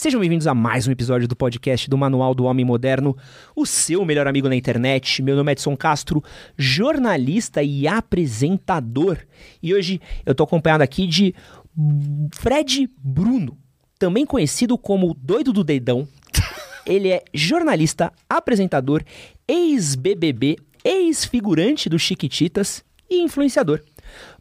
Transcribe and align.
Sejam 0.00 0.18
bem-vindos 0.18 0.46
a 0.46 0.54
mais 0.54 0.88
um 0.88 0.92
episódio 0.92 1.28
do 1.28 1.36
podcast 1.36 1.90
do 1.90 1.98
Manual 1.98 2.34
do 2.34 2.44
Homem 2.44 2.64
Moderno, 2.64 3.14
o 3.54 3.66
seu 3.66 4.02
melhor 4.02 4.26
amigo 4.26 4.48
na 4.48 4.56
internet. 4.56 5.20
Meu 5.20 5.36
nome 5.36 5.50
é 5.50 5.52
Edson 5.52 5.76
Castro, 5.76 6.24
jornalista 6.56 7.62
e 7.62 7.86
apresentador. 7.86 9.18
E 9.62 9.74
hoje 9.74 10.00
eu 10.24 10.34
tô 10.34 10.44
acompanhado 10.44 10.82
aqui 10.82 11.06
de 11.06 11.34
Fred 12.32 12.88
Bruno, 12.96 13.58
também 13.98 14.24
conhecido 14.24 14.78
como 14.78 15.12
Doido 15.12 15.52
do 15.52 15.62
Deidão. 15.62 16.08
Ele 16.86 17.10
é 17.10 17.22
jornalista, 17.34 18.10
apresentador, 18.26 19.04
ex-BBB, 19.46 20.56
ex-figurante 20.82 21.90
do 21.90 21.98
Chiquititas 21.98 22.82
e 23.10 23.20
influenciador. 23.22 23.82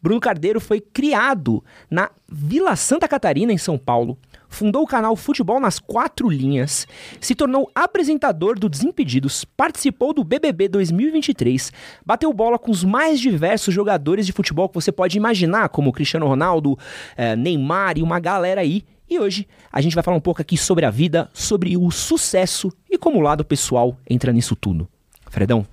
Bruno 0.02 0.22
Cardeiro 0.22 0.62
foi 0.62 0.80
criado 0.80 1.62
na 1.92 2.10
Vila 2.30 2.78
Santa 2.78 3.10
Catarina, 3.10 3.52
em 3.52 3.58
São 3.58 3.78
Paulo. 3.78 4.18
Fundou 4.50 4.82
o 4.84 4.88
canal 4.88 5.16
Futebol 5.16 5.60
nas 5.60 5.80
Quatro 5.80 6.28
Linhas, 6.28 6.88
se 7.22 7.36
tornou 7.36 7.72
apresentador 7.74 8.58
do 8.58 8.68
Desimpedidos, 8.68 9.46
participou 9.46 10.14
do 10.14 10.24
BBB 10.24 10.68
2023, 10.68 11.72
bateu 12.06 12.34
bola 12.34 12.58
com 12.58 12.72
os 12.72 12.84
mais 12.84 13.20
diversos 13.20 13.74
jogadores 13.74 14.26
de 14.26 14.34
futebol 14.34 14.68
que 14.68 14.76
você 14.76 14.92
pode 14.92 15.16
imaginar, 15.16 15.70
como 15.70 15.94
Cristiano 15.94 16.28
Ronaldo, 16.28 16.78
eh, 17.16 17.36
Neymar 17.36 17.98
e 17.98 18.04
uma 18.04 18.20
galera 18.20 18.62
aí. 18.62 18.84
E 19.10 19.20
hoje 19.20 19.48
a 19.72 19.82
gente 19.82 19.96
vai 19.96 20.04
falar 20.04 20.18
um 20.18 20.22
pouco 20.22 20.42
aqui 20.42 20.58
sobre 20.58 20.86
a 20.86 20.90
vida, 20.90 21.30
sobre 21.34 21.78
o 21.78 21.90
sucesso 21.90 22.72
e 22.90 22.98
como 22.98 23.20
o 23.20 23.22
lado 23.22 23.46
pessoal 23.46 23.98
entra 24.10 24.34
nisso 24.34 24.56
tudo. 24.56 24.88
Fredão, 25.30 25.66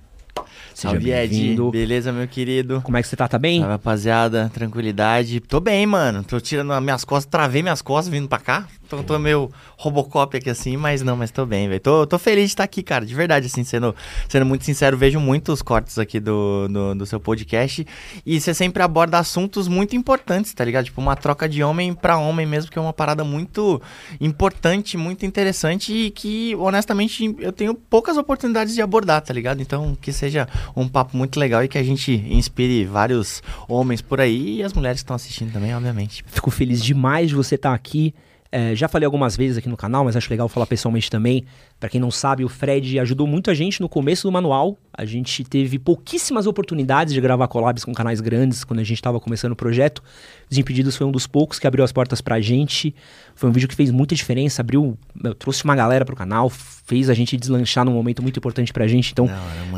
Seja 0.73 0.93
Salve, 0.93 1.11
Ed. 1.11 1.55
Beleza, 1.71 2.11
meu 2.11 2.27
querido? 2.27 2.81
Como 2.83 2.97
é 2.97 3.01
que 3.01 3.07
você 3.07 3.15
tá? 3.15 3.27
Tá 3.27 3.39
bem? 3.39 3.59
Salve, 3.59 3.73
rapaziada. 3.73 4.51
Tranquilidade. 4.53 5.39
Tô 5.39 5.59
bem, 5.59 5.85
mano. 5.85 6.23
Tô 6.23 6.39
tirando 6.39 6.71
as 6.71 6.83
minhas 6.83 7.03
costas, 7.03 7.29
travei 7.29 7.63
minhas 7.63 7.81
costas 7.81 8.13
vindo 8.13 8.27
pra 8.27 8.39
cá. 8.39 8.67
Tô, 8.87 9.03
tô 9.03 9.19
meio 9.19 9.51
Robocop 9.77 10.37
aqui 10.37 10.49
assim, 10.49 10.77
mas 10.77 11.01
não, 11.01 11.17
mas 11.17 11.29
tô 11.29 11.45
bem, 11.45 11.67
velho. 11.67 11.79
Tô, 11.79 12.07
tô 12.07 12.17
feliz 12.17 12.45
de 12.45 12.51
estar 12.51 12.63
aqui, 12.63 12.81
cara. 12.81 13.05
De 13.05 13.13
verdade, 13.13 13.47
assim, 13.47 13.63
sendo, 13.63 13.93
sendo 14.29 14.45
muito 14.45 14.63
sincero, 14.63 14.97
vejo 14.97 15.19
muitos 15.19 15.61
cortes 15.61 15.99
aqui 15.99 16.19
do, 16.19 16.67
do, 16.69 16.95
do 16.95 17.05
seu 17.05 17.19
podcast. 17.19 17.85
E 18.25 18.39
você 18.39 18.53
sempre 18.53 18.81
aborda 18.81 19.19
assuntos 19.19 19.67
muito 19.67 19.95
importantes, 19.95 20.53
tá 20.53 20.63
ligado? 20.63 20.85
Tipo, 20.85 21.01
uma 21.01 21.15
troca 21.15 21.49
de 21.49 21.61
homem 21.63 21.93
pra 21.93 22.17
homem 22.17 22.45
mesmo, 22.45 22.71
que 22.71 22.79
é 22.79 22.81
uma 22.81 22.93
parada 22.93 23.23
muito 23.23 23.81
importante, 24.21 24.95
muito 24.95 25.25
interessante 25.25 25.93
e 25.93 26.11
que, 26.11 26.55
honestamente, 26.55 27.35
eu 27.39 27.51
tenho 27.51 27.73
poucas 27.73 28.15
oportunidades 28.15 28.73
de 28.73 28.81
abordar, 28.81 29.21
tá 29.21 29.33
ligado? 29.33 29.61
Então, 29.61 29.97
que 29.99 30.13
seja 30.27 30.47
um 30.75 30.87
papo 30.87 31.15
muito 31.15 31.39
legal 31.39 31.63
e 31.63 31.67
que 31.67 31.77
a 31.77 31.83
gente 31.83 32.11
inspire 32.11 32.85
vários 32.85 33.41
homens 33.67 34.01
por 34.01 34.19
aí 34.19 34.57
e 34.57 34.63
as 34.63 34.73
mulheres 34.73 35.01
que 35.01 35.05
estão 35.05 35.15
assistindo 35.15 35.51
também, 35.51 35.73
obviamente. 35.73 36.23
Fico 36.27 36.51
feliz 36.51 36.83
demais 36.83 37.29
de 37.29 37.35
você 37.35 37.55
estar 37.55 37.73
aqui. 37.73 38.13
É, 38.51 38.75
já 38.75 38.87
falei 38.87 39.05
algumas 39.05 39.35
vezes 39.35 39.57
aqui 39.57 39.67
no 39.67 39.75
canal, 39.75 40.05
mas 40.05 40.15
acho 40.15 40.29
legal 40.29 40.47
falar 40.47 40.65
pessoalmente 40.65 41.09
também. 41.09 41.45
Pra 41.79 41.89
quem 41.89 42.01
não 42.01 42.09
sabe, 42.09 42.43
o 42.43 42.49
Fred 42.49 42.99
ajudou 42.99 43.27
muito 43.27 43.51
a 43.51 43.53
gente 43.53 43.81
no 43.81 43.87
começo 43.87 44.27
do 44.27 44.31
manual. 44.31 44.77
A 44.91 45.05
gente 45.05 45.43
teve 45.43 45.77
pouquíssimas 45.77 46.47
oportunidades 46.47 47.13
de 47.13 47.21
gravar 47.21 47.47
collabs 47.47 47.85
com 47.85 47.93
canais 47.93 48.19
grandes 48.19 48.63
quando 48.63 48.79
a 48.79 48.83
gente 48.83 48.97
estava 48.97 49.19
começando 49.19 49.51
o 49.51 49.55
projeto. 49.55 50.01
Desimpedidos 50.49 50.95
foi 50.95 51.05
um 51.05 51.11
dos 51.11 51.27
poucos 51.27 51.59
que 51.59 51.67
abriu 51.67 51.83
as 51.85 51.91
portas 51.91 52.19
pra 52.19 52.41
gente. 52.41 52.95
Foi 53.35 53.47
um 53.47 53.53
vídeo 53.53 53.69
que 53.69 53.75
fez 53.75 53.91
muita 53.91 54.15
diferença, 54.15 54.63
abriu, 54.63 54.97
meu, 55.13 55.35
trouxe 55.35 55.63
uma 55.65 55.75
galera 55.75 56.03
pro 56.03 56.15
canal, 56.15 56.49
fez 56.49 57.11
a 57.11 57.13
gente 57.13 57.37
deslanchar 57.37 57.85
num 57.85 57.91
momento 57.91 58.23
muito 58.23 58.37
importante 58.39 58.73
pra 58.73 58.87
gente. 58.87 59.11
Então, 59.11 59.27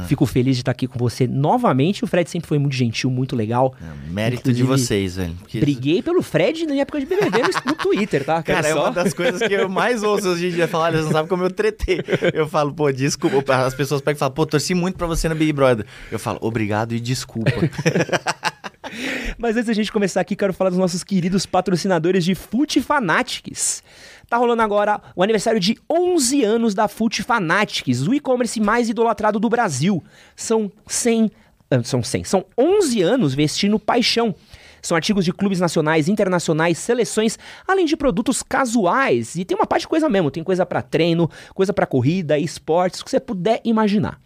fico 0.07 0.25
feliz 0.25 0.55
de 0.55 0.61
estar 0.61 0.71
aqui 0.71 0.87
com 0.87 0.97
você 0.97 1.27
novamente. 1.27 2.05
O 2.05 2.07
Fred 2.07 2.29
sempre 2.29 2.47
foi 2.47 2.57
muito 2.59 2.75
gentil, 2.77 3.09
muito 3.11 3.35
legal. 3.35 3.75
É, 3.81 4.09
Mérito 4.09 4.53
de 4.53 4.61
Inclusive, 4.61 4.85
vocês, 4.87 5.15
velho. 5.17 5.35
Porque- 5.41 5.59
Briguei 5.59 6.01
pelo 6.01 6.21
Fred 6.21 6.65
na 6.65 6.75
época 6.75 6.97
de 7.01 7.05
BBB 7.05 7.39
no, 7.39 7.49
no 7.71 7.75
Twitter, 7.75 8.23
tá? 8.23 8.41
Cara, 8.41 8.69
é 8.69 8.71
só- 8.73 8.83
uma 8.85 8.91
das 8.91 9.13
coisas 9.13 9.45
que 9.45 9.53
eu 9.53 9.67
mais 9.67 10.01
ouço 10.01 10.29
hoje 10.29 10.47
em 10.47 10.51
dia 10.51 10.67
falar, 10.67 10.93
eles 10.93 11.03
não 11.03 11.11
sabem 11.11 11.27
como 11.27 11.43
eu 11.43 11.51
tretei. 11.51 11.88
Eu 12.33 12.47
falo, 12.47 12.73
pô, 12.73 12.91
desculpa. 12.91 13.55
As 13.55 13.73
pessoas 13.73 14.01
pegam 14.01 14.17
e 14.17 14.19
falam, 14.19 14.33
pô, 14.33 14.45
torci 14.45 14.73
muito 14.73 14.97
pra 14.97 15.07
você 15.07 15.27
no 15.29 15.35
Big 15.35 15.53
Brother. 15.53 15.85
Eu 16.11 16.19
falo, 16.19 16.39
obrigado 16.41 16.93
e 16.93 16.99
desculpa. 16.99 17.51
Mas 19.37 19.55
antes 19.55 19.67
da 19.67 19.73
gente 19.73 19.91
começar 19.91 20.21
aqui, 20.21 20.35
quero 20.35 20.53
falar 20.53 20.69
dos 20.69 20.79
nossos 20.79 21.03
queridos 21.03 21.45
patrocinadores 21.45 22.23
de 22.25 22.35
Fute 22.35 22.81
Fanatics. 22.81 23.83
Tá 24.27 24.37
rolando 24.37 24.61
agora 24.61 25.01
o 25.15 25.23
aniversário 25.23 25.59
de 25.59 25.77
11 25.89 26.43
anos 26.43 26.73
da 26.73 26.87
Fute 26.87 27.23
Fanatics, 27.23 28.07
o 28.07 28.13
e-commerce 28.13 28.59
mais 28.59 28.89
idolatrado 28.89 29.39
do 29.39 29.49
Brasil. 29.49 30.03
São 30.35 30.71
100, 30.87 31.31
ah, 31.71 31.83
são 31.83 32.01
100, 32.01 32.23
são 32.23 32.45
11 32.57 33.01
anos 33.01 33.33
vestindo 33.33 33.79
paixão. 33.79 34.35
São 34.81 34.95
artigos 34.95 35.25
de 35.25 35.33
clubes 35.33 35.59
nacionais, 35.59 36.07
internacionais, 36.07 36.77
seleções, 36.77 37.37
além 37.67 37.85
de 37.85 37.95
produtos 37.97 38.43
casuais. 38.43 39.35
E 39.35 39.45
tem 39.45 39.57
uma 39.57 39.67
parte 39.67 39.81
de 39.81 39.87
coisa 39.87 40.09
mesmo, 40.09 40.31
tem 40.31 40.43
coisa 40.43 40.65
pra 40.65 40.81
treino, 40.81 41.29
coisa 41.53 41.73
pra 41.73 41.85
corrida, 41.85 42.37
esportes, 42.37 43.01
o 43.01 43.05
que 43.05 43.11
você 43.11 43.19
puder 43.19 43.61
imaginar. 43.63 44.19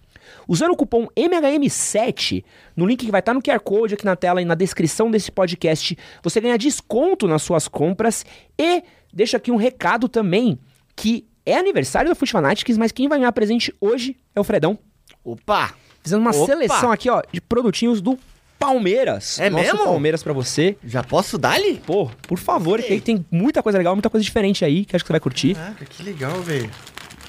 Usando 0.47 0.71
o 0.71 0.75
cupom 0.75 1.07
MHM7, 1.15 2.43
no 2.75 2.85
link 2.85 3.05
que 3.05 3.11
vai 3.11 3.19
estar 3.19 3.33
no 3.33 3.41
QR 3.41 3.59
Code 3.59 3.93
aqui 3.93 4.05
na 4.05 4.15
tela 4.15 4.41
e 4.41 4.45
na 4.45 4.55
descrição 4.55 5.11
desse 5.11 5.31
podcast, 5.31 5.97
você 6.21 6.41
ganha 6.41 6.57
desconto 6.57 7.27
nas 7.27 7.41
suas 7.41 7.67
compras 7.67 8.25
e 8.57 8.83
deixa 9.13 9.37
aqui 9.37 9.51
um 9.51 9.55
recado 9.55 10.07
também, 10.07 10.59
que 10.95 11.27
é 11.45 11.57
aniversário 11.57 12.09
da 12.09 12.15
Foot 12.15 12.31
Fanatics, 12.31 12.77
mas 12.77 12.91
quem 12.91 13.07
vai 13.07 13.19
ganhar 13.19 13.31
presente 13.31 13.73
hoje 13.79 14.17
é 14.35 14.39
o 14.39 14.43
Fredão. 14.43 14.77
Opa! 15.23 15.73
Fazendo 16.01 16.21
uma 16.21 16.31
Opa! 16.31 16.45
seleção 16.45 16.91
aqui, 16.91 17.09
ó, 17.09 17.21
de 17.31 17.39
produtinhos 17.41 18.01
do 18.01 18.17
Palmeiras. 18.65 19.39
É 19.39 19.49
Nosso 19.49 19.63
mesmo? 19.63 19.83
Palmeiras 19.85 20.23
pra 20.23 20.33
você. 20.33 20.77
Já 20.85 21.03
posso 21.03 21.37
dar-lhe? 21.37 21.81
Pô, 21.85 22.09
por 22.27 22.37
favor, 22.39 22.81
que 22.81 22.93
aí 22.93 23.01
tem 23.01 23.25
muita 23.31 23.61
coisa 23.63 23.77
legal, 23.77 23.95
muita 23.95 24.09
coisa 24.09 24.23
diferente 24.23 24.63
aí, 24.63 24.85
que 24.85 24.95
acho 24.95 25.03
que 25.03 25.07
você 25.07 25.13
vai 25.13 25.19
curtir. 25.19 25.55
Caraca, 25.55 25.85
que 25.85 26.03
legal, 26.03 26.41
velho. 26.41 26.69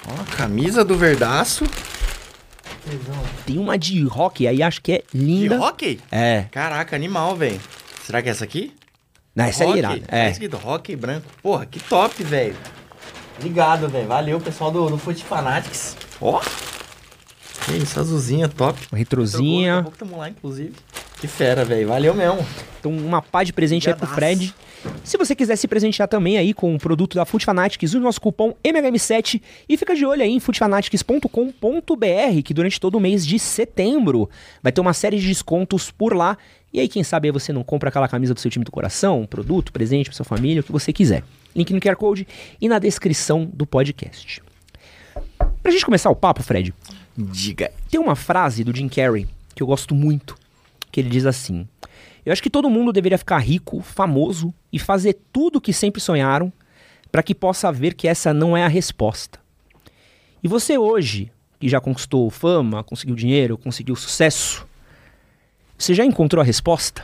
Ó, 0.07 0.21
a 0.21 0.35
camisa 0.37 0.83
do 0.85 0.95
Verdaço. 0.97 1.65
Tem 3.45 3.57
uma 3.57 3.77
de 3.77 4.03
rock 4.05 4.47
aí, 4.47 4.61
acho 4.61 4.81
que 4.81 4.91
é 4.93 5.03
De 5.11 5.17
linda. 5.19 5.59
hockey? 5.59 5.99
É. 6.11 6.45
Caraca, 6.51 6.95
animal, 6.95 7.35
velho. 7.35 7.59
Será 8.03 8.21
que 8.21 8.29
é 8.29 8.31
essa 8.31 8.43
aqui? 8.43 8.73
Não, 9.35 9.45
essa 9.45 9.63
aí 9.63 9.69
é 9.69 9.73
Rock? 9.73 9.79
irada. 9.79 10.01
É. 10.09 10.29
escrito 10.29 10.57
rock 10.57 10.95
branco. 10.95 11.25
Porra, 11.41 11.65
que 11.65 11.79
top, 11.79 12.23
velho. 12.23 12.55
Obrigado, 13.37 13.89
velho. 13.89 14.07
Valeu, 14.07 14.39
pessoal 14.39 14.71
do, 14.71 14.87
do 14.89 14.97
Foot 14.97 15.23
Fanatics. 15.23 15.97
Ó. 16.21 16.39
Que 17.65 17.73
isso, 17.77 17.99
azulzinha, 17.99 18.47
top. 18.47 18.79
Retrozinha. 18.93 19.77
Daqui 19.77 19.79
a 19.79 19.83
pouco 19.83 19.97
tamo 19.97 20.17
lá, 20.17 20.29
inclusive. 20.29 20.73
Que 21.19 21.27
fera, 21.27 21.63
velho. 21.63 21.87
Valeu 21.87 22.13
mesmo. 22.13 22.45
Então, 22.79 22.91
uma 22.91 23.21
pá 23.21 23.43
de 23.43 23.53
presente 23.53 23.89
aí 23.89 23.95
pro 23.95 24.05
Obrigadaço. 24.05 24.37
Fred. 24.37 24.55
Se 25.03 25.17
você 25.17 25.35
quiser 25.35 25.55
se 25.55 25.67
presentear 25.67 26.07
também 26.07 26.37
aí 26.37 26.53
com 26.53 26.75
o 26.75 26.77
produto 26.77 27.15
da 27.15 27.25
Food 27.25 27.43
Fanatics, 27.43 27.91
use 27.91 27.97
o 27.97 28.01
nosso 28.01 28.21
cupom 28.21 28.53
MHM7 28.63 29.41
e 29.67 29.77
fica 29.77 29.95
de 29.95 30.05
olho 30.05 30.21
aí 30.21 30.29
em 30.29 30.39
foodfanatics.com.br, 30.39 32.41
que 32.43 32.53
durante 32.53 32.79
todo 32.79 32.95
o 32.95 32.99
mês 32.99 33.25
de 33.25 33.39
setembro 33.39 34.29
vai 34.61 34.71
ter 34.71 34.81
uma 34.81 34.93
série 34.93 35.17
de 35.17 35.27
descontos 35.27 35.89
por 35.89 36.15
lá. 36.15 36.37
E 36.71 36.79
aí, 36.79 36.87
quem 36.87 37.03
sabe 37.03 37.27
aí 37.27 37.31
você 37.31 37.51
não 37.51 37.63
compra 37.63 37.89
aquela 37.89 38.07
camisa 38.07 38.33
do 38.33 38.39
seu 38.39 38.51
time 38.51 38.65
do 38.65 38.71
coração, 38.71 39.21
um 39.21 39.25
produto, 39.25 39.71
presente 39.71 40.09
pra 40.09 40.15
sua 40.15 40.25
família, 40.25 40.61
o 40.61 40.63
que 40.63 40.71
você 40.71 40.93
quiser. 40.93 41.23
Link 41.55 41.73
no 41.73 41.79
QR 41.79 41.95
Code 41.95 42.27
e 42.61 42.67
na 42.67 42.77
descrição 42.77 43.49
do 43.51 43.65
podcast. 43.65 44.43
Pra 45.63 45.71
gente 45.71 45.85
começar 45.85 46.09
o 46.09 46.15
papo, 46.15 46.43
Fred, 46.43 46.73
Diga. 47.17 47.71
tem 47.89 47.99
uma 47.99 48.15
frase 48.15 48.63
do 48.63 48.75
Jim 48.75 48.89
Carrey 48.89 49.25
que 49.55 49.63
eu 49.63 49.67
gosto 49.67 49.95
muito, 49.95 50.35
que 50.95 51.01
ele 51.01 51.09
diz 51.09 51.25
assim: 51.25 51.67
Eu 52.25 52.31
acho 52.31 52.41
que 52.41 52.49
todo 52.49 52.69
mundo 52.69 52.93
deveria 52.93 53.17
ficar 53.17 53.39
rico, 53.39 53.81
famoso 53.81 54.53
e 54.71 54.79
fazer 54.79 55.19
tudo 55.33 55.57
o 55.57 55.61
que 55.61 55.73
sempre 55.73 55.99
sonharam 55.99 56.53
para 57.11 57.21
que 57.21 57.35
possa 57.35 57.69
ver 57.69 57.95
que 57.95 58.07
essa 58.07 58.33
não 58.33 58.55
é 58.55 58.63
a 58.63 58.69
resposta. 58.69 59.37
E 60.41 60.47
você 60.47 60.77
hoje, 60.77 61.29
que 61.59 61.67
já 61.67 61.81
conquistou 61.81 62.29
fama, 62.29 62.81
conseguiu 62.81 63.13
dinheiro, 63.13 63.57
conseguiu 63.57 63.93
sucesso, 63.93 64.65
você 65.77 65.93
já 65.93 66.05
encontrou 66.05 66.41
a 66.41 66.45
resposta? 66.45 67.03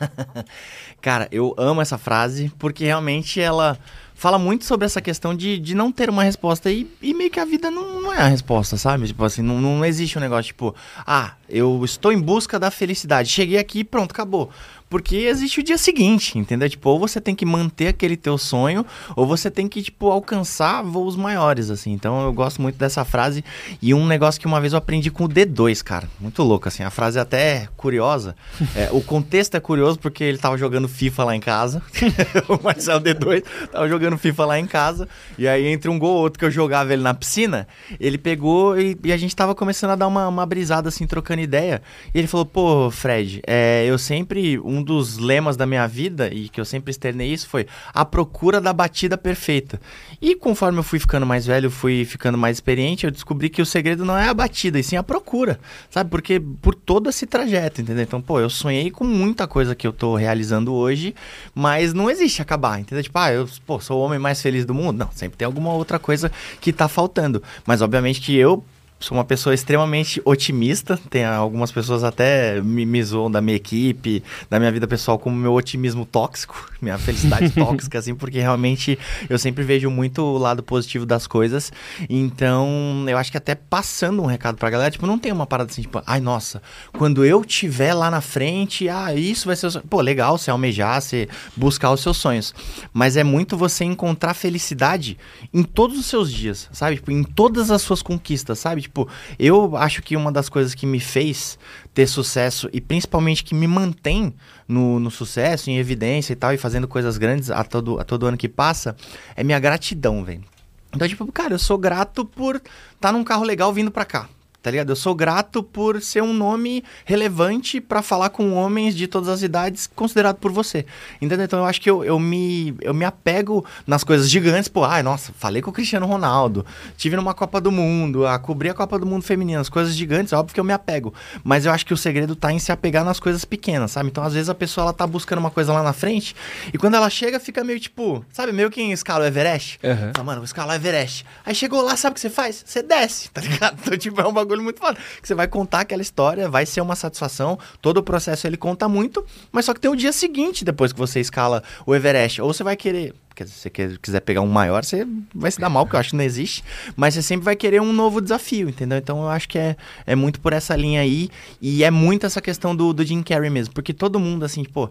Cara, 1.02 1.28
eu 1.30 1.54
amo 1.58 1.82
essa 1.82 1.98
frase 1.98 2.50
porque 2.58 2.86
realmente 2.86 3.42
ela 3.42 3.78
fala 4.18 4.36
muito 4.36 4.64
sobre 4.64 4.84
essa 4.84 5.00
questão 5.00 5.32
de, 5.32 5.60
de 5.60 5.76
não 5.76 5.92
ter 5.92 6.10
uma 6.10 6.24
resposta 6.24 6.68
e, 6.68 6.90
e 7.00 7.14
meio 7.14 7.30
que 7.30 7.38
a 7.38 7.44
vida 7.44 7.70
não, 7.70 8.02
não 8.02 8.12
é 8.12 8.18
a 8.18 8.26
resposta, 8.26 8.76
sabe? 8.76 9.06
Tipo 9.06 9.24
assim, 9.24 9.42
não, 9.42 9.60
não 9.60 9.84
existe 9.84 10.18
um 10.18 10.20
negócio 10.20 10.48
tipo, 10.48 10.74
ah, 11.06 11.34
eu 11.48 11.84
estou 11.84 12.10
em 12.10 12.20
busca 12.20 12.58
da 12.58 12.68
felicidade, 12.68 13.28
cheguei 13.28 13.58
aqui 13.58 13.84
pronto, 13.84 14.10
acabou. 14.10 14.50
Porque 14.88 15.16
existe 15.16 15.60
o 15.60 15.62
dia 15.62 15.76
seguinte, 15.76 16.38
entendeu? 16.38 16.68
Tipo, 16.68 16.90
ou 16.90 16.98
você 16.98 17.20
tem 17.20 17.34
que 17.34 17.44
manter 17.44 17.88
aquele 17.88 18.16
teu 18.16 18.38
sonho, 18.38 18.84
ou 19.14 19.26
você 19.26 19.50
tem 19.50 19.68
que, 19.68 19.82
tipo, 19.82 20.10
alcançar 20.10 20.82
voos 20.82 21.14
maiores, 21.14 21.70
assim. 21.70 21.92
Então 21.92 22.24
eu 22.24 22.32
gosto 22.32 22.62
muito 22.62 22.76
dessa 22.76 23.04
frase. 23.04 23.44
E 23.82 23.92
um 23.92 24.06
negócio 24.06 24.40
que 24.40 24.46
uma 24.46 24.60
vez 24.60 24.72
eu 24.72 24.78
aprendi 24.78 25.10
com 25.10 25.24
o 25.24 25.28
D2, 25.28 25.82
cara. 25.82 26.08
Muito 26.18 26.42
louco, 26.42 26.68
assim. 26.68 26.82
A 26.82 26.90
frase 26.90 27.18
é 27.18 27.22
até 27.22 27.68
curiosa. 27.76 28.34
É, 28.74 28.88
o 28.92 29.00
contexto 29.00 29.56
é 29.56 29.60
curioso 29.60 29.98
porque 29.98 30.24
ele 30.24 30.38
tava 30.38 30.56
jogando 30.56 30.88
FIFA 30.88 31.24
lá 31.24 31.36
em 31.36 31.40
casa. 31.40 31.82
o 32.48 32.62
Marcelo 32.62 33.00
D2 33.00 33.44
tava 33.70 33.88
jogando 33.88 34.16
FIFA 34.16 34.44
lá 34.46 34.58
em 34.58 34.66
casa. 34.66 35.08
E 35.36 35.46
aí, 35.46 35.66
entre 35.66 35.90
um 35.90 35.98
gol 35.98 36.16
ou 36.16 36.22
outro 36.22 36.38
que 36.38 36.44
eu 36.44 36.50
jogava 36.50 36.92
ele 36.92 37.02
na 37.02 37.14
piscina, 37.14 37.68
ele 38.00 38.16
pegou 38.16 38.78
e, 38.80 38.96
e 39.04 39.12
a 39.12 39.16
gente 39.16 39.34
tava 39.36 39.54
começando 39.54 39.90
a 39.90 39.96
dar 39.96 40.06
uma, 40.06 40.28
uma 40.28 40.46
brisada, 40.46 40.88
assim, 40.88 41.06
trocando 41.06 41.42
ideia. 41.42 41.82
E 42.14 42.18
ele 42.18 42.26
falou, 42.26 42.46
pô, 42.46 42.90
Fred, 42.90 43.42
é, 43.46 43.84
eu 43.86 43.98
sempre. 43.98 44.58
Um 44.58 44.77
um 44.78 44.82
dos 44.82 45.18
lemas 45.18 45.56
da 45.56 45.66
minha 45.66 45.86
vida, 45.86 46.32
e 46.32 46.48
que 46.48 46.60
eu 46.60 46.64
sempre 46.64 46.90
externei 46.90 47.32
isso, 47.32 47.48
foi 47.48 47.66
a 47.92 48.04
procura 48.04 48.60
da 48.60 48.72
batida 48.72 49.18
perfeita. 49.18 49.80
E 50.20 50.34
conforme 50.34 50.78
eu 50.78 50.82
fui 50.82 50.98
ficando 50.98 51.26
mais 51.26 51.46
velho, 51.46 51.70
fui 51.70 52.04
ficando 52.04 52.38
mais 52.38 52.56
experiente, 52.56 53.04
eu 53.04 53.10
descobri 53.10 53.48
que 53.48 53.60
o 53.60 53.66
segredo 53.66 54.04
não 54.04 54.16
é 54.16 54.28
a 54.28 54.34
batida, 54.34 54.78
e 54.78 54.82
sim 54.82 54.96
a 54.96 55.02
procura, 55.02 55.58
sabe? 55.90 56.10
Porque 56.10 56.40
por 56.40 56.74
todo 56.74 57.10
esse 57.10 57.26
trajeto, 57.26 57.80
entendeu? 57.80 58.02
Então, 58.02 58.20
pô, 58.20 58.40
eu 58.40 58.48
sonhei 58.48 58.90
com 58.90 59.04
muita 59.04 59.46
coisa 59.46 59.74
que 59.74 59.86
eu 59.86 59.92
tô 59.92 60.14
realizando 60.14 60.72
hoje, 60.72 61.14
mas 61.54 61.92
não 61.92 62.08
existe 62.10 62.40
acabar, 62.40 62.80
entendeu? 62.80 63.02
Tipo, 63.02 63.18
ah, 63.18 63.32
eu 63.32 63.48
pô, 63.66 63.80
sou 63.80 64.00
o 64.00 64.04
homem 64.04 64.18
mais 64.18 64.40
feliz 64.40 64.64
do 64.64 64.74
mundo. 64.74 64.98
Não, 64.98 65.10
sempre 65.12 65.36
tem 65.36 65.46
alguma 65.46 65.72
outra 65.72 65.98
coisa 65.98 66.30
que 66.60 66.72
tá 66.72 66.88
faltando. 66.88 67.42
Mas 67.66 67.82
obviamente 67.82 68.20
que 68.20 68.34
eu 68.34 68.64
sou 69.00 69.16
uma 69.16 69.24
pessoa 69.24 69.54
extremamente 69.54 70.20
otimista. 70.24 70.98
Tem 71.08 71.24
algumas 71.24 71.70
pessoas 71.70 72.02
até 72.02 72.60
me, 72.60 72.84
me 72.84 73.02
zoam 73.02 73.30
da 73.30 73.40
minha 73.40 73.56
equipe, 73.56 74.22
da 74.50 74.58
minha 74.58 74.72
vida 74.72 74.86
pessoal, 74.86 75.18
como 75.18 75.36
meu 75.36 75.54
otimismo 75.54 76.04
tóxico, 76.04 76.68
minha 76.82 76.98
felicidade 76.98 77.50
tóxica, 77.54 77.98
assim, 77.98 78.14
porque 78.14 78.40
realmente 78.40 78.98
eu 79.28 79.38
sempre 79.38 79.62
vejo 79.62 79.90
muito 79.90 80.22
o 80.22 80.38
lado 80.38 80.62
positivo 80.62 81.06
das 81.06 81.26
coisas. 81.26 81.72
Então, 82.08 83.04
eu 83.08 83.16
acho 83.16 83.30
que 83.30 83.36
até 83.36 83.54
passando 83.54 84.22
um 84.22 84.26
recado 84.26 84.56
pra 84.56 84.70
galera, 84.70 84.90
tipo, 84.90 85.06
não 85.06 85.18
tem 85.18 85.32
uma 85.32 85.46
parada 85.46 85.70
assim, 85.70 85.82
tipo, 85.82 86.02
ai, 86.06 86.20
nossa, 86.20 86.60
quando 86.96 87.24
eu 87.24 87.44
tiver 87.44 87.94
lá 87.94 88.10
na 88.10 88.20
frente, 88.20 88.88
ah, 88.88 89.14
isso 89.14 89.46
vai 89.46 89.56
ser. 89.56 89.68
Pô, 89.82 90.00
legal 90.00 90.36
você 90.36 90.50
almejar, 90.50 91.00
você 91.00 91.28
buscar 91.56 91.92
os 91.92 92.00
seus 92.00 92.16
sonhos. 92.16 92.54
Mas 92.92 93.16
é 93.16 93.22
muito 93.22 93.56
você 93.56 93.84
encontrar 93.84 94.34
felicidade 94.34 95.16
em 95.52 95.62
todos 95.62 95.98
os 95.98 96.06
seus 96.06 96.32
dias, 96.32 96.68
sabe? 96.72 96.96
Tipo, 96.96 97.12
em 97.12 97.22
todas 97.22 97.70
as 97.70 97.82
suas 97.82 98.02
conquistas, 98.02 98.58
sabe? 98.58 98.87
Tipo, 98.88 99.06
eu 99.38 99.76
acho 99.76 100.00
que 100.00 100.16
uma 100.16 100.32
das 100.32 100.48
coisas 100.48 100.74
que 100.74 100.86
me 100.86 100.98
fez 100.98 101.58
ter 101.92 102.06
sucesso 102.06 102.70
e 102.72 102.80
principalmente 102.80 103.44
que 103.44 103.54
me 103.54 103.66
mantém 103.66 104.32
no, 104.66 104.98
no 104.98 105.10
sucesso, 105.10 105.68
em 105.68 105.76
evidência 105.76 106.32
e 106.32 106.36
tal, 106.36 106.54
e 106.54 106.56
fazendo 106.56 106.88
coisas 106.88 107.18
grandes 107.18 107.50
a 107.50 107.62
todo, 107.62 108.00
a 108.00 108.04
todo 108.04 108.24
ano 108.24 108.38
que 108.38 108.48
passa, 108.48 108.96
é 109.36 109.44
minha 109.44 109.58
gratidão, 109.58 110.24
velho. 110.24 110.42
Então, 110.90 111.06
tipo, 111.06 111.30
cara, 111.30 111.52
eu 111.52 111.58
sou 111.58 111.76
grato 111.76 112.24
por 112.24 112.56
estar 112.56 112.72
tá 112.98 113.12
num 113.12 113.22
carro 113.22 113.44
legal 113.44 113.70
vindo 113.74 113.90
pra 113.90 114.06
cá 114.06 114.26
tá 114.62 114.70
ligado? 114.70 114.90
Eu 114.90 114.96
sou 114.96 115.14
grato 115.14 115.62
por 115.62 116.00
ser 116.02 116.22
um 116.22 116.32
nome 116.32 116.82
relevante 117.04 117.80
para 117.80 118.02
falar 118.02 118.30
com 118.30 118.54
homens 118.54 118.94
de 118.94 119.06
todas 119.06 119.28
as 119.28 119.42
idades 119.42 119.88
considerado 119.94 120.36
por 120.36 120.50
você. 120.50 120.84
Entendeu? 121.20 121.44
Então 121.44 121.60
eu 121.60 121.64
acho 121.64 121.80
que 121.80 121.88
eu, 121.88 122.04
eu, 122.04 122.18
me, 122.18 122.74
eu 122.80 122.92
me 122.92 123.04
apego 123.04 123.64
nas 123.86 124.02
coisas 124.02 124.28
gigantes, 124.28 124.68
pô, 124.68 124.84
ai, 124.84 125.02
nossa, 125.02 125.32
falei 125.38 125.62
com 125.62 125.70
o 125.70 125.72
Cristiano 125.72 126.06
Ronaldo, 126.06 126.66
tive 126.96 127.16
numa 127.16 127.34
Copa 127.34 127.60
do 127.60 127.70
Mundo, 127.70 128.26
a 128.26 128.38
cobrir 128.38 128.70
a 128.70 128.74
Copa 128.74 128.98
do 128.98 129.06
Mundo 129.06 129.22
feminina, 129.22 129.60
as 129.60 129.68
coisas 129.68 129.94
gigantes, 129.94 130.32
óbvio 130.32 130.54
que 130.54 130.60
eu 130.60 130.64
me 130.64 130.72
apego. 130.72 131.14
Mas 131.44 131.64
eu 131.64 131.72
acho 131.72 131.86
que 131.86 131.94
o 131.94 131.96
segredo 131.96 132.34
tá 132.34 132.52
em 132.52 132.58
se 132.58 132.72
apegar 132.72 133.04
nas 133.04 133.20
coisas 133.20 133.44
pequenas, 133.44 133.92
sabe? 133.92 134.08
Então 134.08 134.24
às 134.24 134.34
vezes 134.34 134.48
a 134.48 134.54
pessoa 134.54 134.86
ela 134.86 134.92
tá 134.92 135.06
buscando 135.06 135.38
uma 135.38 135.50
coisa 135.50 135.72
lá 135.72 135.82
na 135.82 135.92
frente 135.92 136.34
e 136.72 136.78
quando 136.78 136.94
ela 136.94 137.08
chega 137.08 137.38
fica 137.38 137.62
meio 137.62 137.78
tipo, 137.78 138.24
sabe, 138.32 138.52
meio 138.52 138.70
que 138.70 138.80
em 138.80 138.92
escala 138.92 139.24
o 139.24 139.26
Everest. 139.26 139.78
Uhum. 139.82 140.12
Fala, 140.12 140.24
mano, 140.24 140.38
vou 140.40 140.44
escalar 140.44 140.76
o 140.76 140.80
Everest. 140.80 141.24
Aí 141.44 141.54
chegou 141.54 141.80
lá, 141.82 141.96
sabe 141.96 142.12
o 142.12 142.14
que 142.14 142.20
você 142.20 142.30
faz? 142.30 142.62
Você 142.66 142.82
desce, 142.82 143.30
tá 143.30 143.40
ligado? 143.40 143.78
Então, 143.88 143.96
tipo, 143.96 144.20
é 144.20 144.26
um 144.26 144.32
bagulho 144.48 144.64
muito 144.64 144.80
foda. 144.80 144.98
Que 145.20 145.28
você 145.28 145.34
vai 145.34 145.46
contar 145.46 145.80
aquela 145.80 146.02
história, 146.02 146.48
vai 146.48 146.66
ser 146.66 146.80
uma 146.80 146.96
satisfação. 146.96 147.58
Todo 147.80 147.98
o 147.98 148.02
processo 148.02 148.46
ele 148.46 148.56
conta 148.56 148.88
muito, 148.88 149.24
mas 149.52 149.64
só 149.64 149.74
que 149.74 149.80
tem 149.80 149.90
o 149.90 149.96
dia 149.96 150.12
seguinte 150.12 150.64
depois 150.64 150.92
que 150.92 150.98
você 150.98 151.20
escala 151.20 151.62
o 151.86 151.94
Everest. 151.94 152.40
Ou 152.42 152.52
você 152.52 152.64
vai 152.64 152.76
querer 152.76 153.14
se 153.46 153.52
você 153.52 153.70
quiser 153.70 154.20
pegar 154.20 154.40
um 154.40 154.46
maior, 154.46 154.84
você 154.84 155.06
vai 155.34 155.50
se 155.50 155.60
dar 155.60 155.68
mal, 155.68 155.84
porque 155.84 155.96
eu 155.96 156.00
acho 156.00 156.10
que 156.10 156.16
não 156.16 156.24
existe. 156.24 156.64
Mas 156.96 157.14
você 157.14 157.22
sempre 157.22 157.44
vai 157.44 157.54
querer 157.54 157.80
um 157.80 157.92
novo 157.92 158.20
desafio, 158.20 158.68
entendeu? 158.68 158.98
Então 158.98 159.22
eu 159.22 159.28
acho 159.28 159.48
que 159.48 159.58
é, 159.58 159.76
é 160.06 160.14
muito 160.14 160.40
por 160.40 160.52
essa 160.52 160.74
linha 160.74 161.00
aí. 161.00 161.28
E 161.60 161.84
é 161.84 161.90
muito 161.90 162.26
essa 162.26 162.40
questão 162.40 162.74
do, 162.74 162.92
do 162.92 163.04
Jim 163.04 163.22
Carrey 163.22 163.50
mesmo. 163.50 163.74
Porque 163.74 163.92
todo 163.92 164.18
mundo, 164.18 164.44
assim, 164.44 164.64
pô. 164.64 164.90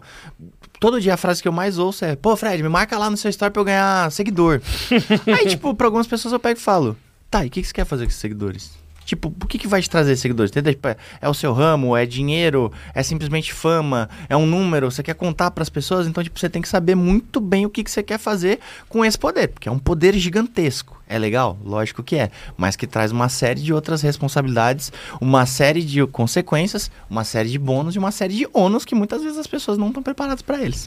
Todo 0.80 1.00
dia 1.00 1.14
a 1.14 1.16
frase 1.16 1.42
que 1.42 1.48
eu 1.48 1.52
mais 1.52 1.78
ouço 1.78 2.04
é: 2.04 2.14
pô, 2.14 2.36
Fred, 2.36 2.62
me 2.62 2.68
marca 2.68 2.96
lá 2.96 3.10
no 3.10 3.16
seu 3.16 3.28
story 3.30 3.52
pra 3.52 3.60
eu 3.60 3.64
ganhar 3.64 4.10
seguidor. 4.12 4.60
aí, 5.26 5.46
tipo, 5.46 5.74
pra 5.74 5.86
algumas 5.86 6.06
pessoas 6.06 6.32
eu 6.32 6.40
pego 6.40 6.58
e 6.58 6.62
falo: 6.62 6.96
tá, 7.30 7.44
e 7.44 7.48
o 7.48 7.50
que, 7.50 7.60
que 7.60 7.68
você 7.68 7.74
quer 7.74 7.84
fazer 7.84 8.04
com 8.04 8.10
esses 8.10 8.20
seguidores? 8.20 8.77
Tipo, 9.08 9.28
o 9.42 9.46
que, 9.46 9.56
que 9.56 9.66
vai 9.66 9.80
te 9.80 9.88
trazer 9.88 10.14
seguidores? 10.16 10.50
Tipo, 10.50 10.86
é, 10.86 10.96
é 11.22 11.28
o 11.30 11.32
seu 11.32 11.54
ramo, 11.54 11.96
é 11.96 12.04
dinheiro, 12.04 12.70
é 12.94 13.02
simplesmente 13.02 13.54
fama, 13.54 14.06
é 14.28 14.36
um 14.36 14.44
número, 14.44 14.90
você 14.90 15.02
quer 15.02 15.14
contar 15.14 15.50
para 15.50 15.62
as 15.62 15.70
pessoas, 15.70 16.06
então 16.06 16.22
tipo, 16.22 16.38
você 16.38 16.46
tem 16.46 16.60
que 16.60 16.68
saber 16.68 16.94
muito 16.94 17.40
bem 17.40 17.64
o 17.64 17.70
que, 17.70 17.82
que 17.82 17.90
você 17.90 18.02
quer 18.02 18.18
fazer 18.18 18.60
com 18.86 19.02
esse 19.02 19.18
poder, 19.18 19.48
porque 19.48 19.66
é 19.66 19.72
um 19.72 19.78
poder 19.78 20.12
gigantesco. 20.18 21.02
É 21.08 21.18
legal? 21.18 21.56
Lógico 21.64 22.02
que 22.02 22.16
é, 22.16 22.30
mas 22.54 22.76
que 22.76 22.86
traz 22.86 23.10
uma 23.10 23.30
série 23.30 23.62
de 23.62 23.72
outras 23.72 24.02
responsabilidades, 24.02 24.92
uma 25.18 25.46
série 25.46 25.82
de 25.82 26.06
consequências, 26.08 26.90
uma 27.08 27.24
série 27.24 27.48
de 27.48 27.58
bônus 27.58 27.94
e 27.94 27.98
uma 27.98 28.10
série 28.10 28.34
de 28.34 28.46
ônus 28.52 28.84
que 28.84 28.94
muitas 28.94 29.22
vezes 29.22 29.38
as 29.38 29.46
pessoas 29.46 29.78
não 29.78 29.88
estão 29.88 30.02
preparadas 30.02 30.42
para 30.42 30.60
eles. 30.60 30.86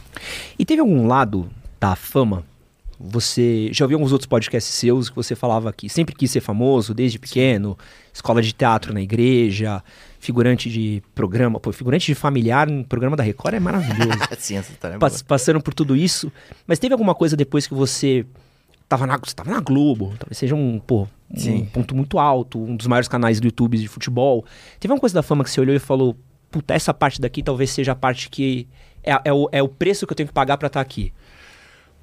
E 0.59 0.63
teve 0.63 0.79
algum 0.79 1.07
lado 1.07 1.49
da 1.79 1.95
fama 1.95 2.43
você 3.03 3.69
já 3.71 3.85
ouviu 3.85 3.97
alguns 3.97 4.11
outros 4.11 4.27
podcasts 4.27 4.73
seus 4.73 5.09
que 5.09 5.15
você 5.15 5.35
falava 5.35 5.73
que 5.73 5.89
sempre 5.89 6.13
quis 6.13 6.29
ser 6.29 6.41
famoso 6.41 6.93
desde 6.93 7.17
pequeno, 7.17 7.77
escola 8.13 8.41
de 8.41 8.53
teatro 8.53 8.93
na 8.93 9.01
igreja, 9.01 9.83
figurante 10.19 10.69
de 10.69 11.01
programa, 11.15 11.59
pô, 11.59 11.71
figurante 11.71 12.05
de 12.05 12.15
familiar 12.15 12.69
no 12.69 12.85
programa 12.85 13.15
da 13.15 13.23
Record 13.23 13.55
é 13.55 13.59
maravilhoso. 13.59 14.19
Sim, 14.37 14.57
essa 14.57 14.71
é 14.87 14.97
Pass, 14.97 15.21
passando 15.21 15.61
por 15.61 15.73
tudo 15.73 15.95
isso, 15.95 16.31
mas 16.67 16.79
teve 16.79 16.93
alguma 16.93 17.15
coisa 17.15 17.35
depois 17.35 17.65
que 17.65 17.73
você 17.73 18.25
tava 18.87 19.07
na, 19.07 19.17
você 19.17 19.33
tava 19.33 19.49
na 19.49 19.59
Globo, 19.59 20.13
talvez 20.19 20.37
seja 20.37 20.53
um, 20.53 20.79
pô, 20.79 21.07
um 21.33 21.65
ponto 21.65 21.95
muito 21.95 22.19
alto, 22.19 22.59
um 22.59 22.75
dos 22.75 22.87
maiores 22.87 23.07
canais 23.07 23.39
do 23.39 23.47
YouTube 23.47 23.77
de 23.77 23.87
futebol. 23.87 24.45
Teve 24.79 24.91
alguma 24.91 24.99
coisa 24.99 25.15
da 25.15 25.23
fama 25.23 25.43
que 25.43 25.49
você 25.49 25.61
olhou 25.61 25.75
e 25.75 25.79
falou, 25.79 26.15
puta, 26.51 26.73
essa 26.73 26.93
parte 26.93 27.21
daqui 27.21 27.41
talvez 27.41 27.71
seja 27.71 27.93
a 27.93 27.95
parte 27.95 28.29
que 28.29 28.67
é, 29.03 29.19
é, 29.25 29.33
o, 29.33 29.49
é 29.51 29.63
o 29.63 29.67
preço 29.67 30.05
que 30.05 30.11
eu 30.11 30.15
tenho 30.15 30.27
que 30.27 30.33
pagar 30.33 30.57
para 30.57 30.67
estar 30.67 30.79
tá 30.79 30.81
aqui. 30.81 31.13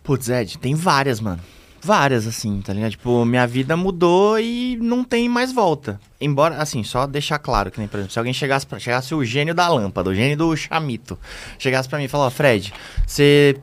Putz, 0.08 0.31
Ed, 0.31 0.56
tem 0.56 0.75
várias, 0.75 1.20
mano. 1.20 1.38
Várias, 1.82 2.26
assim, 2.26 2.62
tá 2.62 2.72
ligado? 2.72 2.93
Tipo, 2.93 3.26
minha 3.26 3.46
vida 3.46 3.76
mudou 3.76 4.40
e 4.40 4.78
não 4.81 5.05
tem 5.05 5.28
mais 5.28 5.52
volta. 5.52 6.00
Embora, 6.19 6.56
assim, 6.56 6.82
só 6.82 7.06
deixar 7.06 7.38
claro 7.38 7.70
que 7.70 7.78
nem, 7.78 7.87
por 7.87 7.99
exemplo, 7.99 8.14
se 8.14 8.19
alguém 8.19 8.32
chegasse, 8.32 8.66
pra, 8.66 8.78
chegasse 8.78 9.14
o 9.14 9.22
gênio 9.22 9.55
da 9.55 9.69
lâmpada, 9.69 10.08
o 10.08 10.14
gênio 10.14 10.34
do 10.34 10.56
chamito, 10.56 11.19
chegasse 11.58 11.87
para 11.87 11.99
mim 11.99 12.06
e 12.06 12.08
falasse, 12.08 12.37
Fred, 12.37 12.72
você 13.06 13.58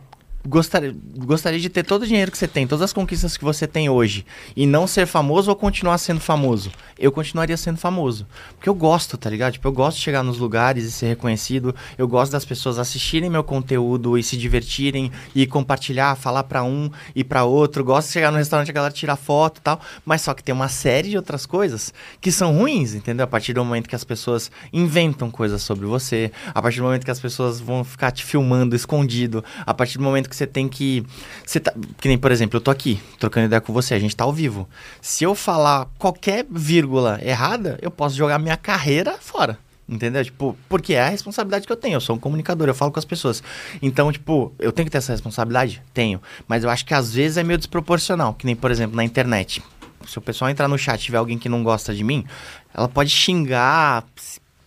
gostaria, 0.46 0.96
gostaria 1.18 1.60
de 1.60 1.70
ter 1.70 1.84
todo 1.84 2.04
o 2.04 2.08
dinheiro 2.08 2.32
que 2.32 2.38
você 2.38 2.48
tem, 2.48 2.68
todas 2.68 2.84
as 2.84 2.94
conquistas 2.94 3.36
que 3.36 3.44
você 3.44 3.68
tem 3.68 3.90
hoje, 3.90 4.26
e 4.56 4.66
não 4.66 4.88
ser 4.88 5.06
famoso 5.06 5.50
ou 5.50 5.56
continuar 5.56 5.98
sendo 5.98 6.20
famoso? 6.20 6.72
Eu 6.98 7.12
continuaria 7.12 7.58
sendo 7.58 7.78
famoso. 7.78 8.26
Porque 8.56 8.70
eu 8.70 8.76
gosto, 8.76 9.18
tá 9.18 9.30
ligado? 9.30 9.54
Tipo, 9.54 9.68
eu 9.68 9.72
gosto 9.72 9.98
de 9.98 10.04
chegar 10.04 10.24
nos 10.24 10.38
lugares 10.38 10.86
e 10.86 10.92
ser 10.92 11.08
reconhecido. 11.08 11.76
Eu 11.98 12.08
gosto 12.08 12.32
das 12.32 12.46
pessoas 12.46 12.80
assistirem 12.80 13.30
meu 13.30 13.44
conteúdo 13.44 14.18
e 14.18 14.24
se 14.24 14.38
divertirem 14.38 15.12
e 15.34 15.46
compartilhar, 15.46 16.16
falar 16.16 16.44
para 16.44 16.64
um 16.64 16.90
e 17.14 17.24
para 17.24 17.44
outro. 17.44 17.84
Gosto 17.84 18.08
de 18.08 18.14
chegar 18.14 18.32
no 18.32 18.38
restaurante 18.38 18.70
e 18.70 18.72
a 18.72 18.74
galera 18.74 18.94
tirar 18.94 19.18
foto 19.18 19.58
e 19.58 19.62
tal. 19.62 19.82
Mas 20.06 20.22
só 20.22 20.34
que 20.34 20.44
tem 20.44 20.56
uma 20.56 20.70
série 20.70 21.10
de 21.10 21.18
outras 21.18 21.46
coisas 21.46 21.94
que 22.22 22.32
são 22.32 22.58
ruins, 22.58 22.94
entendeu? 22.94 23.26
A 23.26 23.28
partir 23.28 23.54
do 23.54 23.64
momento 23.64 23.90
que 23.90 23.96
as 23.96 24.04
pessoas 24.04 24.50
inventam 24.72 25.30
coisas 25.30 25.62
sobre 25.62 25.86
você, 25.86 26.32
a 26.54 26.62
partir 26.62 26.78
do 26.78 26.84
momento 26.84 27.04
que 27.04 27.12
as 27.12 27.20
pessoas 27.20 27.60
vão 27.60 27.84
ficar 27.84 28.12
te 28.12 28.24
filmando 28.24 28.76
escondido, 28.76 29.44
a 29.66 29.74
partir 29.74 29.98
do 29.98 30.04
momento 30.04 30.30
que 30.30 30.35
que 30.36 30.38
você 30.38 30.48
tem 30.48 30.68
que. 30.68 31.06
Você 31.46 31.60
tá, 31.60 31.74
que 32.00 32.08
nem, 32.08 32.18
por 32.18 32.32
exemplo, 32.32 32.58
eu 32.58 32.62
tô 32.62 32.70
aqui 32.70 33.02
trocando 33.18 33.46
ideia 33.46 33.62
com 33.62 33.72
você, 33.72 33.94
a 33.94 34.00
gente 34.00 34.16
tá 34.16 34.26
ao 34.26 34.34
vivo. 34.34 34.68
Se 35.02 35.24
eu 35.24 35.34
falar 35.34 35.88
qualquer 35.98 36.46
vírgula 36.50 37.20
errada, 37.24 37.80
eu 37.82 37.90
posso 37.90 38.16
jogar 38.16 38.38
minha 38.38 38.58
carreira 38.58 39.16
fora. 39.20 39.58
Entendeu? 39.88 40.26
Tipo, 40.26 40.58
porque 40.68 40.96
é 40.96 41.02
a 41.04 41.10
responsabilidade 41.10 41.68
que 41.68 41.72
eu 41.72 41.78
tenho. 41.78 41.96
Eu 41.96 42.02
sou 42.02 42.16
um 42.16 42.20
comunicador, 42.20 42.68
eu 42.68 42.74
falo 42.74 42.92
com 42.92 42.98
as 42.98 43.06
pessoas. 43.06 43.44
Então, 43.82 44.12
tipo, 44.12 44.52
eu 44.58 44.72
tenho 44.72 44.88
que 44.88 44.92
ter 44.92 44.98
essa 44.98 45.12
responsabilidade? 45.12 45.82
Tenho. 45.94 46.20
Mas 46.48 46.64
eu 46.64 46.70
acho 46.72 46.84
que 46.84 46.94
às 46.94 47.14
vezes 47.14 47.38
é 47.38 47.44
meio 47.44 47.58
desproporcional. 47.58 48.34
Que 48.34 48.48
nem, 48.48 48.56
por 48.56 48.72
exemplo, 48.72 48.96
na 48.96 49.04
internet. 49.04 49.62
Se 50.08 50.18
o 50.18 50.22
pessoal 50.22 50.50
entrar 50.50 50.68
no 50.68 50.78
chat 50.78 51.00
e 51.00 51.04
tiver 51.06 51.18
alguém 51.18 51.38
que 51.38 51.48
não 51.48 51.64
gosta 51.64 51.94
de 51.94 52.04
mim, 52.04 52.26
ela 52.74 52.88
pode 52.88 53.12
xingar 53.12 54.04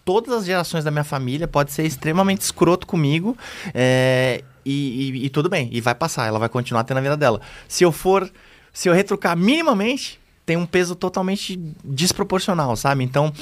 todas 0.04 0.32
as 0.32 0.46
gerações 0.46 0.84
da 0.84 0.90
minha 0.90 1.04
família, 1.04 1.46
pode 1.46 1.70
ser 1.70 1.84
extremamente 1.84 2.40
escroto 2.40 2.86
comigo. 2.86 3.36
É, 3.74 4.42
e, 4.64 5.10
e, 5.10 5.26
e, 5.26 5.30
tudo 5.30 5.48
bem, 5.48 5.68
e 5.72 5.80
vai 5.80 5.94
passar, 5.94 6.26
ela 6.26 6.38
vai 6.38 6.48
continuar 6.48 6.84
tendo 6.84 6.98
a 6.98 7.00
vida 7.00 7.16
dela. 7.16 7.40
Se 7.66 7.84
eu 7.84 7.92
for, 7.92 8.30
se 8.72 8.88
eu 8.88 8.94
retrucar 8.94 9.36
minimamente, 9.36 10.20
tem 10.44 10.56
um 10.56 10.66
peso 10.66 10.94
totalmente 10.94 11.58
desproporcional, 11.84 12.74
sabe? 12.74 13.04
Então, 13.04 13.32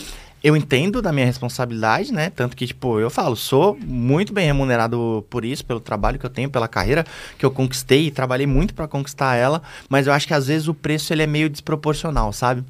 eu 0.42 0.56
entendo 0.56 1.00
da 1.00 1.12
minha 1.12 1.26
responsabilidade, 1.26 2.12
né? 2.12 2.30
Tanto 2.30 2.56
que, 2.56 2.66
tipo, 2.66 3.00
eu 3.00 3.10
falo, 3.10 3.34
sou 3.34 3.76
muito 3.84 4.32
bem 4.32 4.46
remunerado 4.46 5.24
por 5.30 5.44
isso, 5.44 5.64
pelo 5.64 5.80
trabalho 5.80 6.18
que 6.18 6.26
eu 6.26 6.30
tenho, 6.30 6.50
pela 6.50 6.68
carreira 6.68 7.04
que 7.38 7.44
eu 7.44 7.50
conquistei 7.50 8.06
e 8.06 8.10
trabalhei 8.10 8.46
muito 8.46 8.74
para 8.74 8.86
conquistar 8.86 9.34
ela, 9.36 9.62
mas 9.88 10.06
eu 10.06 10.12
acho 10.12 10.26
que 10.26 10.34
às 10.34 10.46
vezes 10.46 10.68
o 10.68 10.74
preço 10.74 11.12
ele 11.12 11.22
é 11.22 11.26
meio 11.26 11.48
desproporcional, 11.48 12.32
sabe? 12.32 12.64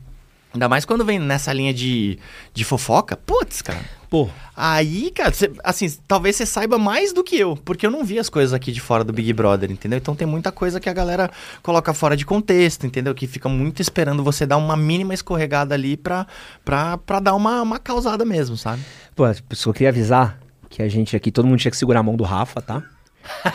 Ainda 0.55 0.71
mais 0.71 0.87
quando 0.87 1.05
vem 1.05 1.19
nessa 1.19 1.53
linha 1.53 1.75
de, 1.75 2.19
de 2.55 2.65
fofoca. 2.65 3.15
Putz, 3.15 3.61
cara. 3.61 3.85
Pô. 4.09 4.29
Aí, 4.57 5.11
cara, 5.11 5.33
cê, 5.33 5.51
assim, 5.63 5.87
talvez 6.07 6.37
você 6.37 6.47
saiba 6.47 6.79
mais 6.79 7.13
do 7.13 7.25
que 7.25 7.39
eu, 7.39 7.57
porque 7.57 7.87
eu 7.87 7.91
não 7.91 8.05
vi 8.05 8.19
as 8.19 8.29
coisas 8.29 8.53
aqui 8.53 8.73
de 8.73 8.81
fora 8.81 9.05
do 9.05 9.13
Big 9.13 9.33
Brother, 9.33 9.71
entendeu? 9.71 9.99
Então 9.99 10.15
tem 10.15 10.27
muita 10.27 10.53
coisa 10.53 10.81
que 10.81 10.89
a 10.89 10.93
galera 10.93 11.31
coloca 11.63 11.93
fora 11.93 12.17
de 12.17 12.25
contexto, 12.25 12.87
entendeu? 12.87 13.15
Que 13.15 13.27
fica 13.27 13.49
muito 13.49 13.83
esperando 13.83 14.23
você 14.23 14.47
dar 14.47 14.57
uma 14.57 14.77
mínima 14.77 15.13
escorregada 15.13 15.75
ali 15.75 15.97
pra, 15.97 16.27
pra, 16.65 16.97
pra 16.99 17.21
dar 17.21 17.35
uma, 17.35 17.63
uma 17.63 17.79
causada 17.79 18.25
mesmo, 18.25 18.57
sabe? 18.57 18.83
Pô, 19.15 19.25
só 19.53 19.73
queria 19.73 19.89
avisar 19.89 20.39
que 20.69 20.83
a 20.83 20.89
gente 20.89 21.17
aqui, 21.17 21.31
todo 21.31 21.47
mundo 21.47 21.59
tinha 21.59 21.71
que 21.71 21.77
segurar 21.77 22.01
a 22.01 22.03
mão 22.03 22.17
do 22.17 22.25
Rafa, 22.25 22.61
tá? 22.61 22.83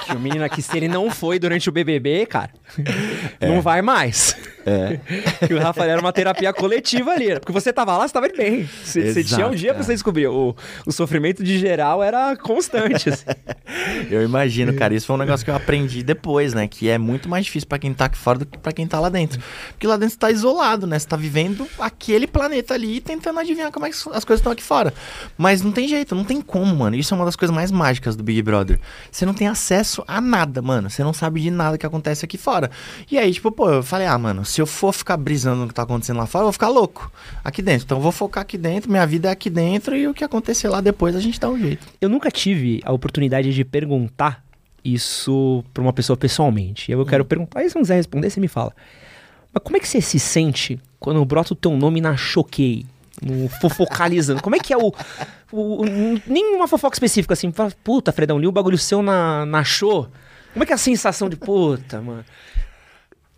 Que 0.06 0.16
o 0.16 0.20
menino 0.20 0.44
aqui, 0.44 0.62
se 0.62 0.76
ele 0.76 0.88
não 0.88 1.10
foi 1.10 1.40
durante 1.40 1.70
o 1.70 1.72
BBB, 1.72 2.26
cara, 2.26 2.52
é. 3.40 3.48
não 3.48 3.62
vai 3.62 3.82
mais. 3.82 4.36
É. 4.66 5.00
Que 5.48 5.54
o 5.54 5.60
Rafa 5.60 5.84
era 5.86 6.00
uma 6.00 6.14
terapia 6.14 6.54
coletiva 6.54 7.12
ali. 7.12 7.40
Porque 7.40 7.52
você 7.52 7.74
tava 7.74 7.98
lá, 7.98 8.08
você 8.08 8.14
tava 8.14 8.28
bem. 8.30 8.70
Você, 8.84 9.12
você 9.12 9.24
tinha 9.24 9.48
um 9.48 9.56
dia 9.56 9.74
pra 9.74 9.84
você 9.84 9.94
descobrir. 9.94 10.28
O, 10.28 10.56
o 10.86 10.92
sofrimento 10.92 11.44
de 11.44 11.58
geral 11.58 12.04
era 12.04 12.36
constante. 12.36 13.10
Assim. 13.10 13.26
Eu 14.10 14.24
imagino, 14.24 14.74
cara. 14.74 14.94
Isso 14.94 15.08
foi 15.08 15.16
um 15.16 15.20
negócio 15.20 15.44
que 15.44 15.52
eu 15.52 15.56
aprendi 15.56 16.04
depois, 16.04 16.54
né? 16.54 16.68
Que 16.68 16.90
é 16.90 16.98
muito 16.98 17.30
mais 17.30 17.46
difícil 17.46 17.68
para 17.68 17.80
quem 17.80 17.94
tá 17.94 18.06
aqui 18.06 18.18
fora 18.18 18.40
do 18.40 18.46
que 18.46 18.58
pra 18.58 18.72
quem 18.72 18.86
tá 18.86 19.00
lá 19.00 19.10
dentro. 19.10 19.42
Porque 19.70 19.88
lá 19.88 19.96
dentro 19.98 20.14
você 20.14 20.20
tá 20.20 20.30
isolado, 20.32 20.86
né? 20.86 21.00
Você 21.00 21.08
tá 21.08 21.16
vivendo 21.16 21.68
aquele 21.80 22.28
planeta 22.28 22.74
ali 22.74 23.00
tentando 23.00 23.40
adivinhar 23.40 23.72
como 23.72 23.86
é 23.86 23.90
que 23.90 23.96
as 23.96 24.26
coisas 24.26 24.40
estão 24.40 24.52
aqui 24.52 24.64
fora. 24.64 24.94
Mas 25.38 25.62
não 25.62 25.72
tem 25.72 25.88
jeito, 25.88 26.14
não 26.16 26.24
tem 26.24 26.42
como, 26.42 26.76
mano. 26.76 26.96
Isso 26.96 27.14
é 27.14 27.16
uma 27.16 27.26
das 27.26 27.36
coisas 27.36 27.56
mais 27.56 27.72
mágicas 27.72 28.16
do 28.16 28.24
Big 28.24 28.42
Brother. 28.42 28.80
Você 29.12 29.26
não 29.26 29.34
tem 29.34 29.48
acesso 29.48 30.04
a 30.08 30.20
nada, 30.20 30.62
mano. 30.62 30.90
Você 30.90 31.04
não 31.04 31.14
sabe 31.14 31.42
de 31.42 31.50
nada 31.50 31.78
que 31.78 31.86
acontece 31.86 32.26
aqui 32.26 32.38
fora. 32.38 32.70
E 33.10 33.18
aí, 33.18 33.32
tipo, 33.34 33.52
pô, 33.52 33.70
eu 33.70 33.84
falei, 33.84 34.08
ah, 34.08 34.18
mano, 34.18 34.44
se 34.52 34.62
eu 34.62 34.66
for 34.66 34.92
ficar 34.92 35.16
brisando 35.16 35.62
no 35.62 35.68
que 35.68 35.74
tá 35.74 35.84
acontecendo 35.84 36.18
lá 36.18 36.26
fora, 36.26 36.42
eu 36.42 36.48
vou 36.48 36.54
ficar 36.54 36.68
louco 36.68 37.10
aqui 37.44 37.62
dentro. 37.62 37.86
Então 37.86 37.98
eu 37.98 38.02
vou 38.02 38.12
focar 38.12 38.42
aqui 38.42 38.58
dentro, 38.58 38.92
minha 38.92 39.06
vida 39.08 39.30
é 39.30 39.32
aqui 39.32 39.50
dentro 39.50 39.96
e 39.96 40.08
o 40.08 40.14
que 40.14 40.24
acontecer 40.24 40.68
lá 40.68 40.82
depois 40.82 41.16
a 41.16 41.22
gente 41.22 41.40
dá 41.40 41.50
um 41.50 41.58
jeito. 41.58 41.88
Eu 42.02 42.10
nunca 42.10 42.30
tive 42.30 42.82
a 42.84 42.92
oportunidade 42.92 43.54
de 43.54 43.64
perguntar 43.64 44.44
isso 44.84 45.64
pra 45.74 45.82
uma 45.82 45.94
pessoa 45.94 46.18
pessoalmente. 46.18 46.92
Eu 46.92 47.06
quero 47.06 47.24
hum. 47.24 47.28
perguntar, 47.28 47.64
e 47.64 47.70
se 47.70 47.76
não 47.76 47.82
quiser 47.82 47.96
responder, 47.96 48.30
você 48.30 48.40
me 48.40 48.50
fala. 48.50 48.74
Mas 49.54 49.64
como 49.64 49.78
é 49.78 49.80
que 49.80 49.88
você 49.88 50.02
se 50.02 50.20
sente 50.20 50.80
quando 51.00 51.24
brota 51.24 51.54
o 51.54 51.56
teu 51.56 51.76
nome 51.78 52.02
na 52.02 52.18
Choquei? 52.18 52.86
No 53.22 53.48
fofocalizando. 53.48 54.42
Como 54.42 54.56
é 54.56 54.60
que 54.60 54.74
é 54.74 54.78
o. 54.78 54.92
o, 55.52 55.84
o 55.84 56.22
nenhuma 56.26 56.68
fofoca 56.68 56.96
específica 56.96 57.34
assim. 57.34 57.54
Puta, 57.84 58.12
Fredão, 58.12 58.40
li 58.40 58.48
o 58.48 58.52
bagulho 58.52 58.78
seu 58.78 59.02
na, 59.04 59.46
na 59.46 59.64
show. 59.64 60.08
Como 60.54 60.64
é 60.64 60.66
que 60.66 60.74
é 60.74 60.76
a 60.76 60.78
sensação 60.78 61.30
de 61.30 61.36
puta, 61.36 62.02
mano? 62.02 62.26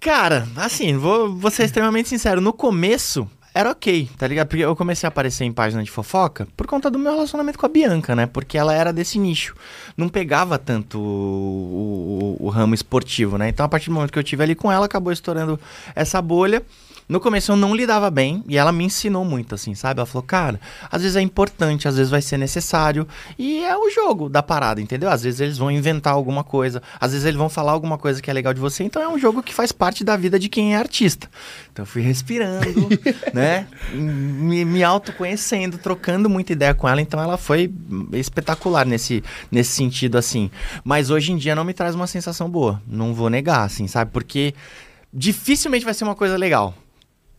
Cara, 0.04 0.46
assim, 0.58 0.98
vou, 0.98 1.34
vou 1.34 1.50
ser 1.50 1.64
extremamente 1.64 2.10
sincero. 2.10 2.42
No 2.42 2.52
começo, 2.52 3.26
era 3.54 3.72
ok, 3.72 4.10
tá 4.18 4.28
ligado? 4.28 4.50
Porque 4.50 4.62
eu 4.62 4.76
comecei 4.76 5.08
a 5.08 5.10
aparecer 5.10 5.46
em 5.46 5.54
página 5.54 5.82
de 5.82 5.90
fofoca 5.90 6.46
por 6.58 6.68
conta 6.68 6.92
do 6.92 7.00
meu 7.00 7.14
relacionamento 7.14 7.58
com 7.58 7.66
a 7.66 7.70
Bianca, 7.70 8.14
né? 8.14 8.26
Porque 8.26 8.58
ela 8.58 8.74
era 8.74 8.92
desse 8.92 9.18
nicho. 9.18 9.56
Não 9.96 10.10
pegava 10.10 10.60
tanto 10.60 11.00
o, 11.00 12.38
o, 12.38 12.48
o 12.48 12.50
ramo 12.50 12.74
esportivo, 12.74 13.38
né? 13.38 13.48
Então, 13.48 13.66
a 13.66 13.70
partir 13.70 13.86
do 13.86 13.94
momento 13.94 14.12
que 14.12 14.20
eu 14.20 14.24
tive 14.24 14.44
ali 14.44 14.56
com 14.56 14.70
ela, 14.70 14.88
acabou 14.88 15.14
estourando 15.14 15.58
essa 15.96 16.22
bolha. 16.22 16.62
No 17.14 17.20
começo 17.20 17.52
eu 17.52 17.56
não 17.56 17.76
lidava 17.76 18.10
bem 18.10 18.44
e 18.48 18.58
ela 18.58 18.72
me 18.72 18.84
ensinou 18.84 19.24
muito, 19.24 19.54
assim, 19.54 19.76
sabe? 19.76 20.00
Ela 20.00 20.08
falou, 20.08 20.24
cara, 20.24 20.60
às 20.92 21.04
vezes 21.04 21.16
é 21.16 21.22
importante, 21.22 21.88
às 21.88 21.96
vezes 21.96 22.10
vai 22.10 22.24
ser 22.24 22.40
necessário. 22.40 23.08
E 23.38 23.64
é 23.64 23.78
o 23.78 23.88
jogo 23.92 24.28
da 24.28 24.42
parada, 24.42 24.82
entendeu? 24.82 25.12
Às 25.12 25.22
vezes 25.22 25.40
eles 25.40 25.60
vão 25.60 25.70
inventar 25.70 26.12
alguma 26.12 26.44
coisa, 26.44 26.82
às 27.00 27.12
vezes 27.12 27.28
eles 27.28 27.38
vão 27.38 27.50
falar 27.50 27.72
alguma 27.72 28.00
coisa 28.00 28.20
que 28.20 28.32
é 28.32 28.34
legal 28.34 28.52
de 28.52 28.60
você. 28.60 28.84
Então 28.84 29.00
é 29.00 29.08
um 29.08 29.20
jogo 29.20 29.44
que 29.44 29.54
faz 29.54 29.72
parte 29.72 30.04
da 30.04 30.18
vida 30.18 30.40
de 30.40 30.50
quem 30.50 30.74
é 30.74 30.78
artista. 30.80 31.30
Então 31.72 31.84
eu 31.84 31.88
fui 31.88 32.02
respirando, 32.02 32.90
né? 33.32 33.68
Me, 33.94 34.66
me 34.66 34.84
autoconhecendo, 34.84 35.78
trocando 35.78 36.28
muita 36.28 36.54
ideia 36.54 36.74
com 36.74 36.90
ela. 36.90 37.00
Então 37.00 37.22
ela 37.22 37.38
foi 37.38 37.72
espetacular 38.14 38.88
nesse, 38.88 39.24
nesse 39.52 39.70
sentido, 39.70 40.18
assim. 40.18 40.50
Mas 40.84 41.12
hoje 41.12 41.32
em 41.32 41.38
dia 41.38 41.54
não 41.54 41.64
me 41.64 41.76
traz 41.76 41.94
uma 41.94 42.08
sensação 42.08 42.50
boa. 42.50 42.82
Não 42.88 43.14
vou 43.14 43.30
negar, 43.30 43.66
assim, 43.66 43.86
sabe? 43.86 44.10
Porque 44.10 44.56
dificilmente 45.14 45.86
vai 45.86 45.94
ser 45.94 46.06
uma 46.06 46.16
coisa 46.16 46.36
legal. 46.36 46.74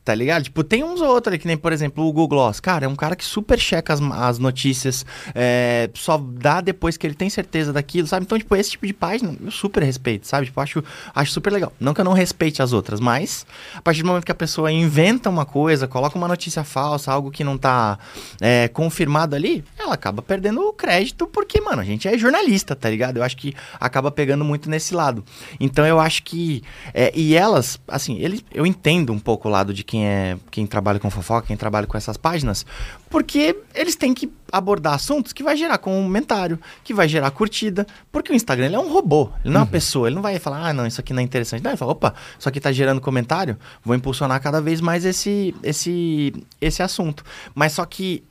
Tá 0.05 0.15
ligado? 0.15 0.43
Tipo, 0.43 0.63
tem 0.63 0.85
uns 0.85 1.01
ou 1.01 1.09
outros 1.09 1.33
ali, 1.33 1.39
que 1.39 1.47
nem, 1.47 1.57
por 1.57 1.73
exemplo, 1.73 2.05
o 2.05 2.13
Google 2.13 2.29
Gloss. 2.29 2.61
Cara, 2.61 2.85
é 2.85 2.89
um 2.89 2.95
cara 2.95 3.17
que 3.17 3.25
super 3.25 3.59
checa 3.59 3.91
as, 3.91 4.03
as 4.03 4.39
notícias, 4.39 5.07
é, 5.35 5.89
só 5.95 6.19
dá 6.19 6.61
depois 6.61 6.99
que 6.99 7.07
ele 7.07 7.15
tem 7.15 7.31
certeza 7.31 7.73
daquilo, 7.73 8.07
sabe? 8.07 8.27
Então, 8.27 8.37
tipo, 8.37 8.55
esse 8.55 8.73
tipo 8.73 8.87
de 8.87 8.93
página 8.93 9.35
eu 9.43 9.51
super 9.51 9.83
respeito, 9.83 10.27
sabe? 10.27 10.45
Tipo, 10.45 10.61
acho, 10.61 10.85
acho 11.15 11.33
super 11.33 11.51
legal. 11.51 11.73
Não 11.81 11.95
que 11.95 12.03
eu 12.03 12.05
não 12.05 12.13
respeite 12.13 12.61
as 12.61 12.75
outras, 12.75 13.01
mas 13.01 13.47
a 13.75 13.81
partir 13.81 14.03
do 14.03 14.09
momento 14.09 14.27
que 14.27 14.33
a 14.33 14.35
pessoa 14.35 14.71
inventa 14.71 15.31
uma 15.31 15.47
coisa, 15.47 15.89
coloca 15.89 16.19
uma 16.19 16.29
notícia 16.29 16.63
falsa, 16.65 17.11
algo 17.11 17.31
que 17.31 17.43
não 17.43 17.57
tá 17.57 17.99
é, 18.43 18.69
confirmado 18.69 19.35
ali, 19.35 19.65
ela 19.79 19.95
acaba 19.95 20.21
perdendo 20.21 20.61
o 20.61 20.73
crédito, 20.75 21.27
porque, 21.27 21.63
mano, 21.63 21.81
a 21.81 21.85
gente 21.85 22.07
é 22.07 22.19
jornalista, 22.19 22.77
tá 22.77 22.91
ligado? 22.91 23.17
Eu 23.17 23.23
acho 23.23 23.39
que 23.39 23.55
acaba 23.81 24.11
pegando 24.11 24.45
muito 24.45 24.69
nesse 24.69 24.95
lado. 24.95 25.25
Então, 25.59 25.87
eu 25.87 25.99
acho 25.99 26.23
que. 26.25 26.63
É, 26.93 27.11
e 27.15 27.35
elas, 27.35 27.81
assim, 27.89 28.19
ele, 28.19 28.45
eu 28.53 28.67
entendo 28.67 29.11
um 29.11 29.19
pouco 29.19 29.49
o 29.49 29.51
lado 29.51 29.73
de 29.73 29.83
quem 29.95 30.07
é 30.09 30.37
quem 30.51 30.67
trabalha 30.67 30.99
com 30.99 31.09
fofoca, 31.09 31.47
quem 31.47 31.57
trabalha 31.57 31.87
com 31.87 31.97
essas 31.97 32.17
páginas, 32.17 32.67
porque 33.09 33.57
eles 33.75 33.95
têm 33.95 34.13
que 34.13 34.29
abordar 34.51 34.95
assuntos 34.95 35.33
que 35.33 35.43
vai 35.43 35.57
gerar 35.57 35.79
comentário, 35.79 36.59
que 36.83 36.93
vai 36.93 37.09
gerar 37.09 37.31
curtida, 37.31 37.87
porque 38.11 38.33
o 38.33 38.35
Instagram 38.35 38.73
é 38.73 38.79
um 38.79 38.93
robô, 38.93 39.31
ele 39.45 39.55
não 39.55 39.61
é 39.61 39.63
uma 39.63 39.67
uhum. 39.67 39.71
pessoa, 39.71 40.09
ele 40.09 40.17
não 40.17 40.23
vai 40.23 40.37
falar, 40.41 40.69
ah, 40.69 40.73
não, 40.73 40.85
isso 40.85 41.01
aqui 41.01 41.13
não 41.13 41.21
é 41.21 41.23
interessante. 41.23 41.63
Não, 41.63 41.71
ele 41.71 41.77
fala, 41.77 41.93
opa, 41.93 42.13
isso 42.37 42.49
aqui 42.49 42.59
tá 42.59 42.73
gerando 42.73 43.01
comentário, 43.01 43.57
vou 43.85 43.95
impulsionar 43.95 44.41
cada 44.43 44.61
vez 44.61 44.81
mais 44.81 45.05
esse 45.05 45.55
esse 45.63 46.33
esse 46.61 46.83
assunto. 46.83 47.23
Mas 47.55 47.73
só 47.73 47.85
que 47.85 48.25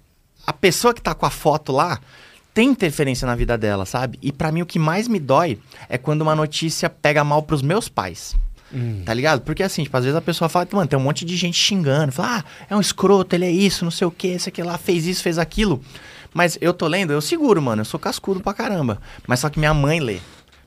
a 0.46 0.52
pessoa 0.52 0.94
que 0.94 1.02
tá 1.02 1.16
com 1.16 1.26
a 1.26 1.30
foto 1.30 1.72
lá, 1.72 1.98
tem 2.54 2.70
interferência 2.70 3.26
na 3.26 3.36
vida 3.36 3.58
dela, 3.58 3.86
sabe? 3.86 4.20
E 4.22 4.34
para 4.34 4.52
mim 4.52 4.62
o 4.62 4.66
que 4.66 4.78
mais 4.78 5.08
me 5.08 5.20
dói 5.20 5.58
é 5.88 5.98
quando 5.98 6.24
uma 6.24 6.36
notícia 6.36 6.90
pega 6.90 7.24
mal 7.24 7.42
pros 7.42 7.62
meus 7.62 7.88
pais. 7.88 8.36
Hum. 8.74 9.04
Tá 9.06 9.14
ligado? 9.14 9.42
Porque 9.42 9.62
assim, 9.62 9.84
tipo, 9.84 9.96
às 9.96 10.04
vezes 10.04 10.18
a 10.18 10.22
pessoa 10.22 10.50
fala, 10.50 10.68
mano, 10.72 10.88
tem 10.88 10.98
um 10.98 11.04
monte 11.04 11.24
de 11.24 11.36
gente 11.36 11.58
xingando, 11.58 12.12
fala, 12.12 12.40
ah, 12.40 12.44
é 12.70 12.76
um 12.76 12.82
escroto, 12.82 13.36
ele 13.36 13.46
é 13.46 13.52
isso, 13.52 13.84
não 13.84 13.92
sei 13.92 14.08
o 14.08 14.12
que, 14.12 14.28
esse 14.28 14.50
aqui 14.50 14.64
lá, 14.64 14.78
fez 14.78 15.06
isso, 15.06 15.22
fez 15.22 15.38
aquilo. 15.38 15.82
Mas 16.34 16.58
eu 16.60 16.74
tô 16.74 16.88
lendo, 16.88 17.14
eu 17.14 17.22
seguro, 17.22 17.62
mano, 17.62 17.82
eu 17.82 17.86
sou 17.86 18.00
cascudo 18.00 18.40
pra 18.42 18.54
caramba. 18.54 19.00
Mas 19.28 19.40
só 19.40 19.50
que 19.50 19.60
minha 19.60 19.74
mãe 19.74 20.00
lê. 20.00 20.20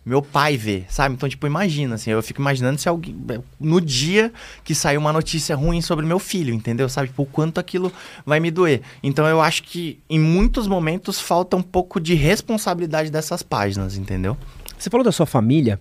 Meu 0.04 0.22
pai 0.22 0.56
vê, 0.56 0.84
sabe? 0.88 1.16
Então, 1.16 1.28
tipo, 1.28 1.48
imagina, 1.48 1.96
assim, 1.96 2.12
eu 2.12 2.22
fico 2.22 2.40
imaginando 2.40 2.78
se 2.78 2.88
alguém. 2.88 3.16
No 3.58 3.80
dia 3.80 4.32
que 4.62 4.72
saiu 4.72 5.00
uma 5.00 5.12
notícia 5.12 5.56
ruim 5.56 5.82
sobre 5.82 6.06
meu 6.06 6.20
filho, 6.20 6.54
entendeu? 6.54 6.88
Sabe? 6.88 7.08
Tipo, 7.08 7.24
o 7.24 7.26
quanto 7.26 7.58
aquilo 7.58 7.92
vai 8.24 8.38
me 8.38 8.52
doer. 8.52 8.82
Então, 9.02 9.26
eu 9.26 9.40
acho 9.40 9.64
que 9.64 9.98
em 10.08 10.20
muitos 10.20 10.68
momentos 10.68 11.18
falta 11.18 11.56
um 11.56 11.62
pouco 11.62 11.98
de 11.98 12.14
responsabilidade 12.14 13.10
dessas 13.10 13.42
páginas, 13.42 13.96
entendeu? 13.96 14.36
Você 14.78 14.88
falou 14.88 15.02
da 15.02 15.10
sua 15.10 15.26
família. 15.26 15.80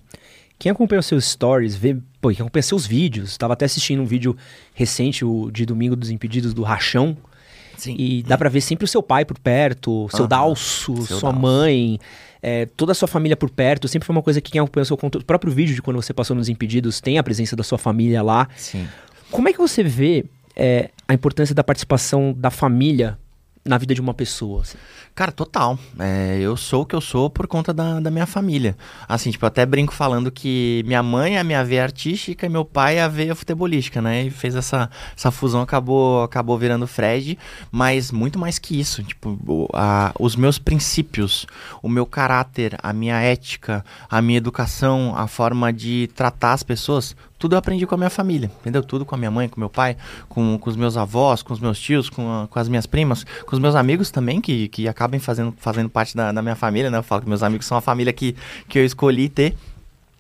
Quem 0.58 0.72
acompanha 0.72 1.02
os 1.02 1.06
seus 1.06 1.26
stories, 1.26 1.76
vê, 1.76 1.96
pô, 2.26 2.30
quem 2.30 2.42
acompanha 2.42 2.64
seus 2.64 2.88
vídeos, 2.88 3.32
estava 3.32 3.54
até 3.54 3.66
assistindo 3.66 4.02
um 4.02 4.06
vídeo 4.06 4.36
recente, 4.74 5.24
o 5.24 5.52
de 5.52 5.66
Domingo 5.66 5.96
dos 5.96 6.10
Impedidos 6.10 6.54
do 6.54 6.64
Rachão. 6.64 7.16
Sim. 7.78 7.96
E 8.00 8.24
dá 8.24 8.38
para 8.38 8.50
ver 8.50 8.62
sempre 8.62 8.86
o 8.86 8.88
seu 8.88 9.04
pai 9.04 9.26
por 9.26 9.38
perto, 9.38 10.08
seu 10.10 10.22
uhum. 10.22 10.28
Dalso, 10.28 10.96
seu 11.04 11.20
sua 11.20 11.32
Dalso. 11.32 11.40
mãe, 11.40 12.00
é, 12.42 12.66
toda 12.66 12.94
a 12.94 12.96
sua 12.96 13.08
família 13.08 13.36
por 13.36 13.50
perto. 13.50 13.88
Sempre 13.88 14.08
foi 14.08 14.16
uma 14.16 14.24
coisa 14.24 14.42
que 14.42 14.52
quem 14.52 14.60
acompanha 14.60 14.84
o 14.84 14.86
seu 14.86 14.98
conteúdo, 14.98 15.24
o 15.24 15.26
próprio 15.26 15.52
vídeo 15.52 15.76
de 15.76 15.82
quando 15.82 15.98
você 15.98 16.14
passou 16.14 16.36
nos 16.36 16.50
Impedidos, 16.50 17.00
tem 17.00 17.18
a 17.20 17.24
presença 17.24 17.56
da 17.56 17.64
sua 17.64 17.78
família 17.78 18.24
lá. 18.24 18.48
Sim. 18.56 18.88
Como 19.30 19.48
é 19.50 19.54
que 19.54 19.60
você 19.60 19.84
vê 19.84 20.26
é, 20.56 20.90
a 21.08 21.14
importância 21.14 21.54
da 21.54 21.64
participação 21.64 22.34
da 22.36 22.50
família 22.50 23.20
na 23.66 23.78
vida 23.80 23.96
de 23.96 24.02
uma 24.02 24.14
pessoa? 24.14 24.62
Assim? 24.62 24.78
Cara, 25.16 25.32
total. 25.32 25.80
É, 25.98 26.38
eu 26.40 26.56
sou 26.56 26.84
o 26.84 26.86
que 26.86 26.94
eu 26.94 27.02
sou 27.02 27.30
por 27.30 27.48
conta 27.48 27.74
da, 27.74 28.00
da 28.00 28.12
minha 28.12 28.28
família. 28.28 28.78
Assim, 29.08 29.32
tipo, 29.32 29.44
eu 29.44 29.48
até 29.48 29.66
brinco 29.66 29.94
falando 29.94 30.30
que 30.30 30.84
minha 30.86 31.02
mãe 31.02 31.38
é 31.38 31.40
a 31.40 31.44
minha 31.44 31.64
veia 31.64 31.84
artística 31.84 32.46
e 32.46 32.50
meu 32.50 32.64
pai 32.64 32.98
é 32.98 33.02
a 33.02 33.08
veia 33.08 33.34
futebolística, 33.34 34.02
né? 34.02 34.24
E 34.24 34.30
fez 34.30 34.56
essa, 34.56 34.90
essa 35.16 35.32
fusão, 35.32 35.62
acabou, 35.62 36.24
acabou 36.24 36.58
virando 36.58 36.86
Fred. 36.86 37.40
Mas 37.72 38.12
muito 38.12 38.38
mais 38.38 38.60
que 38.60 38.80
isso. 38.80 39.04
Tipo, 39.04 39.68
a, 39.74 40.14
os 40.20 40.36
meus 40.36 40.60
princípios, 40.60 41.48
o 41.82 41.90
meu 41.90 42.06
caráter, 42.06 42.78
a 42.84 42.94
minha 42.94 43.20
ética, 43.20 43.84
a 44.10 44.22
minha 44.22 44.38
educação, 44.38 45.14
a 45.16 45.28
forma 45.28 45.74
de 45.74 46.10
tratar 46.14 46.54
as 46.54 46.62
pessoas, 46.62 47.16
tudo 47.38 47.54
eu 47.54 47.60
aprendi 47.60 47.86
com 47.86 47.96
a 47.96 47.98
minha 47.98 48.10
família, 48.10 48.50
entendeu? 48.62 48.82
Tudo 48.82 49.06
com 49.06 49.14
a 49.14 49.18
minha 49.18 49.32
mãe, 49.32 49.50
com 49.50 49.60
meu 49.60 49.70
pai, 49.70 49.98
com, 50.30 50.58
com 50.58 50.70
os 50.70 50.76
meus 50.76 50.96
avós, 50.96 51.42
com 51.42 51.54
os 51.54 51.60
meus 51.60 51.80
tios, 51.80 52.10
com, 52.10 52.32
a, 52.32 52.48
com 52.48 52.60
as 52.60 52.70
minhas 52.70 52.86
primas, 52.86 53.26
com 53.46 53.56
os 53.56 53.60
meus 53.60 53.76
amigos 53.76 54.10
também, 54.10 54.40
que, 54.40 54.70
que 54.70 54.88
acabam 54.88 55.20
fazendo, 55.20 55.54
fazendo 55.58 55.90
parte 55.90 56.16
da, 56.16 56.32
da 56.32 56.42
minha 56.42 56.56
família, 56.56 56.90
né? 56.90 56.98
Eu 56.98 57.04
falo 57.04 57.22
que 57.22 57.30
meus 57.30 57.44
amigos 57.44 57.66
são 57.66 57.78
a 57.78 57.82
família 57.82 58.14
que, 58.14 58.36
que 58.70 58.80
eu 58.80 58.86
escolhi 58.86 59.28
ter. 59.28 59.56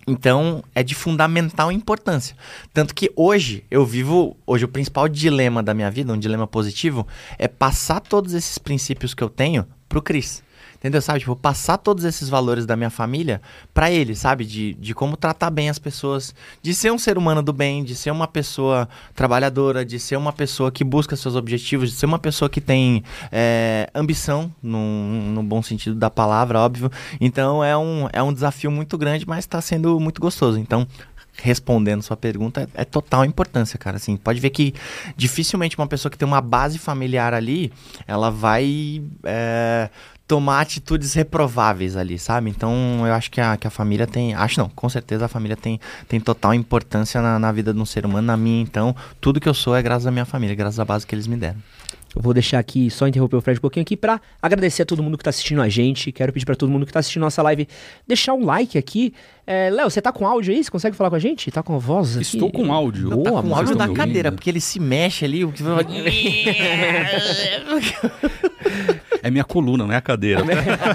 Então, 0.07 0.63
é 0.75 0.84
de 0.84 0.93
fundamental 0.93 1.72
importância. 1.72 2.36
Tanto 2.72 2.93
que 2.93 3.12
hoje 3.15 3.63
eu 3.72 3.84
vivo, 3.84 4.38
hoje 4.45 4.65
o 4.65 4.67
principal 4.67 5.07
dilema 5.07 5.63
da 5.63 5.74
minha 5.74 5.89
vida, 5.89 6.13
um 6.13 6.17
dilema 6.17 6.45
positivo, 6.45 7.07
é 7.39 7.48
passar 7.48 8.00
todos 8.01 8.34
esses 8.34 8.57
princípios 8.60 9.15
que 9.15 9.24
eu 9.24 9.29
tenho 9.29 9.65
pro 9.89 10.01
Cris. 10.01 10.43
Entendeu? 10.86 11.01
Sabe? 11.01 11.22
Tipo, 11.22 11.36
passar 11.36 11.80
todos 11.80 12.04
esses 12.04 12.30
valores 12.30 12.63
da 12.63 12.75
minha 12.75 12.92
família 12.92 13.42
para 13.74 13.89
ele, 13.89 14.13
sabe? 14.13 14.46
De, 14.46 14.75
de 14.75 14.94
como 14.94 15.18
tratar 15.18 15.50
bem 15.50 15.68
as 15.68 15.80
pessoas, 15.80 16.36
de 16.62 16.75
ser 16.75 16.92
um 16.92 17.00
ser 17.00 17.18
humano 17.18 17.42
do 17.42 17.51
bem, 17.51 17.84
de 17.84 17.96
ser 17.96 18.12
uma 18.12 18.27
pessoa 18.27 18.88
trabalhadora, 19.15 19.84
de 19.84 19.98
ser 19.98 20.15
uma 20.15 20.32
pessoa 20.32 20.72
que 20.72 20.84
busca 20.84 21.15
seus 21.15 21.36
objetivos, 21.36 21.89
de 21.89 21.96
ser 21.96 22.06
uma 22.06 22.20
pessoa 22.20 22.48
que 22.48 22.62
tem 22.62 23.04
é, 23.32 23.89
ambição, 23.96 24.54
no, 24.62 25.32
no 25.34 25.42
bom 25.42 25.63
sentido 25.63 25.96
da 25.96 26.12
palavra, 26.12 26.60
óbvio. 26.60 26.92
Então 27.20 27.63
é 27.63 27.75
um, 27.75 28.08
é 28.13 28.22
um 28.22 28.32
desafio 28.32 28.70
muito 28.70 28.96
grande, 28.96 29.27
mas 29.27 29.39
está 29.39 29.60
sendo 29.62 30.00
muito 30.00 30.22
gostoso. 30.22 30.60
Então, 30.60 30.88
respondendo 31.38 32.01
sua 32.01 32.18
pergunta, 32.18 32.62
é, 32.62 32.82
é, 32.82 32.86
total 32.86 33.25
importância, 33.25 33.77
cara. 33.77 33.98
Assim, 33.98 34.18
pode 34.18 34.39
ver 34.39 34.50
que 34.50 34.74
dificilmente 35.15 35.77
uma 35.77 35.88
pessoa 35.88 36.12
que 36.12 36.18
tem 36.18 36.27
uma 36.27 36.42
base 36.42 36.77
familiar 36.77 37.34
ali, 37.34 37.72
ela 38.08 38.30
vai 38.30 39.01
é, 39.24 39.89
tomar 40.27 40.62
atitudes 40.62 41.13
reprováveis 41.13 41.96
ali, 41.96 42.18
sabe? 42.18 42.50
Então 42.50 42.74
eu 43.06 43.13
acho 43.13 43.30
que 43.30 43.39
a, 43.39 43.58
que 43.58 43.68
a 43.68 43.70
família 43.70 44.08
tem. 44.08 44.34
Acho 44.34 44.60
não, 44.60 44.70
com 44.70 44.89
certeza 44.89 45.25
a 45.25 45.27
família 45.27 45.56
tem, 45.56 45.80
tem 46.08 46.20
total 46.20 46.54
importância 46.54 47.22
na, 47.22 47.38
na 47.38 47.51
vida 47.51 47.74
de 47.74 47.80
um 47.80 47.86
ser 47.86 48.06
humano. 48.06 48.27
Na 48.27 48.38
minha, 48.38 48.62
então, 48.62 48.96
tudo 49.22 49.39
que 49.39 49.50
eu 49.50 49.54
sou 49.54 49.75
é 49.75 49.82
graças 49.82 50.08
à 50.08 50.12
minha 50.12 50.25
família, 50.25 50.56
graças 50.56 50.80
à 50.80 50.86
base 50.86 51.06
que 51.06 51.13
eles 51.13 51.27
me 51.27 51.36
deram. 51.36 51.60
Eu 52.15 52.22
vou 52.22 52.34
deixar 52.34 52.60
aqui, 52.60 52.89
só 52.89 53.07
interromper 53.07 53.36
o 53.36 53.41
Fred 53.41 53.57
um 53.57 53.62
pouquinho 53.62 53.81
aqui 53.81 53.98
para 53.98 54.22
agradecer 54.41 54.84
a 54.84 54.86
todo 54.86 55.03
mundo 55.03 55.17
que 55.17 55.22
está 55.22 55.31
assistindo 55.31 55.62
a 55.62 55.67
gente. 55.67 56.13
Quero 56.13 56.31
pedir 56.31 56.45
para 56.45 56.55
todo 56.55 56.69
mundo 56.69 56.86
que 56.86 56.91
está 56.91 57.00
assistindo 57.01 57.24
nossa 57.24 57.41
live 57.41 57.67
deixar 58.07 58.34
um 58.34 58.45
like 58.45 58.77
aqui. 58.77 59.13
É, 59.45 59.69
Léo, 59.69 59.89
você 59.89 60.01
tá 60.01 60.13
com 60.13 60.25
áudio 60.25 60.53
aí? 60.53 60.63
Você 60.63 60.72
consegue 60.72 60.95
falar 60.95 61.10
com 61.10 61.17
a 61.17 61.19
gente? 61.19 61.51
Tá 61.51 61.62
com 61.62 61.75
a 61.75 61.77
voz 61.77 62.15
aqui? 62.15 62.24
Estou 62.24 62.50
com 62.50 62.72
áudio. 62.72 63.10
Tá 63.10 63.31
com 63.41 63.50
o 63.50 63.55
áudio 63.55 63.75
da 63.75 63.89
cadeira, 63.89 64.31
porque 64.31 64.50
ele 64.50 64.62
se 64.62 64.79
mexe 64.79 65.25
ali. 65.25 65.43
O 65.43 65.51
que... 65.51 65.62
é 69.22 69.29
minha 69.29 69.43
coluna, 69.43 69.86
não 69.86 69.93
é 69.93 69.98
a 69.98 70.01
cadeira. 70.01 70.41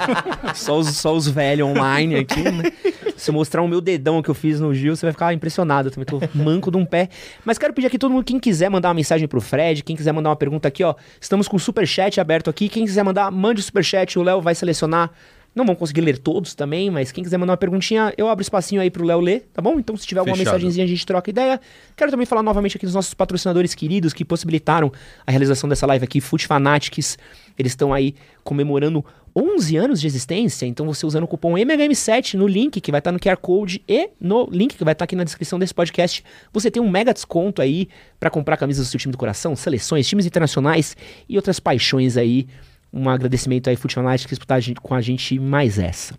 só 0.57 0.79
os, 0.79 0.97
só 0.97 1.15
os 1.15 1.29
velhos 1.29 1.69
online 1.69 2.17
aqui, 2.17 2.43
né? 2.43 2.73
Se 3.21 3.31
mostrar 3.31 3.61
o 3.61 3.69
meu 3.69 3.83
dedão 3.83 4.23
que 4.23 4.31
eu 4.31 4.35
fiz 4.35 4.61
no 4.61 4.73
Gil, 4.73 4.97
você 4.97 5.05
vai 5.05 5.13
ficar 5.13 5.35
impressionado. 5.35 5.89
Eu 5.89 5.93
também 5.93 6.07
tô 6.07 6.19
manco 6.35 6.71
de 6.71 6.79
um 6.79 6.87
pé. 6.87 7.11
Mas 7.45 7.59
quero 7.59 7.75
pedir 7.75 7.87
aqui 7.89 7.99
todo 7.99 8.11
mundo, 8.11 8.25
quem 8.25 8.41
quiser 8.41 8.71
mandar 8.71 8.89
uma 8.89 8.95
mensagem 8.95 9.29
pro 9.29 9.43
Fred, 9.43 9.85
quem 9.85 9.95
quiser 9.95 10.13
mandar 10.13 10.31
uma 10.31 10.37
pergunta 10.37 10.67
aqui, 10.69 10.83
ó. 10.83 10.95
Estamos 11.21 11.47
com 11.47 11.57
o 11.57 11.61
superchat 11.61 12.19
aberto 12.19 12.49
aqui. 12.49 12.67
Quem 12.67 12.87
quiser 12.87 13.03
mandar, 13.03 13.31
mande 13.31 13.61
o 13.61 13.63
superchat, 13.63 14.19
o 14.19 14.23
Léo 14.23 14.41
vai 14.41 14.55
selecionar. 14.55 15.11
Não 15.55 15.67
vão 15.67 15.75
conseguir 15.75 16.01
ler 16.01 16.17
todos 16.17 16.55
também, 16.55 16.91
mas 16.91 17.13
quem 17.13 17.23
quiser 17.23 17.37
mandar 17.37 17.53
uma 17.53 17.57
perguntinha, 17.59 18.15
eu 18.17 18.29
abro 18.29 18.41
espacinho 18.41 18.81
aí 18.81 18.89
pro 18.89 19.05
Léo 19.05 19.21
ler, 19.21 19.49
tá 19.53 19.61
bom? 19.61 19.79
Então, 19.79 19.97
se 19.97 20.07
tiver 20.07 20.21
alguma 20.21 20.37
Fechado. 20.37 20.55
mensagenzinha, 20.55 20.85
a 20.85 20.89
gente 20.89 21.05
troca 21.05 21.29
ideia. 21.29 21.61
Quero 21.97 22.11
também 22.11 22.25
falar 22.25 22.43
novamente 22.43 22.77
aqui 22.77 22.87
dos 22.87 22.95
nossos 22.95 23.13
patrocinadores 23.13 23.75
queridos 23.75 24.15
que 24.15 24.25
possibilitaram 24.25 24.93
a 25.27 25.31
realização 25.31 25.69
dessa 25.69 25.87
live 25.87 26.05
aqui, 26.05 26.21
Foot 26.21 26.47
Fanatics. 26.47 27.19
Eles 27.59 27.73
estão 27.73 27.93
aí 27.93 28.15
comemorando 28.45 29.05
11 29.35 29.77
anos 29.77 30.01
de 30.01 30.07
existência, 30.07 30.67
então 30.67 30.87
você 30.87 31.07
usando 31.07 31.25
o 31.25 31.29
cupom 31.29 31.55
MHM7 31.55 32.35
no 32.35 32.47
link 32.47 32.81
que 32.81 32.91
vai 32.91 32.99
estar 32.99 33.13
no 33.13 33.19
QR 33.19 33.37
Code 33.37 33.83
e 33.89 34.11
no 34.21 34.49
link 34.51 34.77
que 34.77 34.85
vai 34.85 34.93
estar 34.93 35.05
aqui 35.05 35.15
na 35.15 35.25
descrição 35.25 35.59
desse 35.59 35.75
podcast, 35.75 36.25
você 36.53 36.71
tem 36.71 36.83
um 36.83 36.91
mega 36.91 37.13
desconto 37.13 37.63
aí 37.63 37.89
para 38.19 38.31
comprar 38.31 38.57
camisas 38.57 38.87
do 38.87 38.91
seu 38.91 38.99
time 38.99 39.13
do 39.13 39.19
coração, 39.19 39.55
seleções, 39.55 40.09
times 40.09 40.27
internacionais 40.27 40.97
e 41.29 41.37
outras 41.37 41.61
paixões 41.61 42.17
aí. 42.17 42.47
Um 42.93 43.09
agradecimento 43.09 43.71
aí, 43.71 43.77
Futeonite, 43.77 44.27
que 44.27 44.31
disputar 44.31 44.61
com 44.83 44.95
a 44.95 45.01
gente 45.01 45.39
mais 45.39 45.79
essa. 45.79 46.17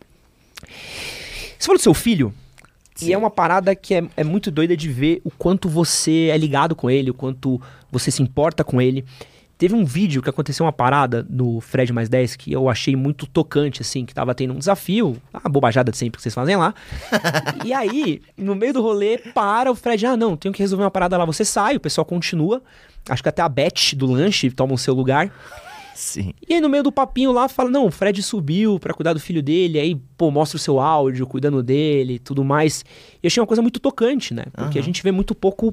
Você 1.57 1.65
falou 1.65 1.77
do 1.77 1.81
seu 1.83 1.93
filho, 1.93 2.33
Sim. 2.95 3.09
e 3.09 3.13
é 3.13 3.17
uma 3.17 3.29
parada 3.29 3.75
que 3.75 3.93
é, 3.93 4.03
é 4.15 4.23
muito 4.23 4.49
doida 4.49 4.75
de 4.75 4.87
ver 4.87 5.21
o 5.23 5.31
quanto 5.31 5.67
você 5.67 6.29
é 6.31 6.37
ligado 6.37 6.75
com 6.75 6.89
ele, 6.89 7.11
o 7.11 7.13
quanto 7.13 7.61
você 7.91 8.09
se 8.09 8.21
importa 8.21 8.63
com 8.63 8.81
ele. 8.81 9.05
Teve 9.61 9.75
um 9.75 9.85
vídeo 9.85 10.23
que 10.23 10.29
aconteceu 10.31 10.65
uma 10.65 10.73
parada 10.73 11.23
no 11.29 11.61
Fred 11.61 11.93
mais 11.93 12.09
10 12.09 12.35
que 12.35 12.51
eu 12.51 12.67
achei 12.67 12.95
muito 12.95 13.27
tocante, 13.27 13.83
assim, 13.83 14.07
que 14.07 14.11
tava 14.11 14.33
tendo 14.33 14.55
um 14.55 14.57
desafio, 14.57 15.21
a 15.31 15.47
bobajada 15.47 15.91
de 15.91 15.97
sempre 15.99 16.17
que 16.17 16.23
vocês 16.23 16.33
fazem 16.33 16.55
lá. 16.55 16.73
e 17.63 17.71
aí, 17.71 18.23
no 18.35 18.55
meio 18.55 18.73
do 18.73 18.81
rolê, 18.81 19.19
para 19.19 19.71
o 19.71 19.75
Fred, 19.75 20.03
ah, 20.03 20.17
não, 20.17 20.35
tenho 20.35 20.51
que 20.51 20.63
resolver 20.63 20.83
uma 20.83 20.89
parada 20.89 21.15
lá. 21.15 21.25
Você 21.25 21.45
sai, 21.45 21.75
o 21.75 21.79
pessoal 21.79 22.03
continua. 22.03 22.63
Acho 23.07 23.21
que 23.21 23.29
até 23.29 23.43
a 23.43 23.47
Beth 23.47 23.93
do 23.95 24.07
lanche 24.07 24.49
toma 24.49 24.73
o 24.73 24.79
seu 24.79 24.95
lugar. 24.95 25.31
Sim. 25.93 26.33
E 26.49 26.55
aí, 26.55 26.59
no 26.59 26.67
meio 26.67 26.81
do 26.81 26.91
papinho 26.91 27.31
lá, 27.31 27.47
fala: 27.47 27.69
não, 27.69 27.85
o 27.85 27.91
Fred 27.91 28.19
subiu 28.23 28.79
para 28.79 28.95
cuidar 28.95 29.13
do 29.13 29.19
filho 29.19 29.43
dele, 29.43 29.77
aí, 29.77 29.95
pô, 30.17 30.31
mostra 30.31 30.57
o 30.57 30.59
seu 30.59 30.79
áudio, 30.79 31.27
cuidando 31.27 31.61
dele 31.61 32.17
tudo 32.17 32.43
mais. 32.43 32.83
E 33.21 33.27
achei 33.27 33.39
uma 33.39 33.45
coisa 33.45 33.61
muito 33.61 33.79
tocante, 33.79 34.33
né? 34.33 34.45
Porque 34.55 34.79
uhum. 34.79 34.83
a 34.83 34.85
gente 34.85 35.03
vê 35.03 35.11
muito 35.11 35.35
pouco 35.35 35.71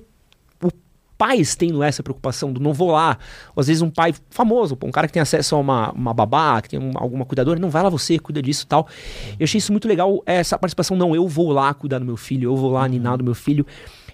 pais 1.19 1.57
tendo 1.57 1.83
essa 1.83 2.03
preocupação 2.03 2.53
do 2.53 2.61
não 2.61 2.73
vou 2.73 2.93
lá. 2.93 3.19
Ou 3.55 3.61
às 3.61 3.67
vezes 3.67 3.83
um 3.83 3.91
pai 3.91 4.15
famoso, 4.31 4.79
um 4.83 4.91
cara 4.93 5.09
que 5.09 5.13
tem 5.13 5.21
acesso 5.21 5.57
a 5.57 5.59
uma, 5.59 5.91
uma 5.91 6.15
babá, 6.15 6.63
que 6.63 6.69
tem 6.71 6.79
um, 6.79 6.93
alguma 6.95 7.25
cuidadora, 7.25 7.59
não 7.59 7.69
vai 7.69 7.83
lá 7.83 7.89
você, 7.89 8.19
cuida 8.19 8.41
disso 8.41 8.67
tal. 8.67 8.87
Eu 9.39 9.45
achei 9.45 9.59
isso 9.59 9.73
muito 9.73 9.89
legal, 9.89 10.23
essa 10.25 10.57
participação, 10.57 10.97
não, 10.97 11.15
eu 11.15 11.27
vou 11.27 11.51
lá 11.51 11.75
cuidar 11.75 11.99
do 11.99 12.05
meu 12.05 12.17
filho, 12.17 12.51
eu 12.51 12.57
vou 12.57 12.71
lá 12.71 12.87
ninar 12.89 13.19
do 13.19 13.25
meu 13.25 13.35
filho. 13.35 13.67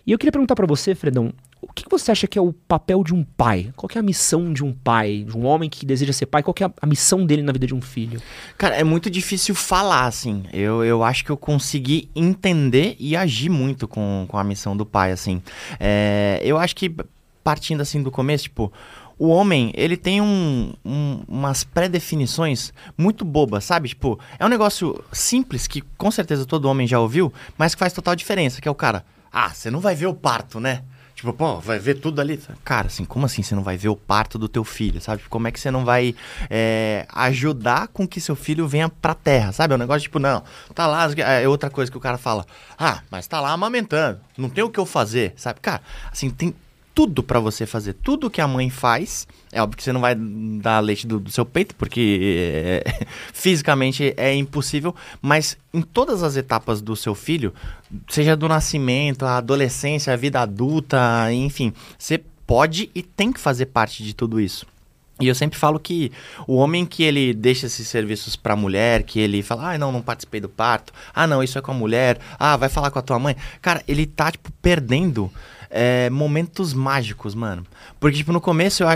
E 0.07 0.13
eu 0.13 0.19
queria 0.19 0.33
perguntar 0.33 0.55
para 0.55 0.67
você, 0.67 0.95
Fredão, 0.95 1.33
o 1.69 1.73
que 1.73 1.85
você 1.89 2.13
acha 2.13 2.27
que 2.27 2.39
é 2.39 2.43
o 2.43 2.53
papel 2.53 3.03
de 3.03 3.15
um 3.15 3.25
pai? 3.25 3.73
Qual 3.77 3.89
é 3.95 3.99
a 3.99 4.03
missão 4.03 4.53
de 4.53 4.63
um 4.63 4.73
pai, 4.73 5.25
de 5.27 5.37
um 5.37 5.45
homem 5.47 5.69
que 5.69 5.87
deseja 5.87 6.13
ser 6.13 6.27
pai? 6.27 6.43
Qual 6.43 6.55
é 6.61 6.65
a 6.65 6.87
missão 6.87 7.25
dele 7.25 7.43
na 7.43 7.53
vida 7.53 7.67
de 7.67 7.75
um 7.75 7.81
filho? 7.81 8.21
Cara, 8.59 8.77
é 8.77 8.85
muito 8.85 9.11
difícil 9.11 9.55
falar, 9.55 10.07
assim. 10.07 10.45
Eu, 10.53 10.85
eu 10.85 11.03
acho 11.03 11.25
que 11.25 11.31
eu 11.31 11.37
consegui 11.37 12.09
entender 12.15 12.97
e 12.99 13.17
agir 13.17 13.49
muito 13.49 13.89
com, 13.89 14.27
com 14.29 14.39
a 14.39 14.45
missão 14.45 14.77
do 14.77 14.85
pai, 14.85 15.13
assim. 15.13 15.43
É, 15.81 16.41
eu 16.45 16.59
acho 16.59 16.77
que, 16.77 16.95
partindo 17.43 17.81
assim 17.81 18.03
do 18.03 18.11
começo, 18.11 18.45
tipo, 18.45 18.73
o 19.19 19.29
homem, 19.29 19.73
ele 19.75 19.97
tem 19.97 20.21
um, 20.21 20.73
um, 20.85 21.23
umas 21.29 21.65
pré-definições 21.65 22.73
muito 22.97 23.25
bobas, 23.25 23.65
sabe? 23.65 23.89
Tipo, 23.89 24.19
é 24.39 24.45
um 24.45 24.49
negócio 24.49 25.03
simples 25.13 25.67
que 25.67 25.81
com 25.97 26.11
certeza 26.11 26.45
todo 26.45 26.69
homem 26.69 26.87
já 26.87 26.99
ouviu, 26.99 27.33
mas 27.57 27.75
que 27.75 27.79
faz 27.79 27.93
total 27.93 28.17
diferença, 28.17 28.61
que 28.61 28.69
é 28.69 28.71
o 28.71 28.75
cara, 28.75 29.05
ah, 29.33 29.51
você 29.51 29.71
não 29.71 29.81
vai 29.81 29.95
ver 29.95 30.07
o 30.07 30.15
parto, 30.15 30.61
né? 30.61 30.83
Tipo, 31.25 31.33
pô, 31.33 31.59
vai 31.59 31.79
ver 31.79 31.95
tudo 31.95 32.21
ali. 32.21 32.39
Cara, 32.63 32.89
assim, 32.89 33.03
como 33.03 33.25
assim 33.25 33.43
você 33.43 33.55
não 33.55 33.63
vai 33.63 33.79
ver 33.79 33.89
o 33.89 33.97
parto 33.97 34.39
do 34.39 34.47
teu 34.47 34.63
filho, 34.63 35.01
sabe? 35.01 35.23
Como 35.31 35.49
é 35.49 35.51
que 35.51 35.59
você 35.59 35.71
não 35.71 35.83
vai 35.83 36.15
é, 36.51 37.07
ajudar 37.15 37.89
com 37.89 38.07
que 38.07 38.21
seu 38.21 38.37
filho 38.37 38.69
venha 38.69 38.91
pra 38.91 39.15
terra, 39.15 39.51
sabe? 39.51 39.73
É 39.73 39.77
um 39.77 39.79
negócio 39.79 40.03
tipo, 40.03 40.19
não, 40.19 40.43
tá 40.75 40.87
lá, 40.87 41.09
é 41.17 41.49
outra 41.49 41.71
coisa 41.71 41.91
que 41.91 41.97
o 41.97 42.01
cara 42.01 42.19
fala, 42.19 42.45
ah, 42.79 43.01
mas 43.11 43.27
tá 43.27 43.41
lá 43.41 43.53
amamentando, 43.53 44.21
não 44.37 44.51
tem 44.51 44.63
o 44.63 44.69
que 44.69 44.79
eu 44.79 44.85
fazer, 44.85 45.33
sabe? 45.35 45.61
Cara, 45.61 45.81
assim, 46.13 46.29
tem 46.29 46.55
tudo 46.95 47.23
para 47.23 47.41
você 47.41 47.67
fazer, 47.67 47.95
tudo 47.95 48.31
que 48.31 48.41
a 48.41 48.47
mãe 48.47 48.71
faz, 48.71 49.27
é 49.53 49.61
óbvio 49.61 49.77
que 49.77 49.83
você 49.83 49.93
não 49.93 50.01
vai 50.01 50.15
dar 50.15 50.79
leite 50.79 51.07
do, 51.07 51.19
do 51.19 51.31
seu 51.31 51.45
peito, 51.45 51.75
porque 51.75 52.83
é, 52.85 53.07
fisicamente 53.35 54.15
é 54.17 54.33
impossível, 54.35 54.95
mas 55.21 55.59
em 55.73 55.83
todas 55.83 56.23
as 56.23 56.37
etapas 56.37 56.81
do 56.81 56.95
seu 56.95 57.15
filho, 57.15 57.53
seja 58.09 58.37
do 58.37 58.49
nascimento, 58.49 59.27
a 59.27 59.39
adolescência, 59.39 60.13
a 60.13 60.17
vida 60.17 60.41
adulta, 60.41 61.33
enfim, 61.33 61.73
você 61.99 62.23
pode 62.47 62.91
e 62.95 63.03
tem 63.03 63.33
que 63.33 63.41
fazer 63.41 63.67
parte 63.67 64.05
de 64.05 64.15
tudo 64.15 64.41
isso. 64.41 64.65
E 65.21 65.29
eu 65.29 65.35
sempre 65.35 65.57
falo 65.57 65.79
que 65.79 66.11
o 66.47 66.57
homem 66.57 66.85
que 66.85 67.05
ele 67.05 67.33
deixa 67.33 67.67
esses 67.67 67.87
serviços 67.87 68.35
para 68.35 68.55
a 68.55 68.57
mulher, 68.57 69.05
que 69.05 69.21
ele 69.21 69.43
fala, 69.43 69.73
ah, 69.73 69.79
não, 69.79 69.93
não 69.93 70.03
participei 70.03 70.41
do 70.41 70.49
parto, 70.49 70.93
ah, 71.15 71.25
não, 71.25 71.41
isso 71.41 71.57
é 71.57 71.61
com 71.63 71.71
a 71.71 71.75
mulher, 71.75 72.19
ah, 72.37 72.57
vai 72.57 72.69
falar 72.69 72.91
com 72.91 72.99
a 72.99 73.03
tua 73.03 73.19
mãe. 73.19 73.37
Cara, 73.63 73.83
ele 73.87 74.07
tá, 74.07 74.33
tipo, 74.33 74.51
perdendo 74.61 75.31
é, 75.77 76.09
momentos 76.09 76.73
mágicos, 76.73 77.35
mano. 77.35 77.67
Porque, 77.99 78.19
tipo, 78.19 78.33
no 78.33 78.41
começo, 78.41 78.85
eu, 78.85 78.89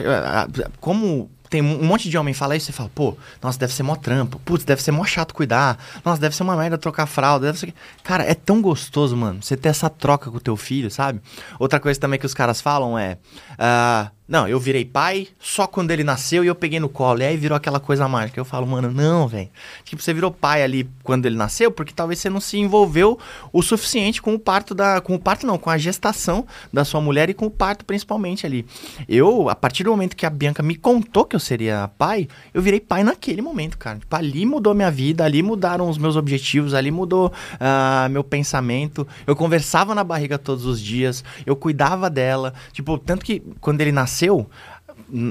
como 0.81 1.29
tem 1.51 1.61
um 1.61 1.85
monte 1.85 2.09
de 2.09 2.17
homem 2.17 2.33
fala 2.33 2.55
isso, 2.55 2.67
você 2.67 2.73
fala, 2.73 2.91
pô, 2.95 3.17
nossa, 3.43 3.59
deve 3.59 3.73
ser 3.73 3.83
mó 3.83 3.97
trampo, 3.97 4.39
putz, 4.45 4.65
deve 4.65 4.83
ser 4.83 4.93
mó 4.93 5.05
chato 5.05 5.35
cuidar, 5.35 5.79
nossa, 6.05 6.21
deve 6.21 6.37
ser 6.37 6.45
uma 6.45 6.57
merda 6.57 6.79
trocar 6.79 7.07
fralda, 7.07 7.47
deve 7.47 7.59
ser... 7.59 7.75
Cara, 8.05 8.23
é 8.23 8.35
tão 8.35 8.63
gostoso, 8.63 9.17
mano, 9.17 9.43
você 9.43 9.57
ter 9.57 9.71
essa 9.71 9.91
troca 9.91 10.31
com 10.31 10.37
o 10.37 10.41
teu 10.41 10.57
filho, 10.57 10.91
sabe? 10.91 11.21
Outra 11.59 11.81
coisa 11.81 11.99
também 11.99 12.19
que 12.19 12.27
os 12.27 12.35
caras 12.35 12.61
falam 12.61 12.99
é, 12.99 13.19
uh, 13.55 14.11
não, 14.29 14.47
eu 14.47 14.61
virei 14.61 14.85
pai 14.85 15.27
só 15.41 15.67
quando 15.67 15.91
ele 15.91 16.05
nasceu 16.05 16.45
e 16.45 16.49
eu 16.49 16.55
peguei 16.55 16.79
no 16.79 16.91
colo. 16.91 17.23
E 17.23 17.25
aí 17.25 17.35
virou 17.35 17.57
aquela 17.57 17.81
coisa 17.81 18.07
mágica. 18.07 18.39
Eu 18.39 18.45
falo, 18.45 18.67
mano, 18.67 18.93
não, 18.93 19.27
velho. 19.27 19.49
Tipo, 19.85 20.03
você 20.03 20.13
virou 20.13 20.31
pai 20.31 20.63
ali 20.63 20.87
quando 21.03 21.25
ele 21.25 21.35
nasceu, 21.35 21.71
porque 21.71 21.95
talvez 21.95 22.19
você 22.19 22.29
não 22.29 22.39
se 22.39 22.59
envolveu 22.59 23.19
o 23.51 23.63
suficiente 23.63 24.21
com 24.21 24.35
o 24.35 24.39
parto 24.39 24.75
da. 24.75 25.01
Com 25.01 25.15
o 25.15 25.19
parto, 25.19 25.47
não, 25.47 25.57
com 25.57 25.71
a 25.71 25.79
gestação 25.79 26.47
da 26.71 26.85
sua 26.85 27.01
mulher 27.01 27.31
e 27.31 27.35
com 27.35 27.47
o 27.47 27.51
parto, 27.51 27.87
principalmente 27.87 28.45
ali. 28.45 28.67
Eu, 29.09 29.49
a 29.49 29.55
partir 29.55 29.85
do 29.85 29.91
momento 29.91 30.15
que 30.15 30.27
a 30.27 30.31
Bianca 30.31 30.63
me 30.63 30.77
contou 30.77 31.25
que 31.25 31.35
eu 31.35 31.41
seria 31.41 31.91
pai, 31.97 32.29
eu 32.53 32.61
virei 32.61 32.81
pai 32.81 33.03
naquele 33.03 33.41
momento, 33.41 33.79
cara. 33.79 33.99
Tipo, 33.99 34.15
ali 34.15 34.45
mudou 34.45 34.75
minha 34.75 34.91
vida, 34.91 35.25
ali 35.25 35.43
mudaram 35.43 35.89
os 35.89 35.97
meus 35.97 36.17
objetivos, 36.17 36.75
ali 36.75 36.91
mudou 36.91 37.33
uh, 37.55 38.11
meu 38.11 38.23
pensamento. 38.23 39.09
Eu 39.27 39.35
conversava 39.35 39.95
na 39.95 40.05
barriga 40.05 40.37
todos 40.37 40.67
os 40.67 40.79
dias, 40.79 41.25
eu 41.47 41.57
cuidava 41.57 42.11
dela. 42.11 42.53
Tipo, 42.75 42.99
tanto 42.99 43.25
que 43.25 43.43
quando 43.59 43.81
ele 43.81 43.91
nasceu, 43.91 44.18
nasceu, 44.19 44.47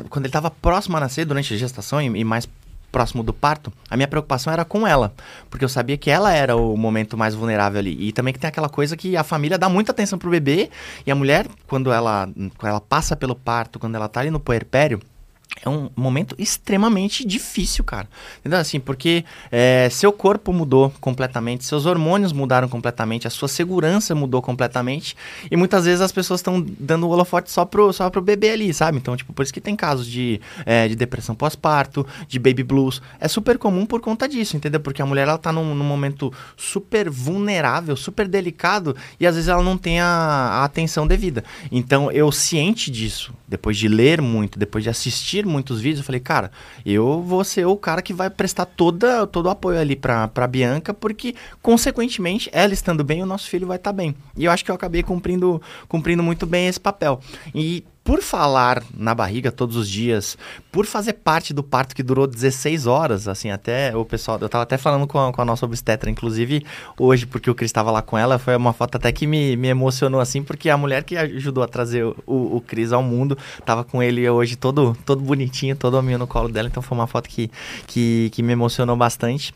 quando 0.10 0.26
ele 0.26 0.28
estava 0.28 0.50
próximo 0.50 0.96
a 0.98 1.00
nascer, 1.00 1.26
durante 1.26 1.54
a 1.54 1.58
gestação 1.58 2.02
e, 2.02 2.24
mais 2.24 2.48
próximo 2.90 3.22
do 3.22 3.34
parto, 3.34 3.72
a 3.90 3.98
minha 3.98 4.08
preocupação 4.08 4.52
era 4.52 4.64
com 4.64 4.88
ela, 4.88 5.14
porque 5.50 5.66
eu 5.66 5.70
sabia 5.70 5.98
que 5.98 6.10
ela 6.10 6.32
era 6.32 6.56
o 6.56 6.78
momento 6.78 7.18
mais 7.18 7.36
vulnerável 7.36 7.80
ali. 7.80 7.98
E 8.00 8.14
também 8.14 8.34
que 8.34 8.40
tem 8.40 8.48
aquela 8.48 8.70
coisa 8.70 8.96
que 8.96 9.18
a 9.18 9.24
família 9.24 9.58
dá 9.58 9.68
muita 9.68 9.92
atenção 9.92 10.18
pro 10.18 10.32
bebê 10.32 10.70
e 11.06 11.12
a 11.12 11.16
mulher, 11.16 11.48
quando 11.68 11.92
ela, 11.92 12.30
quando 12.58 12.70
ela 12.70 12.82
passa 12.82 13.16
pelo 13.16 13.36
parto, 13.36 13.78
quando 13.78 13.96
ela 13.96 14.08
tá 14.08 14.22
ali 14.22 14.32
no 14.32 14.40
puerpério, 14.40 15.02
é 15.64 15.70
um 15.70 15.90
momento 15.96 16.36
extremamente 16.38 17.26
difícil, 17.26 17.84
cara. 17.84 18.08
Entendeu? 18.40 18.60
Assim, 18.60 18.80
porque 18.80 19.24
é, 19.52 19.88
seu 19.90 20.12
corpo 20.12 20.54
mudou 20.54 20.94
completamente, 21.02 21.66
seus 21.66 21.86
hormônios 21.86 22.32
mudaram 22.32 22.68
completamente, 22.68 23.28
a 23.28 23.30
sua 23.30 23.48
segurança 23.48 24.14
mudou 24.14 24.42
completamente. 24.42 25.16
E 25.50 25.56
muitas 25.56 25.86
vezes 25.86 26.02
as 26.02 26.12
pessoas 26.12 26.40
estão 26.40 26.62
dando 26.62 27.08
o 27.08 27.10
holofote 27.10 27.52
só 27.52 27.66
pro, 27.66 27.92
só 27.92 28.10
pro 28.10 28.22
bebê 28.22 28.52
ali, 28.52 28.74
sabe? 28.74 28.98
Então, 28.98 29.16
tipo, 29.16 29.34
por 29.34 29.44
isso 29.44 29.54
que 29.54 29.62
tem 29.62 29.76
casos 29.76 30.06
de, 30.08 30.40
é, 30.66 30.88
de 30.88 30.96
depressão 30.96 31.36
pós-parto, 31.36 32.06
de 32.28 32.40
baby 32.40 32.64
blues. 32.64 33.02
É 33.20 33.28
super 33.28 33.58
comum 33.58 33.86
por 33.86 34.00
conta 34.02 34.28
disso, 34.28 34.56
entendeu? 34.56 34.80
Porque 34.80 35.02
a 35.02 35.06
mulher, 35.06 35.28
ela 35.28 35.38
tá 35.38 35.52
num, 35.52 35.74
num 35.74 35.84
momento 35.84 36.32
super 36.56 37.10
vulnerável, 37.10 37.96
super 37.96 38.28
delicado, 38.28 38.96
e 39.20 39.26
às 39.26 39.36
vezes 39.36 39.48
ela 39.48 39.64
não 39.64 39.78
tem 39.78 40.00
a, 40.00 40.06
a 40.06 40.64
atenção 40.64 41.08
devida. 41.08 41.44
Então, 41.72 42.12
eu 42.12 42.32
ciente 42.32 42.92
disso, 42.92 43.34
depois 43.48 43.78
de 43.78 43.88
ler 43.88 44.22
muito, 44.22 44.60
depois 44.60 44.84
de 44.84 44.90
assistir 44.90 45.37
muitos 45.46 45.80
vídeos, 45.82 46.00
eu 46.00 46.06
falei, 46.06 46.20
cara, 46.22 46.52
eu 46.86 47.22
vou 47.22 47.44
ser 47.44 47.66
o 47.66 47.76
cara 47.76 48.02
que 48.02 48.14
vai 48.14 48.30
prestar 48.30 48.66
toda, 48.66 49.28
todo 49.28 49.48
o 49.48 49.50
apoio 49.50 49.80
ali 49.80 49.96
pra, 49.96 50.28
pra 50.28 50.48
Bianca, 50.48 50.94
porque, 50.94 51.36
consequentemente, 51.62 52.50
ela 52.52 52.74
estando 52.74 53.04
bem, 53.04 53.22
o 53.22 53.26
nosso 53.26 53.50
filho 53.50 53.68
vai 53.68 53.78
estar 53.78 53.92
tá 53.92 53.96
bem. 53.96 54.16
E 54.36 54.46
eu 54.46 54.52
acho 54.52 54.64
que 54.64 54.72
eu 54.72 54.76
acabei 54.76 55.04
cumprindo, 55.04 55.62
cumprindo 55.88 56.24
muito 56.24 56.46
bem 56.46 56.68
esse 56.68 56.80
papel. 56.80 57.20
E 57.54 57.84
por 58.08 58.22
falar 58.22 58.82
na 58.98 59.14
barriga 59.14 59.52
todos 59.52 59.76
os 59.76 59.90
dias, 59.90 60.38
por 60.72 60.86
fazer 60.86 61.12
parte 61.12 61.54
do 61.54 61.62
parto 61.62 61.94
que 61.94 62.02
durou 62.02 62.26
16 62.26 62.88
horas, 62.88 63.28
assim, 63.28 63.52
até 63.52 63.94
o 63.98 64.06
pessoal, 64.06 64.38
eu 64.40 64.48
tava 64.48 64.64
até 64.64 64.78
falando 64.78 65.06
com 65.06 65.20
a, 65.20 65.34
com 65.34 65.42
a 65.42 65.44
nossa 65.44 65.66
obstetra, 65.66 66.10
inclusive, 66.10 66.66
hoje, 66.98 67.26
porque 67.26 67.52
o 67.52 67.54
Cris 67.54 67.68
estava 67.68 67.92
lá 67.92 68.02
com 68.02 68.18
ela, 68.18 68.40
foi 68.40 68.56
uma 68.56 68.72
foto 68.72 68.96
até 68.96 69.12
que 69.12 69.28
me, 69.28 69.58
me 69.58 69.68
emocionou, 69.68 70.22
assim, 70.22 70.42
porque 70.42 70.70
a 70.70 70.78
mulher 70.78 71.04
que 71.04 71.18
ajudou 71.18 71.62
a 71.62 71.68
trazer 71.68 72.06
o, 72.06 72.16
o 72.56 72.64
Cris 72.66 72.94
ao 72.94 73.04
mundo, 73.04 73.38
tava 73.66 73.84
com 73.84 74.02
ele 74.02 74.30
hoje 74.30 74.56
todo, 74.56 74.98
todo 75.06 75.22
bonitinho, 75.22 75.76
todo 75.76 75.96
hominho 75.96 76.18
no 76.18 76.28
colo 76.28 76.48
dela, 76.48 76.70
então 76.70 76.82
foi 76.82 76.98
uma 76.98 77.08
foto 77.08 77.28
que, 77.28 77.52
que, 77.86 78.30
que 78.32 78.42
me 78.42 78.54
emocionou 78.54 78.96
bastante. 78.96 79.54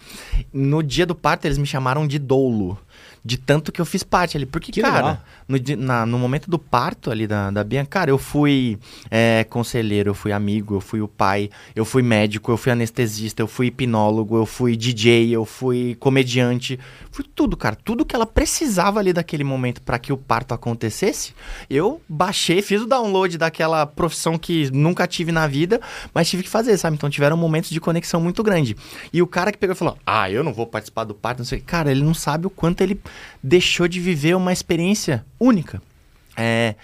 No 0.52 0.84
dia 0.84 1.06
do 1.06 1.16
parto, 1.16 1.46
eles 1.46 1.58
me 1.58 1.66
chamaram 1.66 2.06
de 2.06 2.20
doulo 2.20 2.78
de 3.24 3.38
tanto 3.38 3.72
que 3.72 3.80
eu 3.80 3.86
fiz 3.86 4.02
parte 4.04 4.36
ali. 4.36 4.46
Porque, 4.46 4.72
Que 4.72 4.82
cara, 4.82 5.22
no, 5.48 5.58
na- 5.78 6.06
no 6.06 6.18
momento 6.18 6.50
do 6.50 6.58
parto 6.58 7.12
ali 7.12 7.28
da, 7.28 7.52
da 7.52 7.64
Bianca, 7.64 7.90
cara, 7.90 8.10
eu 8.12 8.18
fui 8.18 8.80
é, 9.12 9.44
conselheiro, 9.44 10.10
eu 10.10 10.14
fui 10.16 10.32
amigo, 10.32 10.76
eu 10.76 10.82
fui 10.82 11.02
o 11.02 11.08
pai, 11.08 11.50
eu 11.76 11.86
fui 11.86 12.02
médico, 12.02 12.52
eu 12.52 12.58
fui 12.58 12.72
anestesista, 12.72 13.42
eu 13.42 13.48
fui 13.48 13.68
hipnólogo, 13.68 14.36
eu 14.38 14.46
fui 14.46 14.76
DJ, 14.76 15.30
eu 15.36 15.46
fui 15.46 15.96
comediante, 16.00 16.80
fui 17.12 17.24
tudo, 17.36 17.56
cara. 17.56 17.76
Tudo 17.76 18.06
que 18.06 18.16
ela 18.16 18.26
precisava 18.26 19.00
ali 19.00 19.14
daquele 19.14 19.44
momento 19.44 19.82
para 19.82 20.00
que 20.00 20.12
o 20.12 20.18
parto 20.18 20.54
acontecesse, 20.54 21.34
eu 21.70 22.02
baixei, 22.10 22.62
fiz 22.62 22.82
o 22.82 22.88
download 22.88 23.38
daquela 23.38 23.86
profissão 23.86 24.38
que 24.38 24.70
nunca 24.72 25.06
tive 25.06 25.32
na 25.32 25.46
vida, 25.48 25.80
mas 26.14 26.30
tive 26.30 26.44
que 26.44 26.50
fazer, 26.50 26.76
sabe? 26.78 26.96
Então 26.96 27.10
tiveram 27.10 27.38
momentos 27.38 27.70
de 27.70 27.80
conexão 27.80 28.20
muito 28.20 28.42
grande. 28.42 28.76
E 29.14 29.22
o 29.22 29.28
cara 29.28 29.52
que 29.52 29.58
pegou 29.58 29.76
e 29.76 29.78
falou: 29.78 29.98
Ah, 30.06 30.30
eu 30.30 30.44
não 30.44 30.54
vou 30.54 30.66
participar 30.66 31.04
do 31.04 31.14
parto, 31.14 31.40
não 31.40 31.46
sei. 31.46 31.60
o 31.60 31.62
quê." 31.62 31.68
Cara, 31.68 31.92
ele 31.92 32.04
não 32.04 32.14
sabe 32.14 32.48
o 32.48 32.50
quanto 32.50 32.82
ele 32.82 33.00
deixou 33.42 33.88
de 33.88 34.00
viver 34.00 34.36
uma 34.36 34.54
experiência 34.54 35.26
única. 35.40 35.82
É, 36.36 36.76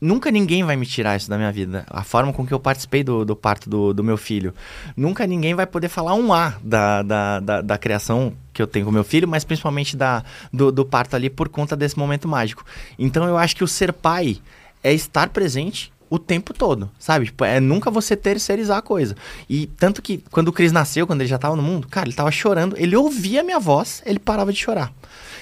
nunca 0.00 0.30
ninguém 0.30 0.64
vai 0.64 0.76
me 0.76 0.84
tirar 0.84 1.16
isso 1.16 1.30
da 1.30 1.36
minha 1.36 1.52
vida. 1.52 1.86
A 1.88 2.02
forma 2.02 2.32
com 2.32 2.46
que 2.46 2.52
eu 2.52 2.58
participei 2.58 3.04
do, 3.04 3.24
do 3.24 3.36
parto 3.36 3.70
do, 3.70 3.92
do 3.92 4.02
meu 4.02 4.16
filho. 4.16 4.54
Nunca 4.96 5.26
ninguém 5.26 5.54
vai 5.54 5.66
poder 5.66 5.88
falar 5.88 6.14
um 6.14 6.32
A 6.32 6.54
da, 6.62 7.02
da, 7.02 7.40
da, 7.40 7.60
da 7.60 7.78
criação 7.78 8.32
que 8.52 8.60
eu 8.60 8.66
tenho 8.66 8.84
com 8.84 8.90
meu 8.90 9.04
filho, 9.04 9.28
mas 9.28 9.44
principalmente 9.44 9.96
da, 9.96 10.24
do, 10.52 10.72
do 10.72 10.84
parto 10.84 11.14
ali 11.14 11.30
por 11.30 11.48
conta 11.48 11.76
desse 11.76 11.98
momento 11.98 12.26
mágico. 12.26 12.64
Então 12.98 13.26
eu 13.26 13.38
acho 13.38 13.54
que 13.54 13.64
o 13.64 13.68
ser 13.68 13.92
pai 13.92 14.38
é 14.82 14.92
estar 14.92 15.28
presente 15.28 15.91
o 16.12 16.18
tempo 16.18 16.52
todo, 16.52 16.90
sabe? 16.98 17.24
Tipo, 17.24 17.42
é 17.42 17.58
nunca 17.58 17.90
você 17.90 18.14
terceirizar 18.14 18.76
a 18.76 18.82
coisa. 18.82 19.16
E 19.48 19.66
tanto 19.78 20.02
que 20.02 20.22
quando 20.30 20.48
o 20.48 20.52
Cris 20.52 20.70
nasceu, 20.70 21.06
quando 21.06 21.22
ele 21.22 21.28
já 21.28 21.38
tava 21.38 21.56
no 21.56 21.62
mundo, 21.62 21.88
cara, 21.88 22.06
ele 22.06 22.14
tava 22.14 22.30
chorando, 22.30 22.76
ele 22.78 22.94
ouvia 22.94 23.40
a 23.40 23.42
minha 23.42 23.58
voz, 23.58 24.02
ele 24.04 24.18
parava 24.18 24.52
de 24.52 24.58
chorar. 24.58 24.92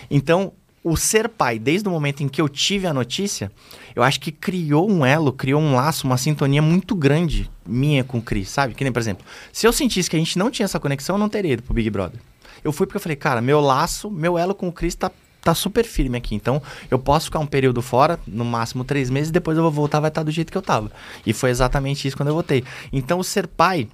Então, 0.09 0.53
o 0.85 0.97
ser 0.97 1.29
pai, 1.29 1.59
desde 1.59 1.89
o 1.89 1.91
momento 1.91 2.23
em 2.23 2.29
que 2.29 2.41
eu 2.41 2.49
tive 2.49 2.87
a 2.87 2.95
notícia, 2.95 3.51
eu 3.97 4.05
acho 4.05 4.21
que 4.21 4.31
criou 4.31 4.89
um 4.89 5.05
elo, 5.05 5.33
criou 5.33 5.61
um 5.61 5.75
laço, 5.75 6.07
uma 6.07 6.17
sintonia 6.17 6.63
muito 6.63 6.95
grande 6.95 7.51
minha 7.67 8.05
com 8.05 8.19
o 8.19 8.23
Cris, 8.23 8.49
sabe? 8.49 8.73
Que 8.73 8.85
nem, 8.85 8.93
por 8.93 9.01
exemplo, 9.01 9.27
se 9.53 9.67
eu 9.67 9.73
sentisse 9.73 10.09
que 10.09 10.15
a 10.15 10.21
gente 10.21 10.39
não 10.39 10.53
tinha 10.53 10.67
essa 10.67 10.79
conexão, 10.79 11.17
eu 11.17 11.21
não 11.21 11.29
teria 11.29 11.55
ido 11.55 11.65
pro 11.65 11.75
Big 11.75 11.91
Brother. 11.91 12.21
Eu 12.63 12.71
fui 12.71 12.87
porque 12.87 12.99
eu 12.99 13.03
falei, 13.03 13.17
cara, 13.17 13.41
meu 13.41 13.61
laço, 13.61 14.09
meu 14.09 14.39
elo 14.39 14.55
com 14.55 14.69
o 14.69 14.73
Cris 14.73 14.95
tá, 14.95 15.11
tá 15.43 15.55
super 15.55 15.85
firme 15.85 16.19
aqui. 16.19 16.35
Então, 16.35 16.63
eu 16.91 16.99
posso 16.99 17.27
ficar 17.27 17.39
um 17.39 17.47
período 17.47 17.83
fora, 17.83 18.19
no 18.27 18.45
máximo 18.45 18.85
três 18.85 19.11
meses, 19.11 19.31
depois 19.31 19.57
eu 19.57 19.63
vou 19.63 19.73
voltar, 19.73 20.01
vai 20.01 20.09
estar 20.09 20.23
do 20.23 20.31
jeito 20.31 20.51
que 20.51 20.59
eu 20.59 20.63
tava. 20.63 20.91
E 21.27 21.33
foi 21.33 21.51
exatamente 21.51 22.07
isso 22.07 22.17
quando 22.17 22.29
eu 22.29 22.35
voltei. 22.35 22.65
Então, 22.93 23.23
ser 23.23 23.47
pai 23.47 23.89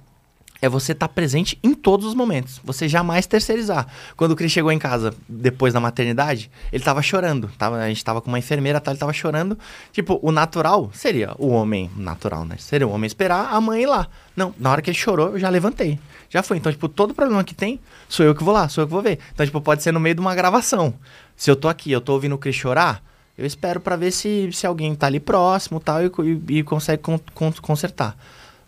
é 0.61 0.67
você 0.67 0.91
estar 0.91 1.07
presente 1.09 1.57
em 1.63 1.73
todos 1.73 2.05
os 2.05 2.13
momentos. 2.13 2.59
Você 2.63 2.87
jamais 2.87 3.27
terceirizar. 3.27 3.87
Quando 4.15 4.31
o 4.31 4.35
Cris 4.35 4.51
chegou 4.51 4.71
em 4.71 4.79
casa, 4.79 5.13
depois 5.29 5.73
da 5.73 5.79
maternidade, 5.79 6.49
ele 6.71 6.83
tava 6.83 7.01
chorando. 7.01 7.49
Tava, 7.57 7.77
a 7.77 7.87
gente 7.87 8.03
tava 8.03 8.21
com 8.21 8.27
uma 8.29 8.39
enfermeira, 8.39 8.79
tá, 8.79 8.91
ele 8.91 8.99
tava 8.99 9.13
chorando. 9.13 9.57
Tipo, 9.91 10.19
o 10.21 10.31
natural 10.31 10.89
seria 10.93 11.33
o 11.37 11.49
homem 11.49 11.91
natural, 11.95 12.43
né? 12.45 12.55
Seria 12.57 12.87
o 12.87 12.91
homem 12.91 13.05
esperar 13.07 13.53
a 13.53 13.61
mãe 13.61 13.83
ir 13.83 13.87
lá. 13.87 14.07
Não, 14.35 14.53
na 14.57 14.71
hora 14.71 14.81
que 14.81 14.89
ele 14.89 14.97
chorou, 14.97 15.29
eu 15.29 15.39
já 15.39 15.49
levantei. 15.49 15.99
Já 16.29 16.41
foi. 16.43 16.57
Então, 16.57 16.71
tipo, 16.71 16.89
todo 16.89 17.13
problema 17.13 17.43
que 17.43 17.53
tem, 17.55 17.79
sou 18.09 18.25
eu 18.25 18.33
que 18.35 18.43
vou 18.43 18.53
lá, 18.53 18.67
sou 18.67 18.81
eu 18.83 18.87
que 18.87 18.93
vou 18.93 19.01
ver. 19.01 19.19
Então, 19.33 19.45
tipo, 19.45 19.61
pode 19.61 19.83
ser 19.83 19.91
no 19.91 19.99
meio 19.99 20.15
de 20.15 20.21
uma 20.21 20.33
gravação. 20.35 20.93
Se 21.35 21.49
eu 21.51 21.55
tô 21.55 21.67
aqui, 21.67 21.91
eu 21.91 22.01
tô 22.01 22.13
ouvindo 22.13 22.33
o 22.35 22.37
Cris 22.37 22.55
chorar, 22.55 23.03
eu 23.37 23.45
espero 23.45 23.79
pra 23.79 23.95
ver 23.95 24.11
se, 24.11 24.49
se 24.51 24.65
alguém 24.65 24.95
tá 24.95 25.05
ali 25.05 25.19
próximo 25.19 25.79
tal, 25.79 25.99
e, 26.03 26.11
e, 26.49 26.57
e 26.57 26.63
consegue 26.63 27.01
con- 27.03 27.19
con- 27.35 27.53
consertar. 27.61 28.17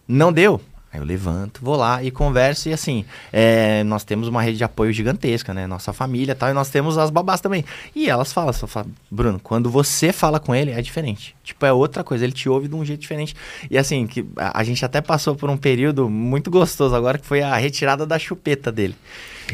Não 0.08 0.32
deu? 0.32 0.62
Aí 0.92 1.00
eu 1.00 1.06
levanto, 1.06 1.62
vou 1.64 1.76
lá 1.76 2.04
e 2.04 2.10
converso. 2.10 2.68
E 2.68 2.74
assim, 2.74 3.06
é, 3.32 3.84
nós 3.84 4.04
temos 4.04 4.28
uma 4.28 4.42
rede 4.42 4.58
de 4.58 4.64
apoio 4.64 4.92
gigantesca, 4.92 5.54
né? 5.54 5.68
Nossa 5.68 5.94
família 5.94 6.32
e 6.32 6.36
tal. 6.36 6.50
E 6.50 6.54
nós 6.54 6.70
temos 6.70 6.98
as 6.98 7.12
babás 7.12 7.40
também. 7.40 7.64
E 7.96 8.10
elas 8.10 8.34
falam, 8.34 8.52
só 8.54 8.66
falam, 8.66 8.92
Bruno, 9.10 9.40
quando 9.40 9.70
você 9.70 10.12
fala 10.12 10.40
com 10.40 10.54
ele, 10.56 10.72
é 10.72 10.82
diferente. 10.82 11.36
Tipo, 11.44 11.66
é 11.66 11.72
outra 11.72 12.04
coisa. 12.04 12.24
Ele 12.24 12.34
te 12.34 12.50
ouve 12.50 12.68
de 12.68 12.76
um 12.76 12.84
jeito 12.84 13.02
diferente. 13.02 13.36
E 13.70 13.78
assim, 13.78 14.08
que 14.08 14.26
a, 14.36 14.60
a 14.60 14.64
gente 14.64 14.84
até 14.84 15.00
passou 15.00 15.36
por 15.36 15.50
um 15.50 15.58
período 15.58 16.10
muito 16.10 16.50
gostoso 16.50 16.96
agora, 16.96 17.20
que 17.20 17.26
foi 17.26 17.42
a 17.42 17.56
retirada 17.56 18.06
da 18.06 18.18
chupeta 18.18 18.72
dele. 18.72 18.96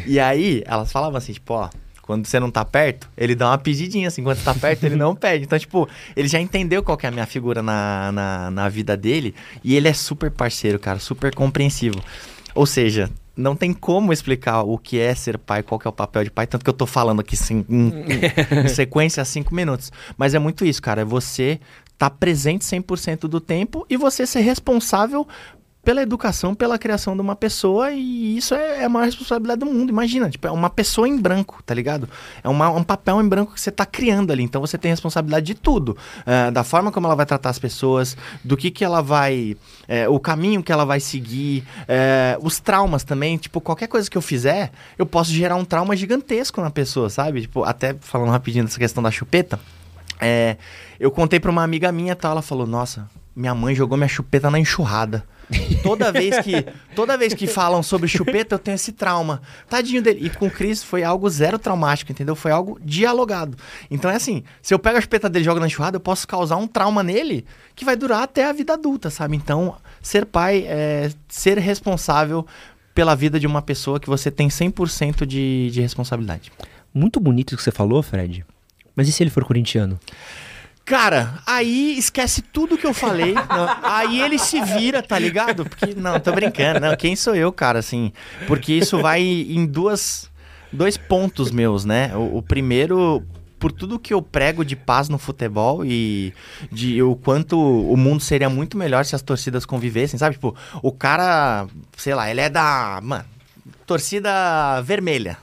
E 0.06 0.19
aí, 0.19 0.63
elas 0.65 0.91
falavam 0.91 1.17
assim, 1.17 1.34
tipo, 1.34 1.54
ó... 1.54 1.69
Quando 2.05 2.27
você 2.27 2.39
não 2.39 2.51
tá 2.51 2.63
perto, 2.63 3.09
ele 3.17 3.33
dá 3.33 3.49
uma 3.49 3.57
pedidinha, 3.57 4.09
assim. 4.09 4.21
Quando 4.21 4.37
você 4.37 4.43
tá 4.43 4.53
perto, 4.53 4.83
ele 4.83 4.95
não 4.95 5.15
pede. 5.17 5.45
Então, 5.45 5.57
tipo, 5.57 5.89
ele 6.15 6.27
já 6.27 6.39
entendeu 6.39 6.83
qual 6.83 6.95
que 6.95 7.07
é 7.07 7.09
a 7.09 7.11
minha 7.11 7.25
figura 7.25 7.63
na, 7.63 8.11
na, 8.11 8.51
na 8.51 8.69
vida 8.69 8.95
dele. 8.95 9.33
E 9.63 9.75
ele 9.75 9.87
é 9.87 9.93
super 9.93 10.29
parceiro, 10.29 10.77
cara. 10.77 10.99
Super 10.99 11.33
compreensivo. 11.33 11.99
Ou 12.53 12.67
seja, 12.67 13.09
não 13.35 13.55
tem 13.55 13.73
como 13.73 14.13
explicar 14.13 14.61
o 14.61 14.77
que 14.77 14.99
é 14.99 15.15
ser 15.15 15.39
pai, 15.39 15.63
qual 15.63 15.79
que 15.79 15.87
é 15.87 15.89
o 15.89 15.93
papel 15.93 16.23
de 16.23 16.29
pai. 16.29 16.45
Tanto 16.45 16.63
que 16.63 16.69
eu 16.69 16.75
tô 16.75 16.85
falando 16.85 17.21
aqui 17.21 17.35
sim, 17.35 17.65
em, 17.67 17.91
em 18.63 18.67
sequência 18.69 19.21
há 19.21 19.25
cinco 19.25 19.55
minutos. 19.55 19.91
Mas 20.15 20.35
é 20.35 20.39
muito 20.39 20.63
isso, 20.63 20.83
cara. 20.83 21.01
É 21.01 21.05
você 21.05 21.59
tá 21.97 22.07
presente 22.07 22.63
100% 22.63 23.21
do 23.21 23.39
tempo 23.39 23.83
e 23.89 23.97
você 23.97 24.27
ser 24.27 24.41
responsável 24.41 25.27
pela 25.86 26.02
educação, 26.02 26.56
pela 26.56 26.78
criação 26.80 27.15
de 27.15 27.21
uma 27.21 27.36
pessoa 27.36 27.91
e 27.91 28.36
isso 28.38 28.56
é, 28.56 28.82
é 28.82 28.86
a 28.86 28.89
maior 28.89 29.06
responsabilidade 29.06 29.60
do 29.60 29.67
mundo. 29.67 29.89
Imagina, 29.91 30.30
tipo, 30.30 30.48
é 30.48 30.52
uma 30.52 30.69
pessoa 30.69 31.08
em 31.08 31.15
branco, 31.17 31.62
tá 31.63 31.74
ligado? 31.76 32.10
É 32.43 32.50
uma- 32.50 32.69
um 32.71 32.84
papel 32.84 33.21
em 33.21 33.28
branco 33.30 33.54
que 33.54 33.62
você 33.62 33.71
tá 33.71 33.86
criando 33.86 34.34
ali. 34.34 34.41
Então 34.43 34.60
você 34.60 34.78
tem 34.78 34.89
responsabilidade 34.91 35.45
de 35.45 35.54
tudo. 35.54 35.95
É, 36.26 36.50
da 36.50 36.63
forma 36.63 36.91
como 36.91 37.06
ela 37.06 37.15
vai 37.15 37.26
tratar 37.26 37.52
as 37.52 37.60
pessoas, 37.60 38.17
do 38.43 38.58
que 38.58 38.71
que 38.71 38.84
ela 38.84 39.02
vai... 39.02 39.56
é, 39.88 40.10
o 40.10 40.19
caminho 40.19 40.63
que 40.63 40.71
ela 40.71 40.84
vai 40.86 41.00
seguir, 41.00 41.63
é, 41.88 42.36
os 42.41 42.60
traumas 42.60 43.04
também. 43.04 43.38
Tipo, 43.38 43.62
qualquer 43.62 43.88
coisa 43.88 44.10
que 44.10 44.17
eu 44.17 44.21
fizer, 44.24 44.71
eu 44.98 45.06
posso 45.06 45.32
gerar 45.32 45.56
um 45.56 45.63
trauma 45.63 45.95
gigantesco 45.95 46.60
na 46.62 46.71
pessoa, 46.71 47.10
sabe? 47.10 47.41
Tipo, 47.41 47.63
até 47.63 47.93
falando 48.02 48.32
rapidinho 48.32 48.65
dessa 48.65 48.80
questão 48.80 49.04
da 49.04 49.12
chupeta, 49.12 49.60
é, 50.19 50.58
eu 51.00 51.12
contei 51.12 51.39
pra 51.39 51.52
uma 51.52 51.62
amiga 51.63 51.91
minha, 51.91 52.15
tal, 52.15 52.32
ela 52.32 52.41
falou: 52.41 52.65
"Nossa, 52.65 53.08
minha 53.36 53.54
mãe 53.54 53.76
jogou 53.76 53.98
minha 53.98 54.08
chupeta 54.08 54.50
na 54.50 54.60
enxurrada". 54.60 55.26
Toda 55.84 56.12
vez 56.12 56.39
que 56.39 56.65
toda 56.95 57.17
vez 57.17 57.34
que 57.34 57.45
falam 57.45 57.84
sobre 57.84 58.08
chupeta, 58.08 58.56
eu 58.56 58.60
tenho 58.60 58.76
esse 58.76 58.91
trauma. 58.91 59.41
Tadinho 59.69 60.02
dele. 60.02 60.26
E 60.26 60.30
com 60.30 60.48
o 60.48 60.52
Chris 60.52 60.84
foi 60.84 61.04
algo 61.04 61.30
zero 61.30 61.60
traumático, 61.60 62.12
entendeu? 62.12 62.36
Foi 62.36 62.52
algo 62.52 62.80
dialogado. 62.84 63.58
Então 63.89 64.10
é 64.10 64.15
assim, 64.15 64.43
se 64.62 64.74
eu 64.74 64.80
pego 64.80 64.98
a 64.98 65.02
chupeta 65.02 65.30
dele 65.30 65.43
e 65.43 65.45
jogo 65.45 65.60
na 65.60 65.67
enxurrada, 65.67 65.98
eu 65.98 66.02
posso 66.02 66.28
causar 66.28 66.58
um 66.58 66.67
trauma 66.67 67.04
nele 67.04 67.45
que 67.76 67.86
vai 67.86 67.95
durar 67.95 68.24
até 68.24 68.45
a 68.45 68.52
vida 68.52 68.74
adulta, 68.74 69.10
sabe? 69.10 69.38
Então, 69.38 69.76
ser 70.02 70.26
pai 70.26 70.65
é 70.67 71.12
ser 71.28 71.58
responsável 71.60 72.45
pela 72.93 73.13
vida 73.13 73.39
de 73.39 73.45
uma 73.45 73.62
pessoa 73.62 74.00
que 74.00 74.08
você 74.08 74.32
tem 74.32 74.48
100% 74.48 75.26
de, 75.26 75.69
de 75.69 75.82
responsabilidade. 75.82 76.52
Muito 76.93 77.19
bonito 77.19 77.50
isso 77.50 77.58
que 77.58 77.63
você 77.63 77.71
falou, 77.71 78.02
Fred. 78.02 78.45
Mas 78.95 79.10
e 79.10 79.12
se 79.12 79.21
ele 79.21 79.30
for 79.30 79.43
corintiano? 79.43 80.00
Cara, 80.86 81.39
aí 81.48 81.98
esquece 81.98 82.43
tudo 82.43 82.78
que 82.78 82.86
eu 82.86 82.93
falei. 82.93 83.34
não, 83.50 83.78
aí 83.82 84.21
ele 84.21 84.38
se 84.38 84.62
vira, 84.62 85.02
tá 85.02 85.17
ligado? 85.17 85.65
Porque, 85.65 85.95
não, 85.95 86.19
tô 86.19 86.32
brincando. 86.32 86.80
Não, 86.80 86.95
quem 86.95 87.15
sou 87.15 87.36
eu, 87.36 87.52
cara, 87.52 87.80
assim? 87.80 88.13
Porque 88.45 88.71
isso 88.74 89.02
vai 89.02 89.21
em 89.21 89.65
duas, 89.65 90.30
dois 90.71 90.95
pontos 90.95 91.50
meus, 91.50 91.86
né? 91.86 92.15
O, 92.15 92.38
o 92.38 92.41
primeiro, 92.43 93.24
por 93.58 93.71
tudo 93.71 93.98
que 93.98 94.13
eu 94.13 94.21
prego 94.21 94.63
de 94.63 94.76
paz 94.76 95.10
no 95.10 95.17
futebol 95.17 95.84
e 95.84 96.32
de 96.71 97.02
o 97.02 97.15
quanto 97.15 97.60
o 97.60 97.98
mundo 97.98 98.21
seria 98.21 98.48
muito 98.50 98.78
melhor 98.78 99.06
se 99.06 99.15
as 99.15 99.24
torcidas 99.24 99.65
convivessem, 99.65 100.19
sabe? 100.19 100.36
Tipo, 100.36 100.56
o 100.84 100.91
cara, 100.91 101.65
sei 101.98 102.13
lá, 102.13 102.30
ele 102.30 102.41
é 102.41 102.50
da, 102.50 103.00
mano, 103.02 103.26
torcida 103.88 104.82
vermelha. 104.82 105.36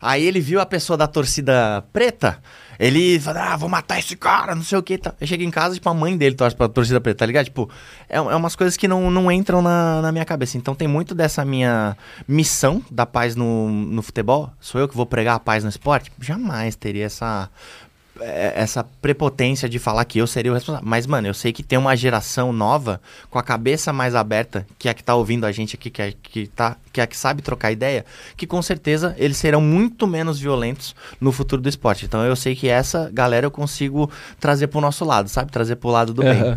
Aí 0.00 0.24
ele 0.24 0.40
viu 0.40 0.60
a 0.60 0.66
pessoa 0.66 0.96
da 0.96 1.06
torcida 1.06 1.84
preta, 1.92 2.40
ele 2.78 3.18
fala, 3.18 3.52
ah, 3.52 3.56
vou 3.56 3.68
matar 3.68 3.98
esse 3.98 4.14
cara, 4.16 4.54
não 4.54 4.62
sei 4.62 4.78
o 4.78 4.82
que. 4.82 4.96
Tá. 4.98 5.14
Eu 5.20 5.26
chego 5.26 5.42
em 5.42 5.50
casa, 5.50 5.74
tipo, 5.74 5.88
a 5.88 5.94
mãe 5.94 6.16
dele 6.16 6.36
torce 6.36 6.54
pra 6.54 6.68
torcida 6.68 7.00
preta, 7.00 7.18
tá 7.18 7.26
ligado? 7.26 7.46
Tipo, 7.46 7.68
é, 8.08 8.18
é 8.18 8.20
umas 8.20 8.54
coisas 8.54 8.76
que 8.76 8.86
não, 8.86 9.10
não 9.10 9.30
entram 9.32 9.60
na, 9.60 10.00
na 10.00 10.12
minha 10.12 10.24
cabeça. 10.24 10.56
Então 10.56 10.74
tem 10.74 10.86
muito 10.86 11.14
dessa 11.14 11.44
minha 11.44 11.96
missão 12.26 12.82
da 12.90 13.04
paz 13.04 13.34
no, 13.34 13.68
no 13.68 14.02
futebol. 14.02 14.50
Sou 14.60 14.80
eu 14.80 14.88
que 14.88 14.96
vou 14.96 15.06
pregar 15.06 15.36
a 15.36 15.40
paz 15.40 15.64
no 15.64 15.70
esporte? 15.70 16.12
Jamais 16.20 16.76
teria 16.76 17.06
essa 17.06 17.50
essa 18.20 18.84
prepotência 19.00 19.68
de 19.68 19.78
falar 19.78 20.04
que 20.04 20.18
eu 20.18 20.26
seria 20.26 20.50
o 20.50 20.54
responsável. 20.54 20.86
Mas, 20.88 21.06
mano, 21.06 21.26
eu 21.26 21.34
sei 21.34 21.52
que 21.52 21.62
tem 21.62 21.78
uma 21.78 21.96
geração 21.96 22.52
nova 22.52 23.00
com 23.30 23.38
a 23.38 23.42
cabeça 23.42 23.92
mais 23.92 24.14
aberta, 24.14 24.66
que 24.78 24.88
é 24.88 24.90
a 24.90 24.94
que 24.94 25.04
tá 25.04 25.14
ouvindo 25.14 25.44
a 25.44 25.52
gente 25.52 25.76
aqui, 25.76 25.90
que 25.90 26.02
é, 26.02 26.12
que 26.22 26.46
tá, 26.48 26.76
que 26.92 27.00
é 27.00 27.04
a 27.04 27.06
que 27.06 27.16
sabe 27.16 27.42
trocar 27.42 27.72
ideia, 27.72 28.04
que 28.36 28.46
com 28.46 28.60
certeza 28.60 29.14
eles 29.18 29.36
serão 29.36 29.60
muito 29.60 30.06
menos 30.06 30.38
violentos 30.38 30.94
no 31.20 31.32
futuro 31.32 31.62
do 31.62 31.68
esporte. 31.68 32.04
Então 32.04 32.24
eu 32.24 32.36
sei 32.36 32.54
que 32.54 32.68
essa 32.68 33.10
galera 33.12 33.46
eu 33.46 33.50
consigo 33.50 34.10
trazer 34.38 34.68
pro 34.68 34.80
nosso 34.80 35.04
lado, 35.04 35.28
sabe? 35.28 35.50
Trazer 35.50 35.76
pro 35.76 35.90
lado 35.90 36.12
do 36.12 36.22
bem. 36.22 36.54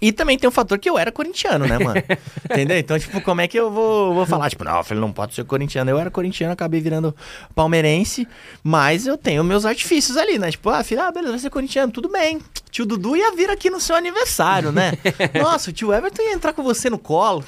E 0.00 0.12
também 0.12 0.38
tem 0.38 0.48
um 0.48 0.52
fator 0.52 0.78
que 0.78 0.88
eu 0.88 0.98
era 0.98 1.10
corintiano, 1.10 1.66
né, 1.66 1.78
mano? 1.78 2.02
Entendeu? 2.44 2.78
Então, 2.78 2.98
tipo, 2.98 3.20
como 3.22 3.40
é 3.40 3.48
que 3.48 3.58
eu 3.58 3.70
vou, 3.70 4.14
vou 4.14 4.26
falar? 4.26 4.50
Tipo, 4.50 4.64
não, 4.64 4.84
filho, 4.84 5.00
não 5.00 5.12
pode 5.12 5.34
ser 5.34 5.44
corintiano. 5.44 5.90
Eu 5.90 5.98
era 5.98 6.10
corintiano, 6.10 6.52
acabei 6.52 6.80
virando 6.80 7.14
palmeirense, 7.54 8.28
mas 8.62 9.06
eu 9.06 9.16
tenho 9.16 9.42
meus 9.42 9.64
artifícios 9.64 10.16
ali, 10.16 10.38
né? 10.38 10.50
Tipo, 10.50 10.68
ah, 10.68 10.84
filho, 10.84 11.00
ah, 11.00 11.10
beleza, 11.10 11.32
vai 11.32 11.40
ser 11.40 11.50
corintiano, 11.50 11.90
tudo 11.90 12.08
bem. 12.08 12.40
Tio 12.70 12.84
Dudu 12.84 13.16
ia 13.16 13.34
vir 13.34 13.48
aqui 13.48 13.70
no 13.70 13.80
seu 13.80 13.96
aniversário, 13.96 14.70
né? 14.70 14.92
Nossa, 15.40 15.70
o 15.70 15.72
tio 15.72 15.94
Everton 15.94 16.22
ia 16.22 16.34
entrar 16.34 16.52
com 16.52 16.62
você 16.62 16.90
no 16.90 16.98
colo. 16.98 17.42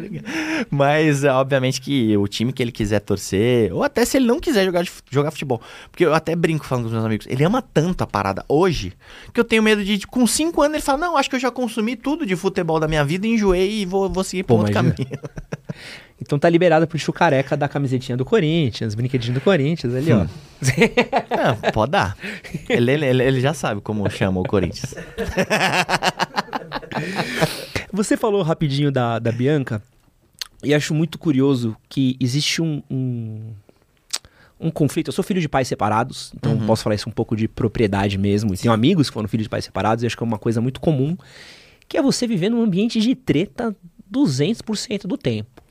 mas, 0.70 1.22
é, 1.22 1.30
obviamente, 1.30 1.82
que 1.82 2.16
o 2.16 2.26
time 2.26 2.50
que 2.50 2.62
ele 2.62 2.72
quiser 2.72 3.00
torcer, 3.00 3.74
ou 3.74 3.82
até 3.82 4.06
se 4.06 4.16
ele 4.16 4.26
não 4.26 4.40
quiser 4.40 4.64
jogar, 4.64 4.86
jogar 5.10 5.30
futebol, 5.30 5.60
porque 5.90 6.06
eu 6.06 6.14
até 6.14 6.34
brinco 6.34 6.64
falando 6.64 6.84
com 6.84 6.88
os 6.88 6.92
meus 6.94 7.04
amigos, 7.04 7.26
ele 7.28 7.44
ama 7.44 7.60
tanto 7.60 8.02
a 8.02 8.06
parada 8.06 8.42
hoje, 8.48 8.94
que 9.34 9.38
eu 9.38 9.44
tenho 9.44 9.62
medo 9.62 9.84
de, 9.84 10.06
com 10.06 10.26
cinco 10.26 10.62
anos, 10.62 10.76
ele 10.76 10.82
fala, 10.82 10.96
não, 10.96 11.16
acho 11.18 11.28
que 11.28 11.36
eu 11.36 11.40
já 11.40 11.50
consumi 11.50 11.73
consumi 11.74 11.96
tudo 11.96 12.24
de 12.24 12.36
futebol 12.36 12.78
da 12.78 12.86
minha 12.86 13.04
vida, 13.04 13.26
enjoei 13.26 13.80
e 13.80 13.84
vou, 13.84 14.08
vou 14.08 14.22
seguir 14.22 14.44
por 14.44 14.58
outro 14.58 14.72
caminho. 14.72 14.94
Então 16.20 16.38
tá 16.38 16.48
liberado 16.48 16.86
pro 16.86 16.96
chucareca 16.96 17.56
da 17.56 17.68
camisetinha 17.68 18.16
do 18.16 18.24
Corinthians, 18.24 18.94
brinquedinho 18.94 19.34
do 19.34 19.40
Corinthians 19.40 19.92
ali, 19.92 20.12
hum. 20.12 20.20
ó. 20.20 20.26
Não, 21.36 21.72
pode 21.72 21.90
dar. 21.90 22.16
Ele, 22.68 22.92
ele, 22.92 23.22
ele 23.22 23.40
já 23.40 23.52
sabe 23.52 23.80
como 23.80 24.08
chama 24.08 24.40
o 24.40 24.44
Corinthians. 24.44 24.94
Você 27.92 28.16
falou 28.16 28.42
rapidinho 28.42 28.92
da, 28.92 29.18
da 29.18 29.32
Bianca, 29.32 29.82
e 30.62 30.72
acho 30.72 30.94
muito 30.94 31.18
curioso 31.18 31.76
que 31.88 32.16
existe 32.20 32.62
um, 32.62 32.82
um, 32.88 33.52
um 34.58 34.70
conflito. 34.70 35.08
Eu 35.08 35.12
sou 35.12 35.24
filho 35.24 35.40
de 35.40 35.48
pais 35.48 35.68
separados, 35.68 36.32
então 36.36 36.52
uhum. 36.52 36.66
posso 36.66 36.84
falar 36.84 36.94
isso 36.94 37.08
um 37.08 37.12
pouco 37.12 37.36
de 37.36 37.48
propriedade 37.48 38.16
mesmo. 38.16 38.54
E 38.54 38.56
tenho 38.56 38.72
amigos 38.72 39.10
que 39.10 39.14
foram 39.14 39.28
filhos 39.28 39.44
de 39.44 39.50
pais 39.50 39.64
separados, 39.64 40.04
e 40.04 40.06
acho 40.06 40.16
que 40.16 40.22
é 40.22 40.26
uma 40.26 40.38
coisa 40.38 40.60
muito 40.60 40.80
comum 40.80 41.16
que 41.94 41.98
é 41.98 42.02
você 42.02 42.26
viver 42.26 42.48
num 42.48 42.60
ambiente 42.60 42.98
de 42.98 43.14
treta 43.14 43.74
200% 44.12 45.06
do 45.06 45.16
tempo. 45.16 45.62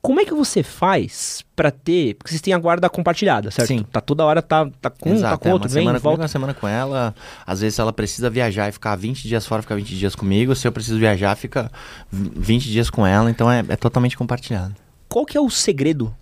Como 0.00 0.18
é 0.18 0.24
que 0.24 0.34
você 0.34 0.64
faz 0.64 1.44
para 1.54 1.70
ter. 1.70 2.16
Porque 2.16 2.30
vocês 2.30 2.40
têm 2.40 2.52
a 2.52 2.58
guarda 2.58 2.90
compartilhada, 2.90 3.48
certo? 3.52 3.68
Sim. 3.68 3.84
Tá 3.84 4.00
toda 4.00 4.24
hora, 4.24 4.42
tá, 4.42 4.68
tá 4.80 4.90
com 4.90 5.12
um, 5.12 5.20
tá 5.20 5.38
com 5.38 5.48
é, 5.48 5.52
outro, 5.52 5.68
uma 5.68 5.74
vem, 5.74 5.84
semana 5.84 5.98
volta. 6.00 6.16
Comigo, 6.16 6.22
uma 6.22 6.28
semana 6.28 6.54
com 6.54 6.66
ela. 6.66 7.14
Às 7.46 7.60
vezes 7.60 7.78
ela 7.78 7.92
precisa 7.92 8.28
viajar 8.28 8.68
e 8.68 8.72
ficar 8.72 8.96
20 8.96 9.28
dias 9.28 9.46
fora, 9.46 9.62
ficar 9.62 9.76
20 9.76 9.96
dias 9.96 10.16
comigo. 10.16 10.56
Se 10.56 10.66
eu 10.66 10.72
preciso 10.72 10.98
viajar, 10.98 11.36
fica 11.36 11.70
20 12.10 12.68
dias 12.68 12.90
com 12.90 13.06
ela. 13.06 13.30
Então 13.30 13.48
é, 13.48 13.60
é 13.68 13.76
totalmente 13.76 14.18
compartilhado. 14.18 14.74
Qual 15.08 15.24
que 15.24 15.38
é 15.38 15.40
o 15.40 15.48
segredo 15.48 16.12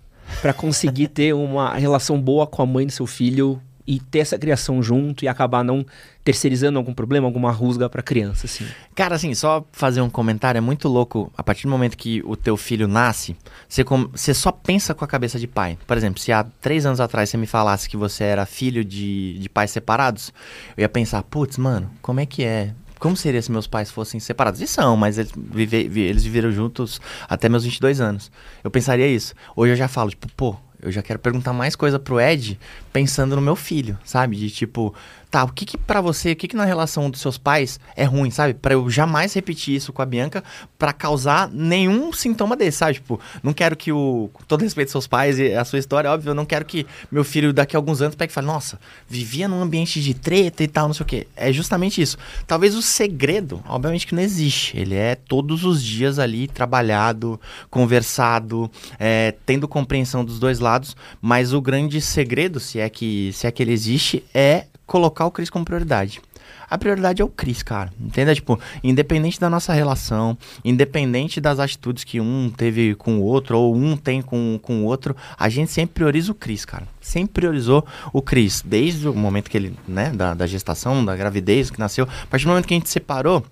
para 0.43 0.53
conseguir 0.53 1.07
ter 1.09 1.33
uma 1.33 1.73
relação 1.73 2.21
boa 2.21 2.45
com 2.45 2.61
a 2.61 2.67
mãe 2.67 2.85
do 2.85 2.91
seu 2.91 3.07
filho 3.07 3.59
e 3.85 3.99
ter 3.99 4.19
essa 4.19 4.37
criação 4.37 4.81
junto 4.81 5.23
e 5.23 5.27
acabar 5.27 5.63
não 5.63 5.85
terceirizando 6.23 6.77
algum 6.77 6.93
problema, 6.93 7.27
alguma 7.27 7.51
rusga 7.51 7.89
para 7.89 8.01
criança, 8.01 8.45
assim. 8.45 8.65
Cara, 8.95 9.15
assim, 9.15 9.33
só 9.33 9.65
fazer 9.71 10.01
um 10.01 10.09
comentário, 10.09 10.57
é 10.57 10.61
muito 10.61 10.87
louco, 10.87 11.31
a 11.35 11.43
partir 11.43 11.63
do 11.63 11.69
momento 11.69 11.97
que 11.97 12.21
o 12.25 12.35
teu 12.35 12.55
filho 12.55 12.87
nasce, 12.87 13.35
você, 13.67 13.83
com... 13.83 14.07
você 14.07 14.33
só 14.33 14.51
pensa 14.51 14.93
com 14.93 15.03
a 15.03 15.07
cabeça 15.07 15.39
de 15.39 15.47
pai. 15.47 15.77
Por 15.87 15.97
exemplo, 15.97 16.21
se 16.21 16.31
há 16.31 16.43
três 16.43 16.85
anos 16.85 16.99
atrás 16.99 17.29
você 17.29 17.37
me 17.37 17.47
falasse 17.47 17.89
que 17.89 17.97
você 17.97 18.23
era 18.23 18.45
filho 18.45 18.85
de, 18.85 19.39
de 19.39 19.49
pais 19.49 19.71
separados, 19.71 20.31
eu 20.77 20.81
ia 20.81 20.89
pensar, 20.89 21.23
putz, 21.23 21.57
mano, 21.57 21.89
como 22.01 22.19
é 22.19 22.25
que 22.25 22.43
é 22.43 22.73
como 23.01 23.17
seria 23.17 23.41
se 23.41 23.51
meus 23.51 23.65
pais 23.65 23.89
fossem 23.89 24.19
separados? 24.19 24.61
E 24.61 24.67
são, 24.67 24.95
mas 24.95 25.17
eles, 25.17 25.31
vive, 25.35 26.01
eles 26.01 26.23
viveram 26.23 26.51
juntos 26.51 27.01
até 27.27 27.49
meus 27.49 27.63
22 27.63 27.99
anos. 27.99 28.31
Eu 28.63 28.69
pensaria 28.69 29.07
isso. 29.07 29.33
Hoje 29.55 29.73
eu 29.73 29.75
já 29.75 29.87
falo, 29.87 30.11
tipo, 30.11 30.27
pô, 30.37 30.55
eu 30.81 30.91
já 30.91 31.01
quero 31.01 31.19
perguntar 31.19 31.53
mais 31.53 31.75
coisa 31.75 31.99
pro 31.99 32.19
Ed 32.19 32.59
pensando 32.91 33.35
no 33.35 33.41
meu 33.41 33.55
filho, 33.55 33.97
sabe? 34.03 34.35
De 34.35 34.49
tipo, 34.49 34.93
tá, 35.31 35.45
o 35.45 35.51
que 35.51 35.65
que 35.65 35.77
pra 35.77 36.01
você, 36.01 36.33
o 36.33 36.35
que 36.35 36.49
que 36.49 36.55
na 36.57 36.65
relação 36.65 37.09
dos 37.09 37.21
seus 37.21 37.37
pais 37.37 37.79
é 37.95 38.03
ruim, 38.03 38.29
sabe? 38.29 38.53
Para 38.53 38.73
eu 38.73 38.89
jamais 38.89 39.33
repetir 39.33 39.73
isso 39.73 39.93
com 39.93 40.01
a 40.01 40.05
Bianca 40.05 40.43
para 40.77 40.91
causar 40.91 41.49
nenhum 41.49 42.11
sintoma 42.11 42.57
desse, 42.57 42.79
sabe? 42.79 42.95
Tipo, 42.95 43.19
não 43.41 43.53
quero 43.53 43.77
que 43.77 43.93
o, 43.93 44.29
com 44.33 44.43
todo 44.43 44.61
respeito 44.61 44.89
aos 44.89 44.91
seus 44.91 45.07
pais 45.07 45.39
e 45.39 45.53
a 45.53 45.63
sua 45.63 45.79
história, 45.79 46.11
óbvio, 46.11 46.31
eu 46.31 46.35
não 46.35 46.45
quero 46.45 46.65
que 46.65 46.85
meu 47.09 47.23
filho 47.23 47.53
daqui 47.53 47.77
a 47.77 47.79
alguns 47.79 48.01
anos 48.01 48.15
pegue 48.15 48.31
e 48.31 48.33
fale, 48.33 48.45
nossa, 48.45 48.77
vivia 49.07 49.47
num 49.47 49.61
ambiente 49.61 50.01
de 50.01 50.13
treta 50.13 50.63
e 50.63 50.67
tal, 50.67 50.87
não 50.87 50.93
sei 50.93 51.03
o 51.03 51.07
quê. 51.07 51.27
É 51.35 51.53
justamente 51.53 52.01
isso. 52.01 52.17
Talvez 52.45 52.75
o 52.75 52.81
segredo, 52.81 53.63
obviamente 53.69 54.05
que 54.05 54.13
não 54.13 54.21
existe, 54.21 54.77
ele 54.77 54.95
é 54.95 55.15
todos 55.15 55.63
os 55.63 55.81
dias 55.81 56.19
ali 56.19 56.49
trabalhado, 56.49 57.39
conversado, 57.69 58.69
é, 58.99 59.33
tendo 59.45 59.65
compreensão 59.65 60.25
dos 60.25 60.39
dois 60.39 60.59
lados, 60.59 60.93
mas 61.21 61.53
o 61.53 61.61
grande 61.61 62.01
segredo, 62.01 62.59
se 62.59 62.79
é 62.79 62.89
que 62.89 63.31
se 63.31 63.47
é 63.47 63.51
que 63.51 63.63
ele 63.63 63.71
existe, 63.71 64.25
é 64.33 64.65
colocar 64.91 65.25
o 65.25 65.31
Cris 65.31 65.49
como 65.49 65.63
prioridade. 65.63 66.21
A 66.69 66.77
prioridade 66.77 67.21
é 67.21 67.25
o 67.25 67.29
Cris, 67.29 67.63
cara. 67.63 67.93
Entenda? 67.97 68.35
Tipo, 68.35 68.59
independente 68.83 69.39
da 69.39 69.49
nossa 69.49 69.71
relação, 69.71 70.37
independente 70.65 71.39
das 71.39 71.59
atitudes 71.59 72.03
que 72.03 72.19
um 72.19 72.51
teve 72.55 72.93
com 72.95 73.19
o 73.19 73.23
outro, 73.23 73.57
ou 73.57 73.73
um 73.73 73.95
tem 73.95 74.21
com, 74.21 74.59
com 74.61 74.81
o 74.81 74.85
outro, 74.85 75.15
a 75.39 75.47
gente 75.47 75.71
sempre 75.71 75.93
prioriza 75.95 76.33
o 76.33 76.35
Cris, 76.35 76.65
cara. 76.65 76.85
Sempre 76.99 77.35
priorizou 77.35 77.85
o 78.11 78.21
Cris. 78.21 78.61
Desde 78.65 79.07
o 79.07 79.13
momento 79.13 79.49
que 79.49 79.57
ele, 79.57 79.77
né, 79.87 80.09
da, 80.09 80.33
da 80.33 80.45
gestação, 80.45 81.05
da 81.05 81.15
gravidez, 81.15 81.71
que 81.71 81.79
nasceu. 81.79 82.05
A 82.23 82.27
partir 82.27 82.45
do 82.45 82.49
momento 82.49 82.67
que 82.67 82.73
a 82.73 82.77
gente 82.77 82.89
separou, 82.89 83.45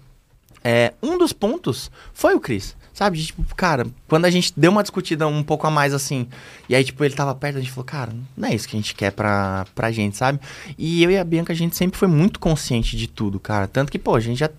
é, 0.61 0.93
um 1.01 1.17
dos 1.17 1.31
pontos 1.31 1.89
foi 2.13 2.35
o 2.35 2.39
Cris. 2.41 2.75
Sabe? 2.99 3.17
Tipo, 3.23 3.55
cara, 3.55 3.87
quando 4.09 4.25
a 4.25 4.29
gente 4.29 4.51
deu 4.57 4.69
uma 4.69 4.81
discutida 4.81 5.25
um 5.25 5.41
pouco 5.41 5.65
a 5.65 5.71
mais 5.71 5.93
assim, 5.93 6.27
e 6.67 6.75
aí, 6.75 6.83
tipo, 6.83 7.01
ele 7.05 7.15
tava 7.15 7.33
perto, 7.33 7.55
a 7.55 7.61
gente 7.61 7.71
falou, 7.71 7.85
cara, 7.85 8.11
não 8.35 8.49
é 8.49 8.53
isso 8.53 8.67
que 8.67 8.75
a 8.75 8.79
gente 8.79 8.93
quer 8.93 9.13
pra, 9.13 9.65
pra 9.73 9.89
gente, 9.89 10.17
sabe? 10.17 10.37
E 10.77 11.01
eu 11.01 11.09
e 11.09 11.17
a 11.17 11.23
Bianca, 11.23 11.53
a 11.53 11.55
gente 11.55 11.77
sempre 11.77 11.97
foi 11.97 12.09
muito 12.09 12.41
consciente 12.41 12.97
de 12.97 13.07
tudo, 13.07 13.39
cara. 13.39 13.69
Tanto 13.69 13.89
que, 13.89 13.97
pô, 13.97 14.15
a 14.15 14.19
gente 14.19 14.37
já 14.37 14.49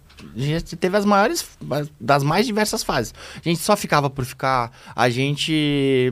teve 0.79 0.97
as 0.97 1.05
maiores, 1.05 1.47
das 2.01 2.23
mais 2.23 2.47
diversas 2.47 2.83
fases. 2.83 3.13
A 3.37 3.47
gente 3.47 3.61
só 3.61 3.77
ficava 3.77 4.09
por 4.09 4.25
ficar, 4.25 4.73
a 4.97 5.11
gente 5.11 6.11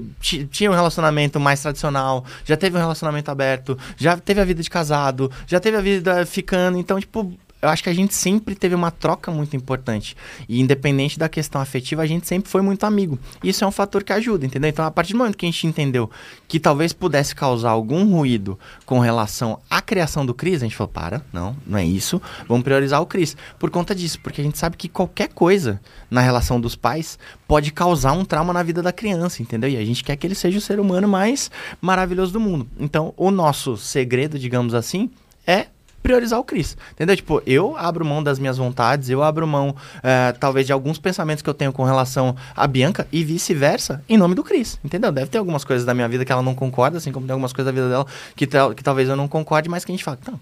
tinha 0.50 0.70
um 0.70 0.74
relacionamento 0.74 1.40
mais 1.40 1.62
tradicional, 1.62 2.26
já 2.44 2.58
teve 2.58 2.76
um 2.76 2.80
relacionamento 2.80 3.30
aberto, 3.30 3.78
já 3.96 4.18
teve 4.18 4.38
a 4.38 4.44
vida 4.44 4.62
de 4.62 4.68
casado, 4.68 5.32
já 5.46 5.58
teve 5.58 5.78
a 5.78 5.80
vida 5.80 6.26
ficando, 6.26 6.76
então, 6.76 7.00
tipo, 7.00 7.32
eu 7.60 7.68
acho 7.68 7.82
que 7.82 7.88
a 7.88 7.94
gente 7.94 8.14
sempre 8.14 8.54
teve 8.54 8.74
uma 8.74 8.90
troca 8.90 9.30
muito 9.30 9.56
importante. 9.56 10.16
E 10.48 10.60
independente 10.60 11.18
da 11.18 11.28
questão 11.28 11.60
afetiva, 11.60 12.02
a 12.02 12.06
gente 12.06 12.26
sempre 12.26 12.48
foi 12.48 12.62
muito 12.62 12.84
amigo. 12.84 13.18
Isso 13.42 13.64
é 13.64 13.66
um 13.66 13.72
fator 13.72 14.04
que 14.04 14.12
ajuda, 14.12 14.46
entendeu? 14.46 14.70
Então, 14.70 14.84
a 14.84 14.90
partir 14.90 15.12
do 15.12 15.18
momento 15.18 15.36
que 15.36 15.44
a 15.44 15.50
gente 15.50 15.66
entendeu 15.66 16.08
que 16.46 16.60
talvez 16.60 16.92
pudesse 16.92 17.34
causar 17.34 17.70
algum 17.70 18.08
ruído 18.12 18.58
com 18.86 19.00
relação 19.00 19.58
à 19.68 19.82
criação 19.82 20.24
do 20.24 20.32
Cris, 20.32 20.62
a 20.62 20.66
gente 20.66 20.76
falou: 20.76 20.92
para, 20.92 21.22
não, 21.32 21.56
não 21.66 21.78
é 21.78 21.84
isso. 21.84 22.22
Vamos 22.46 22.62
priorizar 22.62 23.02
o 23.02 23.06
Cris. 23.06 23.36
Por 23.58 23.70
conta 23.70 23.94
disso, 23.94 24.20
porque 24.22 24.40
a 24.40 24.44
gente 24.44 24.58
sabe 24.58 24.76
que 24.76 24.88
qualquer 24.88 25.28
coisa 25.28 25.80
na 26.10 26.20
relação 26.20 26.60
dos 26.60 26.76
pais 26.76 27.18
pode 27.48 27.72
causar 27.72 28.12
um 28.12 28.24
trauma 28.24 28.52
na 28.52 28.62
vida 28.62 28.82
da 28.82 28.92
criança, 28.92 29.42
entendeu? 29.42 29.68
E 29.68 29.76
a 29.76 29.84
gente 29.84 30.04
quer 30.04 30.16
que 30.16 30.26
ele 30.26 30.34
seja 30.34 30.58
o 30.58 30.60
ser 30.60 30.78
humano 30.78 31.08
mais 31.08 31.50
maravilhoso 31.80 32.32
do 32.32 32.40
mundo. 32.40 32.68
Então, 32.78 33.12
o 33.16 33.30
nosso 33.30 33.76
segredo, 33.76 34.38
digamos 34.38 34.74
assim, 34.74 35.10
é 35.46 35.66
priorizar 36.08 36.40
o 36.40 36.44
Cris. 36.44 36.74
Entendeu? 36.92 37.14
Tipo, 37.14 37.42
eu 37.46 37.76
abro 37.76 38.02
mão 38.02 38.22
das 38.22 38.38
minhas 38.38 38.56
vontades, 38.56 39.10
eu 39.10 39.22
abro 39.22 39.46
mão, 39.46 39.76
é, 40.02 40.32
talvez, 40.32 40.66
de 40.66 40.72
alguns 40.72 40.98
pensamentos 40.98 41.42
que 41.42 41.50
eu 41.50 41.52
tenho 41.52 41.70
com 41.70 41.84
relação 41.84 42.34
à 42.56 42.66
Bianca 42.66 43.06
e 43.12 43.22
vice-versa, 43.22 44.02
em 44.08 44.16
nome 44.16 44.34
do 44.34 44.42
Cris. 44.42 44.80
Entendeu? 44.82 45.12
Deve 45.12 45.26
ter 45.26 45.36
algumas 45.36 45.64
coisas 45.64 45.84
da 45.84 45.92
minha 45.92 46.08
vida 46.08 46.24
que 46.24 46.32
ela 46.32 46.42
não 46.42 46.54
concorda, 46.54 46.96
assim 46.96 47.12
como 47.12 47.26
tem 47.26 47.34
algumas 47.34 47.52
coisas 47.52 47.66
da 47.72 47.78
vida 47.78 47.90
dela 47.90 48.06
que, 48.34 48.46
que 48.46 48.82
talvez 48.82 49.06
eu 49.06 49.16
não 49.16 49.28
concorde, 49.28 49.68
mas 49.68 49.84
que 49.84 49.92
a 49.92 49.94
gente 49.94 50.02
fala, 50.02 50.18
não. 50.26 50.40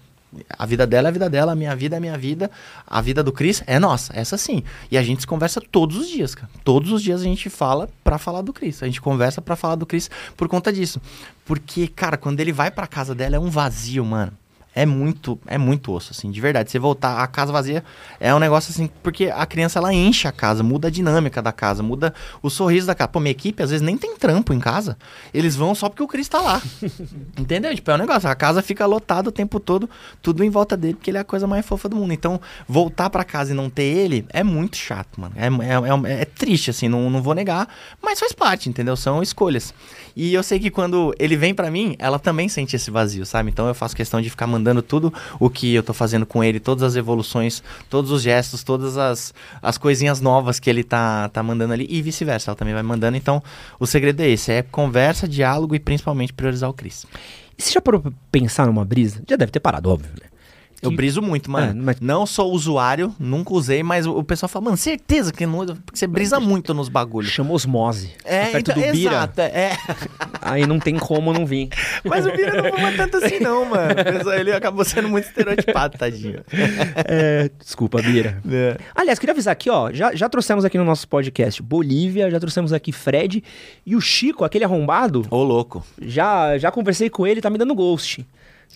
A 0.57 0.65
vida 0.65 0.87
dela 0.87 1.07
é 1.07 1.09
a 1.09 1.11
vida 1.11 1.29
dela, 1.29 1.51
a 1.51 1.55
minha 1.55 1.75
vida 1.75 1.95
é 1.95 1.97
a 1.97 2.01
minha 2.01 2.17
vida, 2.17 2.49
a 2.85 3.01
vida 3.01 3.21
do 3.21 3.33
Cris 3.33 3.63
é 3.67 3.79
nossa, 3.79 4.13
essa 4.17 4.37
sim. 4.37 4.63
E 4.89 4.97
a 4.97 5.03
gente 5.03 5.21
se 5.21 5.27
conversa 5.27 5.59
todos 5.59 5.97
os 5.97 6.07
dias, 6.07 6.33
cara. 6.33 6.49
Todos 6.63 6.91
os 6.93 7.01
dias 7.01 7.21
a 7.21 7.23
gente 7.25 7.49
fala 7.49 7.89
para 8.03 8.17
falar 8.17 8.41
do 8.41 8.53
Cris. 8.53 8.81
A 8.83 8.85
gente 8.85 9.01
conversa 9.01 9.41
para 9.41 9.55
falar 9.57 9.75
do 9.75 9.85
Cris 9.85 10.09
por 10.35 10.47
conta 10.47 10.71
disso. 10.71 11.01
Porque, 11.45 11.87
cara, 11.87 12.15
quando 12.15 12.39
ele 12.39 12.53
vai 12.53 12.71
para 12.71 12.87
casa 12.87 13.13
dela 13.13 13.35
é 13.35 13.39
um 13.39 13.49
vazio, 13.49 14.05
mano 14.05 14.31
é 14.77 14.85
muito, 14.85 15.39
é 15.47 15.57
muito 15.57 15.91
osso, 15.91 16.11
assim, 16.11 16.29
de 16.29 16.39
verdade. 16.39 16.69
Você 16.69 16.77
voltar, 16.77 17.17
a 17.17 17.25
casa 17.25 17.51
vazia 17.51 17.83
é 18.19 18.33
um 18.33 18.37
negócio 18.37 18.69
assim, 18.71 18.87
porque 19.01 19.25
a 19.25 19.43
criança 19.43 19.79
ela 19.79 19.91
enche 19.91 20.27
a 20.27 20.31
casa, 20.31 20.61
muda 20.61 20.87
a 20.87 20.91
dinâmica 20.91 21.41
da 21.41 21.51
casa, 21.51 21.81
muda 21.81 22.13
o 22.43 22.49
sorriso 22.51 22.85
da 22.85 22.93
casa. 22.93 23.07
Pô, 23.07 23.19
minha 23.19 23.31
equipe 23.31 23.63
às 23.63 23.71
vezes 23.71 23.83
nem 23.83 23.97
tem 23.97 24.15
trampo 24.15 24.53
em 24.53 24.59
casa. 24.59 24.95
Eles 25.33 25.55
vão 25.55 25.73
só 25.73 25.89
porque 25.89 26.03
o 26.03 26.07
Cris 26.07 26.29
tá 26.29 26.39
lá. 26.39 26.61
Entendeu? 27.35 27.73
Tipo, 27.73 27.89
é 27.89 27.95
um 27.95 27.97
negócio, 27.97 28.29
a 28.29 28.35
casa 28.35 28.61
fica 28.61 28.85
lotada 28.85 29.29
o 29.29 29.31
tempo 29.31 29.59
todo, 29.59 29.89
tudo 30.21 30.43
em 30.43 30.49
volta 30.51 30.77
dele, 30.77 30.93
porque 30.93 31.09
ele 31.09 31.17
é 31.17 31.21
a 31.21 31.25
coisa 31.25 31.47
mais 31.47 31.65
fofa 31.65 31.89
do 31.89 31.95
mundo. 31.95 32.13
Então, 32.13 32.39
voltar 32.67 33.09
pra 33.09 33.23
casa 33.23 33.53
e 33.53 33.55
não 33.55 33.71
ter 33.71 33.81
ele 33.81 34.27
é 34.29 34.43
muito 34.43 34.77
chato, 34.77 35.19
mano. 35.19 35.33
É, 35.35 35.47
é, 35.47 36.11
é, 36.17 36.21
é 36.21 36.25
triste, 36.25 36.69
assim, 36.69 36.87
não, 36.87 37.09
não 37.09 37.23
vou 37.23 37.33
negar, 37.33 37.67
mas 37.99 38.19
faz 38.19 38.31
parte, 38.31 38.69
entendeu? 38.69 38.95
São 38.95 39.23
escolhas. 39.23 39.73
E 40.15 40.33
eu 40.33 40.41
sei 40.41 40.59
que 40.59 40.71
quando 40.71 41.13
ele 41.19 41.35
vem 41.35 41.53
para 41.53 41.69
mim, 41.69 41.95
ela 41.99 42.17
também 42.17 42.49
sente 42.49 42.75
esse 42.75 42.89
vazio, 42.89 43.25
sabe? 43.25 43.49
Então 43.49 43.67
eu 43.67 43.75
faço 43.75 43.95
questão 43.95 44.19
de 44.19 44.29
ficar 44.29 44.47
mandando 44.47 44.66
tudo 44.81 45.13
o 45.39 45.49
que 45.49 45.73
eu 45.73 45.83
tô 45.83 45.93
fazendo 45.93 46.25
com 46.25 46.43
ele, 46.43 46.59
todas 46.59 46.83
as 46.83 46.95
evoluções, 46.95 47.63
todos 47.89 48.11
os 48.11 48.21
gestos, 48.21 48.63
todas 48.63 48.97
as, 48.97 49.33
as 49.61 49.77
coisinhas 49.77 50.21
novas 50.21 50.59
que 50.59 50.69
ele 50.69 50.83
tá, 50.83 51.29
tá 51.29 51.41
mandando 51.41 51.73
ali 51.73 51.87
e 51.89 52.01
vice-versa, 52.01 52.51
ela 52.51 52.55
também 52.55 52.73
vai 52.73 52.83
mandando. 52.83 53.17
Então 53.17 53.41
o 53.79 53.85
segredo 53.85 54.21
é 54.21 54.29
esse: 54.29 54.51
é 54.51 54.61
conversa, 54.61 55.27
diálogo 55.27 55.75
e 55.75 55.79
principalmente 55.79 56.33
priorizar 56.33 56.69
o 56.69 56.73
Cris. 56.73 57.05
E 57.57 57.61
você 57.61 57.71
já 57.71 57.81
parou 57.81 57.99
pra 57.99 58.11
pensar 58.31 58.67
numa 58.67 58.85
brisa? 58.85 59.21
Já 59.27 59.35
deve 59.35 59.51
ter 59.51 59.59
parado, 59.59 59.89
óbvio, 59.89 60.11
né? 60.21 60.27
Eu 60.81 60.91
briso 60.91 61.21
muito, 61.21 61.49
mano. 61.49 61.71
É, 61.71 61.83
mas- 61.85 61.99
Não 61.99 62.25
sou 62.25 62.51
usuário, 62.53 63.13
nunca 63.19 63.53
usei, 63.53 63.81
mas 63.83 64.05
o 64.05 64.23
pessoal 64.23 64.47
fala, 64.47 64.65
mano, 64.65 64.77
certeza 64.77 65.33
que 65.33 65.45
não, 65.45 65.65
porque 65.65 65.97
você 65.97 66.05
brisa 66.07 66.39
muito 66.39 66.73
nos 66.73 66.87
bagulhos. 66.89 67.31
Chama 67.31 67.51
osmose. 67.51 68.11
É, 68.23 68.45
Tá 68.45 68.51
perto 68.51 68.71
então, 68.71 68.83
do 68.83 68.91
Bira, 68.91 69.11
exato, 69.15 69.41
é. 69.41 69.71
aí 70.41 70.65
não 70.67 70.79
tem 70.79 70.95
como 70.97 71.33
não 71.33 71.45
vir. 71.45 71.69
Mas 72.05 72.25
o 72.25 72.31
Bira 72.31 72.61
não 72.61 72.71
fuma 72.73 72.91
tanto 72.93 73.17
assim, 73.17 73.39
não, 73.39 73.65
mano. 73.65 73.93
Ele 74.39 74.51
acabou 74.53 74.85
sendo 74.85 75.09
muito 75.09 75.25
estereotipado, 75.25 75.97
tadinho. 75.97 76.41
É, 77.09 77.49
desculpa, 77.59 78.01
Bira. 78.01 78.41
É. 78.49 78.77
Aliás, 78.95 79.17
queria 79.19 79.33
avisar 79.33 79.51
aqui, 79.53 79.69
ó, 79.69 79.91
já, 79.91 80.13
já 80.15 80.27
trouxemos 80.29 80.63
aqui 80.65 80.77
no 80.77 80.83
nosso 80.83 81.07
podcast 81.07 81.61
Bolívia, 81.61 82.29
já 82.29 82.39
trouxemos 82.39 82.71
aqui 82.73 82.91
Fred 82.91 83.43
e 83.85 83.95
o 83.95 84.01
Chico, 84.01 84.43
aquele 84.43 84.63
arrombado, 84.63 85.25
Ô, 85.29 85.43
louco. 85.43 85.85
já, 86.01 86.57
já 86.57 86.71
conversei 86.71 87.09
com 87.09 87.25
ele, 87.25 87.41
tá 87.41 87.49
me 87.49 87.57
dando 87.57 87.73
ghost. 87.75 88.25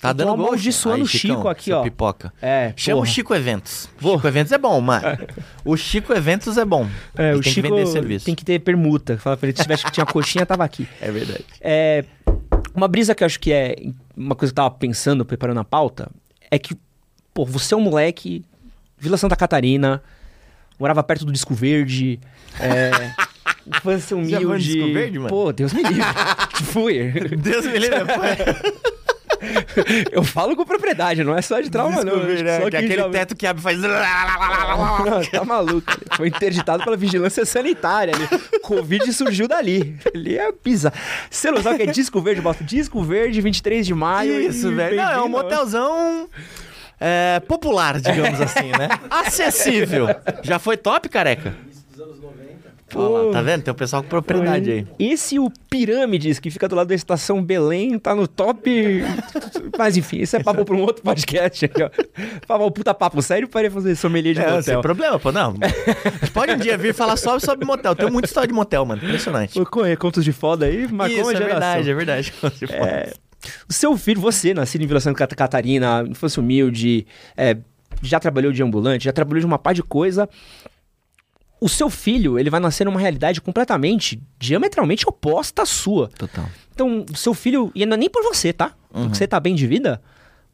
Tá 0.01 0.11
dando 0.11 0.35
gol. 0.35 0.45
amaldiçoando 0.47 1.03
o 1.03 1.07
Chico 1.07 1.47
aqui, 1.47 1.71
ó. 1.71 1.83
Pipoca. 1.83 2.33
É, 2.41 2.73
Chama 2.75 2.97
porra. 2.97 3.07
o 3.09 3.13
Chico 3.13 3.35
Eventos. 3.35 3.87
Vou. 3.99 4.15
Chico 4.15 4.27
Eventos 4.27 4.51
é 4.51 4.57
bom, 4.57 4.81
mano. 4.81 5.05
o 5.63 5.77
Chico 5.77 6.11
Eventos 6.11 6.57
é 6.57 6.65
bom. 6.65 6.87
É, 7.15 7.29
Ele 7.29 7.37
o 7.39 7.41
tem 7.43 7.53
Chico 7.53 7.67
que 7.67 7.73
vender 7.75 7.85
serviço. 7.87 8.25
tem 8.25 8.33
que 8.33 8.43
ter 8.43 8.59
permuta. 8.59 9.17
Fala 9.19 9.37
pra 9.37 9.47
ele, 9.47 9.55
se 9.57 9.61
tivesse 9.63 9.85
que 9.85 9.91
tinha 9.91 10.05
coxinha, 10.05 10.45
tava 10.45 10.63
aqui. 10.63 10.87
É 10.99 11.11
verdade. 11.11 11.45
É, 11.61 12.03
uma 12.73 12.87
brisa 12.87 13.13
que 13.13 13.23
eu 13.23 13.25
acho 13.27 13.39
que 13.39 13.53
é 13.53 13.75
uma 14.17 14.33
coisa 14.35 14.51
que 14.51 14.59
eu 14.59 14.63
tava 14.63 14.75
pensando, 14.75 15.23
preparando 15.23 15.59
a 15.59 15.63
pauta, 15.63 16.09
é 16.49 16.57
que, 16.57 16.75
pô, 17.33 17.45
você 17.45 17.73
é 17.73 17.77
um 17.77 17.81
moleque, 17.81 18.43
Vila 18.97 19.17
Santa 19.17 19.35
Catarina, 19.35 20.01
morava 20.79 21.03
perto 21.03 21.25
do 21.25 21.31
Disco 21.31 21.53
Verde, 21.53 22.19
é, 22.59 23.13
infância 23.67 24.17
Já 24.25 24.37
foi 24.37 24.39
no 24.45 24.49
humilde. 24.49 24.63
Disco 24.73 24.93
Verde, 24.93 25.17
mano? 25.19 25.29
Pô, 25.29 25.53
Deus 25.53 25.73
me 25.73 25.83
livre. 25.83 26.03
Fui. 26.65 27.11
Deus 27.37 27.65
me 27.67 27.77
livre. 27.77 27.99
Eu 30.11 30.23
falo 30.23 30.55
com 30.55 30.63
propriedade, 30.65 31.23
não 31.23 31.35
é 31.37 31.41
só 31.41 31.59
de 31.59 31.69
trauma, 31.69 32.03
não. 32.03 32.17
Né? 32.23 32.59
Só 32.61 32.69
Que 32.69 32.77
aquele 32.77 32.95
já- 32.95 33.09
teto 33.09 33.35
que 33.35 33.47
abre 33.47 33.59
e 33.59 33.63
faz... 33.63 33.79
Não, 33.81 35.23
tá 35.31 35.43
maluco. 35.45 35.91
Foi 36.15 36.27
interditado 36.27 36.83
pela 36.83 36.95
vigilância 36.95 37.45
sanitária 37.45 38.13
ali. 38.15 38.59
Covid 38.61 39.11
surgiu 39.13 39.47
dali. 39.47 39.97
Ali 40.13 40.37
é 40.37 40.51
pisa. 40.51 40.93
Você 41.29 41.51
não 41.51 41.61
sabe 41.61 41.75
o 41.75 41.77
que 41.79 41.83
é 41.89 41.91
disco 41.91 42.21
verde? 42.21 42.41
Bota 42.41 42.63
disco 42.63 43.01
verde, 43.03 43.41
23 43.41 43.85
de 43.85 43.93
maio. 43.93 44.39
Isso, 44.39 44.71
e 44.71 44.75
velho. 44.75 44.95
Não, 44.97 45.03
é 45.03 45.07
um 45.07 45.13
bem-vindo. 45.23 45.29
motelzão 45.29 46.29
é, 46.99 47.39
popular, 47.47 47.99
digamos 47.99 48.39
assim, 48.39 48.71
né? 48.77 48.89
Acessível. 49.09 50.07
Já 50.43 50.59
foi 50.59 50.77
top, 50.77 51.09
careca? 51.09 51.53
Ó 52.99 53.07
lá, 53.27 53.31
tá 53.33 53.41
vendo? 53.41 53.63
Tem 53.63 53.71
o 53.71 53.75
pessoal 53.75 54.01
com 54.03 54.09
propriedade 54.09 54.71
aí. 54.71 54.87
Esse 54.99 55.39
o 55.39 55.51
Pirâmides, 55.69 56.39
que 56.39 56.49
fica 56.51 56.67
do 56.67 56.75
lado 56.75 56.87
da 56.87 56.95
estação 56.95 57.43
Belém, 57.43 57.97
tá 57.99 58.13
no 58.15 58.27
top. 58.27 59.01
Mas 59.77 59.97
enfim, 59.97 60.17
isso 60.21 60.35
é 60.35 60.43
papo 60.43 60.65
pra 60.65 60.75
um 60.75 60.81
outro 60.81 61.01
podcast. 61.03 61.69
Falar 62.47 62.65
o 62.65 62.71
puta 62.71 62.93
papo 62.93 63.21
sério 63.21 63.47
para 63.47 63.69
fazer 63.71 63.95
sommelier 63.95 64.33
de 64.33 64.41
É, 64.41 64.45
motel. 64.45 64.63
sem 64.63 64.81
problema, 64.81 65.19
pô, 65.19 65.31
não. 65.31 65.55
Pode 66.33 66.53
um 66.53 66.57
dia 66.57 66.77
vir 66.77 66.93
falar 66.93 67.15
só 67.17 67.37
sobre 67.39 67.65
motel. 67.65 67.95
Tem 67.95 68.09
muita 68.09 68.27
história 68.27 68.47
de 68.47 68.53
motel, 68.53 68.85
mano. 68.85 69.01
Impressionante. 69.03 69.53
Pô, 69.53 69.65
correr 69.65 69.95
contos 69.97 70.23
de 70.23 70.31
foda 70.31 70.65
aí, 70.65 70.87
marcou 70.91 71.19
Isso, 71.31 71.31
é 71.31 71.39
verdade, 71.39 71.89
é 71.89 71.93
verdade. 71.93 72.33
É, 72.69 73.13
o 73.67 73.73
seu 73.73 73.97
filho, 73.97 74.21
você, 74.21 74.53
nascido 74.53 74.83
em 74.83 74.87
Vila 74.87 74.99
Santa 74.99 75.17
Cata- 75.17 75.35
Catarina, 75.35 76.05
infância 76.07 76.39
humilde, 76.39 77.07
é, 77.35 77.57
já 78.03 78.19
trabalhou 78.19 78.51
de 78.51 78.61
ambulante, 78.61 79.05
já 79.05 79.11
trabalhou 79.13 79.39
de 79.39 79.45
uma 79.45 79.57
par 79.57 79.73
de 79.73 79.81
coisa. 79.83 80.29
O 81.61 81.69
seu 81.69 81.89
filho, 81.91 82.39
ele 82.39 82.49
vai 82.49 82.59
nascer 82.59 82.85
numa 82.85 82.99
realidade 82.99 83.39
completamente, 83.39 84.19
diametralmente 84.39 85.07
oposta 85.07 85.61
à 85.61 85.65
sua. 85.65 86.09
Total. 86.17 86.49
Então, 86.73 87.05
o 87.09 87.15
seu 87.15 87.35
filho, 87.35 87.71
e 87.75 87.85
não 87.85 87.93
é 87.93 87.97
nem 87.97 88.09
por 88.09 88.23
você, 88.23 88.51
tá? 88.51 88.73
Porque 88.91 89.15
você 89.15 89.27
tá 89.27 89.39
bem 89.39 89.53
de 89.53 89.67
vida. 89.67 90.01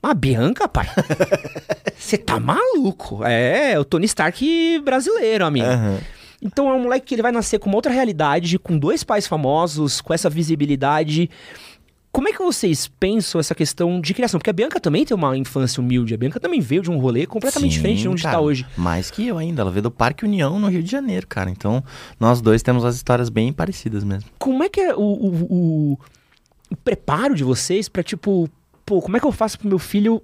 Mas 0.01 0.11
a 0.11 0.13
Bianca, 0.13 0.67
pai, 0.67 0.87
você 1.97 2.17
tá 2.17 2.39
maluco. 2.39 3.23
É, 3.23 3.79
o 3.79 3.85
Tony 3.85 4.05
Stark 4.05 4.79
brasileiro, 4.83 5.45
amigo. 5.45 5.65
Aham. 5.65 5.99
Então 6.41 6.69
é 6.69 6.73
um 6.73 6.83
moleque 6.83 7.07
que 7.07 7.15
ele 7.15 7.21
vai 7.21 7.31
nascer 7.31 7.57
com 7.57 7.67
uma 7.67 7.77
outra 7.77 7.91
realidade, 7.91 8.59
com 8.59 8.77
dois 8.77 9.03
pais 9.03 9.25
famosos, 9.25 10.01
com 10.01 10.13
essa 10.13 10.29
visibilidade. 10.29 11.29
Como 12.17 12.27
é 12.29 12.31
que 12.33 12.39
vocês 12.39 12.87
pensam 12.87 13.39
essa 13.39 13.53
questão 13.53 14.01
de 14.01 14.11
criação? 14.11 14.39
Porque 14.39 14.49
a 14.49 14.53
Bianca 14.53 14.79
também 14.79 15.05
tem 15.05 15.13
uma 15.15 15.37
infância 15.37 15.79
humilde. 15.79 16.15
A 16.15 16.17
Bianca 16.17 16.39
também 16.39 16.59
veio 16.59 16.81
de 16.81 16.89
um 16.89 16.97
rolê 16.97 17.27
completamente 17.27 17.69
Sim, 17.73 17.77
diferente 17.77 18.01
de 18.01 18.09
onde 18.09 18.25
está 18.25 18.39
hoje. 18.39 18.65
Mais 18.75 19.11
que 19.11 19.27
eu 19.27 19.37
ainda. 19.37 19.61
Ela 19.61 19.69
veio 19.69 19.83
do 19.83 19.91
Parque 19.91 20.25
União, 20.25 20.59
no 20.59 20.67
Rio 20.67 20.81
de 20.81 20.89
Janeiro, 20.91 21.27
cara. 21.27 21.51
Então, 21.51 21.83
nós 22.19 22.41
dois 22.41 22.63
temos 22.63 22.83
as 22.83 22.95
histórias 22.95 23.29
bem 23.29 23.53
parecidas 23.53 24.03
mesmo. 24.03 24.31
Como 24.39 24.63
é 24.63 24.67
que 24.67 24.81
é 24.81 24.95
o, 24.95 24.99
o, 24.99 25.27
o- 25.93 25.99
o 26.71 26.75
preparo 26.77 27.35
de 27.35 27.43
vocês 27.43 27.87
pra, 27.87 28.01
tipo, 28.01 28.49
pô, 28.83 28.99
como 28.99 29.15
é 29.15 29.19
que 29.19 29.27
eu 29.27 29.31
faço 29.31 29.59
pro 29.59 29.67
meu 29.69 29.77
filho 29.77 30.19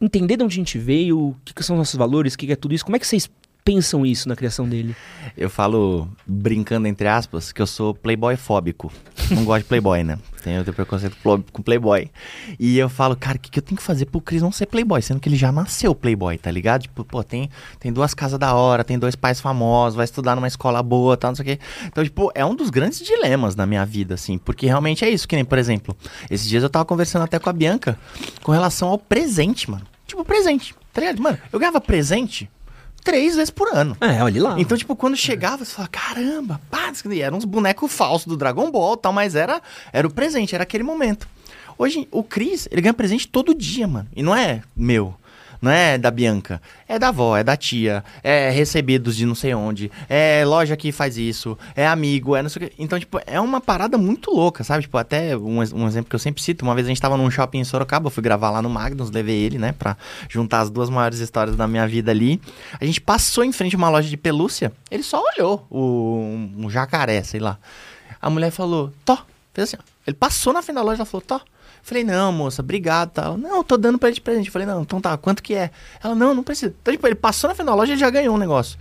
entender 0.00 0.38
de 0.38 0.42
onde 0.44 0.54
a 0.54 0.56
gente 0.56 0.78
veio, 0.78 1.18
o 1.20 1.36
que, 1.44 1.52
que 1.52 1.62
são 1.62 1.76
os 1.76 1.80
nossos 1.80 1.96
valores, 1.96 2.32
o 2.32 2.38
que, 2.38 2.46
que 2.46 2.52
é 2.54 2.56
tudo 2.56 2.74
isso? 2.74 2.82
Como 2.86 2.96
é 2.96 2.98
que 2.98 3.06
vocês 3.06 3.30
pensam 3.62 4.06
isso 4.06 4.26
na 4.26 4.34
criação 4.34 4.66
dele? 4.66 4.96
Eu 5.36 5.50
falo, 5.50 6.08
brincando 6.26 6.88
entre 6.88 7.06
aspas, 7.06 7.52
que 7.52 7.60
eu 7.60 7.66
sou 7.66 7.94
playboy 7.94 8.34
fóbico. 8.36 8.90
Não 9.34 9.44
gosto 9.44 9.62
de 9.62 9.68
playboy, 9.68 10.02
né? 10.02 10.18
Tenho, 10.42 10.64
tenho 10.64 10.74
preconceito 10.74 11.16
com 11.52 11.62
playboy. 11.62 12.10
E 12.58 12.78
eu 12.78 12.88
falo, 12.88 13.14
cara, 13.14 13.36
o 13.36 13.40
que, 13.40 13.50
que 13.50 13.58
eu 13.58 13.62
tenho 13.62 13.76
que 13.76 13.82
fazer 13.82 14.06
pro 14.06 14.20
Cris 14.20 14.42
não 14.42 14.50
ser 14.50 14.66
playboy? 14.66 15.00
Sendo 15.02 15.20
que 15.20 15.28
ele 15.28 15.36
já 15.36 15.52
nasceu 15.52 15.94
playboy, 15.94 16.38
tá 16.38 16.50
ligado? 16.50 16.82
Tipo, 16.82 17.04
pô, 17.04 17.22
tem, 17.22 17.50
tem 17.78 17.92
duas 17.92 18.14
casas 18.14 18.38
da 18.38 18.54
hora, 18.54 18.82
tem 18.82 18.98
dois 18.98 19.14
pais 19.14 19.40
famosos, 19.40 19.96
vai 19.96 20.04
estudar 20.04 20.34
numa 20.34 20.48
escola 20.48 20.82
boa, 20.82 21.16
tal, 21.16 21.30
não 21.30 21.36
sei 21.36 21.42
o 21.42 21.46
quê. 21.46 21.58
Então, 21.86 22.02
tipo, 22.02 22.30
é 22.34 22.44
um 22.44 22.54
dos 22.54 22.70
grandes 22.70 23.00
dilemas 23.00 23.54
na 23.54 23.66
minha 23.66 23.84
vida, 23.84 24.14
assim. 24.14 24.38
Porque 24.38 24.66
realmente 24.66 25.04
é 25.04 25.10
isso, 25.10 25.28
que 25.28 25.36
nem, 25.36 25.44
por 25.44 25.58
exemplo, 25.58 25.96
esses 26.30 26.48
dias 26.48 26.62
eu 26.62 26.70
tava 26.70 26.84
conversando 26.84 27.22
até 27.22 27.38
com 27.38 27.50
a 27.50 27.52
Bianca 27.52 27.98
com 28.42 28.52
relação 28.52 28.88
ao 28.88 28.98
presente, 28.98 29.70
mano. 29.70 29.86
Tipo, 30.06 30.24
presente, 30.24 30.74
tá 30.92 31.00
ligado? 31.00 31.22
Mano, 31.22 31.38
eu 31.52 31.58
ganhava 31.58 31.80
presente 31.80 32.50
três 33.04 33.34
vezes 33.36 33.50
por 33.50 33.68
ano. 33.68 33.96
É, 34.00 34.22
olha 34.22 34.42
lá. 34.42 34.60
Então, 34.60 34.76
tipo, 34.76 34.94
quando 34.96 35.16
chegava, 35.16 35.64
você 35.64 35.72
falava, 35.72 35.90
caramba, 35.90 36.60
pá, 36.70 36.88
aqui- 36.88 37.20
eram 37.22 37.38
uns 37.38 37.44
bonecos 37.44 37.92
falsos 37.92 38.26
do 38.26 38.36
Dragon 38.36 38.70
Ball 38.70 38.94
e 38.94 38.98
tal, 38.98 39.12
mas 39.12 39.34
era, 39.34 39.60
era 39.92 40.06
o 40.06 40.10
presente, 40.10 40.54
era 40.54 40.62
aquele 40.64 40.84
momento. 40.84 41.26
Hoje, 41.78 42.06
o 42.10 42.22
Cris, 42.22 42.68
ele 42.70 42.82
ganha 42.82 42.92
presente 42.92 43.26
todo 43.26 43.54
dia, 43.54 43.88
mano. 43.88 44.06
E 44.14 44.22
não 44.22 44.36
é 44.36 44.62
meu. 44.76 45.14
Não 45.60 45.70
é 45.70 45.98
da 45.98 46.10
Bianca, 46.10 46.60
é 46.88 46.98
da 46.98 47.08
avó, 47.08 47.36
é 47.36 47.44
da 47.44 47.54
tia, 47.54 48.02
é 48.22 48.48
recebidos 48.50 49.14
de 49.14 49.26
não 49.26 49.34
sei 49.34 49.54
onde, 49.54 49.92
é 50.08 50.42
loja 50.44 50.74
que 50.74 50.90
faz 50.90 51.18
isso, 51.18 51.56
é 51.76 51.86
amigo, 51.86 52.34
é 52.34 52.42
não 52.42 52.48
sei 52.48 52.66
o 52.66 52.70
que. 52.70 52.82
Então, 52.82 52.98
tipo, 52.98 53.20
é 53.26 53.38
uma 53.38 53.60
parada 53.60 53.98
muito 53.98 54.30
louca, 54.30 54.64
sabe? 54.64 54.82
Tipo, 54.82 54.96
até 54.96 55.36
um, 55.36 55.58
um 55.58 55.86
exemplo 55.86 56.08
que 56.08 56.14
eu 56.14 56.18
sempre 56.18 56.42
cito, 56.42 56.64
uma 56.64 56.74
vez 56.74 56.86
a 56.86 56.88
gente 56.88 57.00
tava 57.00 57.16
num 57.16 57.30
shopping 57.30 57.58
em 57.58 57.64
Sorocaba, 57.64 58.06
eu 58.06 58.10
fui 58.10 58.22
gravar 58.22 58.50
lá 58.50 58.62
no 58.62 58.70
Magnus, 58.70 59.10
levei 59.10 59.36
ele, 59.36 59.58
né, 59.58 59.72
pra 59.72 59.98
juntar 60.30 60.60
as 60.60 60.70
duas 60.70 60.88
maiores 60.88 61.18
histórias 61.18 61.56
da 61.56 61.68
minha 61.68 61.86
vida 61.86 62.10
ali. 62.10 62.40
A 62.80 62.84
gente 62.86 63.00
passou 63.00 63.44
em 63.44 63.52
frente 63.52 63.74
a 63.74 63.78
uma 63.78 63.90
loja 63.90 64.08
de 64.08 64.16
pelúcia, 64.16 64.72
ele 64.90 65.02
só 65.02 65.22
olhou 65.36 65.66
o, 65.68 66.48
um, 66.56 66.70
jacaré, 66.70 67.22
sei 67.22 67.40
lá. 67.40 67.58
A 68.20 68.30
mulher 68.30 68.50
falou, 68.50 68.92
Tó, 69.04 69.18
fez 69.52 69.68
assim, 69.68 69.76
ó. 69.78 69.84
Ele 70.06 70.16
passou 70.16 70.52
na 70.52 70.62
frente 70.62 70.76
da 70.76 70.82
loja, 70.82 71.02
ela 71.02 71.06
falou, 71.06 71.22
Tó. 71.22 71.40
Falei, 71.82 72.04
não, 72.04 72.32
moça, 72.32 72.62
obrigado 72.62 73.10
tal. 73.10 73.36
Não, 73.36 73.64
tô 73.64 73.76
dando 73.76 73.98
pra 73.98 74.08
ele 74.08 74.14
de 74.14 74.20
presente. 74.20 74.50
Falei, 74.50 74.66
não, 74.66 74.82
então 74.82 75.00
tá, 75.00 75.16
quanto 75.16 75.42
que 75.42 75.54
é? 75.54 75.70
Ela, 76.02 76.14
não, 76.14 76.34
não 76.34 76.42
precisa. 76.42 76.74
Então, 76.80 76.92
tipo, 76.92 77.06
ele 77.06 77.14
passou 77.14 77.48
na 77.48 77.54
frente 77.54 77.66
da 77.66 77.74
loja 77.74 77.94
e 77.94 77.96
já 77.96 78.10
ganhou 78.10 78.34
um 78.34 78.38
negócio. 78.38 78.78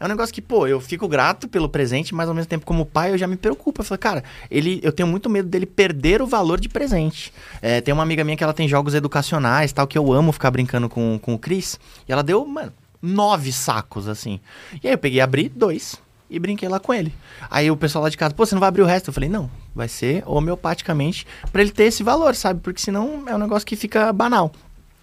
É 0.00 0.04
um 0.04 0.08
negócio 0.08 0.32
que, 0.32 0.40
pô, 0.40 0.66
eu 0.66 0.80
fico 0.80 1.08
grato 1.08 1.48
pelo 1.48 1.68
presente, 1.68 2.14
mas 2.14 2.28
ao 2.28 2.34
mesmo 2.34 2.48
tempo, 2.48 2.64
como 2.64 2.86
pai, 2.86 3.12
eu 3.12 3.18
já 3.18 3.26
me 3.26 3.36
preocupo. 3.36 3.80
Eu 3.80 3.84
falei, 3.84 3.98
cara, 3.98 4.24
ele, 4.50 4.80
eu 4.82 4.92
tenho 4.92 5.08
muito 5.08 5.28
medo 5.28 5.48
dele 5.48 5.66
perder 5.66 6.22
o 6.22 6.26
valor 6.26 6.60
de 6.60 6.68
presente. 6.68 7.32
É, 7.60 7.80
tem 7.80 7.92
uma 7.92 8.04
amiga 8.04 8.22
minha 8.22 8.36
que 8.36 8.44
ela 8.44 8.54
tem 8.54 8.68
jogos 8.68 8.94
educacionais, 8.94 9.72
tal, 9.72 9.86
que 9.86 9.98
eu 9.98 10.12
amo 10.12 10.30
ficar 10.30 10.50
brincando 10.50 10.88
com, 10.88 11.18
com 11.18 11.34
o 11.34 11.38
Cris. 11.38 11.80
E 12.08 12.12
ela 12.12 12.22
deu, 12.22 12.46
mano, 12.46 12.72
nove 13.02 13.52
sacos, 13.52 14.06
assim. 14.06 14.38
E 14.82 14.86
aí 14.86 14.94
eu 14.94 14.98
peguei 14.98 15.20
abri 15.20 15.48
dois 15.48 16.00
e 16.30 16.38
brinquei 16.38 16.68
lá 16.68 16.78
com 16.78 16.92
ele. 16.92 17.14
Aí 17.50 17.70
o 17.70 17.76
pessoal 17.76 18.04
lá 18.04 18.10
de 18.10 18.16
casa, 18.16 18.34
pô, 18.34 18.44
você 18.44 18.54
não 18.54 18.60
vai 18.60 18.68
abrir 18.68 18.82
o 18.82 18.86
resto? 18.86 19.08
Eu 19.08 19.14
falei, 19.14 19.28
não, 19.28 19.50
vai 19.74 19.88
ser 19.88 20.22
homeopaticamente 20.26 21.26
pra 21.52 21.62
ele 21.62 21.70
ter 21.70 21.84
esse 21.84 22.02
valor, 22.02 22.34
sabe? 22.34 22.60
Porque 22.60 22.80
senão 22.80 23.24
é 23.26 23.34
um 23.34 23.38
negócio 23.38 23.66
que 23.66 23.76
fica 23.76 24.12
banal. 24.12 24.52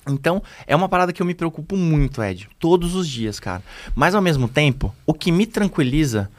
Então, 0.07 0.41
é 0.67 0.75
uma 0.75 0.87
parada 0.87 1.11
que 1.11 1.21
eu 1.21 1.25
me 1.25 1.33
preocupo 1.33 1.75
muito, 1.75 2.21
Ed. 2.21 2.47
Todos 2.59 2.93
os 2.93 3.07
dias, 3.07 3.39
cara. 3.39 3.63
Mas, 3.95 4.13
ao 4.13 4.21
mesmo 4.21 4.47
tempo, 4.47 4.93
o 5.05 5.13
que 5.13 5.31
me 5.31 5.47
tranquiliza 5.47 6.29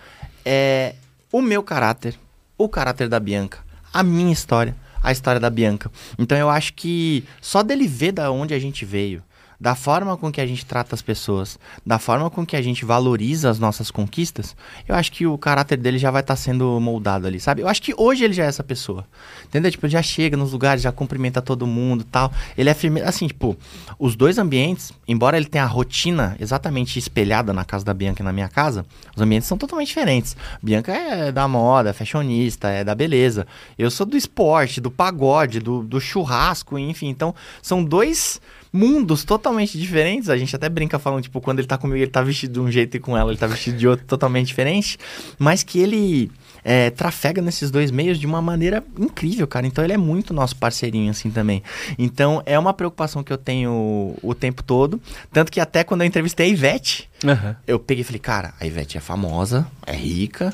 é 0.45 0.95
o 1.33 1.43
meu 1.43 1.63
caráter, 1.63 2.17
o 2.57 2.69
caráter 2.69 3.09
da 3.09 3.19
Bianca, 3.19 3.59
a 3.93 4.05
minha 4.05 4.33
história, 4.33 4.77
a 5.03 5.11
história 5.11 5.41
da 5.41 5.51
Bianca. 5.51 5.91
Então, 6.17 6.39
eu 6.39 6.49
acho 6.49 6.75
que 6.75 7.25
só 7.41 7.63
dele 7.63 7.89
ver 7.89 8.13
da 8.13 8.31
onde 8.31 8.55
a 8.55 8.59
gente 8.59 8.85
veio, 8.85 9.21
da 9.61 9.75
forma 9.75 10.17
com 10.17 10.31
que 10.31 10.41
a 10.41 10.47
gente 10.47 10.65
trata 10.65 10.95
as 10.95 11.03
pessoas, 11.03 11.59
da 11.85 11.99
forma 11.99 12.31
com 12.31 12.45
que 12.45 12.57
a 12.57 12.63
gente 12.63 12.85
valoriza 12.85 13.51
as 13.51 13.59
nossas 13.59 13.91
conquistas, 13.91 14.57
eu 14.87 14.95
acho 14.95 15.13
que 15.13 15.27
o 15.27 15.37
caráter 15.39 15.79
dele 15.79 15.99
já 15.99 16.11
vai 16.11 16.21
estar 16.21 16.37
sendo 16.37 16.79
moldado 16.81 17.27
ali, 17.27 17.41
sabe? 17.41 17.63
Eu 17.63 17.69
acho 17.69 17.83
que 17.83 17.95
hoje 17.97 18.25
ele 18.25 18.35
já 18.35 18.45
é 18.45 18.49
essa 18.49 18.63
pessoa. 18.63 19.07
Entendeu? 19.45 19.71
Tipo, 19.71 19.89
já 19.89 20.03
chega 20.03 20.37
nos 20.37 20.53
lugares, 20.53 20.83
já 20.83 20.93
cumprimenta 20.93 21.41
todo 21.41 21.67
mundo 21.67 22.05
tal. 22.05 22.33
Ele 22.57 22.69
é 22.69 22.75
firme. 22.75 23.01
Assim, 23.01 23.27
tipo, 23.27 23.57
os 23.99 24.17
dois 24.17 24.39
ambientes, 24.39 24.93
embora 25.07 25.37
ele 25.37 25.47
tenha 25.47 25.65
a 25.65 25.69
rotina 25.69 26.37
exatamente 26.39 26.99
espelhada 26.99 27.53
na 27.53 27.65
casa 27.65 27.85
da 27.85 27.95
Bianca 27.95 28.23
e 28.23 28.25
na 28.25 28.33
minha 28.33 28.49
casa, 28.49 28.85
os 29.15 29.23
ambientes 29.23 29.49
são 29.49 29.57
totalmente 29.57 29.89
diferentes. 29.89 30.37
Bianca 30.63 30.93
é 30.93 31.33
da 31.33 31.47
moda, 31.49 31.91
é 31.91 31.93
fashionista, 31.93 32.69
é 32.69 32.85
da 32.85 32.95
beleza. 32.95 33.47
Eu 33.79 33.91
sou 33.91 34.07
do 34.07 34.17
esporte, 34.17 34.81
do 34.81 34.91
pagode, 34.91 35.61
do, 35.61 35.83
do 35.83 36.01
churrasco, 36.01 36.79
enfim. 36.79 37.09
Então, 37.09 37.35
são 37.63 37.85
dois 37.85 38.41
mundos 38.77 39.25
totalmente 39.25 39.79
diferentes. 39.79 40.29
A 40.29 40.37
gente 40.37 40.55
até 40.55 40.69
brinca 40.69 40.99
falando, 40.99 41.23
tipo, 41.23 41.41
quando 41.41 41.59
ele 41.59 41.67
tá 41.67 41.79
comigo, 41.79 41.97
ele 41.97 42.11
tá 42.11 42.23
vestido 42.23 42.53
de 42.53 42.61
um 42.61 42.71
jeito 42.71 42.97
e 42.97 43.01
com 43.01 43.17
ela 43.17 43.31
ele 43.31 43.39
tá 43.39 43.47
vestido 43.47 43.79
de 43.79 43.89
outro 43.89 44.05
totalmente 44.05 44.47
diferente. 44.47 44.99
Mas 45.39 45.63
que 45.63 45.79
ele 45.79 46.31
é, 46.63 46.91
trafega 46.91 47.41
nesses 47.41 47.71
dois 47.71 47.91
meios 47.91 48.19
de 48.19 48.27
uma 48.27 48.43
maneira 48.43 48.85
incrível, 48.99 49.47
cara. 49.47 49.67
Então 49.67 49.83
ele 49.83 49.95
é 49.95 49.97
muito 49.97 50.35
nosso 50.35 50.55
parceirinho, 50.57 51.11
assim, 51.11 51.31
também. 51.31 51.63
Então 51.99 52.43
é 52.45 52.59
uma 52.59 52.75
preocupação 52.75 53.25
que 53.25 53.33
eu 53.33 53.39
tenho 53.39 54.15
o 54.23 54.35
tempo 54.35 54.63
todo. 54.63 55.01
Tanto 55.33 55.51
que 55.51 55.61
até 55.61 55.83
quando 55.83 56.03
eu 56.03 56.07
entrevistei 56.07 56.47
a 56.47 56.51
Ivete, 56.51 57.09
Aham. 57.25 57.57
eu 57.67 57.79
peguei 57.79 58.03
e 58.03 58.05
falei, 58.05 58.21
cara, 58.21 58.53
a 58.61 58.67
Ivete 58.67 58.99
é 58.99 59.01
famosa, 59.01 59.67
é 59.87 59.95
rica, 59.97 60.53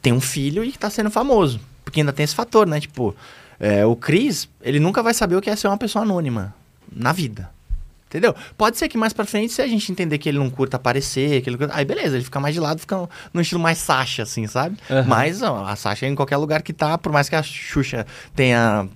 tem 0.00 0.12
um 0.12 0.20
filho 0.20 0.62
e 0.62 0.70
tá 0.72 0.88
sendo 0.88 1.10
famoso. 1.10 1.60
Porque 1.84 2.00
ainda 2.00 2.12
tem 2.12 2.22
esse 2.22 2.34
fator, 2.34 2.66
né? 2.66 2.78
Tipo, 2.78 3.16
é, 3.58 3.84
o 3.84 3.96
Cris, 3.96 4.48
ele 4.62 4.78
nunca 4.78 5.02
vai 5.02 5.12
saber 5.12 5.34
o 5.34 5.40
que 5.40 5.50
é 5.50 5.56
ser 5.56 5.66
uma 5.66 5.78
pessoa 5.78 6.04
anônima 6.04 6.54
na 6.92 7.12
vida. 7.12 7.50
Entendeu? 8.08 8.34
Pode 8.56 8.78
ser 8.78 8.88
que 8.88 8.96
mais 8.96 9.12
pra 9.12 9.26
frente, 9.26 9.52
se 9.52 9.60
a 9.60 9.66
gente 9.66 9.92
entender 9.92 10.16
que 10.16 10.30
ele 10.30 10.38
não 10.38 10.48
curta 10.48 10.78
aparecer, 10.78 11.42
que 11.42 11.50
ele 11.50 11.58
aí 11.70 11.84
beleza, 11.84 12.16
ele 12.16 12.24
fica 12.24 12.40
mais 12.40 12.54
de 12.54 12.60
lado, 12.60 12.80
fica 12.80 13.06
no 13.34 13.40
estilo 13.40 13.60
mais 13.60 13.76
Sasha, 13.76 14.22
assim, 14.22 14.46
sabe? 14.46 14.78
Aham. 14.90 15.04
Mas 15.06 15.42
ó, 15.42 15.66
a 15.66 15.76
Sasha 15.76 16.06
em 16.06 16.14
qualquer 16.14 16.38
lugar 16.38 16.62
que 16.62 16.72
tá, 16.72 16.96
por 16.96 17.12
mais 17.12 17.28
que 17.28 17.36
a 17.36 17.42
Xuxa 17.42 18.06
tenha 18.34 18.88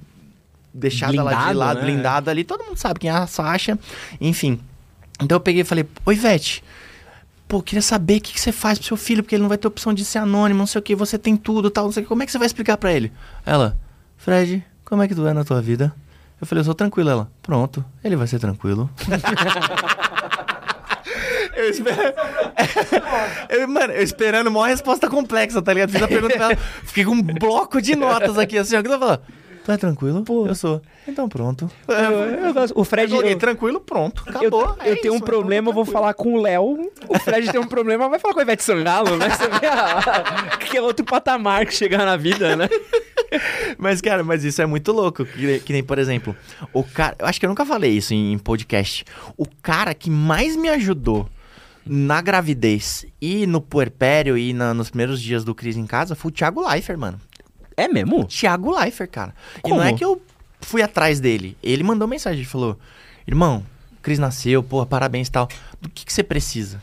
deixado 0.72 1.14
ela 1.14 1.30
de 1.30 1.36
Blindado, 1.36 1.58
lado, 1.58 1.80
né? 1.80 1.84
blindado 1.84 2.30
ali, 2.30 2.42
todo 2.42 2.64
mundo 2.64 2.78
sabe 2.78 3.00
quem 3.00 3.10
é 3.10 3.12
a 3.12 3.26
Sasha, 3.26 3.78
enfim. 4.18 4.58
Então 5.20 5.36
eu 5.36 5.40
peguei 5.40 5.60
e 5.60 5.64
falei, 5.64 5.86
oi, 6.06 6.14
Ivete, 6.14 6.64
pô, 7.46 7.62
queria 7.62 7.82
saber 7.82 8.16
o 8.16 8.20
que, 8.22 8.32
que 8.32 8.40
você 8.40 8.50
faz 8.50 8.78
pro 8.78 8.88
seu 8.88 8.96
filho, 8.96 9.22
porque 9.22 9.34
ele 9.34 9.42
não 9.42 9.48
vai 9.50 9.58
ter 9.58 9.68
opção 9.68 9.92
de 9.92 10.06
ser 10.06 10.18
anônimo, 10.18 10.60
não 10.60 10.66
sei 10.66 10.78
o 10.78 10.82
que, 10.82 10.96
você 10.96 11.18
tem 11.18 11.36
tudo, 11.36 11.70
tal, 11.70 11.84
não 11.84 11.92
sei 11.92 12.02
o 12.02 12.04
que, 12.04 12.08
como 12.08 12.22
é 12.22 12.26
que 12.26 12.32
você 12.32 12.38
vai 12.38 12.46
explicar 12.46 12.78
pra 12.78 12.90
ele? 12.90 13.12
Ela, 13.44 13.76
Fred, 14.16 14.64
como 14.86 15.02
é 15.02 15.08
que 15.08 15.14
tu 15.14 15.26
é 15.26 15.34
na 15.34 15.44
tua 15.44 15.60
vida? 15.60 15.94
Eu 16.42 16.46
falei, 16.46 16.60
eu 16.60 16.64
sou 16.64 16.74
tranquilo. 16.74 17.08
Ela, 17.08 17.28
pronto, 17.40 17.84
ele 18.02 18.16
vai 18.16 18.26
ser 18.26 18.40
tranquilo. 18.40 18.90
eu 21.56 21.70
espero... 21.70 22.02
eu, 23.48 23.68
mano, 23.68 23.92
eu 23.92 24.02
esperando 24.02 24.48
uma 24.48 24.66
resposta 24.66 25.08
complexa, 25.08 25.62
tá 25.62 25.72
ligado? 25.72 25.90
Fiz 25.90 26.02
a 26.02 26.08
pergunta 26.08 26.34
pra 26.34 26.44
ela, 26.46 26.56
fiquei 26.84 27.04
com 27.04 27.12
um 27.12 27.22
bloco 27.22 27.80
de 27.80 27.94
notas 27.94 28.36
aqui, 28.38 28.58
assim, 28.58 28.76
ó, 28.76 28.82
que 28.82 28.88
ela 28.88 28.98
falou, 28.98 29.18
tu 29.64 29.70
é 29.72 29.76
tranquilo? 29.76 30.22
Pô, 30.24 30.46
eu 30.48 30.54
sou. 30.56 30.82
Então 31.06 31.28
pronto. 31.28 31.70
Eu, 31.86 32.44
eu 32.46 32.54
gosto. 32.54 32.78
O 32.78 32.82
Fred. 32.84 33.14
Eu 33.14 33.22
eu- 33.22 33.38
tranquilo, 33.38 33.78
pronto, 33.80 34.24
Eu, 34.26 34.36
acabou. 34.36 34.76
eu 34.84 34.92
é 34.92 34.96
tenho 34.96 35.14
um 35.14 35.18
isso, 35.18 35.24
problema, 35.24 35.68
eu 35.70 35.72
vou 35.72 35.84
tranquilo. 35.84 36.00
falar 36.02 36.14
com 36.14 36.34
o 36.34 36.40
Léo. 36.42 36.90
O 37.08 37.18
Fred 37.20 37.50
tem 37.52 37.60
um 37.60 37.66
problema, 37.68 38.08
vai 38.08 38.18
falar 38.18 38.34
com 38.34 38.40
a 38.40 38.42
Ivete 38.42 38.64
Sangalo, 38.64 39.16
né? 39.16 39.28
Você 39.30 39.48
vê 39.60 39.66
a- 39.66 40.56
que 40.58 40.76
é 40.76 40.82
outro 40.82 41.04
patamar 41.04 41.66
que 41.66 41.74
chegar 41.74 42.04
na 42.04 42.16
vida, 42.16 42.56
né? 42.56 42.68
Mas, 43.78 44.00
cara, 44.00 44.22
mas 44.22 44.44
isso 44.44 44.60
é 44.62 44.66
muito 44.66 44.92
louco. 44.92 45.24
Que, 45.24 45.58
que 45.60 45.72
nem, 45.72 45.82
por 45.82 45.98
exemplo, 45.98 46.36
o 46.72 46.82
cara. 46.84 47.16
Eu 47.18 47.26
acho 47.26 47.38
que 47.40 47.46
eu 47.46 47.48
nunca 47.50 47.64
falei 47.64 47.92
isso 47.92 48.12
em, 48.14 48.32
em 48.32 48.38
podcast. 48.38 49.04
O 49.36 49.46
cara 49.62 49.94
que 49.94 50.10
mais 50.10 50.56
me 50.56 50.68
ajudou 50.68 51.28
na 51.84 52.20
gravidez 52.20 53.04
e 53.20 53.46
no 53.46 53.60
puerpério 53.60 54.38
e 54.38 54.52
na- 54.52 54.72
nos 54.74 54.90
primeiros 54.90 55.20
dias 55.20 55.44
do 55.44 55.54
Cris 55.54 55.76
em 55.76 55.86
casa 55.86 56.14
foi 56.14 56.30
o 56.30 56.34
Thiago 56.34 56.66
Leifert, 56.68 56.98
mano. 56.98 57.20
É 57.76 57.88
mesmo? 57.88 58.24
Thiago 58.26 58.70
Leifert, 58.78 59.10
cara. 59.10 59.34
Como? 59.62 59.74
E 59.76 59.78
não 59.78 59.84
é 59.84 59.92
que 59.92 60.04
eu 60.04 60.20
fui 60.60 60.82
atrás 60.82 61.18
dele. 61.20 61.56
Ele 61.62 61.82
mandou 61.82 62.06
mensagem, 62.06 62.40
ele 62.40 62.48
falou: 62.48 62.78
Irmão, 63.26 63.64
o 63.98 64.02
Cris 64.02 64.18
nasceu, 64.18 64.62
porra, 64.62 64.86
parabéns 64.86 65.28
e 65.28 65.32
tal. 65.32 65.48
Do 65.80 65.88
que, 65.88 66.04
que 66.04 66.12
você 66.12 66.22
precisa? 66.22 66.76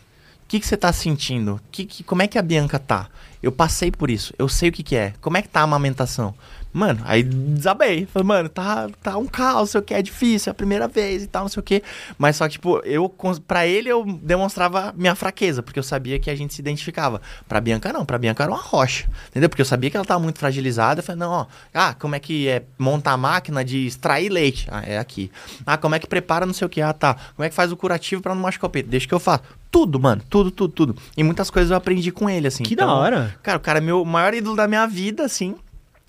O 0.43 0.47
que, 0.50 0.60
que 0.60 0.66
você 0.66 0.76
tá 0.76 0.91
sentindo? 0.91 1.62
Que, 1.72 1.86
que, 1.86 2.04
como 2.04 2.24
é 2.24 2.28
que 2.28 2.38
a 2.39 2.41
Bianca 2.41 2.80
tá? 2.80 3.08
Eu 3.41 3.51
passei 3.51 3.89
por 3.91 4.09
isso, 4.09 4.33
eu 4.37 4.49
sei 4.49 4.69
o 4.69 4.71
que, 4.71 4.83
que 4.83 4.95
é. 4.95 5.13
Como 5.21 5.37
é 5.37 5.41
que 5.41 5.47
tá 5.47 5.61
a 5.61 5.63
amamentação? 5.63 6.33
Mano, 6.72 7.01
aí 7.03 7.24
desabei. 7.24 8.05
Falei, 8.05 8.28
mano, 8.28 8.49
tá, 8.49 8.89
tá 9.01 9.17
um 9.17 9.26
caos, 9.26 9.72
sei 9.72 9.80
o 9.80 9.84
que, 9.84 9.93
é 9.93 10.01
difícil, 10.01 10.49
é 10.49 10.51
a 10.51 10.53
primeira 10.53 10.88
vez 10.88 11.24
e 11.24 11.28
tal, 11.28 11.43
não 11.43 11.49
sei 11.49 11.59
o 11.59 11.63
que. 11.63 11.82
Mas 12.17 12.36
só 12.36 12.45
que, 12.47 12.53
tipo, 12.53 12.80
eu, 12.86 13.13
pra 13.47 13.65
ele 13.65 13.89
eu 13.89 14.05
demonstrava 14.05 14.93
minha 14.95 15.15
fraqueza, 15.15 15.63
porque 15.63 15.80
eu 15.80 15.84
sabia 15.84 16.20
que 16.20 16.30
a 16.30 16.36
gente 16.36 16.53
se 16.53 16.61
identificava. 16.61 17.22
Pra 17.47 17.59
Bianca 17.59 17.91
não, 17.91 18.05
pra 18.05 18.17
Bianca 18.17 18.43
era 18.43 18.51
uma 18.51 18.61
rocha, 18.61 19.09
entendeu? 19.30 19.49
Porque 19.49 19.61
eu 19.61 19.65
sabia 19.65 19.89
que 19.89 19.97
ela 19.97 20.05
tava 20.05 20.20
muito 20.20 20.38
fragilizada. 20.39 20.99
Eu 20.99 21.03
falei, 21.03 21.20
não, 21.20 21.32
ó, 21.32 21.45
ah, 21.74 21.95
como 21.95 22.15
é 22.15 22.20
que 22.20 22.47
é 22.47 22.63
montar 22.78 23.13
a 23.13 23.17
máquina 23.17 23.65
de 23.65 23.88
extrair 23.88 24.30
leite? 24.30 24.67
Ah, 24.70 24.84
é 24.86 24.99
aqui. 24.99 25.32
Ah, 25.65 25.78
como 25.78 25.95
é 25.95 25.99
que 25.99 26.07
prepara 26.07 26.45
não 26.45 26.53
sei 26.53 26.65
o 26.65 26.70
que? 26.70 26.82
Ah, 26.82 26.93
tá. 26.93 27.15
Como 27.36 27.45
é 27.45 27.49
que 27.49 27.55
faz 27.55 27.72
o 27.72 27.78
curativo 27.78 28.22
pra 28.22 28.36
não 28.36 28.41
machucar 28.41 28.67
o 28.67 28.72
peito? 28.72 28.89
Deixa 28.89 29.07
que 29.07 29.13
eu 29.13 29.20
faço. 29.20 29.43
Tudo, 29.72 29.99
mano, 29.99 30.22
tudo, 30.30 30.49
tudo, 30.51 30.74
tudo. 30.74 30.95
E 31.15 31.24
muitas 31.24 31.49
coisas 31.49 31.72
eu 31.72 31.78
aprendi 31.78 32.11
com 32.11 32.30
ele, 32.30 32.47
assim. 32.47 32.63
Que 32.63 32.76
da 32.76 32.91
hora. 32.91 33.36
Cara, 33.43 33.57
o 33.57 33.61
cara 33.61 33.80
é 33.80 33.82
meu 33.82 34.03
maior 34.05 34.34
ídolo 34.34 34.55
da 34.55 34.67
minha 34.67 34.86
vida, 34.88 35.24
assim. 35.24 35.55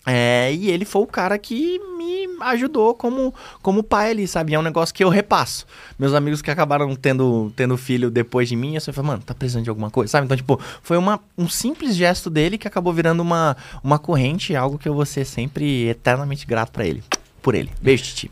É, 0.07 0.53
e 0.55 0.71
ele 0.71 0.85
foi 0.85 1.03
o 1.03 1.07
cara 1.07 1.39
que 1.39 1.79
me 1.99 2.27
ajudou 2.41 2.95
como, 2.95 3.35
como 3.61 3.83
pai 3.83 4.11
ali, 4.11 4.27
sabe? 4.27 4.53
E 4.53 4.55
é 4.55 4.59
um 4.59 4.63
negócio 4.63 4.95
que 4.95 5.05
eu 5.05 5.11
repasso. 5.11 5.67
Meus 5.99 6.15
amigos 6.15 6.41
que 6.41 6.51
acabaram 6.51 6.97
tendo, 6.97 7.53
tendo 7.55 7.77
filho 7.77 8.11
depois 8.11 8.49
de 8.49 8.57
mim, 8.57 8.75
eu 8.75 8.81
sempre 8.81 8.97
falo, 8.97 9.09
mano, 9.09 9.23
tá 9.25 9.35
precisando 9.35 9.65
de 9.65 9.71
alguma 9.71 9.91
coisa, 9.91 10.13
sabe? 10.13 10.25
Então, 10.25 10.37
tipo, 10.37 10.59
foi 10.83 10.97
uma, 10.97 11.21
um 11.37 11.49
simples 11.49 11.95
gesto 11.95 12.31
dele 12.31 12.57
que 12.57 12.67
acabou 12.67 12.93
virando 12.93 13.21
uma, 13.21 13.57
uma 13.85 13.99
corrente, 13.99 14.57
algo 14.57 14.79
que 14.79 14.89
eu 14.89 14.95
vou 14.95 15.05
ser 15.05 15.27
sempre 15.27 15.89
eternamente 15.89 16.47
grato 16.47 16.73
pra 16.73 16.87
ele. 16.87 17.03
Por 17.43 17.55
ele. 17.55 17.71
Beijo, 17.81 18.05
Titi. 18.05 18.31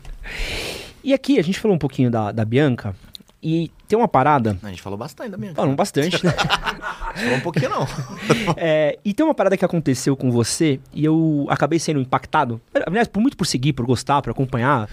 E 1.03 1.13
aqui 1.13 1.39
a 1.39 1.43
gente 1.43 1.59
falou 1.59 1.75
um 1.75 1.79
pouquinho 1.79 2.09
da, 2.09 2.31
da 2.31 2.43
Bianca. 2.43 2.95
E 3.41 3.71
tem 3.89 3.97
uma 3.97 4.07
parada. 4.07 4.55
A 4.61 4.69
gente 4.69 4.83
falou 4.83 4.99
bastante 4.99 5.31
da 5.31 5.37
minha. 5.37 5.55
Falamos 5.55 5.75
bastante, 5.75 6.23
né? 6.23 6.31
Falou 7.15 7.37
um 7.37 7.41
pouquinho, 7.41 7.71
não. 7.71 7.87
É, 8.55 8.99
e 9.03 9.13
tem 9.15 9.25
uma 9.25 9.33
parada 9.33 9.57
que 9.57 9.65
aconteceu 9.65 10.15
com 10.15 10.29
você 10.29 10.79
e 10.93 11.03
eu 11.03 11.47
acabei 11.49 11.79
sendo 11.79 11.99
impactado. 11.99 12.61
Aliás, 12.85 13.07
por 13.07 13.19
muito 13.19 13.35
por 13.35 13.47
seguir, 13.47 13.73
por 13.73 13.87
gostar, 13.87 14.21
por 14.21 14.29
acompanhar. 14.29 14.87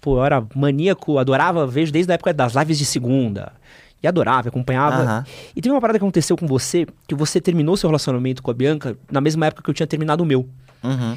Pô, 0.00 0.18
eu 0.18 0.24
era 0.24 0.44
maníaco, 0.54 1.18
adorava, 1.18 1.64
vejo 1.64 1.92
desde 1.92 2.10
a 2.10 2.14
época 2.14 2.34
das 2.34 2.54
lives 2.54 2.76
de 2.76 2.84
segunda. 2.84 3.52
E 4.02 4.08
adorava, 4.08 4.48
acompanhava. 4.48 5.02
Aham. 5.02 5.24
E 5.54 5.62
teve 5.62 5.72
uma 5.72 5.80
parada 5.80 5.98
que 5.98 6.04
aconteceu 6.04 6.36
com 6.36 6.46
você, 6.46 6.88
que 7.06 7.14
você 7.14 7.40
terminou 7.40 7.76
seu 7.76 7.88
relacionamento 7.88 8.42
com 8.42 8.50
a 8.50 8.54
Bianca 8.54 8.96
na 9.08 9.20
mesma 9.20 9.46
época 9.46 9.62
que 9.62 9.70
eu 9.70 9.74
tinha 9.74 9.86
terminado 9.86 10.24
o 10.24 10.26
meu. 10.26 10.48
Uhum. 10.82 11.16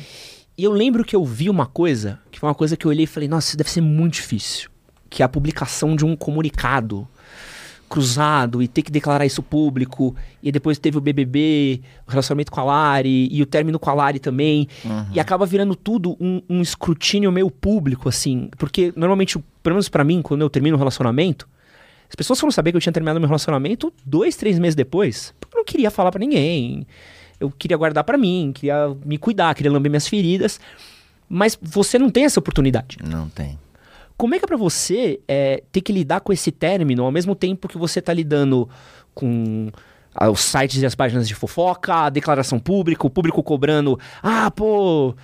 E 0.55 0.63
eu 0.63 0.71
lembro 0.71 1.03
que 1.03 1.15
eu 1.15 1.25
vi 1.25 1.49
uma 1.49 1.65
coisa, 1.65 2.19
que 2.29 2.39
foi 2.39 2.47
uma 2.47 2.55
coisa 2.55 2.77
que 2.77 2.85
eu 2.85 2.91
olhei 2.91 3.05
e 3.05 3.07
falei, 3.07 3.27
nossa, 3.27 3.47
isso 3.47 3.57
deve 3.57 3.71
ser 3.71 3.81
muito 3.81 4.13
difícil. 4.13 4.69
Que 5.09 5.23
é 5.23 5.25
a 5.25 5.29
publicação 5.29 5.95
de 5.95 6.05
um 6.05 6.15
comunicado 6.15 7.07
cruzado 7.93 8.63
e 8.63 8.67
ter 8.67 8.81
que 8.81 8.91
declarar 8.91 9.23
isso 9.23 9.43
público. 9.43 10.15
E 10.41 10.51
depois 10.51 10.79
teve 10.79 10.97
o 10.97 11.01
BBB, 11.01 11.79
o 12.07 12.09
relacionamento 12.09 12.51
com 12.51 12.59
a 12.59 12.63
Lari 12.63 13.29
e 13.31 13.39
o 13.39 13.45
término 13.45 13.77
com 13.77 13.87
a 13.87 13.93
Lari 13.93 14.17
também. 14.17 14.67
E 15.13 15.19
acaba 15.19 15.45
virando 15.45 15.75
tudo 15.75 16.17
um, 16.19 16.41
um 16.49 16.59
escrutínio 16.59 17.31
meio 17.31 17.51
público, 17.51 18.09
assim. 18.09 18.49
Porque 18.57 18.91
normalmente, 18.95 19.37
pelo 19.61 19.75
menos 19.75 19.89
pra 19.89 20.03
mim, 20.03 20.23
quando 20.23 20.41
eu 20.41 20.49
termino 20.49 20.75
um 20.75 20.79
relacionamento, 20.79 21.47
as 22.09 22.15
pessoas 22.15 22.39
foram 22.39 22.51
saber 22.51 22.71
que 22.71 22.77
eu 22.77 22.81
tinha 22.81 22.91
terminado 22.91 23.19
meu 23.19 23.29
relacionamento 23.29 23.93
dois, 24.03 24.35
três 24.35 24.57
meses 24.57 24.73
depois. 24.75 25.31
Porque 25.39 25.55
eu 25.55 25.59
não 25.59 25.65
queria 25.65 25.91
falar 25.91 26.09
pra 26.09 26.19
ninguém. 26.19 26.87
Eu 27.39 27.51
queria 27.51 27.77
guardar 27.77 28.03
pra 28.03 28.17
mim, 28.17 28.51
queria 28.55 28.95
me 29.05 29.19
cuidar, 29.19 29.53
queria 29.53 29.71
lamber 29.71 29.91
minhas 29.91 30.07
feridas. 30.07 30.59
Mas 31.29 31.55
você 31.61 31.99
não 31.99 32.09
tem 32.09 32.25
essa 32.25 32.39
oportunidade. 32.39 32.97
Não 33.03 33.29
tem. 33.29 33.59
Como 34.17 34.35
é 34.35 34.39
que 34.39 34.45
é 34.45 34.47
pra 34.47 34.57
você 34.57 35.19
é, 35.27 35.63
ter 35.71 35.81
que 35.81 35.91
lidar 35.91 36.21
com 36.21 36.31
esse 36.31 36.51
término 36.51 37.03
ao 37.03 37.11
mesmo 37.11 37.35
tempo 37.35 37.67
que 37.67 37.77
você 37.77 38.01
tá 38.01 38.13
lidando 38.13 38.69
com 39.13 39.71
ah, 40.15 40.29
os 40.29 40.41
sites 40.41 40.81
e 40.81 40.85
as 40.85 40.95
páginas 40.95 41.27
de 41.27 41.33
fofoca, 41.35 41.93
a 42.05 42.09
declaração 42.09 42.59
pública, 42.59 43.05
o 43.05 43.09
público 43.09 43.41
cobrando, 43.43 43.99
ah, 44.21 44.49
pô, 44.51 45.15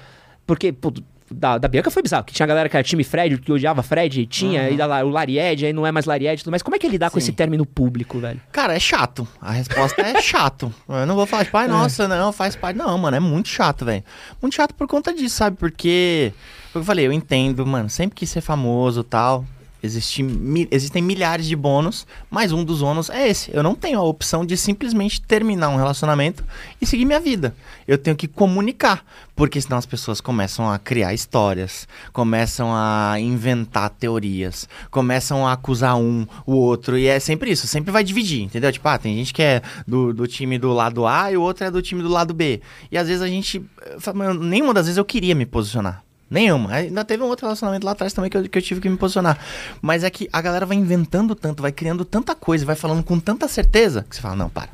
porque 0.46 0.72
pô, 0.74 0.92
da, 1.32 1.60
da 1.60 1.68
Bianca 1.68 1.92
foi 1.92 2.02
bizarro, 2.02 2.24
que 2.24 2.34
tinha 2.34 2.44
a 2.44 2.48
galera 2.48 2.68
que 2.68 2.76
era 2.76 2.84
time 2.84 3.04
Fred, 3.04 3.38
que 3.38 3.52
odiava 3.52 3.84
Fred, 3.84 4.26
tinha, 4.26 4.68
e 4.70 4.76
da, 4.76 4.88
La- 4.88 5.04
o 5.04 5.10
Laried, 5.10 5.68
aí 5.68 5.72
não 5.74 5.86
é 5.86 5.92
mais 5.92 6.06
Laried, 6.06 6.44
e 6.44 6.50
mais. 6.50 6.64
Como 6.64 6.76
é 6.76 6.80
que 6.80 6.88
é 6.88 6.90
lidar 6.90 7.12
com 7.12 7.20
Sim. 7.20 7.26
esse 7.26 7.32
término 7.34 7.66
público, 7.66 8.18
velho? 8.20 8.42
Cara, 8.52 8.76
é 8.76 8.80
chato. 8.80 9.28
A 9.40 9.52
resposta 9.52 10.02
é 10.02 10.20
chato. 10.22 10.74
Eu 10.90 11.06
não 11.06 11.16
vou 11.16 11.28
falar, 11.28 11.46
tipo, 11.46 11.56
ai, 11.58 11.68
nossa, 11.68 12.08
não, 12.08 12.32
faz 12.34 12.56
parte. 12.56 12.78
Não, 12.78 12.98
mano, 12.98 13.16
é 13.16 13.20
muito 13.20 13.48
chato, 13.48 13.86
velho. 13.86 14.04
Muito 14.42 14.56
chato 14.56 14.74
por 14.74 14.88
conta 14.88 15.14
disso, 15.14 15.36
sabe? 15.36 15.56
Porque, 15.58 16.34
eu 16.76 16.84
falei, 16.84 17.06
eu 17.08 17.14
entendo, 17.14 17.66
mano, 17.66 17.90
sempre 17.90 18.16
quis 18.16 18.30
ser 18.30 18.42
famoso 18.42 19.04
tal. 19.04 19.46
Existe 19.82 20.22
mi- 20.22 20.68
existem 20.72 21.02
milhares 21.02 21.46
de 21.46 21.56
bônus, 21.56 22.06
mas 22.30 22.52
um 22.52 22.66
dos 22.66 22.82
ônus 22.82 23.10
é 23.10 23.30
esse. 23.30 23.50
Eu 23.56 23.64
não 23.64 23.74
tenho 23.74 23.98
a 23.98 24.04
opção 24.04 24.46
de 24.46 24.58
simplesmente 24.58 25.22
terminar 25.22 25.70
um 25.70 25.78
relacionamento 25.78 26.44
e 26.82 26.86
seguir 26.86 27.06
minha 27.06 27.20
vida. 27.22 27.56
Eu 27.88 27.98
tenho 27.98 28.14
que 28.14 28.28
comunicar, 28.28 29.06
porque 29.38 29.62
senão 29.62 29.78
as 29.78 29.86
pessoas 29.86 30.20
começam 30.20 30.70
a 30.70 30.78
criar 30.78 31.14
histórias, 31.14 31.88
começam 32.12 32.72
a 32.76 33.16
inventar 33.22 33.90
teorias, 33.92 34.68
começam 34.92 35.48
a 35.48 35.54
acusar 35.54 35.96
um, 35.96 36.28
o 36.46 36.56
outro, 36.56 36.98
e 36.98 37.08
é 37.08 37.18
sempre 37.18 37.50
isso, 37.50 37.66
sempre 37.66 37.90
vai 37.90 38.04
dividir, 38.04 38.42
entendeu? 38.42 38.74
Tipo, 38.74 38.90
ah, 38.90 38.98
tem 38.98 39.16
gente 39.16 39.34
que 39.34 39.42
é 39.42 39.62
do, 39.88 40.14
do 40.14 40.28
time 40.28 40.60
do 40.60 40.74
lado 40.74 41.08
A 41.08 41.32
e 41.32 41.38
o 41.38 41.42
outro 41.42 41.64
é 41.64 41.72
do 41.72 41.82
time 41.82 42.02
do 42.04 42.10
lado 42.10 42.34
B. 42.34 42.60
E 42.92 42.98
às 42.98 43.08
vezes 43.08 43.22
a 43.22 43.30
gente. 43.30 43.64
eh, 43.86 43.96
fala, 43.98 44.18
"Mano, 44.18 44.44
Nenhuma 44.44 44.74
das 44.74 44.88
vezes 44.88 44.98
eu 44.98 45.06
queria 45.06 45.34
me 45.34 45.46
posicionar. 45.46 46.04
Nenhuma. 46.30 46.74
Ainda 46.74 47.04
teve 47.04 47.24
um 47.24 47.28
outro 47.28 47.46
relacionamento 47.46 47.86
lá 47.86 47.94
atrás 47.94 48.14
também 48.14 48.30
que 48.30 48.38
eu, 48.38 48.48
que 48.48 48.58
eu 48.58 48.62
tive 48.62 48.80
que 48.80 48.90
me 48.90 48.98
posicionar. 48.98 49.40
Mas 49.82 50.04
é 50.04 50.10
que 50.10 50.30
a 50.32 50.42
galera 50.42 50.66
vai 50.66 50.78
inventando 50.78 51.34
tanto, 51.34 51.62
vai 51.62 51.72
criando 51.72 52.06
tanta 52.06 52.36
coisa, 52.36 52.66
vai 52.66 52.76
falando 52.76 53.04
com 53.04 53.20
tanta 53.20 53.48
certeza, 53.48 54.06
que 54.08 54.16
você 54.16 54.22
fala, 54.22 54.36
não, 54.36 54.50
para. 54.50 54.70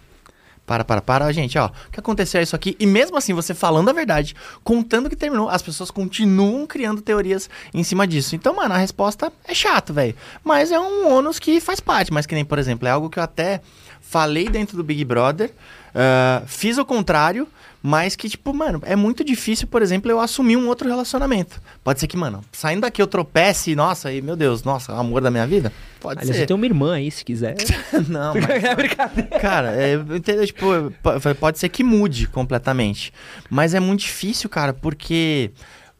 Para, 0.65 0.83
para, 0.83 0.99
para, 0.99 1.31
gente, 1.31 1.57
ó. 1.59 1.67
O 1.67 1.91
que 1.91 1.99
aconteceu 1.99 2.39
é 2.39 2.43
isso 2.43 2.55
aqui. 2.55 2.75
E 2.79 2.87
mesmo 2.87 3.15
assim, 3.15 3.33
você 3.33 3.53
falando 3.53 3.89
a 3.89 3.93
verdade, 3.93 4.35
contando 4.63 5.09
que 5.09 5.15
terminou, 5.15 5.47
as 5.47 5.61
pessoas 5.61 5.91
continuam 5.91 6.65
criando 6.65 7.03
teorias 7.03 7.47
em 7.71 7.83
cima 7.83 8.07
disso. 8.07 8.35
Então, 8.35 8.55
mano, 8.55 8.73
a 8.73 8.77
resposta 8.77 9.31
é 9.47 9.53
chato, 9.53 9.93
velho. 9.93 10.15
Mas 10.43 10.71
é 10.71 10.79
um 10.79 11.07
ônus 11.13 11.37
que 11.37 11.61
faz 11.61 11.79
parte. 11.79 12.11
Mas 12.11 12.25
que 12.25 12.33
nem, 12.33 12.43
por 12.43 12.57
exemplo, 12.57 12.87
é 12.87 12.91
algo 12.91 13.11
que 13.11 13.19
eu 13.19 13.23
até 13.23 13.61
falei 14.01 14.49
dentro 14.49 14.75
do 14.75 14.83
Big 14.83 15.05
Brother. 15.05 15.53
Ah, 15.95 16.43
fiz 16.45 16.77
o 16.77 16.83
contrário, 16.85 17.47
mas 17.81 18.15
que, 18.15 18.27
tipo, 18.27 18.53
mano, 18.53 18.81
é 18.83 18.95
muito 18.95 19.23
difícil, 19.23 19.67
por 19.67 19.81
exemplo, 19.81 20.09
eu 20.11 20.19
assumir 20.19 20.57
um 20.57 20.67
outro 20.67 20.89
relacionamento. 20.89 21.61
Pode 21.83 21.99
ser 21.99 22.07
que, 22.07 22.17
mano, 22.17 22.43
saindo 22.51 22.81
daqui 22.81 23.01
eu 23.01 23.07
tropece 23.07 23.71
e, 23.71 23.75
nossa, 23.75 24.11
e 24.11 24.21
meu 24.21 24.35
Deus, 24.35 24.63
nossa, 24.63 24.91
o 24.93 24.99
amor 24.99 25.21
da 25.21 25.29
minha 25.31 25.45
vida? 25.47 25.71
Pode 25.99 26.19
Aliás, 26.21 26.35
ser. 26.35 26.43
eu 26.43 26.47
tenho 26.47 26.57
uma 26.57 26.65
irmã 26.65 26.95
aí, 26.95 27.09
se 27.11 27.23
quiser. 27.23 27.55
Não, 28.09 28.33
mas 28.41 28.63
é 28.63 28.75
brincadeira. 28.75 29.39
Cara, 29.39 29.71
é, 29.75 29.93
entendeu? 29.93 30.45
Tipo, 30.47 30.91
po- 31.01 31.35
pode 31.39 31.59
ser 31.59 31.69
que 31.69 31.83
mude 31.83 32.27
completamente. 32.27 33.13
Mas 33.49 33.73
é 33.73 33.79
muito 33.79 34.01
difícil, 34.01 34.49
cara, 34.49 34.73
porque 34.73 35.51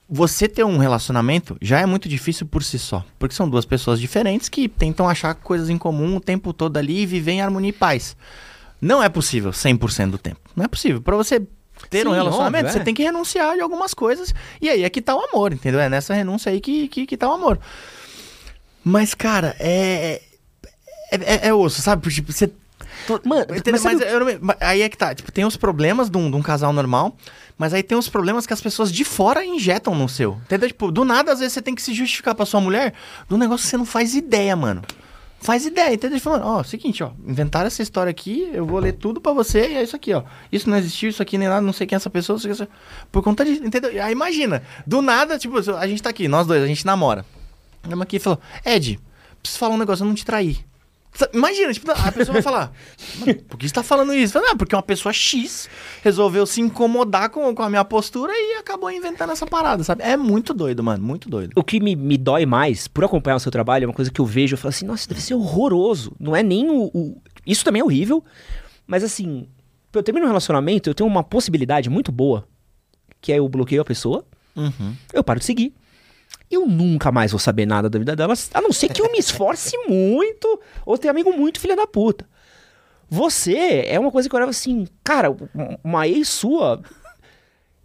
você 0.09 0.47
ter 0.47 0.63
um 0.63 0.77
relacionamento 0.77 1.55
já 1.61 1.79
é 1.79 1.85
muito 1.85 2.09
difícil 2.09 2.45
por 2.47 2.63
si 2.63 2.77
só. 2.79 3.05
Porque 3.19 3.33
são 3.35 3.47
duas 3.49 3.63
pessoas 3.65 3.99
diferentes 3.99 4.49
que 4.49 4.67
tentam 4.67 5.07
achar 5.07 5.35
coisas 5.35 5.69
em 5.69 5.77
comum 5.77 6.15
o 6.15 6.19
tempo 6.19 6.51
todo 6.51 6.77
ali 6.77 7.01
e 7.01 7.05
viver 7.05 7.33
em 7.33 7.41
harmonia 7.41 7.69
e 7.69 7.73
paz. 7.73 8.15
Não 8.85 9.01
é 9.01 9.09
possível 9.09 9.51
100% 9.51 10.11
do 10.11 10.17
tempo. 10.19 10.39
Não 10.55 10.63
é 10.63 10.67
possível. 10.67 11.01
Pra 11.01 11.15
você 11.15 11.39
ter 11.89 12.07
um 12.07 12.11
Sim, 12.11 12.15
relacionamento, 12.17 12.65
óbvio, 12.65 12.71
você 12.73 12.79
é. 12.79 12.83
tem 12.83 12.93
que 12.93 13.01
renunciar 13.03 13.55
de 13.55 13.61
algumas 13.61 13.93
coisas. 13.95 14.33
E 14.61 14.69
aí 14.69 14.83
é 14.83 14.89
que 14.91 15.01
tá 15.01 15.15
o 15.15 15.21
amor, 15.25 15.51
entendeu? 15.53 15.79
É 15.79 15.89
nessa 15.89 16.13
renúncia 16.13 16.51
aí 16.51 16.61
que, 16.61 16.87
que, 16.87 17.05
que 17.07 17.17
tá 17.17 17.27
o 17.27 17.33
amor. 17.33 17.59
Mas, 18.83 19.13
cara, 19.15 19.55
é. 19.59 20.21
É, 21.11 21.15
é, 21.15 21.47
é 21.47 21.53
osso, 21.53 21.81
sabe? 21.81 22.01
Porque, 22.03 22.15
Tipo, 22.15 22.31
você. 22.31 22.47
to- 23.07 23.21
Mano, 23.25 23.45
mas 23.49 23.83
Mas 23.83 24.01
eu 24.01 24.19
mas 24.41 24.57
aí 24.59 24.81
é 24.83 24.89
que 24.89 24.97
tá. 24.97 25.13
Tipo, 25.15 25.31
tem 25.31 25.45
os 25.45 25.57
problemas 25.57 26.09
de 26.09 26.17
um, 26.17 26.29
de 26.29 26.37
um 26.37 26.41
casal 26.41 26.71
normal, 26.71 27.17
mas 27.57 27.73
aí 27.73 27.81
tem 27.81 27.97
os 27.97 28.07
problemas 28.07 28.45
que 28.45 28.53
as 28.53 28.61
pessoas 28.61 28.91
de 28.91 29.03
fora 29.03 29.43
injetam 29.43 29.95
no 29.95 30.07
seu. 30.07 30.33
Entendeu? 30.45 30.67
Tipo, 30.69 30.91
do 30.91 31.03
nada, 31.03 31.31
às 31.31 31.39
vezes 31.39 31.53
você 31.53 31.61
tem 31.61 31.73
que 31.73 31.81
se 31.81 31.93
justificar 31.93 32.35
pra 32.35 32.45
sua 32.45 32.61
mulher 32.61 32.93
um 33.29 33.37
negócio 33.37 33.63
que 33.65 33.69
você 33.71 33.77
não 33.77 33.85
faz 33.85 34.13
ideia, 34.15 34.55
mano. 34.55 34.83
Faz 35.45 35.63
ideia, 35.63 35.93
entendeu? 35.93 36.19
Falando, 36.19 36.43
ó, 36.43 36.63
seguinte, 36.63 37.03
ó, 37.03 37.11
inventaram 37.23 37.67
essa 37.67 37.83
história 37.83 38.09
aqui, 38.09 38.49
eu 38.51 38.65
vou 38.65 38.79
ler 38.79 38.93
tudo 38.93 39.21
pra 39.21 39.31
você 39.31 39.59
e 39.69 39.73
é 39.75 39.83
isso 39.83 39.95
aqui, 39.95 40.11
ó. 40.11 40.23
Isso 40.51 40.67
não 40.67 40.75
existiu, 40.75 41.07
isso 41.11 41.21
aqui 41.21 41.37
nem 41.37 41.47
nada, 41.47 41.61
não 41.61 41.71
sei 41.71 41.85
quem 41.85 41.95
é 41.95 41.97
essa 41.97 42.09
pessoa, 42.09 42.39
sei 42.39 42.49
é 42.49 42.53
essa... 42.53 42.69
Por 43.11 43.21
conta 43.21 43.45
disso, 43.45 43.63
entendeu? 43.63 43.91
Aí 44.03 44.11
imagina, 44.11 44.63
do 44.87 45.03
nada, 45.03 45.37
tipo, 45.37 45.57
a 45.77 45.85
gente 45.85 46.01
tá 46.01 46.09
aqui, 46.09 46.27
nós 46.27 46.47
dois, 46.47 46.63
a 46.63 46.65
gente 46.65 46.83
namora. 46.83 47.23
Estamos 47.83 48.01
aqui 48.01 48.15
e 48.15 48.19
falou, 48.19 48.39
Ed, 48.65 48.99
preciso 49.39 49.59
falar 49.59 49.75
um 49.75 49.77
negócio, 49.77 50.01
eu 50.01 50.07
não 50.07 50.15
te 50.15 50.25
traí. 50.25 50.57
Imagina, 51.33 51.73
tipo, 51.73 51.89
a 51.91 52.11
pessoa 52.11 52.33
vai 52.33 52.41
falar, 52.41 52.71
"Mano, 53.19 53.35
por 53.43 53.57
que 53.57 53.67
você 53.67 53.73
tá 53.73 53.83
falando 53.83 54.13
isso? 54.13 54.33
Fala, 54.33 54.51
Ah, 54.51 54.55
porque 54.55 54.75
uma 54.75 54.83
pessoa 54.83 55.13
X 55.13 55.69
resolveu 56.03 56.45
se 56.45 56.59
incomodar 56.61 57.29
com, 57.29 57.53
com 57.55 57.63
a 57.63 57.69
minha 57.69 57.85
postura 57.85 58.33
e 58.33 58.57
acabou 58.59 58.91
inventando 58.91 59.31
essa 59.31 59.45
parada, 59.45 59.83
sabe? 59.83 60.03
É 60.03 60.17
muito 60.17 60.53
doido, 60.53 60.83
mano, 60.83 61.03
muito 61.03 61.29
doido. 61.29 61.51
O 61.55 61.63
que 61.63 61.79
me, 61.79 61.95
me 61.95 62.17
dói 62.17 62.45
mais, 62.45 62.87
por 62.87 63.03
acompanhar 63.03 63.37
o 63.37 63.39
seu 63.39 63.51
trabalho, 63.51 63.85
é 63.85 63.87
uma 63.87 63.93
coisa 63.93 64.11
que 64.11 64.19
eu 64.19 64.25
vejo, 64.25 64.53
eu 64.55 64.57
falo 64.57 64.69
assim, 64.69 64.85
nossa, 64.85 65.07
deve 65.07 65.21
ser 65.21 65.33
horroroso. 65.35 66.11
Não 66.19 66.35
é 66.35 66.43
nem 66.43 66.69
o, 66.69 66.91
o- 66.93 67.21
Isso 67.47 67.63
também 67.63 67.79
é 67.81 67.85
horrível, 67.85 68.23
mas 68.85 69.03
assim, 69.03 69.47
eu 69.93 70.03
terminar 70.03 70.25
um 70.25 70.29
relacionamento, 70.29 70.89
eu 70.89 70.93
tenho 70.93 71.07
uma 71.09 71.23
possibilidade 71.23 71.89
muito 71.89 72.11
boa, 72.11 72.45
que 73.21 73.31
é 73.31 73.37
eu 73.39 73.47
bloqueio 73.47 73.81
a 73.81 73.85
pessoa, 73.85 74.25
Uhum. 74.55 74.93
eu 75.13 75.23
paro 75.23 75.39
de 75.39 75.45
seguir. 75.45 75.73
Eu 76.49 76.65
nunca 76.67 77.11
mais 77.11 77.31
vou 77.31 77.39
saber 77.39 77.65
nada 77.65 77.89
da 77.89 77.97
vida 77.99 78.15
delas, 78.15 78.49
a 78.53 78.61
não 78.61 78.71
ser 78.71 78.89
que 78.89 79.01
eu 79.01 79.11
me 79.11 79.17
esforce 79.19 79.75
muito 79.89 80.59
ou 80.85 80.97
tenha 80.97 81.11
amigo 81.11 81.31
muito 81.33 81.59
filha 81.59 81.75
da 81.75 81.87
puta. 81.87 82.27
Você 83.09 83.83
é 83.87 83.99
uma 83.99 84.11
coisa 84.11 84.27
que 84.27 84.33
eu 84.35 84.37
olhava 84.37 84.49
assim, 84.51 84.87
cara, 85.03 85.31
um- 85.31 85.77
uma 85.83 86.07
ex 86.07 86.27
sua 86.29 86.81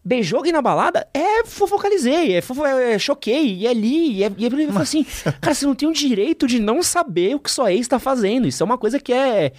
beijou 0.03 0.39
alguém 0.39 0.53
na 0.53 0.63
balada, 0.63 1.07
é 1.13 1.45
fofocalizei, 1.45 2.35
é, 2.35 2.41
fofo, 2.41 2.65
é, 2.65 2.99
choquei, 2.99 3.55
e 3.59 3.67
é 3.67 3.71
ali, 3.71 4.13
e 4.15 4.25
é, 4.25 4.33
e 4.39 4.45
é, 4.47 4.49
eu 4.49 4.69
falo 4.69 4.81
assim, 4.81 5.05
cara, 5.43 5.55
você 5.55 5.67
não 5.67 5.75
tem 5.75 5.87
o 5.89 5.93
direito 5.93 6.47
de 6.47 6.59
não 6.59 6.83
saber 6.83 7.35
o 7.35 7.39
que 7.39 7.51
sua 7.51 7.71
ex 7.73 7.87
tá 7.87 7.99
fazendo, 7.99 8.49
isso 8.49 8.63
é 8.63 8.67
uma 8.67 8.79
coisa 8.79 8.99
que 8.99 9.13
é... 9.13 9.53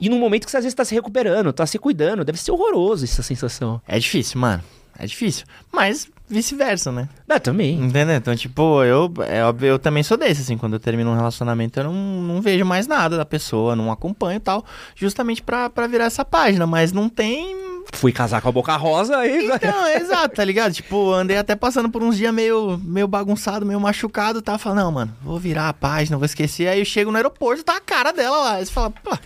E 0.00 0.08
num 0.08 0.18
momento 0.18 0.44
que 0.46 0.50
você 0.50 0.56
às 0.56 0.64
vezes 0.64 0.74
tá 0.74 0.84
se 0.84 0.94
recuperando, 0.94 1.52
tá 1.52 1.66
se 1.66 1.78
cuidando, 1.78 2.24
deve 2.24 2.38
ser 2.38 2.52
horroroso 2.52 3.04
essa 3.04 3.22
sensação. 3.22 3.80
É 3.86 3.98
difícil, 3.98 4.40
mano, 4.40 4.62
é 4.98 5.06
difícil. 5.06 5.44
Mas 5.72 6.08
vice-versa, 6.28 6.90
né? 6.90 7.08
Ah, 7.28 7.38
também. 7.38 7.78
Entendeu? 7.78 8.16
Então, 8.16 8.34
tipo, 8.34 8.82
eu, 8.82 9.12
é 9.28 9.44
óbvio, 9.44 9.68
eu 9.68 9.78
também 9.78 10.02
sou 10.02 10.16
desse, 10.16 10.42
assim, 10.42 10.58
quando 10.58 10.74
eu 10.74 10.80
termino 10.80 11.10
um 11.10 11.16
relacionamento, 11.16 11.78
eu 11.78 11.84
não, 11.84 11.94
não 11.94 12.42
vejo 12.42 12.64
mais 12.64 12.86
nada 12.86 13.16
da 13.16 13.24
pessoa, 13.24 13.76
não 13.76 13.90
acompanho 13.90 14.36
e 14.36 14.40
tal, 14.40 14.64
justamente 14.94 15.42
pra, 15.42 15.70
pra 15.70 15.86
virar 15.86 16.06
essa 16.06 16.24
página, 16.24 16.66
mas 16.66 16.92
não 16.92 17.08
tem. 17.08 17.54
Fui 17.92 18.10
casar 18.10 18.42
com 18.42 18.48
a 18.48 18.52
Boca 18.52 18.74
Rosa 18.76 19.16
aí... 19.18 19.46
Então, 19.46 19.86
é 19.86 19.96
exato, 20.02 20.34
tá 20.34 20.44
ligado? 20.44 20.72
Tipo, 20.72 21.12
andei 21.12 21.36
até 21.36 21.54
passando 21.54 21.88
por 21.88 22.02
uns 22.02 22.16
dias 22.16 22.34
meio, 22.34 22.80
meio 22.82 23.06
bagunçado, 23.06 23.64
meio 23.64 23.80
machucado, 23.80 24.42
tá? 24.42 24.58
Falando, 24.58 24.78
não, 24.78 24.92
mano, 24.92 25.16
vou 25.22 25.38
virar 25.38 25.68
a 25.68 25.72
página, 25.72 26.16
vou 26.16 26.26
esquecer. 26.26 26.66
Aí 26.68 26.80
eu 26.80 26.84
chego 26.84 27.12
no 27.12 27.16
aeroporto, 27.16 27.62
tá 27.62 27.76
a 27.76 27.80
cara 27.80 28.12
dela 28.12 28.36
lá. 28.38 28.54
Aí 28.54 28.66
você 28.66 28.72
fala, 28.72 28.90
pô, 28.90 29.16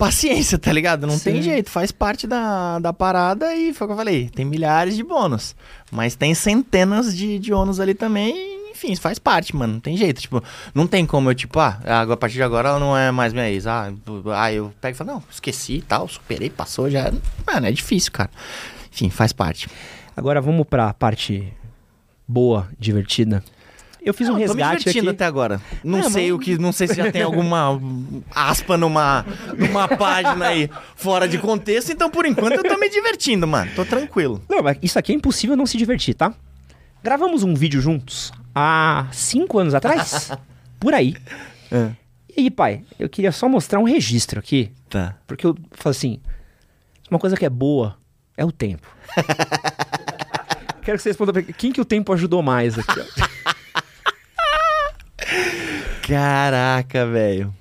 paciência, 0.00 0.58
tá 0.58 0.72
ligado? 0.72 1.06
Não 1.06 1.18
tem 1.18 1.36
Sim. 1.36 1.42
jeito, 1.42 1.70
faz 1.70 1.92
parte 1.92 2.26
da, 2.26 2.78
da 2.78 2.90
parada 2.90 3.54
e 3.54 3.74
foi 3.74 3.84
o 3.84 3.88
que 3.88 3.92
eu 3.92 3.96
falei, 3.98 4.30
tem 4.30 4.46
milhares 4.46 4.96
de 4.96 5.04
bônus. 5.04 5.54
Mas 5.92 6.14
tem 6.14 6.34
centenas 6.34 7.14
de, 7.14 7.38
de 7.38 7.52
ônus 7.52 7.78
ali 7.78 7.92
também, 7.92 8.70
enfim, 8.70 8.96
faz 8.96 9.18
parte, 9.18 9.54
mano. 9.54 9.74
Não 9.74 9.80
tem 9.80 9.96
jeito. 9.98 10.22
Tipo, 10.22 10.42
não 10.74 10.86
tem 10.86 11.04
como 11.04 11.28
eu, 11.28 11.34
tipo, 11.34 11.60
ah, 11.60 11.78
a 11.84 12.16
partir 12.16 12.36
de 12.36 12.42
agora 12.42 12.70
ela 12.70 12.78
não 12.78 12.96
é 12.96 13.10
mais 13.10 13.34
minha 13.34 13.50
ex. 13.50 13.66
Ah, 13.66 13.92
ah 14.34 14.52
eu 14.52 14.72
pego 14.80 14.94
e 14.94 14.96
falo, 14.96 15.12
não, 15.12 15.22
esqueci 15.30 15.74
e 15.74 15.82
tal, 15.82 16.08
superei, 16.08 16.48
passou, 16.48 16.88
já. 16.88 17.12
Mano, 17.46 17.66
é 17.66 17.72
difícil, 17.72 18.10
cara. 18.10 18.30
Enfim, 18.90 19.10
faz 19.10 19.34
parte. 19.34 19.68
Agora 20.16 20.40
vamos 20.40 20.66
pra 20.66 20.94
parte 20.94 21.52
boa, 22.26 22.68
divertida. 22.78 23.44
Eu 24.02 24.14
fiz 24.14 24.28
um 24.28 24.32
Não, 24.32 24.38
tô 24.40 24.54
me 24.54 24.62
resgate 24.62 24.78
divertindo 24.78 25.10
aqui. 25.10 25.16
até 25.16 25.24
agora. 25.26 25.60
Não 25.84 25.98
É, 25.98 26.02
sei 26.10 26.30
mas- 26.30 26.32
o 26.32 26.38
que, 26.38 26.58
não 26.58 26.72
sei 26.72 26.88
se 26.88 26.94
já 26.94 27.12
tem 27.12 27.20
alguma 27.22 27.78
aspa 28.34 28.76
numa, 28.76 29.24
numa 29.56 29.86
página 29.88 30.46
aí 30.46 30.70
fora 30.96 31.28
de 31.28 31.36
contexto, 31.38 31.92
então 31.92 32.10
por 32.10 32.24
enquanto 32.24 32.54
eu 32.54 32.62
tô 32.62 32.78
me 32.78 32.88
divertindo, 32.88 33.46
mano. 33.46 33.70
Tô 33.76 33.84
tranquilo. 33.84 34.42
Não, 34.48 34.62
mas 34.62 34.78
isso 34.82 34.98
aqui 34.98 35.12
é 35.12 35.14
impossível 35.14 35.54
não 35.56 35.66
se 35.66 35.76
divertir, 35.76 36.14
tá? 36.14 36.32
Gravamos 37.02 37.42
um 37.42 37.54
vídeo 37.54 37.80
juntos 37.80 38.32
há 38.54 39.06
cinco 39.12 39.58
anos 39.58 39.74
atrás, 39.74 40.30
por 40.80 40.94
aí. 40.94 41.14
É. 41.70 41.90
E 42.36 42.40
aí, 42.42 42.50
pai, 42.50 42.82
eu 42.98 43.08
queria 43.08 43.32
só 43.32 43.48
mostrar 43.48 43.78
um 43.80 43.84
registro 43.84 44.38
aqui, 44.38 44.70
Tá. 44.88 45.14
porque 45.26 45.44
eu 45.46 45.54
falo 45.72 45.90
assim, 45.90 46.20
uma 47.10 47.18
coisa 47.18 47.36
que 47.36 47.44
é 47.44 47.50
boa 47.50 47.96
é 48.36 48.44
o 48.44 48.52
tempo. 48.52 48.86
Quero 50.82 50.96
que 50.96 51.02
você 51.02 51.10
responda 51.10 51.32
pra 51.32 51.42
quem 51.42 51.72
que 51.72 51.80
o 51.80 51.84
tempo 51.84 52.12
ajudou 52.12 52.42
mais 52.42 52.78
aqui? 52.78 52.98
ó? 52.98 53.30
Caraca, 56.10 57.06
velho. 57.06 57.54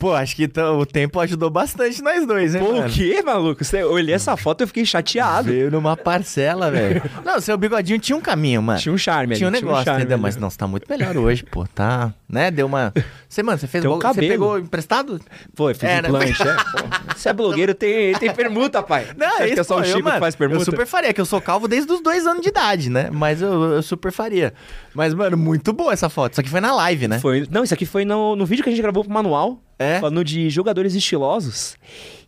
Pô, 0.00 0.14
acho 0.14 0.34
que 0.34 0.44
então, 0.44 0.78
o 0.78 0.86
tempo 0.86 1.20
ajudou 1.20 1.50
bastante 1.50 2.00
nós 2.00 2.26
dois, 2.26 2.54
hein, 2.54 2.64
Pô, 2.64 2.72
mano? 2.72 2.88
o 2.88 2.90
quê, 2.90 3.20
maluco? 3.22 3.62
Eu 3.76 3.92
olhei 3.92 4.14
essa 4.14 4.34
foto 4.34 4.62
e 4.62 4.64
eu 4.64 4.66
fiquei 4.66 4.82
chateado. 4.86 5.50
Veio 5.50 5.70
numa 5.70 5.94
parcela, 5.94 6.70
velho. 6.70 7.02
Não, 7.22 7.38
seu 7.38 7.58
bigodinho 7.58 7.98
tinha 7.98 8.16
um 8.16 8.20
caminho, 8.22 8.62
mano. 8.62 8.80
Tinha 8.80 8.94
um 8.94 8.96
charme 8.96 9.36
Tinha 9.36 9.46
um 9.46 9.52
negócio, 9.52 9.84
charme 9.84 10.00
entendeu? 10.00 10.16
Mas 10.16 10.36
não, 10.36 10.48
você 10.48 10.56
tá 10.56 10.66
muito 10.66 10.86
melhor 10.88 11.14
hoje, 11.18 11.44
pô, 11.44 11.66
tá? 11.66 12.14
Né? 12.26 12.50
Deu 12.50 12.66
uma. 12.66 12.94
Você, 13.28 13.44
mano, 13.44 13.58
você 13.58 13.68
fez. 13.68 13.84
Um 13.84 13.98
Você 13.98 14.20
pegou 14.20 14.58
emprestado? 14.58 15.20
Eu 15.56 15.74
fiz 15.74 15.84
É, 15.84 16.02
né? 16.02 16.08
implante, 16.08 16.42
é. 16.42 16.54
Pô, 16.72 17.14
Você 17.14 17.28
é 17.28 17.32
blogueiro, 17.32 17.74
tem, 17.74 18.12
tem 18.14 18.32
permuta, 18.34 18.82
pai. 18.82 19.06
Não, 19.16 19.36
Você 19.36 19.44
isso, 19.44 19.54
que 19.54 19.60
é 19.60 19.64
só 19.64 19.74
pô, 19.74 19.80
o 19.80 19.84
eu, 19.84 19.86
Chico 19.86 20.02
mano, 20.02 20.14
que 20.14 20.20
faz 20.20 20.34
permuta? 20.34 20.60
Eu 20.62 20.64
super 20.64 20.86
faria, 20.86 21.12
que 21.12 21.20
eu 21.20 21.26
sou 21.26 21.40
calvo 21.40 21.68
desde 21.68 21.92
os 21.92 22.00
dois 22.00 22.26
anos 22.26 22.42
de 22.42 22.48
idade, 22.48 22.90
né? 22.90 23.08
Mas 23.12 23.40
eu, 23.40 23.74
eu 23.74 23.82
super 23.82 24.10
faria. 24.10 24.52
Mas, 24.92 25.14
mano, 25.14 25.36
muito 25.36 25.72
boa 25.72 25.92
essa 25.92 26.08
foto. 26.08 26.32
Isso 26.32 26.40
aqui 26.40 26.50
foi 26.50 26.60
na 26.60 26.74
live, 26.74 27.06
né? 27.06 27.20
Foi, 27.20 27.46
não, 27.50 27.62
isso 27.62 27.74
aqui 27.74 27.86
foi 27.86 28.04
no, 28.04 28.34
no 28.34 28.44
vídeo 28.44 28.64
que 28.64 28.70
a 28.70 28.72
gente 28.72 28.82
gravou 28.82 29.04
pro 29.04 29.12
manual. 29.12 29.60
É? 29.80 29.98
Falando 29.98 30.22
de 30.22 30.50
jogadores 30.50 30.94
estilosos. 30.94 31.74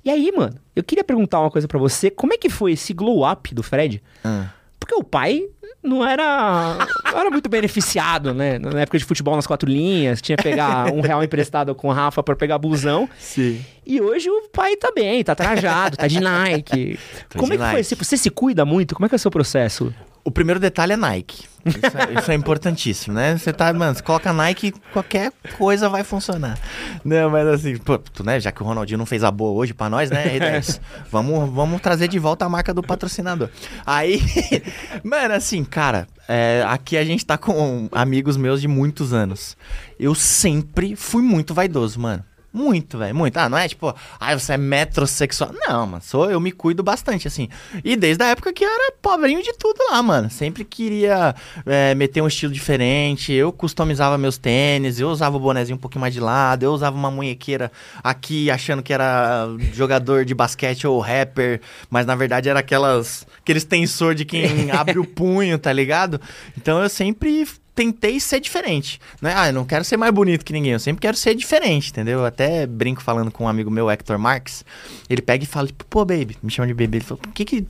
E 0.03 0.11
aí, 0.11 0.33
mano, 0.35 0.55
eu 0.75 0.83
queria 0.83 1.05
perguntar 1.05 1.39
uma 1.39 1.51
coisa 1.51 1.69
pra 1.69 1.79
você. 1.79 2.11
Como 2.11 2.33
é 2.33 2.39
que 2.39 2.49
foi 2.49 2.73
esse 2.73 2.95
glow 2.95 3.31
up 3.31 3.55
do 3.55 3.63
Fred? 3.63 4.03
Ah. 4.25 4.49
Porque 4.81 4.95
o 4.95 5.05
pai 5.05 5.45
não 5.83 6.05
era, 6.05 6.79
não 7.13 7.21
era 7.21 7.31
muito 7.31 7.51
beneficiado, 7.51 8.33
né? 8.33 8.59
Na 8.59 8.81
época 8.81 8.97
de 8.99 9.05
futebol 9.05 9.37
nas 9.37 9.47
quatro 9.47 9.69
linhas, 9.69 10.23
tinha 10.23 10.37
que 10.37 10.43
pegar 10.43 10.91
um 10.93 11.03
real 11.03 11.23
emprestado 11.23 11.75
com 11.75 11.89
o 11.89 11.93
Rafa 11.93 12.23
pra 12.23 12.35
pegar 12.35 12.57
busão. 12.57 13.09
Sim. 13.19 13.63
E 13.85 14.01
hoje 14.01 14.31
o 14.31 14.49
pai 14.49 14.75
tá 14.77 14.91
bem, 14.91 15.23
tá 15.23 15.35
trajado, 15.35 15.97
tá 15.97 16.07
de 16.07 16.21
Nike. 16.21 16.99
Tô 17.29 17.39
Como 17.39 17.53
de 17.53 17.57
é 17.57 17.59
que 17.59 17.65
foi? 17.65 17.75
Nike. 17.75 17.85
Você, 17.85 17.95
você 17.95 18.17
se 18.17 18.31
cuida 18.31 18.65
muito? 18.65 18.95
Como 18.95 19.05
é 19.05 19.09
que 19.09 19.15
é 19.15 19.17
o 19.17 19.19
seu 19.19 19.31
processo? 19.31 19.93
O 20.25 20.31
primeiro 20.31 20.61
detalhe 20.61 20.93
é 20.93 20.97
Nike. 20.97 21.45
Isso 21.65 21.99
é, 21.99 22.21
isso 22.21 22.31
é 22.31 22.35
importantíssimo, 22.35 23.15
né? 23.15 23.37
Você 23.37 23.53
tá, 23.53 23.73
mano, 23.73 23.95
você 23.95 24.03
coloca 24.03 24.33
Nike, 24.33 24.73
qualquer 24.93 25.33
coisa 25.57 25.89
vai 25.89 26.03
funcionar. 26.03 26.59
Não, 27.05 27.31
mas 27.31 27.47
assim, 27.47 27.77
pô, 27.77 27.99
tu, 27.99 28.25
né, 28.25 28.41
já 28.41 28.51
que 28.51 28.63
o 28.63 28.67
Ronaldinho 28.67 28.99
não 28.99 29.07
fez 29.07 29.23
a 29.23 29.31
boa 29.31 29.53
hoje 29.53 29.73
pra 29.73 29.89
nós, 29.89 30.11
né, 30.11 30.25
R10? 30.39 30.81
vamos, 31.11 31.51
vamos 31.53 31.81
trazer 31.81 32.09
de 32.09 32.19
volta 32.19 32.45
a 32.45 32.49
marca 32.49 32.75
do 32.75 32.83
patrocinador. 32.83 33.49
Aí, 33.87 34.21
mano, 35.03 35.35
assim, 35.35 35.65
cara, 35.65 36.07
é, 36.29 36.65
aqui 36.69 36.97
a 36.97 37.05
gente 37.05 37.25
tá 37.25 37.39
com 37.39 37.89
amigos 37.93 38.37
meus 38.37 38.61
de 38.61 38.69
muitos 38.69 39.13
anos. 39.13 39.57
Eu 39.99 40.15
sempre 40.15 40.97
fui 40.97 41.23
muito 41.23 41.55
vaidoso, 41.55 42.01
mano. 42.01 42.25
Muito, 42.53 42.99
velho, 42.99 43.15
muito. 43.15 43.37
Ah, 43.39 43.49
não 43.49 43.57
é 43.57 43.67
tipo, 43.67 43.95
ah, 44.21 44.39
você 44.39 44.53
é 44.53 44.57
metrosexual. 44.59 45.51
Não, 45.67 45.87
mano, 45.87 46.03
sou, 46.03 46.31
eu 46.31 46.39
me 46.39 46.53
cuido 46.53 46.83
bastante, 46.83 47.27
assim. 47.27 47.49
E 47.83 47.97
desde 47.97 48.23
a 48.23 48.27
época 48.27 48.53
que 48.53 48.63
eu 48.63 48.69
era 48.69 48.93
pobrinho 49.01 49.43
de 49.43 49.53
tudo 49.55 49.79
lá, 49.91 50.03
mano. 50.03 50.29
Sempre 50.29 50.63
queria 50.63 51.35
é, 51.65 51.95
meter 51.95 52.21
um 52.21 52.27
estilo 52.27 52.53
diferente. 52.53 53.33
Eu 53.33 53.53
customizava 53.53 54.19
meus 54.19 54.37
tênis, 54.37 55.01
eu 55.01 55.09
usava 55.09 55.37
o 55.37 55.41
bonezinho 55.41 55.77
um 55.77 55.81
pouquinho 55.81 56.03
mais 56.03 56.13
de 56.13 56.21
lado, 56.21 56.65
eu 56.65 56.73
usava 56.73 56.95
uma 56.95 57.11
munhequeira 57.11 57.73
aqui 58.05 58.51
achando 58.51 58.83
que 58.83 58.93
era 58.93 59.49
jogador 59.73 60.25
de 60.27 60.35
basquete 60.35 60.87
ou 60.87 61.01
rapper, 61.01 61.61
mas 61.89 62.05
na 62.05 62.15
verdade 62.15 62.51
era 62.51 62.61
aquelas 62.61 63.27
aqueles 63.41 63.65
tensor 63.65 64.15
de 64.15 64.25
quem 64.25 64.71
abre 64.73 64.99
o 64.99 65.05
punho, 65.05 65.59
tá 65.59 65.73
ligado? 65.73 66.21
Então 66.57 66.83
eu 66.83 66.89
sempre 66.89 67.47
tentei 67.75 68.21
ser 68.21 68.41
diferente. 68.41 69.01
Né? 69.21 69.33
Ah, 69.37 69.49
eu 69.49 69.53
não 69.53 69.65
quero 69.65 69.85
ser 69.85 69.97
mais 69.97 70.13
bonito 70.13 70.45
que 70.45 70.53
ninguém, 70.53 70.73
eu 70.73 70.81
sempre 70.81 71.01
quero 71.01 71.17
ser 71.17 71.35
diferente, 71.35 71.91
entendeu? 71.91 72.21
Eu 72.21 72.27
até 72.27 72.67
brinco 72.67 73.03
falando 73.03 73.31
com 73.31 73.45
um 73.45 73.49
amigo 73.49 73.71
meu, 73.71 73.91
Hector 73.91 74.19
Marx. 74.19 74.65
Ele 75.09 75.23
pega 75.23 75.45
e 75.45 75.47
fala, 75.47 75.67
tipo, 75.67 75.85
pô, 75.87 76.05
baby, 76.05 76.37
me 76.43 76.51
chama 76.51 76.69
de 76.69 76.75
baby. 76.75 76.99
Ele 76.99 77.05
falou, 77.05 77.23
o 77.27 77.33
que 77.33 77.45
que, 77.45 77.59
o 77.59 77.65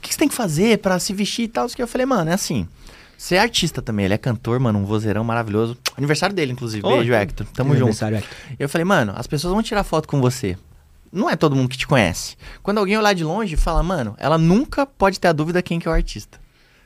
que 0.00 0.08
que 0.08 0.14
você 0.14 0.18
tem 0.18 0.28
que 0.28 0.34
fazer 0.34 0.78
pra 0.78 0.98
se 0.98 1.12
vestir 1.12 1.44
e 1.44 1.48
tal? 1.48 1.66
Eu 1.76 1.88
falei, 1.88 2.06
mano, 2.06 2.30
é 2.30 2.34
assim. 2.34 2.66
Você 3.16 3.34
é 3.34 3.38
artista 3.38 3.82
também, 3.82 4.06
ele 4.06 4.14
é 4.14 4.18
cantor, 4.18 4.58
mano, 4.58 4.78
um 4.78 4.86
vozeirão 4.86 5.22
maravilhoso. 5.22 5.76
Aniversário 5.94 6.34
dele, 6.34 6.52
inclusive. 6.52 6.86
Ô, 6.86 6.96
Beijo, 6.96 7.12
Hector. 7.12 7.46
Tamo 7.52 7.74
junto. 7.74 7.82
Aniversário, 7.82 8.16
Hector. 8.16 8.36
Eu 8.58 8.66
falei, 8.66 8.84
mano, 8.84 9.12
as 9.14 9.26
pessoas 9.26 9.52
vão 9.52 9.62
tirar 9.62 9.84
foto 9.84 10.08
com 10.08 10.22
você. 10.22 10.56
Não 11.12 11.28
é 11.28 11.36
todo 11.36 11.54
mundo 11.56 11.68
que 11.68 11.76
te 11.76 11.86
conhece. 11.86 12.36
Quando 12.62 12.78
alguém 12.78 12.96
olhar 12.96 13.12
de 13.12 13.24
longe, 13.24 13.56
fala, 13.56 13.82
mano, 13.82 14.14
ela 14.16 14.38
nunca 14.38 14.86
pode 14.86 15.20
ter 15.20 15.28
a 15.28 15.32
dúvida 15.32 15.60
quem 15.60 15.78
que 15.78 15.86
é 15.86 15.90
o 15.90 15.94
artista. 15.94 16.40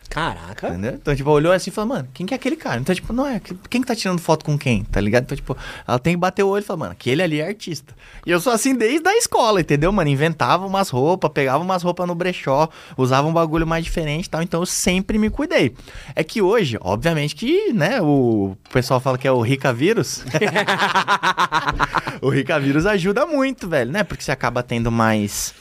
Caraca. 0.09 0.69
Entendeu? 0.69 0.93
Então, 0.95 1.15
tipo, 1.17 1.31
olhou 1.31 1.53
assim 1.53 1.71
e 1.71 1.73
falou, 1.73 1.97
mano, 1.97 2.09
quem 2.15 2.25
que 2.25 2.35
é 2.35 2.37
aquele 2.37 2.57
cara? 2.57 2.81
Então, 2.81 2.95
tipo, 2.95 3.13
não 3.13 3.27
é, 3.27 3.41
quem 3.69 3.81
que 3.81 3.87
tá 3.87 3.97
tirando 3.97 4.21
foto 4.21 4.45
com 4.45 4.57
quem, 4.57 4.85
tá 4.85 5.01
ligado? 5.01 5.25
Então, 5.25 5.37
tipo, 5.37 5.57
ela 5.87 5.99
tem 5.99 6.15
que 6.15 6.21
bater 6.21 6.43
o 6.43 6.49
olho 6.49 6.63
e 6.63 6.65
falar, 6.65 6.79
mano, 6.79 6.93
aquele 6.93 7.23
ali 7.23 7.41
é 7.41 7.49
artista. 7.49 7.95
E 8.25 8.31
eu 8.31 8.41
sou 8.41 8.53
assim 8.53 8.75
desde 8.75 9.09
a 9.09 9.17
escola, 9.17 9.61
entendeu, 9.61 9.91
mano? 9.91 10.09
Inventava 10.09 10.67
umas 10.67 10.89
roupas, 10.89 11.31
pegava 11.33 11.63
umas 11.63 11.83
roupas 11.83 12.07
no 12.07 12.15
brechó, 12.15 12.69
usava 12.97 13.27
um 13.27 13.33
bagulho 13.33 13.67
mais 13.67 13.85
diferente 13.85 14.27
e 14.27 14.31
tal, 14.31 14.43
então 14.43 14.61
eu 14.61 14.67
sempre 14.67 15.19
me 15.19 15.31
cuidei. 15.31 15.75
É 16.15 16.23
que 16.23 16.41
hoje, 16.41 16.79
obviamente 16.81 17.35
que, 17.35 17.73
né, 17.73 18.01
o 18.01 18.57
pessoal 18.73 19.01
fala 19.01 19.19
que 19.19 19.27
é 19.27 19.33
o 19.33 19.41
Rica 19.41 19.73
Vírus. 19.73 20.25
o 22.23 22.29
Rica 22.29 22.59
Vírus 22.61 22.87
ajuda 22.87 23.27
muito, 23.27 23.69
velho, 23.69 23.91
né? 23.91 24.05
Porque 24.05 24.23
você 24.23 24.31
acaba 24.33 24.63
tendo 24.63 24.93
mais... 24.93 25.55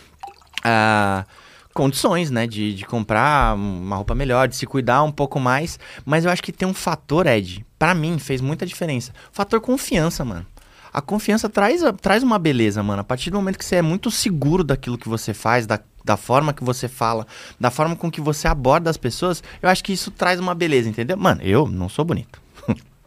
ah, 0.63 1.25
condições, 1.73 2.29
né? 2.29 2.47
De, 2.47 2.73
de 2.73 2.85
comprar 2.85 3.55
uma 3.55 3.95
roupa 3.95 4.15
melhor, 4.15 4.47
de 4.47 4.55
se 4.55 4.65
cuidar 4.65 5.03
um 5.03 5.11
pouco 5.11 5.39
mais. 5.39 5.79
Mas 6.05 6.25
eu 6.25 6.31
acho 6.31 6.43
que 6.43 6.51
tem 6.51 6.67
um 6.67 6.73
fator, 6.73 7.27
Ed, 7.27 7.65
pra 7.77 7.93
mim 7.93 8.19
fez 8.19 8.41
muita 8.41 8.65
diferença. 8.65 9.11
Fator 9.31 9.59
confiança, 9.59 10.23
mano. 10.23 10.45
A 10.93 11.01
confiança 11.01 11.49
traz, 11.49 11.81
traz 11.99 12.21
uma 12.21 12.37
beleza, 12.37 12.83
mano. 12.83 13.01
A 13.01 13.03
partir 13.03 13.31
do 13.31 13.37
momento 13.37 13.57
que 13.57 13.65
você 13.65 13.77
é 13.77 13.81
muito 13.81 14.11
seguro 14.11 14.63
daquilo 14.63 14.97
que 14.97 15.09
você 15.09 15.33
faz, 15.33 15.65
da, 15.65 15.79
da 16.05 16.15
forma 16.15 16.53
que 16.53 16.63
você 16.63 16.87
fala, 16.87 17.25
da 17.59 17.71
forma 17.71 17.95
com 17.95 18.11
que 18.11 18.21
você 18.21 18.47
aborda 18.47 18.91
as 18.91 18.97
pessoas, 18.97 19.41
eu 19.59 19.67
acho 19.67 19.83
que 19.83 19.91
isso 19.91 20.11
traz 20.11 20.39
uma 20.39 20.53
beleza, 20.53 20.87
entendeu? 20.87 21.17
Mano, 21.17 21.41
eu 21.41 21.67
não 21.67 21.89
sou 21.89 22.05
bonito. 22.05 22.42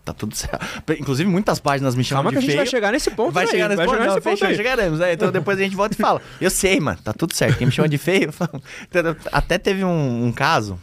Tá 0.06 0.12
tudo 0.12 0.34
certo. 0.36 0.58
Inclusive, 0.98 1.28
muitas 1.28 1.58
páginas 1.58 1.94
me 1.94 2.04
chamam 2.04 2.24
Calma 2.24 2.30
que 2.30 2.34
de 2.34 2.38
a 2.38 2.40
gente 2.42 2.50
feio. 2.50 2.58
vai 2.58 2.66
chegar 2.66 2.92
nesse 2.92 3.10
ponto 3.10 3.32
Vai 3.32 3.44
aí, 3.44 3.50
chegar 3.50 3.68
nesse 3.68 3.76
vai 3.76 3.86
ponto? 3.86 3.94
chegar 3.96 4.06
Não, 4.08 4.14
nesse 4.16 4.28
ponto 4.40 4.54
chegaremos. 4.56 4.98
né? 5.00 5.12
Então 5.12 5.30
depois 5.32 5.58
a 5.58 5.62
gente 5.62 5.76
volta 5.76 5.94
e 5.94 6.00
fala. 6.00 6.20
Eu 6.40 6.50
sei, 6.50 6.78
mano, 6.80 6.98
tá 7.02 7.12
tudo 7.12 7.34
certo. 7.34 7.58
Quem 7.58 7.66
me 7.66 7.72
chama 7.72 7.88
de 7.88 7.98
feio... 7.98 8.32
Até 9.32 9.58
teve 9.58 9.84
um, 9.84 10.26
um 10.26 10.32
caso... 10.32 10.78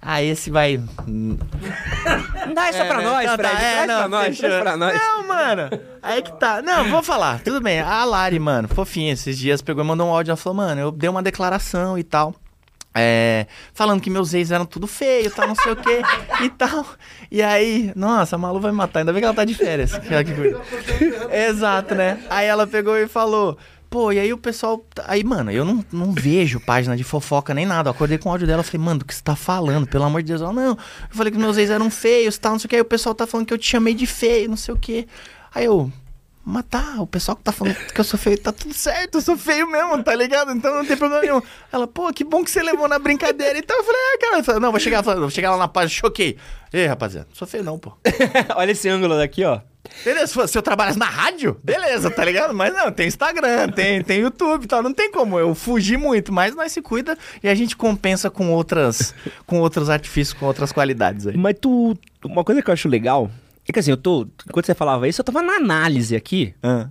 Ah, 0.00 0.22
esse 0.22 0.48
vai... 0.50 0.80
Dá 2.54 2.68
essa 2.68 2.84
pra 2.84 3.02
nós, 3.02 3.26
Não, 3.26 3.34
Fred. 3.36 3.52
tá, 3.54 3.62
é, 3.62 3.86
não, 3.86 3.98
pra 3.98 4.08
nós, 4.08 4.38
pra 4.38 4.76
nós. 4.76 4.94
Não, 4.98 5.26
mano. 5.28 5.70
Aí 6.02 6.22
que 6.22 6.32
tá. 6.38 6.62
Não, 6.62 6.88
vou 6.88 7.02
falar. 7.02 7.40
Tudo 7.40 7.60
bem. 7.60 7.80
A 7.80 8.04
Lari, 8.04 8.38
mano, 8.38 8.68
fofinha, 8.68 9.12
esses 9.12 9.36
dias 9.38 9.60
pegou 9.62 9.82
e 9.84 9.86
mandou 9.86 10.06
um 10.08 10.10
áudio. 10.10 10.30
Ela 10.30 10.36
falou, 10.36 10.56
mano, 10.56 10.80
eu 10.80 10.90
dei 10.92 11.08
uma 11.10 11.22
declaração 11.22 11.98
e 11.98 12.02
tal. 12.04 12.34
É, 12.94 13.46
falando 13.72 14.00
que 14.00 14.10
meus 14.10 14.34
ex 14.34 14.50
eram 14.50 14.66
tudo 14.66 14.86
feio, 14.86 15.30
tal, 15.30 15.48
não 15.48 15.54
sei 15.54 15.72
o 15.72 15.76
que 15.76 16.02
e 16.44 16.50
tal. 16.50 16.86
E 17.30 17.42
aí, 17.42 17.92
nossa, 17.96 18.36
a 18.36 18.38
Malu 18.38 18.60
vai 18.60 18.70
me 18.70 18.76
matar, 18.76 19.00
ainda 19.00 19.12
bem 19.12 19.20
que 19.20 19.26
ela 19.26 19.34
tá 19.34 19.44
de 19.44 19.54
férias. 19.54 19.92
Exato, 21.32 21.94
né? 21.94 22.18
Aí 22.28 22.46
ela 22.46 22.66
pegou 22.66 22.96
e 22.96 23.08
falou. 23.08 23.56
Pô, 23.88 24.10
e 24.10 24.18
aí 24.18 24.32
o 24.32 24.38
pessoal. 24.38 24.82
Aí, 25.04 25.22
mano, 25.22 25.50
eu 25.50 25.66
não, 25.66 25.84
não 25.92 26.12
vejo 26.12 26.58
página 26.58 26.96
de 26.96 27.04
fofoca 27.04 27.52
nem 27.52 27.66
nada. 27.66 27.90
Eu 27.90 27.92
acordei 27.92 28.16
com 28.16 28.30
o 28.30 28.32
áudio 28.32 28.46
dela 28.46 28.62
falei, 28.62 28.82
mano, 28.82 29.00
do 29.00 29.04
que 29.04 29.14
você 29.14 29.22
tá 29.22 29.36
falando? 29.36 29.86
Pelo 29.86 30.04
amor 30.04 30.22
de 30.22 30.28
Deus. 30.28 30.40
Ela, 30.40 30.50
não. 30.50 30.70
Eu 30.70 30.78
falei 31.10 31.30
que 31.30 31.38
meus 31.38 31.58
ex 31.58 31.68
eram 31.68 31.90
feios, 31.90 32.38
tal, 32.38 32.52
não 32.52 32.58
sei 32.58 32.66
o 32.66 32.68
que. 32.70 32.76
Aí 32.76 32.80
o 32.80 32.86
pessoal 32.86 33.14
tá 33.14 33.26
falando 33.26 33.46
que 33.46 33.52
eu 33.52 33.58
te 33.58 33.68
chamei 33.68 33.92
de 33.92 34.06
feio, 34.06 34.48
não 34.48 34.56
sei 34.56 34.72
o 34.72 34.78
que. 34.78 35.06
Aí 35.54 35.66
eu. 35.66 35.92
Mas 36.44 36.64
tá, 36.68 36.96
o 36.98 37.06
pessoal 37.06 37.36
que 37.36 37.42
tá 37.44 37.52
falando 37.52 37.76
que 37.76 38.00
eu 38.00 38.04
sou 38.04 38.18
feio, 38.18 38.36
tá 38.36 38.50
tudo 38.50 38.74
certo, 38.74 39.18
eu 39.18 39.22
sou 39.22 39.36
feio 39.36 39.66
mesmo, 39.70 40.02
tá 40.02 40.14
ligado? 40.14 40.52
Então 40.52 40.74
não 40.74 40.84
tem 40.84 40.96
problema 40.96 41.22
nenhum. 41.22 41.40
Ela, 41.70 41.86
pô, 41.86 42.12
que 42.12 42.24
bom 42.24 42.42
que 42.42 42.50
você 42.50 42.62
levou 42.62 42.88
na 42.88 42.98
brincadeira. 42.98 43.58
Então 43.58 43.76
eu 43.76 43.84
falei, 43.84 44.00
ah, 44.00 44.18
cara, 44.20 44.44
falei, 44.44 44.60
não, 44.60 44.72
vou 44.72 44.80
chegar, 44.80 45.02
vou 45.02 45.30
chegar 45.30 45.52
lá 45.52 45.56
na 45.56 45.68
página, 45.68 46.00
choquei. 46.00 46.36
Ei, 46.72 46.86
rapaziada, 46.86 47.28
sou 47.32 47.46
feio 47.46 47.62
não, 47.62 47.78
pô. 47.78 47.92
Olha 48.56 48.72
esse 48.72 48.88
ângulo 48.88 49.16
daqui, 49.16 49.44
ó. 49.44 49.60
Beleza, 50.04 50.46
se 50.46 50.56
eu 50.56 50.62
trabalhasse 50.62 50.98
na 50.98 51.06
rádio, 51.06 51.60
beleza, 51.62 52.10
tá 52.10 52.24
ligado? 52.24 52.54
Mas 52.54 52.72
não, 52.72 52.90
tem 52.90 53.06
Instagram, 53.06 53.68
tem, 53.68 54.02
tem 54.02 54.20
YouTube 54.20 54.64
e 54.64 54.66
tal, 54.66 54.82
não 54.82 54.92
tem 54.92 55.10
como 55.10 55.38
eu 55.38 55.54
fugir 55.54 55.98
muito, 55.98 56.32
mas 56.32 56.54
nós 56.54 56.72
se 56.72 56.80
cuida 56.80 57.16
e 57.42 57.48
a 57.48 57.54
gente 57.54 57.76
compensa 57.76 58.30
com 58.30 58.50
outras, 58.52 59.14
com 59.46 59.58
outros 59.60 59.90
artifícios, 59.90 60.38
com 60.38 60.46
outras 60.46 60.72
qualidades 60.72 61.26
aí. 61.26 61.36
Mas 61.36 61.56
tu. 61.60 61.96
Uma 62.24 62.44
coisa 62.44 62.62
que 62.62 62.70
eu 62.70 62.72
acho 62.72 62.88
legal 62.88 63.28
é 63.68 63.72
que 63.72 63.78
assim, 63.78 63.90
eu 63.90 63.96
tô. 63.96 64.26
Enquanto 64.48 64.66
você 64.66 64.74
falava 64.74 65.06
isso, 65.08 65.20
eu 65.20 65.24
tava 65.24 65.42
na 65.42 65.54
análise 65.54 66.16
aqui. 66.16 66.54
Ah, 66.62 66.88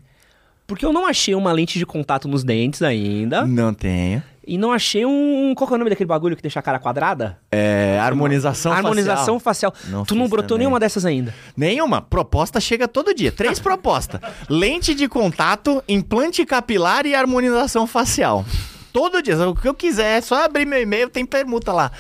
Porque 0.66 0.86
eu 0.86 0.94
não 0.94 1.06
achei 1.06 1.36
uma 1.36 1.52
lente 1.52 1.78
de 1.78 1.86
contato 1.86 2.28
nos 2.28 2.44
dentes 2.44 2.82
ainda. 2.82 3.46
não 3.46 3.74
tenho. 3.74 4.24
E 4.48 4.58
não 4.58 4.72
achei 4.72 5.06
um. 5.06 5.54
Qual 5.56 5.68
que 5.68 5.74
é 5.74 5.76
o 5.76 5.78
nome 5.78 5.92
daquele 5.92 6.08
bagulho 6.08 6.36
que 6.36 6.42
deixa 6.42 6.60
a 6.60 6.64
cara 6.64 6.80
quadrada? 6.80 7.38
É, 7.52 8.00
harmonização 8.02 8.72
Harmonização 8.72 9.40
facial. 9.40 9.72
Não 9.88 10.04
tu 10.04 10.16
não 10.16 10.28
brotou 10.28 10.50
também. 10.50 10.60
nenhuma 10.60 10.80
dessas 10.80 11.06
ainda. 11.06 11.34
Nenhuma. 11.56 12.02
Proposta 12.02 12.60
chega 12.60 12.88
todo 12.88 13.14
dia. 13.14 13.32
Três 13.32 13.60
propostas: 13.62 14.20
lente 14.50 14.96
de 14.96 15.08
contato, 15.08 15.84
implante 15.88 16.44
capilar 16.44 17.06
e 17.06 17.14
harmonização 17.14 17.86
facial. 17.86 18.44
Todo 18.92 19.22
dia. 19.22 19.38
O 19.48 19.56
que 19.56 19.68
eu 19.68 19.76
quiser, 19.76 20.18
é 20.18 20.22
só 20.22 20.44
abrir 20.44 20.66
meu 20.66 20.82
e-mail, 20.82 21.08
tem 21.10 21.24
permuta 21.26 21.72
lá. 21.72 21.92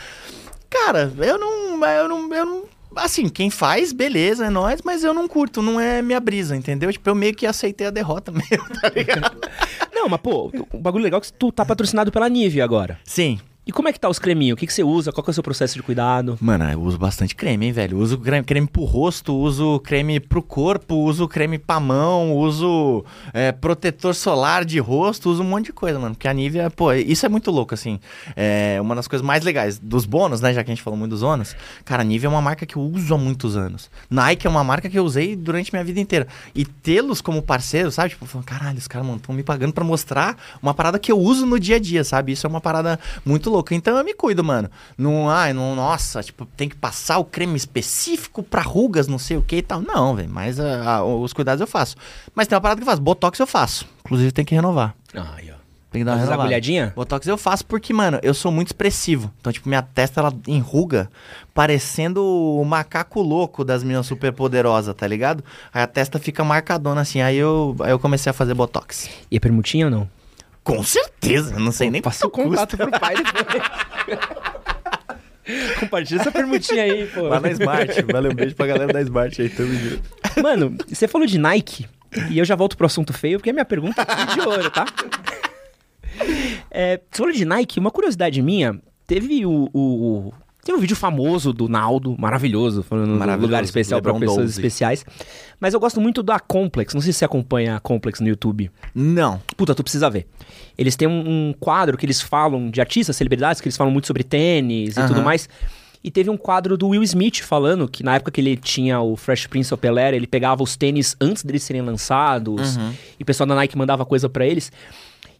Cara, 0.67 1.13
eu 1.19 1.37
não. 1.37 1.85
Eu 1.85 2.07
não. 2.09 2.33
Eu 2.33 2.45
não 2.45 2.63
assim, 2.95 3.29
quem 3.29 3.49
faz, 3.49 3.91
beleza, 3.91 4.45
é 4.45 4.49
nóis, 4.49 4.81
mas 4.83 5.03
eu 5.03 5.13
não 5.13 5.27
curto, 5.27 5.61
não 5.61 5.79
é 5.79 6.01
minha 6.01 6.19
brisa, 6.19 6.55
entendeu? 6.55 6.91
Tipo, 6.91 7.09
eu 7.09 7.15
meio 7.15 7.35
que 7.35 7.45
aceitei 7.45 7.87
a 7.87 7.91
derrota 7.91 8.31
mesmo, 8.31 8.69
tá 8.81 8.89
ligado? 8.89 9.37
Não, 9.93 10.09
mas 10.09 10.19
pô, 10.21 10.51
o 10.73 10.77
bagulho 10.79 11.03
legal 11.03 11.19
é 11.19 11.21
que 11.21 11.33
tu 11.33 11.51
tá 11.51 11.65
patrocinado 11.65 12.11
pela 12.11 12.29
Nivea 12.29 12.63
agora. 12.63 12.99
Sim. 13.03 13.39
E 13.71 13.73
como 13.73 13.87
é 13.87 13.93
que 13.93 13.99
tá 14.01 14.09
os 14.09 14.19
creminhos? 14.19 14.55
O 14.55 14.57
que, 14.57 14.67
que 14.67 14.73
você 14.73 14.83
usa? 14.83 15.13
Qual 15.13 15.23
que 15.23 15.29
é 15.29 15.31
o 15.31 15.33
seu 15.33 15.41
processo 15.41 15.75
de 15.75 15.81
cuidado? 15.81 16.37
Mano, 16.41 16.69
eu 16.69 16.81
uso 16.81 16.97
bastante 16.97 17.33
creme, 17.33 17.67
hein, 17.67 17.71
velho? 17.71 17.99
Uso 17.99 18.17
creme, 18.17 18.43
creme 18.43 18.67
pro 18.67 18.83
rosto, 18.83 19.33
uso 19.33 19.79
creme 19.79 20.19
pro 20.19 20.43
corpo, 20.43 20.93
uso 20.93 21.25
creme 21.25 21.57
pra 21.57 21.79
mão, 21.79 22.35
uso 22.35 23.05
é, 23.31 23.53
protetor 23.53 24.13
solar 24.13 24.65
de 24.65 24.77
rosto, 24.77 25.29
uso 25.29 25.41
um 25.41 25.45
monte 25.45 25.67
de 25.67 25.71
coisa, 25.71 25.97
mano. 25.97 26.15
Porque 26.15 26.27
a 26.27 26.33
Nivea, 26.33 26.69
pô, 26.69 26.91
isso 26.91 27.25
é 27.25 27.29
muito 27.29 27.49
louco, 27.49 27.73
assim. 27.73 27.97
É 28.35 28.77
uma 28.81 28.93
das 28.93 29.07
coisas 29.07 29.25
mais 29.25 29.41
legais 29.41 29.79
dos 29.79 30.05
bônus, 30.05 30.41
né? 30.41 30.53
Já 30.53 30.65
que 30.65 30.69
a 30.69 30.75
gente 30.75 30.83
falou 30.83 30.99
muito 30.99 31.11
dos 31.11 31.23
ônus. 31.23 31.55
Cara, 31.85 32.01
a 32.01 32.03
Nivea 32.03 32.27
é 32.27 32.29
uma 32.29 32.41
marca 32.41 32.65
que 32.65 32.75
eu 32.75 32.81
uso 32.81 33.13
há 33.13 33.17
muitos 33.17 33.55
anos. 33.55 33.89
Nike 34.09 34.45
é 34.45 34.49
uma 34.49 34.65
marca 34.65 34.89
que 34.89 34.99
eu 34.99 35.05
usei 35.05 35.33
durante 35.33 35.71
minha 35.71 35.85
vida 35.85 36.01
inteira. 36.01 36.27
E 36.53 36.65
tê-los 36.65 37.21
como 37.21 37.41
parceiro, 37.41 37.89
sabe? 37.89 38.09
Tipo, 38.09 38.25
falando, 38.25 38.47
caralho, 38.47 38.77
os 38.77 38.87
caras, 38.89 39.07
mano, 39.07 39.19
estão 39.19 39.33
me 39.33 39.43
pagando 39.43 39.71
pra 39.71 39.85
mostrar 39.85 40.35
uma 40.61 40.73
parada 40.73 40.99
que 40.99 41.09
eu 41.09 41.17
uso 41.17 41.45
no 41.45 41.57
dia 41.57 41.77
a 41.77 41.79
dia, 41.79 42.03
sabe? 42.03 42.33
Isso 42.33 42.45
é 42.45 42.49
uma 42.49 42.59
parada 42.59 42.99
muito 43.25 43.49
louca. 43.49 43.60
Então 43.69 43.97
eu 43.97 44.03
me 44.03 44.13
cuido, 44.13 44.43
mano. 44.43 44.69
Não, 44.97 45.29
ai, 45.29 45.53
não, 45.53 45.75
nossa, 45.75 46.21
tipo, 46.23 46.45
tem 46.45 46.67
que 46.67 46.75
passar 46.75 47.17
o 47.17 47.25
creme 47.25 47.55
específico 47.55 48.41
pra 48.41 48.61
rugas, 48.61 49.07
não 49.07 49.19
sei 49.19 49.37
o 49.37 49.41
que 49.41 49.57
e 49.57 49.61
tal. 49.61 49.81
Não, 49.81 50.15
velho, 50.15 50.29
mas 50.29 50.59
ah, 50.59 50.97
ah, 50.97 51.03
os 51.03 51.33
cuidados 51.33 51.61
eu 51.61 51.67
faço. 51.67 51.95
Mas 52.33 52.47
tem 52.47 52.55
uma 52.55 52.61
parada 52.61 52.79
que 52.79 52.83
eu 52.83 52.91
faço. 52.91 53.01
Botox 53.01 53.39
eu 53.39 53.47
faço. 53.47 53.87
Inclusive 54.05 54.31
tem 54.31 54.45
que 54.45 54.55
renovar. 54.55 54.95
Ai, 55.13 55.51
ó. 55.55 55.61
Tem 55.91 56.01
que 56.01 56.05
dar 56.05 56.13
uma 56.13 56.19
renovada. 56.19 56.43
agulhadinha? 56.43 56.93
Botox 56.95 57.27
eu 57.27 57.37
faço 57.37 57.65
porque, 57.65 57.91
mano, 57.91 58.17
eu 58.23 58.33
sou 58.33 58.49
muito 58.49 58.67
expressivo. 58.67 59.29
Então, 59.41 59.51
tipo, 59.51 59.67
minha 59.67 59.81
testa 59.81 60.21
ela 60.21 60.33
enruga, 60.47 61.09
parecendo 61.53 62.23
o 62.23 62.63
macaco 62.63 63.21
louco 63.21 63.65
das 63.65 63.83
meninas 63.83 64.05
super 64.05 64.31
poderosas, 64.31 64.95
tá 64.95 65.05
ligado? 65.05 65.43
Aí 65.73 65.83
a 65.83 65.87
testa 65.87 66.17
fica 66.17 66.45
marcadona 66.45 67.01
assim. 67.01 67.19
Aí 67.19 67.35
eu, 67.35 67.75
aí 67.81 67.91
eu 67.91 67.99
comecei 67.99 68.29
a 68.29 68.33
fazer 68.33 68.53
botox. 68.53 69.09
E 69.29 69.35
a 69.35 69.39
permutinha 69.41 69.87
ou 69.87 69.91
não? 69.91 70.20
Com 70.63 70.83
certeza, 70.83 71.59
não 71.59 71.71
sei 71.71 71.89
nem 71.89 72.01
Passa 72.01 72.27
o 72.27 72.29
contato 72.29 72.77
pro 72.77 72.91
pai 72.91 73.15
depois. 73.23 73.63
Compartilha 75.79 76.21
essa 76.21 76.31
permutinha 76.31 76.83
aí, 76.83 77.07
pô. 77.07 77.23
Lá 77.23 77.39
na 77.39 77.49
Smart. 77.51 78.01
Valeu, 78.11 78.31
um 78.31 78.35
beijo 78.35 78.55
pra 78.55 78.67
galera 78.67 78.93
da 78.93 79.01
Smart 79.01 79.41
aí, 79.41 79.49
tamo 79.49 79.73
junto. 79.73 80.03
Mano, 80.41 80.77
você 80.87 81.07
falou 81.07 81.25
de 81.27 81.37
Nike 81.37 81.87
e 82.29 82.37
eu 82.37 82.45
já 82.45 82.55
volto 82.55 82.77
pro 82.77 82.85
assunto 82.85 83.11
feio, 83.11 83.39
porque 83.39 83.49
a 83.49 83.53
minha 83.53 83.65
pergunta 83.65 84.01
é 84.03 84.33
de 84.33 84.39
ouro, 84.41 84.69
tá? 84.69 84.85
É, 86.69 86.97
você 87.09 87.17
falou 87.17 87.33
de 87.33 87.43
Nike, 87.43 87.79
uma 87.79 87.91
curiosidade 87.91 88.41
minha, 88.41 88.79
teve 89.07 89.45
o- 89.45 89.69
o- 89.73 90.33
Tem 90.63 90.75
um 90.75 90.77
vídeo 90.77 90.95
famoso 90.95 91.51
do 91.51 91.67
Naldo, 91.67 92.15
maravilhoso, 92.19 92.83
falando 92.83 93.09
Maravilhoso, 93.17 93.47
lugar 93.47 93.63
especial 93.63 94.01
pra 94.01 94.11
LeBron 94.11 94.27
pessoas 94.27 94.45
12. 94.45 94.51
especiais. 94.59 95.05
Mas 95.59 95.73
eu 95.73 95.79
gosto 95.79 95.99
muito 95.99 96.21
da 96.21 96.39
Complex, 96.39 96.93
não 96.93 97.01
sei 97.01 97.11
se 97.11 97.19
você 97.19 97.25
acompanha 97.25 97.75
a 97.77 97.79
Complex 97.79 98.19
no 98.19 98.27
YouTube. 98.27 98.69
Não. 98.93 99.41
Puta, 99.57 99.73
tu 99.73 99.81
precisa 99.81 100.09
ver. 100.09 100.27
Eles 100.77 100.95
têm 100.95 101.07
um, 101.07 101.49
um 101.49 101.53
quadro 101.59 101.97
que 101.97 102.05
eles 102.05 102.21
falam 102.21 102.69
de 102.69 102.79
artistas, 102.79 103.15
celebridades, 103.15 103.59
que 103.59 103.67
eles 103.67 103.75
falam 103.77 103.91
muito 103.91 104.05
sobre 104.05 104.23
tênis 104.23 104.97
e 104.97 104.99
Aham. 104.99 105.07
tudo 105.07 105.21
mais. 105.23 105.49
E 106.03 106.09
teve 106.09 106.29
um 106.29 106.37
quadro 106.37 106.77
do 106.77 106.89
Will 106.89 107.03
Smith 107.03 107.41
falando 107.41 107.87
que 107.87 108.03
na 108.03 108.15
época 108.15 108.31
que 108.31 108.41
ele 108.41 108.55
tinha 108.57 108.99
o 109.01 109.15
Fresh 109.15 109.47
Prince 109.47 109.71
of 109.73 109.81
Bel-Air, 109.81 110.13
ele 110.15 110.25
pegava 110.25 110.63
os 110.63 110.75
tênis 110.75 111.15
antes 111.21 111.43
deles 111.43 111.61
serem 111.63 111.81
lançados. 111.81 112.75
Uhum. 112.75 112.93
E 113.19 113.23
o 113.23 113.25
pessoal 113.25 113.45
da 113.47 113.55
Nike 113.55 113.77
mandava 113.77 114.03
coisa 114.05 114.27
pra 114.27 114.45
eles. 114.45 114.71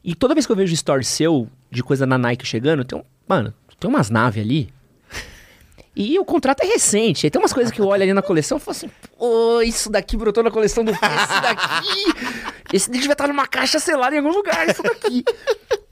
E 0.03 0.13
toda 0.15 0.34
vez 0.34 0.45
que 0.45 0.51
eu 0.51 0.55
vejo 0.55 0.74
story 0.74 1.03
seu 1.03 1.47
de 1.69 1.84
coisa 1.84 2.05
na 2.05 2.17
Nike 2.17 2.45
chegando, 2.45 2.84
tem 2.84 2.97
um, 2.97 3.03
mano, 3.28 3.53
tem 3.80 3.89
umas 3.89 4.09
naves 4.09 4.43
ali. 4.43 4.69
E 5.96 6.18
o 6.18 6.24
contrato 6.24 6.62
é 6.62 6.66
recente. 6.66 7.30
Tem 7.30 7.42
umas 7.42 7.52
coisas 7.52 7.72
que 7.72 7.82
eu 7.82 7.88
olho 7.88 8.04
ali 8.04 8.14
na 8.14 8.22
coleção 8.22 8.58
e 8.58 8.62
falo 8.62 8.78
assim, 8.78 8.89
pô, 9.18 9.62
isso 9.62 9.89
daqui 9.89 10.16
brotou 10.16 10.44
na 10.44 10.50
coleção 10.50 10.86
do 10.86 10.92
Esse 10.92 11.02
daqui. 11.42 12.14
Esse 12.74 12.89
devia 12.89 13.12
estar 13.12 13.28
numa 13.28 13.46
caixa 13.46 13.78
selada 13.80 14.16
em 14.16 14.20
algum 14.20 14.32
lugar, 14.32 14.70
isso 14.70 14.82
daqui. 14.82 15.24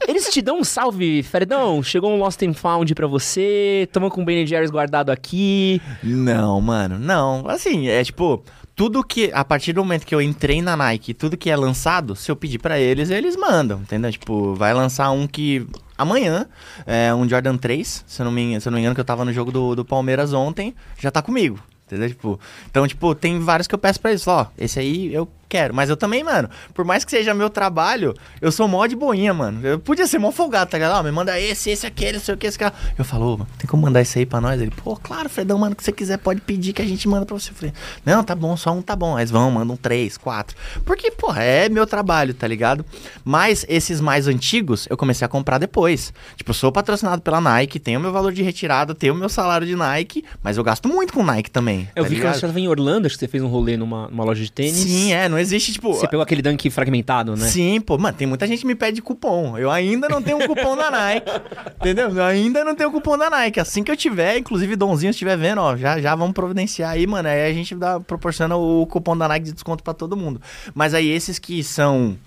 Eles 0.08 0.30
te 0.30 0.42
dão 0.42 0.60
um 0.60 0.64
salve, 0.64 1.22
Fredão. 1.24 1.84
Chegou 1.84 2.12
um 2.12 2.18
Lost 2.18 2.42
and 2.42 2.54
Found 2.54 2.96
pra 2.96 3.06
você. 3.06 3.88
Tamo 3.92 4.10
com 4.10 4.22
o 4.22 4.26
Ben 4.26 4.48
Jerry's 4.48 4.72
guardado 4.72 5.12
aqui. 5.12 5.82
Não, 6.02 6.62
mano, 6.62 6.98
não. 6.98 7.44
Assim, 7.48 7.90
é 7.90 8.02
tipo, 8.04 8.44
tudo 8.76 9.04
que. 9.04 9.30
A 9.34 9.44
partir 9.44 9.74
do 9.74 9.84
momento 9.84 10.06
que 10.06 10.16
eu 10.16 10.22
entrei 10.22 10.62
na 10.62 10.78
Nike, 10.78 11.14
tudo 11.14 11.36
que 11.36 11.50
é 11.50 11.56
lançado, 11.56 12.16
se 12.16 12.32
eu 12.32 12.36
pedir 12.36 12.60
pra 12.60 12.80
eles, 12.80 13.10
eles 13.10 13.36
mandam, 13.36 13.82
entendeu? 13.82 14.10
Tipo, 14.10 14.56
vai 14.56 14.74
lançar 14.74 15.12
um 15.12 15.28
que. 15.28 15.68
Amanhã, 16.00 16.48
é 16.88 17.14
um 17.14 17.28
Jordan 17.28 17.58
3, 17.58 18.06
se 18.08 18.22
eu 18.22 18.24
não 18.24 18.32
me, 18.32 18.60
se 18.62 18.66
eu 18.66 18.72
não 18.72 18.78
me 18.78 18.82
engano, 18.82 18.96
que 18.96 19.02
eu 19.02 19.06
tava 19.06 19.26
no 19.26 19.34
jogo 19.34 19.52
do, 19.52 19.76
do 19.76 19.84
Palmeiras 19.84 20.32
ontem, 20.32 20.74
já 20.98 21.12
tá 21.12 21.22
comigo. 21.22 21.60
Entendeu? 21.86 22.08
Tipo, 22.08 22.40
então, 22.70 22.88
tipo, 22.88 23.14
tem 23.14 23.38
vários 23.40 23.68
que 23.68 23.76
eu 23.76 23.80
peço 23.80 24.00
pra 24.00 24.12
eles, 24.12 24.26
ó, 24.26 24.50
esse 24.58 24.80
aí 24.80 25.14
eu 25.14 25.28
quero. 25.50 25.74
Mas 25.74 25.90
eu 25.90 25.98
também, 25.98 26.24
mano, 26.24 26.50
por 26.74 26.86
mais 26.86 27.04
que 27.04 27.12
seja 27.12 27.34
meu 27.34 27.50
trabalho, 27.50 28.14
eu 28.40 28.52
sou 28.52 28.68
mó 28.68 28.86
de 28.86 28.96
boinha, 28.96 29.34
mano. 29.34 29.66
Eu 29.66 29.80
podia 29.80 30.06
ser 30.08 30.20
mó 30.20 30.32
folgado, 30.32 30.70
tá 30.70 30.78
ligado? 30.78 30.98
Ó, 30.98 31.04
me 31.04 31.12
manda 31.12 31.40
esse, 31.40 31.72
esse, 31.72 31.88
aquele, 31.88 32.14
não 32.14 32.20
sei 32.20 32.36
o 32.36 32.38
que, 32.38 32.48
esse 32.48 32.60
cara. 32.60 32.74
Eu 32.98 33.04
falo, 33.04 33.34
ô, 33.34 33.38
mano, 33.40 33.50
tem 33.58 33.68
como 33.68 33.84
mandar 33.84 34.02
isso 34.02 34.18
aí 34.18 34.26
pra 34.26 34.40
nós? 34.40 34.62
Ele, 34.62 34.72
pô, 34.72 34.96
claro, 34.96 35.28
Fredão, 35.28 35.58
mano, 35.58 35.74
o 35.74 35.76
que 35.76 35.84
você 35.84 35.92
quiser 35.92 36.18
pode 36.18 36.40
pedir 36.42 36.74
que 36.74 36.82
a 36.82 36.86
gente 36.86 37.08
manda 37.08 37.26
pra 37.26 37.38
você. 37.38 37.50
Eu 37.50 37.56
falei, 37.56 37.74
não, 38.06 38.24
tá 38.24 38.36
bom, 38.36 38.56
só 38.56 38.72
um 38.72 38.82
tá 38.82 38.96
bom. 38.96 39.16
Aí 39.16 39.22
eles 39.22 39.32
vão, 39.32 39.50
mandam 39.50 39.76
três, 39.76 40.18
quatro. 40.18 40.56
Porque, 40.86 41.10
porra, 41.12 41.44
é 41.44 41.68
meu 41.68 41.88
trabalho, 41.88 42.34
tá 42.34 42.48
ligado? 42.48 42.86
Mas 43.26 43.66
esses 43.68 44.00
mais 44.00 44.28
antigos, 44.28 44.88
eu 44.90 44.96
comecei 44.96 45.26
a 45.26 45.28
comprar 45.28 45.58
depois. 45.58 46.14
Tipo, 46.36 46.52
eu 46.52 46.54
sou 46.54 46.72
patrocinado 46.72 47.22
pela 47.22 47.42
Nike, 47.42 47.80
tenho 47.80 48.00
meu 48.00 48.12
valor 48.12 48.32
de 48.32 48.44
retirada, 48.44 48.94
tenho 48.94 49.16
meu 49.16 49.30
salário 49.30 49.66
de 49.66 49.76
Nike, 49.76 50.24
mas 50.44 50.58
eu 50.58 50.64
gasto 50.64 50.88
muito 50.88 51.14
com 51.14 51.24
Nike 51.24 51.50
também. 51.50 51.88
Eu 51.96 52.04
tá 52.04 52.10
vi 52.10 52.16
que 52.16 52.22
ligado? 52.22 52.36
você 52.36 52.48
tava 52.48 52.60
em 52.60 52.68
Orlando, 52.68 53.06
acho 53.06 53.16
que 53.16 53.20
você 53.20 53.28
fez 53.28 53.44
um 53.44 53.48
rolê 53.48 53.78
numa, 53.78 54.08
numa 54.08 54.24
loja 54.24 54.44
de 54.44 54.52
tênis. 54.52 54.76
Sim, 54.76 55.14
é, 55.14 55.30
não 55.40 55.42
existe, 55.42 55.72
tipo. 55.74 55.94
Você 55.94 56.08
pegou 56.08 56.22
aquele 56.22 56.42
dunk 56.42 56.70
fragmentado, 56.70 57.36
né? 57.36 57.48
Sim, 57.48 57.80
pô, 57.80 57.98
mano, 57.98 58.16
tem 58.18 58.28
muita 58.28 58.46
gente 58.46 58.60
que 58.60 58.68
me 58.68 58.76
pede 58.76 59.02
cupom. 59.02 59.58
Eu 59.58 59.72
ainda 59.72 60.10
não 60.10 60.22
tenho 60.22 60.38
um 60.38 60.46
cupom 60.46 60.76
da 60.76 60.92
Nike. 60.92 61.32
Entendeu? 61.80 62.10
Eu 62.10 62.24
ainda 62.24 62.64
não 62.64 62.76
tenho 62.76 62.92
cupom 62.92 63.18
da 63.18 63.30
Nike. 63.30 63.60
Assim 63.60 63.84
que 63.84 63.92
eu 63.92 63.98
tiver, 63.98 64.38
inclusive 64.38 64.76
Donzinho, 64.76 65.14
se 65.14 65.18
estiver 65.18 65.38
vendo, 65.38 65.62
ó, 65.62 65.78
já, 65.78 66.00
já 66.00 66.14
vamos 66.14 66.34
providenciar 66.34 66.92
aí, 66.92 67.08
mano. 67.08 67.30
Aí 67.30 67.50
a 67.50 67.54
gente 67.54 67.74
dá, 67.74 68.00
proporciona 68.00 68.56
o 68.56 68.86
cupom 68.88 69.18
da 69.18 69.28
Nike 69.28 69.46
de 69.46 69.54
desconto 69.54 69.84
pra 69.84 69.94
todo 69.94 70.18
mundo. 70.18 70.42
Mas 70.74 70.94
aí 70.94 71.10
esses 71.10 71.40
que 71.40 71.64
são 71.64 72.18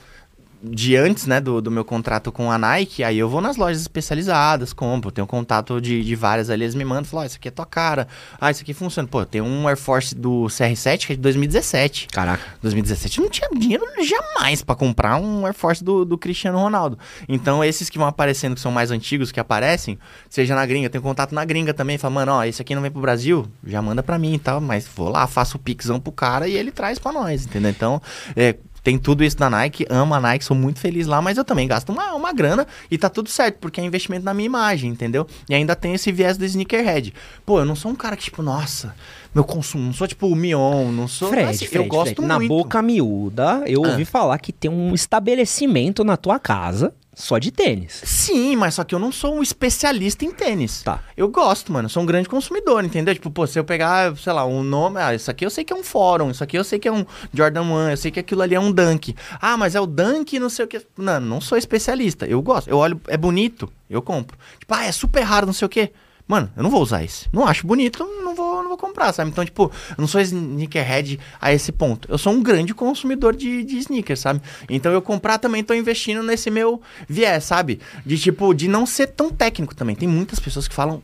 de 0.62 0.96
antes, 0.96 1.26
né, 1.26 1.40
do, 1.40 1.60
do 1.60 1.70
meu 1.70 1.84
contrato 1.84 2.30
com 2.30 2.50
a 2.50 2.56
Nike, 2.56 3.02
aí 3.02 3.18
eu 3.18 3.28
vou 3.28 3.40
nas 3.40 3.56
lojas 3.56 3.80
especializadas, 3.80 4.72
compro, 4.72 5.10
tenho 5.10 5.26
contato 5.26 5.80
de, 5.80 6.04
de 6.04 6.14
várias 6.14 6.48
ali, 6.50 6.64
eles 6.64 6.74
me 6.74 6.84
mandam, 6.84 7.04
falam, 7.04 7.24
ó, 7.24 7.26
isso 7.26 7.36
aqui 7.36 7.48
é 7.48 7.50
tua 7.50 7.66
cara, 7.66 8.06
ah, 8.40 8.50
isso 8.50 8.62
aqui 8.62 8.72
funciona. 8.72 9.08
Pô, 9.08 9.24
tem 9.24 9.40
um 9.40 9.66
Air 9.66 9.76
Force 9.76 10.14
do 10.14 10.44
CR7 10.44 11.06
que 11.06 11.12
é 11.14 11.16
de 11.16 11.22
2017. 11.22 12.08
Caraca. 12.08 12.42
2017 12.62 13.18
eu 13.18 13.24
não 13.24 13.30
tinha 13.30 13.48
dinheiro 13.50 13.84
jamais 14.04 14.62
pra 14.62 14.74
comprar 14.74 15.16
um 15.16 15.44
Air 15.44 15.54
Force 15.54 15.82
do, 15.82 16.04
do 16.04 16.16
Cristiano 16.16 16.58
Ronaldo. 16.58 16.98
Então, 17.28 17.64
esses 17.64 17.90
que 17.90 17.98
vão 17.98 18.06
aparecendo, 18.06 18.54
que 18.54 18.60
são 18.60 18.70
mais 18.70 18.90
antigos, 18.90 19.32
que 19.32 19.40
aparecem, 19.40 19.98
seja 20.30 20.54
na 20.54 20.64
gringa, 20.64 20.86
eu 20.86 20.90
tenho 20.90 21.02
contato 21.02 21.34
na 21.34 21.44
gringa 21.44 21.74
também, 21.74 21.98
fala, 21.98 22.14
mano, 22.14 22.32
ó, 22.32 22.44
esse 22.44 22.62
aqui 22.62 22.74
não 22.74 22.82
vem 22.82 22.90
pro 22.90 23.00
Brasil, 23.00 23.46
já 23.66 23.82
manda 23.82 24.02
pra 24.02 24.18
mim 24.18 24.34
e 24.34 24.38
tal, 24.38 24.60
mas 24.60 24.86
vou 24.94 25.08
lá, 25.08 25.26
faço 25.26 25.56
o 25.56 25.60
pixão 25.60 25.98
pro 25.98 26.12
cara 26.12 26.46
e 26.46 26.54
ele 26.54 26.70
traz 26.70 26.98
pra 26.98 27.12
nós, 27.12 27.46
entendeu? 27.46 27.70
Então, 27.70 28.00
é, 28.36 28.56
tem 28.82 28.98
tudo 28.98 29.22
isso 29.22 29.36
da 29.36 29.48
Nike, 29.48 29.86
amo 29.88 30.12
a 30.14 30.20
Nike, 30.20 30.44
sou 30.44 30.56
muito 30.56 30.80
feliz 30.80 31.06
lá, 31.06 31.22
mas 31.22 31.38
eu 31.38 31.44
também 31.44 31.68
gasto 31.68 31.90
uma, 31.90 32.14
uma 32.14 32.32
grana 32.32 32.66
e 32.90 32.98
tá 32.98 33.08
tudo 33.08 33.28
certo, 33.30 33.58
porque 33.58 33.80
é 33.80 33.84
investimento 33.84 34.24
na 34.24 34.34
minha 34.34 34.46
imagem, 34.46 34.90
entendeu? 34.90 35.26
E 35.48 35.54
ainda 35.54 35.76
tem 35.76 35.94
esse 35.94 36.10
viés 36.10 36.36
do 36.36 36.44
sneakerhead. 36.44 37.14
Pô, 37.46 37.60
eu 37.60 37.64
não 37.64 37.76
sou 37.76 37.90
um 37.92 37.94
cara 37.94 38.16
que, 38.16 38.24
tipo, 38.24 38.42
nossa, 38.42 38.94
meu 39.34 39.44
consumo, 39.44 39.84
não 39.84 39.92
sou 39.92 40.06
tipo 40.08 40.26
o 40.26 40.34
Mion, 40.34 40.90
não 40.90 41.06
sou. 41.06 41.28
Fred, 41.30 41.48
assim, 41.50 41.66
Fred, 41.66 41.76
eu 41.84 41.84
gosto 41.88 42.14
Fred, 42.16 42.26
na 42.28 42.38
muito. 42.38 42.48
boca 42.48 42.82
miúda, 42.82 43.62
eu 43.66 43.84
Ah. 43.84 43.90
ouvi 43.90 44.04
falar 44.04 44.38
que 44.38 44.52
tem 44.52 44.70
um 44.70 44.92
estabelecimento 44.94 46.02
na 46.04 46.16
tua 46.16 46.38
casa 46.38 46.92
só 47.14 47.38
de 47.38 47.50
tênis. 47.50 48.00
Sim, 48.04 48.56
mas 48.56 48.74
só 48.74 48.84
que 48.84 48.94
eu 48.94 48.98
não 48.98 49.12
sou 49.12 49.34
um 49.34 49.42
especialista 49.42 50.24
em 50.24 50.30
tênis. 50.30 50.82
Tá. 50.82 51.00
Eu 51.16 51.28
gosto, 51.28 51.72
mano. 51.72 51.88
Sou 51.88 52.02
um 52.02 52.06
grande 52.06 52.28
consumidor, 52.28 52.84
entendeu? 52.84 53.14
Tipo, 53.14 53.30
pô, 53.30 53.46
se 53.46 53.58
eu 53.58 53.64
pegar, 53.64 54.16
sei 54.16 54.32
lá, 54.32 54.46
um 54.46 54.62
nome. 54.62 54.98
Ah, 54.98 55.14
isso 55.14 55.30
aqui 55.30 55.44
eu 55.44 55.50
sei 55.50 55.64
que 55.64 55.72
é 55.72 55.76
um 55.76 55.84
fórum. 55.84 56.30
Isso 56.30 56.42
aqui 56.42 56.56
eu 56.56 56.64
sei 56.64 56.78
que 56.78 56.88
é 56.88 56.92
um 56.92 57.04
Jordan 57.32 57.62
1. 57.62 57.90
Eu 57.90 57.96
sei 57.96 58.10
que 58.10 58.20
aquilo 58.20 58.42
ali 58.42 58.54
é 58.54 58.60
um 58.60 58.72
Dunk. 58.72 59.14
Ah, 59.40 59.56
mas 59.56 59.74
é 59.74 59.80
o 59.80 59.86
Dunk 59.86 60.38
não 60.38 60.48
sei 60.48 60.64
o 60.64 60.68
que. 60.68 60.80
Não, 60.96 61.20
não 61.20 61.40
sou 61.40 61.58
especialista. 61.58 62.26
Eu 62.26 62.40
gosto. 62.40 62.68
Eu 62.68 62.78
olho, 62.78 63.00
é 63.08 63.16
bonito, 63.16 63.70
eu 63.90 64.00
compro. 64.00 64.38
Tipo, 64.58 64.74
ah, 64.74 64.84
é 64.84 64.92
super 64.92 65.22
raro, 65.22 65.46
não 65.46 65.52
sei 65.52 65.66
o 65.66 65.68
que. 65.68 65.92
Mano, 66.26 66.50
eu 66.56 66.62
não 66.62 66.70
vou 66.70 66.80
usar 66.80 67.04
esse. 67.04 67.28
Não 67.32 67.46
acho 67.46 67.66
bonito, 67.66 68.04
não 68.22 68.34
vou, 68.34 68.62
não 68.62 68.68
vou 68.68 68.78
comprar, 68.78 69.12
sabe? 69.12 69.30
Então, 69.30 69.44
tipo, 69.44 69.64
eu 69.90 69.96
não 69.98 70.06
sou 70.06 70.20
sneakerhead 70.20 71.18
a 71.40 71.52
esse 71.52 71.72
ponto. 71.72 72.08
Eu 72.10 72.16
sou 72.16 72.32
um 72.32 72.42
grande 72.42 72.72
consumidor 72.72 73.34
de, 73.34 73.64
de 73.64 73.78
sneakers, 73.78 74.20
sabe? 74.20 74.40
Então, 74.68 74.92
eu 74.92 75.02
comprar 75.02 75.38
também 75.38 75.62
tô 75.62 75.74
investindo 75.74 76.22
nesse 76.22 76.50
meu 76.50 76.80
viés, 77.08 77.44
sabe? 77.44 77.80
De, 78.06 78.16
tipo, 78.18 78.54
de 78.54 78.68
não 78.68 78.86
ser 78.86 79.08
tão 79.08 79.30
técnico 79.30 79.74
também. 79.74 79.96
Tem 79.96 80.08
muitas 80.08 80.38
pessoas 80.38 80.68
que 80.68 80.74
falam 80.74 81.02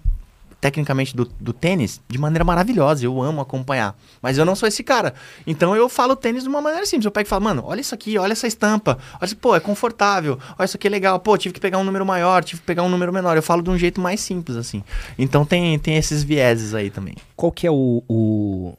tecnicamente 0.60 1.14
do, 1.16 1.24
do 1.38 1.52
tênis 1.52 2.00
de 2.08 2.18
maneira 2.18 2.44
maravilhosa. 2.44 3.04
Eu 3.04 3.22
amo 3.22 3.40
acompanhar. 3.40 3.96
Mas 4.20 4.38
eu 4.38 4.44
não 4.44 4.56
sou 4.56 4.66
esse 4.68 4.82
cara. 4.82 5.14
Então 5.46 5.76
eu 5.76 5.88
falo 5.88 6.16
tênis 6.16 6.42
de 6.42 6.48
uma 6.48 6.60
maneira 6.60 6.84
simples. 6.84 7.04
Eu 7.04 7.10
pego 7.12 7.26
e 7.26 7.30
falo, 7.30 7.44
mano, 7.44 7.62
olha 7.64 7.80
isso 7.80 7.94
aqui, 7.94 8.18
olha 8.18 8.32
essa 8.32 8.46
estampa. 8.46 8.98
Olha, 9.14 9.24
isso- 9.26 9.36
pô, 9.36 9.54
é 9.54 9.60
confortável. 9.60 10.38
Olha 10.58 10.64
isso 10.64 10.76
aqui 10.76 10.86
é 10.86 10.90
legal. 10.90 11.20
Pô, 11.20 11.38
tive 11.38 11.52
que 11.54 11.60
pegar 11.60 11.78
um 11.78 11.84
número 11.84 12.04
maior, 12.04 12.42
tive 12.42 12.60
que 12.60 12.66
pegar 12.66 12.82
um 12.82 12.88
número 12.88 13.12
menor. 13.12 13.36
Eu 13.36 13.42
falo 13.42 13.62
de 13.62 13.70
um 13.70 13.78
jeito 13.78 14.00
mais 14.00 14.20
simples, 14.20 14.56
assim. 14.56 14.82
Então 15.18 15.44
tem, 15.44 15.78
tem 15.78 15.96
esses 15.96 16.22
vieses 16.24 16.74
aí 16.74 16.90
também. 16.90 17.14
Qual 17.36 17.52
que 17.52 17.66
é 17.66 17.70
o, 17.70 18.02
o, 18.08 18.74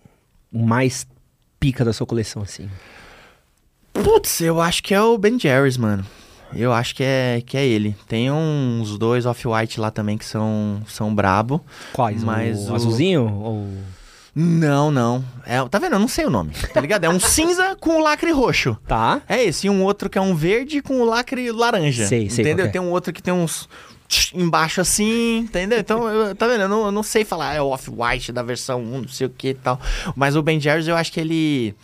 o 0.52 0.60
mais 0.66 1.08
pica 1.60 1.86
da 1.86 1.94
sua 1.94 2.06
coleção, 2.08 2.42
assim? 2.42 2.70
Putz, 3.94 4.42
eu 4.42 4.62
acho 4.62 4.82
que 4.84 4.94
é 4.94 5.02
o 5.02 5.18
Ben 5.18 5.38
Jerry's, 5.40 5.78
mano. 5.78 6.06
Eu 6.56 6.74
acho 6.74 6.96
que 6.96 7.04
é, 7.04 7.42
que 7.46 7.56
é 7.58 7.66
ele. 7.66 7.96
Tem 8.08 8.32
uns 8.32 8.98
dois 8.98 9.26
off-white 9.26 9.80
lá 9.80 9.92
também 9.92 10.18
que 10.18 10.26
são, 10.26 10.82
são 10.88 11.14
brabo. 11.14 11.64
Quais? 11.94 12.24
Mas 12.24 12.68
o, 12.68 12.72
o- 12.72 12.76
azulzinho? 12.76 13.32
Ou... 13.34 13.68
Não, 14.36 14.90
não. 14.92 15.24
É, 15.46 15.64
tá 15.68 15.80
vendo? 15.80 15.94
Eu 15.94 16.00
não 16.00 16.08
sei 16.08 16.26
o 16.26 16.30
nome, 16.30 16.52
tá 16.74 16.80
ligado? 16.80 17.04
É 17.04 17.10
um 17.10 17.20
cinza 17.20 17.76
com 17.80 17.98
o 17.98 18.04
lacre 18.04 18.32
roxo. 18.32 18.78
Tá. 18.88 19.22
É 19.28 19.44
esse, 19.44 19.68
e 19.68 19.70
um 19.70 19.84
outro 19.84 20.10
que 20.10 20.18
é 20.18 20.22
um 20.22 20.36
verde 20.36 20.82
com 20.82 21.02
o 21.02 21.06
lacre 21.06 21.52
laranja. 21.52 22.06
Sei, 22.08 22.30
sei 22.30 22.44
Entendeu? 22.46 22.66
é. 22.68 22.70
Tem 22.70 22.80
um 22.80 22.92
outro 22.92 23.12
que 23.12 23.22
tem 23.22 23.34
uns 23.34 23.68
embaixo 24.34 24.82
assim, 24.82 25.40
entendeu? 25.40 25.78
Então, 25.80 26.08
eu- 26.08 26.36
tá 26.36 26.48
vendo? 26.48 26.62
Eu 26.62 26.70
não, 26.70 26.86
eu 26.86 26.92
não 26.92 27.04
sei 27.04 27.24
falar, 27.26 27.54
é 27.54 27.62
o 27.62 27.68
off-white 27.68 28.32
da 28.32 28.42
versão 28.42 28.82
1, 28.82 29.02
não 29.02 29.08
sei 29.08 29.28
o 29.28 29.30
que 29.30 29.50
e 29.50 29.54
tal. 29.54 29.80
Mas 30.16 30.36
o 30.36 30.42
Ben 30.42 30.60
Jerry's, 30.60 30.88
eu 30.88 30.96
acho 30.96 31.12
que 31.12 31.20
ele, 31.20 31.76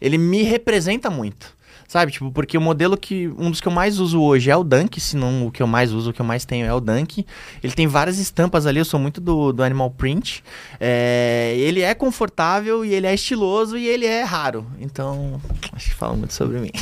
ele 0.00 0.18
me 0.18 0.42
representa 0.42 1.08
muito. 1.10 1.54
Sabe, 1.92 2.10
tipo, 2.10 2.32
porque 2.32 2.56
o 2.56 2.60
modelo 2.60 2.96
que. 2.96 3.28
Um 3.36 3.50
dos 3.50 3.60
que 3.60 3.68
eu 3.68 3.72
mais 3.72 3.98
uso 3.98 4.18
hoje 4.18 4.50
é 4.50 4.56
o 4.56 4.64
Dunk, 4.64 4.98
se 4.98 5.14
não 5.14 5.48
o 5.48 5.52
que 5.52 5.62
eu 5.62 5.66
mais 5.66 5.92
uso, 5.92 6.08
o 6.08 6.12
que 6.14 6.22
eu 6.22 6.24
mais 6.24 6.42
tenho 6.42 6.64
é 6.64 6.72
o 6.72 6.80
Dunk. 6.80 7.26
Ele 7.62 7.72
tem 7.74 7.86
várias 7.86 8.16
estampas 8.16 8.64
ali, 8.64 8.78
eu 8.78 8.84
sou 8.86 8.98
muito 8.98 9.20
do, 9.20 9.52
do 9.52 9.62
Animal 9.62 9.90
Print. 9.90 10.42
É, 10.80 11.54
ele 11.58 11.82
é 11.82 11.92
confortável 11.92 12.82
e 12.82 12.94
ele 12.94 13.06
é 13.06 13.12
estiloso 13.12 13.76
e 13.76 13.86
ele 13.86 14.06
é 14.06 14.22
raro. 14.22 14.66
Então, 14.80 15.38
acho 15.70 15.90
que 15.90 15.94
fala 15.94 16.16
muito 16.16 16.32
sobre 16.32 16.60
mim. 16.60 16.70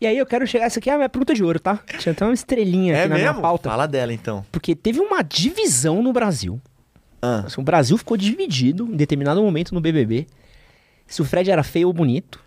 E 0.00 0.06
aí 0.06 0.16
eu 0.16 0.24
quero 0.24 0.46
chegar. 0.46 0.66
Essa 0.66 0.78
aqui 0.78 0.88
é 0.88 0.92
a 0.92 0.96
minha 0.96 1.08
pergunta 1.08 1.34
de 1.34 1.42
ouro, 1.42 1.58
tá? 1.58 1.80
Tinha 1.98 2.12
até 2.12 2.24
uma 2.24 2.32
estrelinha 2.32 2.94
aqui 2.94 3.02
É 3.06 3.08
na 3.08 3.16
minha 3.16 3.30
mesmo? 3.30 3.42
pauta. 3.42 3.68
Fala 3.68 3.84
dela, 3.88 4.12
então. 4.12 4.46
Porque 4.52 4.76
teve 4.76 5.00
uma 5.00 5.22
divisão 5.22 6.00
no 6.04 6.12
Brasil. 6.12 6.60
Ah. 7.20 7.42
Assim, 7.46 7.60
o 7.60 7.64
Brasil 7.64 7.98
ficou 7.98 8.16
dividido 8.16 8.84
em 8.86 8.94
determinado 8.94 9.42
momento 9.42 9.74
no 9.74 9.80
BBB. 9.80 10.28
Se 11.08 11.20
o 11.20 11.24
Fred 11.24 11.50
era 11.50 11.64
feio 11.64 11.88
ou 11.88 11.92
bonito. 11.92 12.38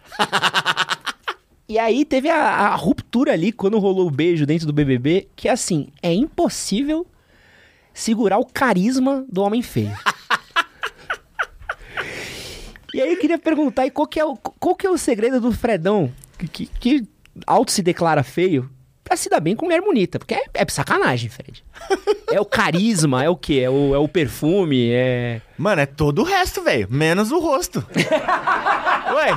e 1.67 1.77
aí 1.77 2.05
teve 2.05 2.29
a, 2.29 2.37
a 2.37 2.75
ruptura 2.75 3.33
ali 3.33 3.51
quando 3.51 3.79
rolou 3.79 4.07
o 4.07 4.11
beijo 4.11 4.45
dentro 4.45 4.67
do 4.67 4.71
BBB. 4.71 5.27
Que 5.35 5.49
assim, 5.49 5.89
é 6.01 6.13
impossível 6.13 7.05
segurar 7.93 8.37
o 8.37 8.45
carisma 8.45 9.25
do 9.27 9.41
homem 9.41 9.61
feio. 9.61 9.91
e 12.93 13.01
aí 13.01 13.11
eu 13.11 13.17
queria 13.17 13.39
perguntar 13.39 13.81
aí 13.83 13.91
qual 13.91 14.07
que 14.07 14.19
é 14.19 14.25
o, 14.25 14.37
qual 14.37 14.75
que 14.75 14.85
é 14.85 14.89
o 14.89 14.97
segredo 14.97 15.41
do 15.41 15.51
Fredão, 15.51 16.11
que, 16.37 16.47
que, 16.47 16.65
que 16.67 17.07
auto 17.45 17.71
se 17.71 17.81
declara 17.81 18.23
feio, 18.23 18.69
pra 19.11 19.17
se 19.17 19.29
dar 19.29 19.41
bem 19.41 19.57
com 19.57 19.65
mulher 19.65 19.81
bonita. 19.81 20.17
Porque 20.17 20.33
é, 20.33 20.43
é 20.53 20.65
sacanagem, 20.69 21.29
Fred. 21.29 21.61
É 22.31 22.39
o 22.39 22.45
carisma, 22.45 23.21
é 23.21 23.29
o 23.29 23.35
quê? 23.35 23.59
É 23.65 23.69
o, 23.69 23.93
é 23.93 23.97
o 23.97 24.07
perfume, 24.07 24.89
é... 24.89 25.41
Mano, 25.57 25.81
é 25.81 25.85
todo 25.85 26.19
o 26.19 26.23
resto, 26.23 26.63
velho. 26.63 26.87
Menos 26.89 27.29
o 27.29 27.39
rosto. 27.39 27.85
Ué. 29.13 29.31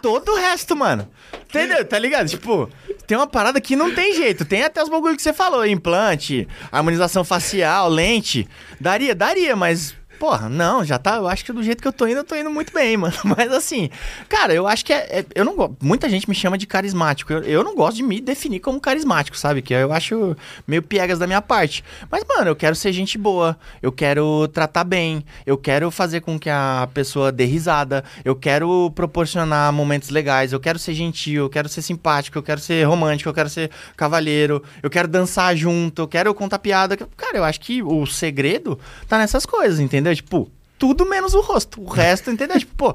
Todo 0.00 0.30
o 0.30 0.36
resto, 0.36 0.76
mano. 0.76 1.10
Entendeu? 1.48 1.84
Tá 1.84 1.98
ligado? 1.98 2.28
Tipo, 2.28 2.70
tem 3.08 3.18
uma 3.18 3.26
parada 3.26 3.60
que 3.60 3.74
não 3.74 3.92
tem 3.92 4.14
jeito. 4.14 4.44
Tem 4.44 4.62
até 4.62 4.80
os 4.80 4.88
bagulho 4.88 5.16
que 5.16 5.22
você 5.22 5.32
falou: 5.32 5.66
implante, 5.66 6.46
harmonização 6.70 7.24
facial, 7.24 7.88
lente. 7.88 8.46
Daria, 8.80 9.14
daria, 9.16 9.56
mas. 9.56 9.96
Porra, 10.24 10.48
não, 10.48 10.82
já 10.82 10.98
tá. 10.98 11.16
Eu 11.16 11.28
acho 11.28 11.44
que 11.44 11.52
do 11.52 11.62
jeito 11.62 11.82
que 11.82 11.86
eu 11.86 11.92
tô 11.92 12.06
indo, 12.06 12.16
eu 12.20 12.24
tô 12.24 12.34
indo 12.34 12.48
muito 12.48 12.72
bem, 12.72 12.96
mano. 12.96 13.14
Mas 13.36 13.52
assim, 13.52 13.90
cara, 14.26 14.54
eu 14.54 14.66
acho 14.66 14.82
que 14.82 14.90
é. 14.90 15.18
é- 15.18 15.26
eu 15.34 15.44
não 15.44 15.54
gosto. 15.54 15.76
Muita 15.82 16.08
gente 16.08 16.26
me 16.26 16.34
chama 16.34 16.56
de 16.56 16.66
carismático. 16.66 17.30
Eu, 17.30 17.42
eu 17.42 17.62
não 17.62 17.74
gosto 17.74 17.98
de 17.98 18.02
me 18.02 18.22
definir 18.22 18.60
como 18.60 18.80
carismático, 18.80 19.36
sabe? 19.36 19.60
Que 19.60 19.74
eu 19.74 19.92
acho 19.92 20.34
meio 20.66 20.82
piegas 20.82 21.18
da 21.18 21.26
minha 21.26 21.42
parte. 21.42 21.84
Mas, 22.10 22.24
mano, 22.26 22.48
eu 22.48 22.56
quero 22.56 22.74
ser 22.74 22.90
gente 22.90 23.18
boa. 23.18 23.54
Eu 23.82 23.92
quero 23.92 24.48
tratar 24.48 24.82
bem. 24.84 25.22
Eu 25.44 25.58
quero 25.58 25.90
fazer 25.90 26.22
com 26.22 26.38
que 26.38 26.48
a 26.48 26.88
pessoa 26.94 27.30
dê 27.30 27.44
risada. 27.44 28.02
Eu 28.24 28.34
quero 28.34 28.90
proporcionar 28.92 29.70
momentos 29.74 30.08
legais. 30.08 30.54
Eu 30.54 30.60
quero 30.60 30.78
ser 30.78 30.94
gentil. 30.94 31.42
Eu 31.42 31.50
quero 31.50 31.68
ser 31.68 31.82
simpático. 31.82 32.38
Eu 32.38 32.42
quero 32.42 32.62
ser 32.62 32.82
romântico. 32.84 33.28
Eu 33.28 33.34
quero 33.34 33.50
ser 33.50 33.70
cavalheiro. 33.94 34.62
Eu 34.82 34.88
quero 34.88 35.06
dançar 35.06 35.54
junto. 35.54 36.00
Eu 36.00 36.08
quero 36.08 36.32
contar 36.32 36.60
piada. 36.60 36.96
Cara, 36.96 37.36
eu 37.36 37.44
acho 37.44 37.60
que 37.60 37.82
o 37.82 38.06
segredo 38.06 38.80
tá 39.06 39.18
nessas 39.18 39.44
coisas, 39.44 39.78
entendeu? 39.78 40.13
Tipo, 40.16 40.50
tudo 40.78 41.08
menos 41.08 41.34
o 41.34 41.40
rosto. 41.40 41.80
O 41.80 41.88
resto, 41.88 42.30
entendeu? 42.30 42.58
tipo, 42.58 42.74
pô. 42.74 42.94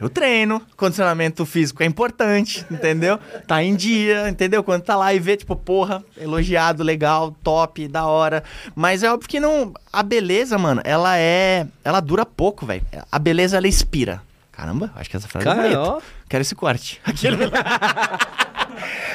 Eu 0.00 0.08
treino, 0.08 0.60
condicionamento 0.76 1.46
físico 1.46 1.80
é 1.80 1.86
importante, 1.86 2.66
entendeu? 2.68 3.20
Tá 3.46 3.62
em 3.62 3.76
dia, 3.76 4.28
entendeu? 4.28 4.64
Quando 4.64 4.82
tá 4.82 4.96
lá 4.96 5.14
e 5.14 5.20
vê, 5.20 5.36
tipo, 5.36 5.54
porra, 5.54 6.02
elogiado, 6.20 6.82
legal, 6.82 7.36
top, 7.40 7.86
da 7.86 8.04
hora. 8.04 8.42
Mas 8.74 9.04
é 9.04 9.12
óbvio 9.12 9.28
que 9.28 9.38
não. 9.38 9.72
A 9.92 10.02
beleza, 10.02 10.58
mano, 10.58 10.80
ela 10.84 11.16
é. 11.16 11.68
Ela 11.84 12.00
dura 12.00 12.26
pouco, 12.26 12.66
velho. 12.66 12.82
A 13.12 13.16
beleza, 13.16 13.56
ela 13.56 13.68
expira. 13.68 14.20
Caramba, 14.62 14.92
acho 14.94 15.10
que 15.10 15.16
essa 15.16 15.26
frase 15.26 15.48
é 15.48 15.54
bonita. 15.56 15.80
ó. 15.80 16.00
Quero 16.28 16.40
esse 16.40 16.54
corte. 16.54 17.00
Aquele... 17.04 17.50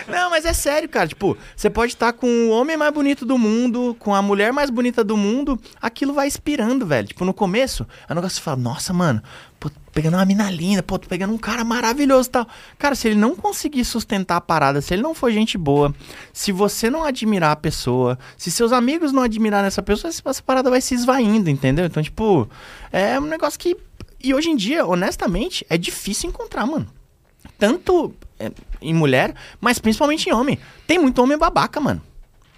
Não, 0.05 0.29
mas 0.29 0.43
é 0.43 0.51
sério, 0.51 0.89
cara. 0.89 1.07
Tipo, 1.07 1.37
você 1.55 1.69
pode 1.69 1.93
estar 1.93 2.11
com 2.11 2.27
o 2.27 2.49
homem 2.49 2.75
mais 2.75 2.93
bonito 2.93 3.25
do 3.25 3.37
mundo, 3.37 3.95
com 3.97 4.13
a 4.13 4.21
mulher 4.21 4.51
mais 4.51 4.69
bonita 4.69 5.05
do 5.05 5.15
mundo, 5.15 5.57
aquilo 5.81 6.13
vai 6.13 6.27
inspirando, 6.27 6.85
velho. 6.85 7.07
Tipo, 7.07 7.23
no 7.23 7.33
começo, 7.33 7.87
é 8.09 8.11
um 8.11 8.15
negócio 8.15 8.35
que 8.35 8.41
você 8.41 8.43
fala, 8.43 8.57
nossa, 8.57 8.91
mano, 8.91 9.23
pô, 9.57 9.69
tô 9.69 9.75
pegando 9.93 10.15
uma 10.15 10.25
mina 10.25 10.51
linda, 10.51 10.83
pô, 10.83 10.99
tô 10.99 11.07
pegando 11.07 11.33
um 11.33 11.37
cara 11.37 11.63
maravilhoso 11.63 12.27
e 12.27 12.31
tal. 12.31 12.47
Cara, 12.77 12.93
se 12.93 13.07
ele 13.07 13.15
não 13.15 13.33
conseguir 13.33 13.85
sustentar 13.85 14.35
a 14.35 14.41
parada, 14.41 14.81
se 14.81 14.93
ele 14.93 15.01
não 15.01 15.13
for 15.13 15.31
gente 15.31 15.57
boa, 15.57 15.95
se 16.33 16.51
você 16.51 16.89
não 16.89 17.05
admirar 17.05 17.51
a 17.51 17.55
pessoa, 17.55 18.19
se 18.37 18.51
seus 18.51 18.73
amigos 18.73 19.13
não 19.13 19.23
admirarem 19.23 19.67
essa 19.67 19.81
pessoa, 19.81 20.11
essa 20.11 20.43
parada 20.43 20.69
vai 20.69 20.81
se 20.81 20.93
esvaindo, 20.93 21.49
entendeu? 21.49 21.85
Então, 21.85 22.03
tipo, 22.03 22.49
é 22.91 23.17
um 23.17 23.25
negócio 23.25 23.57
que. 23.57 23.77
E 24.23 24.33
hoje 24.33 24.49
em 24.49 24.55
dia, 24.55 24.85
honestamente, 24.85 25.65
é 25.69 25.77
difícil 25.77 26.29
encontrar, 26.29 26.65
mano 26.65 26.87
tanto 27.57 28.13
é, 28.39 28.51
em 28.81 28.93
mulher, 28.93 29.33
mas 29.59 29.79
principalmente 29.79 30.29
em 30.29 30.33
homem. 30.33 30.59
Tem 30.85 30.99
muito 30.99 31.19
homem 31.23 31.37
babaca, 31.37 31.79
mano. 31.79 32.01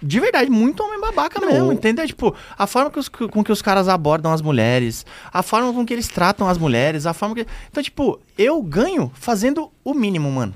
De 0.02 0.18
verdade, 0.20 0.50
muito 0.50 0.82
homem 0.82 1.00
babaca 1.00 1.40
Não. 1.40 1.48
mesmo, 1.48 1.72
entendeu? 1.72 2.06
Tipo, 2.06 2.34
a 2.58 2.66
forma 2.66 2.90
que 2.90 2.98
os- 2.98 3.08
com 3.08 3.42
que 3.42 3.52
os 3.52 3.62
caras 3.62 3.88
abordam 3.88 4.30
as 4.32 4.42
mulheres, 4.42 5.06
a 5.32 5.42
forma 5.42 5.72
com 5.72 5.86
que 5.86 5.92
eles 5.94 6.08
tratam 6.08 6.48
as 6.48 6.58
mulheres, 6.58 7.06
a 7.06 7.14
forma 7.14 7.34
que. 7.34 7.46
Então, 7.70 7.82
tipo, 7.82 8.20
eu 8.36 8.60
ganho 8.62 9.10
fazendo 9.14 9.70
o 9.84 9.94
mínimo, 9.94 10.30
mano. 10.30 10.54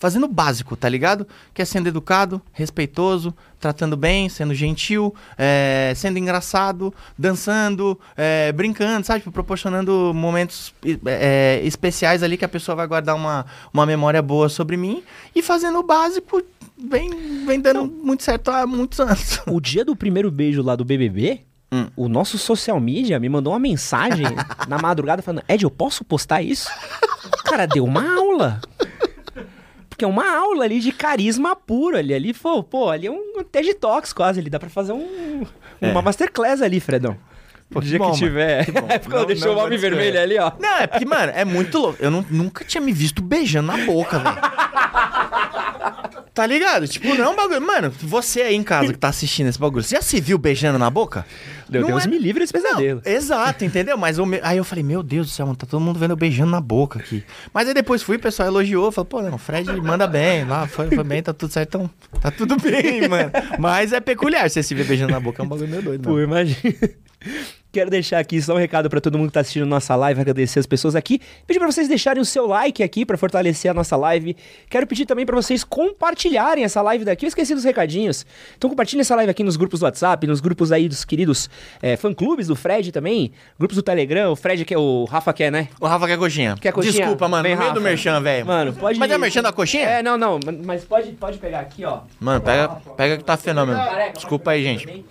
Fazendo 0.00 0.24
o 0.24 0.28
básico, 0.28 0.74
tá 0.76 0.88
ligado? 0.88 1.26
Que 1.52 1.60
é 1.60 1.64
sendo 1.66 1.86
educado, 1.86 2.40
respeitoso, 2.54 3.34
tratando 3.60 3.98
bem, 3.98 4.30
sendo 4.30 4.54
gentil, 4.54 5.14
é, 5.36 5.92
sendo 5.94 6.18
engraçado, 6.18 6.92
dançando, 7.18 8.00
é, 8.16 8.50
brincando, 8.50 9.06
sabe? 9.06 9.20
Tipo, 9.20 9.30
proporcionando 9.30 10.12
momentos 10.14 10.72
é, 11.04 11.60
especiais 11.64 12.22
ali 12.22 12.38
que 12.38 12.46
a 12.46 12.48
pessoa 12.48 12.74
vai 12.74 12.86
guardar 12.86 13.14
uma, 13.14 13.44
uma 13.74 13.84
memória 13.84 14.22
boa 14.22 14.48
sobre 14.48 14.74
mim. 14.74 15.02
E 15.36 15.42
fazendo 15.42 15.78
o 15.78 15.82
básico 15.82 16.42
vem, 16.78 17.44
vem 17.44 17.60
dando 17.60 17.84
muito 17.84 18.22
certo 18.22 18.50
há 18.50 18.66
muitos 18.66 18.98
anos. 19.00 19.38
O 19.46 19.60
dia 19.60 19.84
do 19.84 19.94
primeiro 19.94 20.30
beijo 20.30 20.62
lá 20.62 20.74
do 20.74 20.84
BBB, 20.84 21.42
Hum. 21.72 21.86
o 21.94 22.08
nosso 22.08 22.36
social 22.36 22.80
media 22.80 23.20
me 23.20 23.28
mandou 23.28 23.52
uma 23.52 23.58
mensagem 23.60 24.26
na 24.66 24.78
madrugada 24.78 25.22
falando: 25.22 25.44
Ed, 25.46 25.62
eu 25.62 25.70
posso 25.70 26.02
postar 26.02 26.42
isso? 26.42 26.68
Cara, 27.44 27.66
deu 27.66 27.84
uma 27.84 28.16
aula. 28.16 28.60
Porque 30.00 30.04
é 30.06 30.08
uma 30.08 30.34
aula 30.34 30.64
ali 30.64 30.80
de 30.80 30.92
carisma 30.92 31.54
puro 31.54 31.98
ali. 31.98 32.14
Ali, 32.14 32.32
pô, 32.32 32.62
pô 32.62 32.88
ali 32.88 33.06
é 33.06 33.10
um 33.10 33.44
TED 33.44 33.74
Talks 33.74 34.14
quase 34.14 34.40
ali. 34.40 34.48
Dá 34.48 34.58
pra 34.58 34.70
fazer 34.70 34.92
um, 34.92 35.44
uma 35.78 36.00
É. 36.00 36.02
masterclass 36.02 36.62
ali, 36.62 36.80
Fredão. 36.80 37.18
Pô, 37.70 37.80
dia 37.82 37.98
bom, 37.98 38.10
que 38.12 38.16
tiver. 38.18 38.64
Que 38.64 38.72
bom. 38.72 38.86
É 38.88 38.98
porque 38.98 39.14
Não- 39.16 39.26
deixou 39.26 39.54
não 39.54 39.60
o 39.60 39.64
homem 39.66 39.78
vermelho 39.78 40.18
ali, 40.18 40.38
ó. 40.38 40.52
Não, 40.58 40.78
é 40.78 40.86
porque, 40.86 41.04
mano, 41.04 41.32
é 41.34 41.44
muito 41.44 41.78
louco. 41.78 41.98
Eu 42.00 42.10
nu- 42.10 42.24
nunca 42.30 42.64
tinha 42.64 42.80
me 42.80 42.92
visto 42.92 43.20
beijando 43.22 43.66
na 43.66 43.76
boca, 43.84 44.18
velho. 44.18 44.36
Tá 46.40 46.46
ligado? 46.46 46.88
Tipo, 46.88 47.14
não 47.14 47.24
é 47.24 47.28
um 47.28 47.36
bagulho. 47.36 47.60
Mano, 47.60 47.92
você 48.00 48.40
aí 48.40 48.54
em 48.54 48.62
casa 48.62 48.94
que 48.94 48.98
tá 48.98 49.08
assistindo 49.08 49.48
esse 49.48 49.58
bagulho, 49.58 49.84
você 49.84 49.94
já 49.96 50.00
se 50.00 50.18
viu 50.22 50.38
beijando 50.38 50.78
na 50.78 50.88
boca? 50.88 51.26
Deu 51.68 51.82
Não 51.82 51.88
Deus 51.88 52.06
é- 52.06 52.08
me 52.08 52.18
livre 52.18 52.42
esse 52.42 52.50
pesadelo. 52.52 53.02
Não, 53.04 53.12
exato, 53.12 53.62
entendeu? 53.62 53.98
Mas 53.98 54.18
o 54.18 54.24
meu- 54.24 54.40
aí 54.42 54.56
eu 54.56 54.64
falei, 54.64 54.82
meu 54.82 55.02
Deus 55.02 55.26
do 55.26 55.30
céu, 55.34 55.44
mano, 55.44 55.56
tá 55.58 55.66
todo 55.66 55.82
mundo 55.82 55.98
vendo 55.98 56.12
eu 56.12 56.16
beijando 56.16 56.50
na 56.50 56.58
boca 56.62 56.98
aqui. 56.98 57.22
Mas 57.52 57.68
aí 57.68 57.74
depois 57.74 58.02
fui, 58.02 58.16
o 58.16 58.18
pessoal 58.20 58.48
elogiou, 58.48 58.90
falou, 58.90 59.04
pô, 59.04 59.20
não, 59.20 59.34
o 59.34 59.38
Fred 59.38 59.70
manda 59.82 60.06
bem, 60.06 60.46
lá, 60.46 60.66
foi, 60.66 60.88
foi 60.88 61.04
bem, 61.04 61.22
tá 61.22 61.34
tudo 61.34 61.52
certo, 61.52 61.68
então 61.76 61.90
tá 62.22 62.30
tudo 62.30 62.56
bem, 62.56 63.06
mano. 63.06 63.30
Mas 63.58 63.92
é 63.92 64.00
peculiar 64.00 64.48
você 64.48 64.62
se 64.62 64.74
ver 64.74 64.84
beijando 64.86 65.12
na 65.12 65.20
boca, 65.20 65.42
é 65.42 65.44
um 65.44 65.48
bagulho 65.48 65.68
meio 65.68 65.82
doido, 65.82 66.04
Pô, 66.08 66.18
imagina. 66.18 66.56
Quero 67.72 67.88
deixar 67.88 68.18
aqui 68.18 68.42
só 68.42 68.54
um 68.54 68.58
recado 68.58 68.90
pra 68.90 69.00
todo 69.00 69.16
mundo 69.16 69.28
que 69.28 69.34
tá 69.34 69.40
assistindo 69.40 69.64
nossa 69.64 69.94
live, 69.94 70.20
agradecer 70.20 70.58
as 70.58 70.66
pessoas 70.66 70.96
aqui. 70.96 71.20
Pedir 71.46 71.60
pra 71.60 71.70
vocês 71.70 71.86
deixarem 71.86 72.20
o 72.20 72.24
seu 72.24 72.44
like 72.48 72.82
aqui 72.82 73.06
pra 73.06 73.16
fortalecer 73.16 73.70
a 73.70 73.74
nossa 73.74 73.96
live. 73.96 74.36
Quero 74.68 74.88
pedir 74.88 75.06
também 75.06 75.24
pra 75.24 75.36
vocês 75.36 75.62
compartilharem 75.62 76.64
essa 76.64 76.82
live 76.82 77.04
daqui. 77.04 77.26
Eu 77.26 77.28
esqueci 77.28 77.54
dos 77.54 77.62
recadinhos. 77.62 78.26
Então 78.58 78.68
compartilhem 78.68 79.02
essa 79.02 79.14
live 79.14 79.30
aqui 79.30 79.44
nos 79.44 79.56
grupos 79.56 79.78
do 79.78 79.84
WhatsApp, 79.84 80.26
nos 80.26 80.40
grupos 80.40 80.72
aí 80.72 80.88
dos 80.88 81.04
queridos 81.04 81.48
é, 81.80 81.96
fã-clubes 81.96 82.48
do 82.48 82.56
Fred 82.56 82.90
também, 82.90 83.30
grupos 83.56 83.76
do 83.76 83.82
Telegram. 83.82 84.32
O 84.32 84.36
Fred 84.36 84.64
quer, 84.64 84.76
o 84.76 85.04
Rafa 85.04 85.32
quer, 85.32 85.52
né? 85.52 85.68
O 85.80 85.86
Rafa 85.86 86.08
quer 86.08 86.18
coxinha. 86.18 86.56
Quer 86.60 86.72
coxinha? 86.72 86.92
Desculpa, 86.92 87.28
mano, 87.28 87.44
Vem, 87.44 87.54
no 87.54 87.60
meio 87.60 87.74
do 87.74 87.80
merchan, 87.80 88.20
velho. 88.20 88.46
Mano, 88.46 88.72
pode 88.72 88.98
Mas 88.98 89.12
é 89.12 89.16
merchan 89.16 89.42
da 89.42 89.52
coxinha? 89.52 89.84
É, 89.84 90.02
não, 90.02 90.18
não, 90.18 90.40
mas 90.64 90.82
pode, 90.82 91.12
pode 91.12 91.38
pegar 91.38 91.60
aqui, 91.60 91.84
ó. 91.84 92.00
Mano, 92.18 92.40
pega, 92.40 92.68
pega 92.96 93.16
que 93.16 93.22
tá 93.22 93.36
fenômeno. 93.36 93.78
Desculpa 94.12 94.50
aí, 94.50 94.64
gente. 94.64 95.04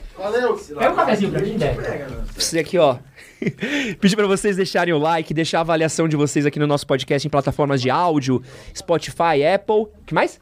Pega 0.77 0.91
um 0.91 0.95
cafezinho 0.95 1.31
pra 1.31 1.41
mim, 1.41 1.57
Débora. 1.57 2.09
Você 2.49 2.59
aqui, 2.59 2.77
ó. 2.77 2.97
Pedir 4.01 4.15
pra 4.15 4.25
vocês 4.25 4.55
deixarem 4.55 4.93
o 4.93 4.97
like, 4.97 5.33
deixar 5.33 5.59
a 5.59 5.61
avaliação 5.61 6.07
de 6.07 6.15
vocês 6.15 6.45
aqui 6.45 6.57
no 6.57 6.65
nosso 6.65 6.87
podcast 6.87 7.27
em 7.27 7.29
plataformas 7.29 7.81
de 7.81 7.89
áudio, 7.89 8.41
Spotify, 8.75 9.43
Apple. 9.53 9.85
que 10.05 10.13
mais? 10.13 10.39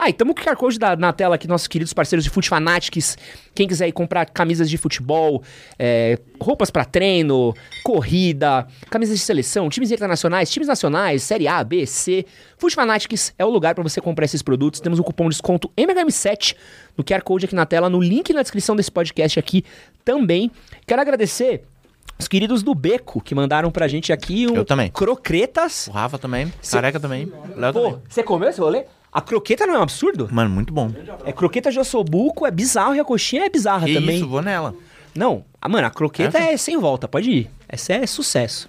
Ah, 0.00 0.08
e 0.08 0.12
tamo 0.12 0.32
com 0.34 0.40
o 0.40 0.44
QR 0.44 0.54
Code 0.56 0.78
da- 0.78 0.94
na 0.94 1.12
tela 1.12 1.34
aqui, 1.34 1.48
nossos 1.48 1.66
queridos 1.66 1.92
parceiros 1.92 2.22
de 2.22 2.30
Fute 2.30 2.48
Fanatics. 2.48 3.18
Quem 3.54 3.66
quiser 3.66 3.88
ir 3.88 3.92
comprar 3.92 4.24
camisas 4.26 4.70
de 4.70 4.78
futebol, 4.78 5.42
é, 5.78 6.18
roupas 6.40 6.70
pra 6.70 6.84
treino, 6.84 7.52
corrida, 7.82 8.66
camisas 8.90 9.18
de 9.18 9.24
seleção, 9.24 9.68
times 9.68 9.90
internacionais, 9.90 10.48
times 10.50 10.68
nacionais, 10.68 11.22
Série 11.24 11.48
A, 11.48 11.64
B, 11.64 11.84
C. 11.84 12.24
Fute 12.56 12.74
Fanatics 12.76 13.32
é 13.36 13.44
o 13.44 13.48
lugar 13.50 13.74
pra 13.74 13.82
você 13.82 14.00
comprar 14.00 14.24
esses 14.24 14.42
produtos. 14.42 14.78
Temos 14.80 14.98
um 14.98 15.02
cupom 15.02 15.24
de 15.24 15.30
desconto 15.30 15.68
MHM7 15.76 16.54
no 16.96 17.02
QR 17.02 17.22
Code 17.22 17.46
aqui 17.46 17.54
na 17.54 17.66
tela, 17.66 17.90
no 17.90 18.00
link 18.00 18.32
na 18.32 18.42
descrição 18.42 18.76
desse 18.76 18.92
podcast 18.92 19.38
aqui 19.38 19.64
também. 20.04 20.50
Quero 20.86 21.00
agradecer 21.02 21.64
os 22.18 22.28
queridos 22.28 22.62
do 22.62 22.74
Beco 22.74 23.20
que 23.20 23.34
mandaram 23.34 23.70
pra 23.70 23.88
gente 23.88 24.12
aqui 24.12 24.46
um 24.46 24.54
Eu 24.56 24.64
também. 24.64 24.90
croquetas. 24.90 25.88
O 25.88 25.90
Rafa 25.90 26.18
também, 26.18 26.52
careca 26.70 27.00
também, 27.00 27.32
Léo 27.56 27.72
Pô, 27.72 27.80
também. 27.82 28.02
você 28.08 28.22
comeu 28.22 28.48
esse 28.48 28.60
rolê? 28.60 28.84
A 29.12 29.20
croqueta 29.20 29.66
não 29.66 29.74
é 29.74 29.78
um 29.78 29.82
absurdo? 29.82 30.28
Mano, 30.30 30.50
muito 30.50 30.72
bom. 30.72 30.90
É 31.24 31.32
croqueta 31.32 31.70
de 31.70 31.78
ossobuco, 31.80 32.46
é 32.46 32.50
bizarro 32.50 32.94
e 32.94 33.00
a 33.00 33.04
coxinha 33.04 33.44
é 33.46 33.48
bizarra 33.48 33.86
Que 33.86 33.94
também. 33.94 34.16
isso, 34.16 34.28
vou 34.28 34.42
nela. 34.42 34.74
Não, 35.14 35.44
ah, 35.60 35.68
mano, 35.68 35.86
a 35.86 35.90
croqueta 35.90 36.38
é 36.38 36.56
sem 36.56 36.76
volta, 36.78 37.08
pode 37.08 37.30
ir. 37.30 37.50
Essa 37.68 37.94
é 37.94 38.06
sucesso. 38.06 38.68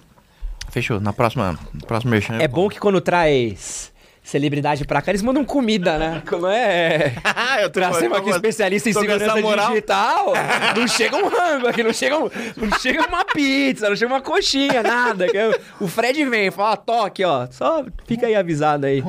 Fechou, 0.71 0.99
na 0.99 1.11
próxima, 1.11 1.57
no 1.73 1.85
próximo 1.85 2.11
merchan. 2.11 2.37
É 2.39 2.47
bom 2.47 2.69
que 2.69 2.79
quando 2.79 3.01
traz 3.01 3.91
celebridade 4.23 4.85
pra 4.85 5.01
cá, 5.01 5.11
eles 5.11 5.21
mandam 5.23 5.43
comida, 5.43 5.97
né? 5.97 6.21
Como 6.29 6.47
é. 6.47 7.13
eu 7.61 7.93
ser 7.93 8.13
aqui 8.13 8.29
especialista 8.29 8.89
em 8.89 8.91
essa 8.91 8.99
segurança 9.01 9.41
moral. 9.41 9.67
digital, 9.69 10.33
não 10.77 10.87
chega 10.87 11.15
um 11.17 11.27
rango 11.27 11.67
aqui, 11.67 11.83
não 11.83 11.93
chega, 11.93 12.17
um- 12.17 12.29
não 12.57 12.79
chega 12.79 13.07
uma 13.07 13.25
pizza, 13.25 13.89
não 13.89 13.95
chega 13.95 14.13
uma 14.13 14.21
coxinha, 14.21 14.81
nada. 14.83 15.25
é- 15.25 15.59
O 15.79 15.87
Fred 15.87 16.23
vem, 16.25 16.51
fala, 16.51 16.77
toque, 16.77 17.23
ó. 17.25 17.47
Só 17.51 17.83
fica 18.05 18.27
aí 18.27 18.35
avisado 18.35 18.85
aí. 18.85 19.03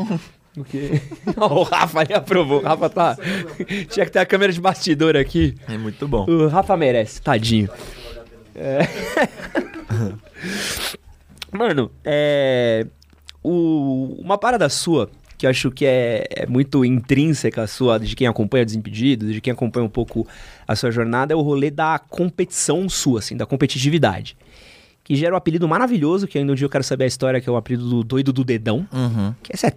Ó, 1.37 1.61
o 1.61 1.63
Rafa 1.63 2.01
ali 2.01 2.13
aprovou. 2.15 2.61
O 2.61 2.63
Rafa 2.63 2.89
tá. 2.89 3.17
Tinha 3.89 4.07
que 4.07 4.13
ter 4.13 4.19
a 4.19 4.27
câmera 4.27 4.53
de 4.53 4.61
bastidor 4.61 5.17
aqui. 5.17 5.55
É 5.69 5.77
muito 5.77 6.07
bom. 6.07 6.27
O 6.29 6.49
Rafa 6.49 6.77
merece, 6.77 7.21
tadinho. 7.21 7.69
É. 8.55 8.81
Mano, 11.53 11.91
é. 12.05 12.87
O... 13.43 14.17
Uma 14.21 14.37
parada 14.37 14.69
sua, 14.69 15.11
que 15.39 15.47
eu 15.47 15.51
acho 15.51 15.71
que 15.71 15.87
é, 15.87 16.27
é 16.31 16.47
muito 16.47 16.85
intrínseca 16.85 17.67
sua, 17.67 17.99
de 17.99 18.15
quem 18.15 18.27
acompanha 18.27 18.65
Desimpedidos, 18.65 19.33
de 19.33 19.41
quem 19.41 19.53
acompanha 19.53 19.87
um 19.87 19.91
pouco 19.91 20.27
a 20.69 20.77
sua 20.77 20.91
jornada, 20.91 21.33
é 21.33 21.37
o 21.37 21.41
rolê 21.41 21.71
da 21.71 21.99
competição 21.99 22.89
sua, 22.89 23.21
assim, 23.21 23.37
da 23.37 23.47
competitividade. 23.47 24.37
Que 25.11 25.17
gera 25.17 25.35
um 25.35 25.37
apelido 25.37 25.67
maravilhoso, 25.67 26.29
que 26.29 26.39
ainda 26.39 26.53
um 26.53 26.55
dia 26.55 26.65
eu 26.65 26.71
quero 26.71 26.85
saber 26.85 27.03
a 27.03 27.07
história, 27.09 27.41
que 27.41 27.49
é 27.49 27.53
o 27.53 27.57
apelido 27.57 27.85
do 27.91 28.05
doido 28.05 28.33
do 28.33 28.45
dedão. 28.45 28.87
Uhum. 28.93 29.35
Que 29.43 29.53
é 29.53 29.57
sério, 29.57 29.77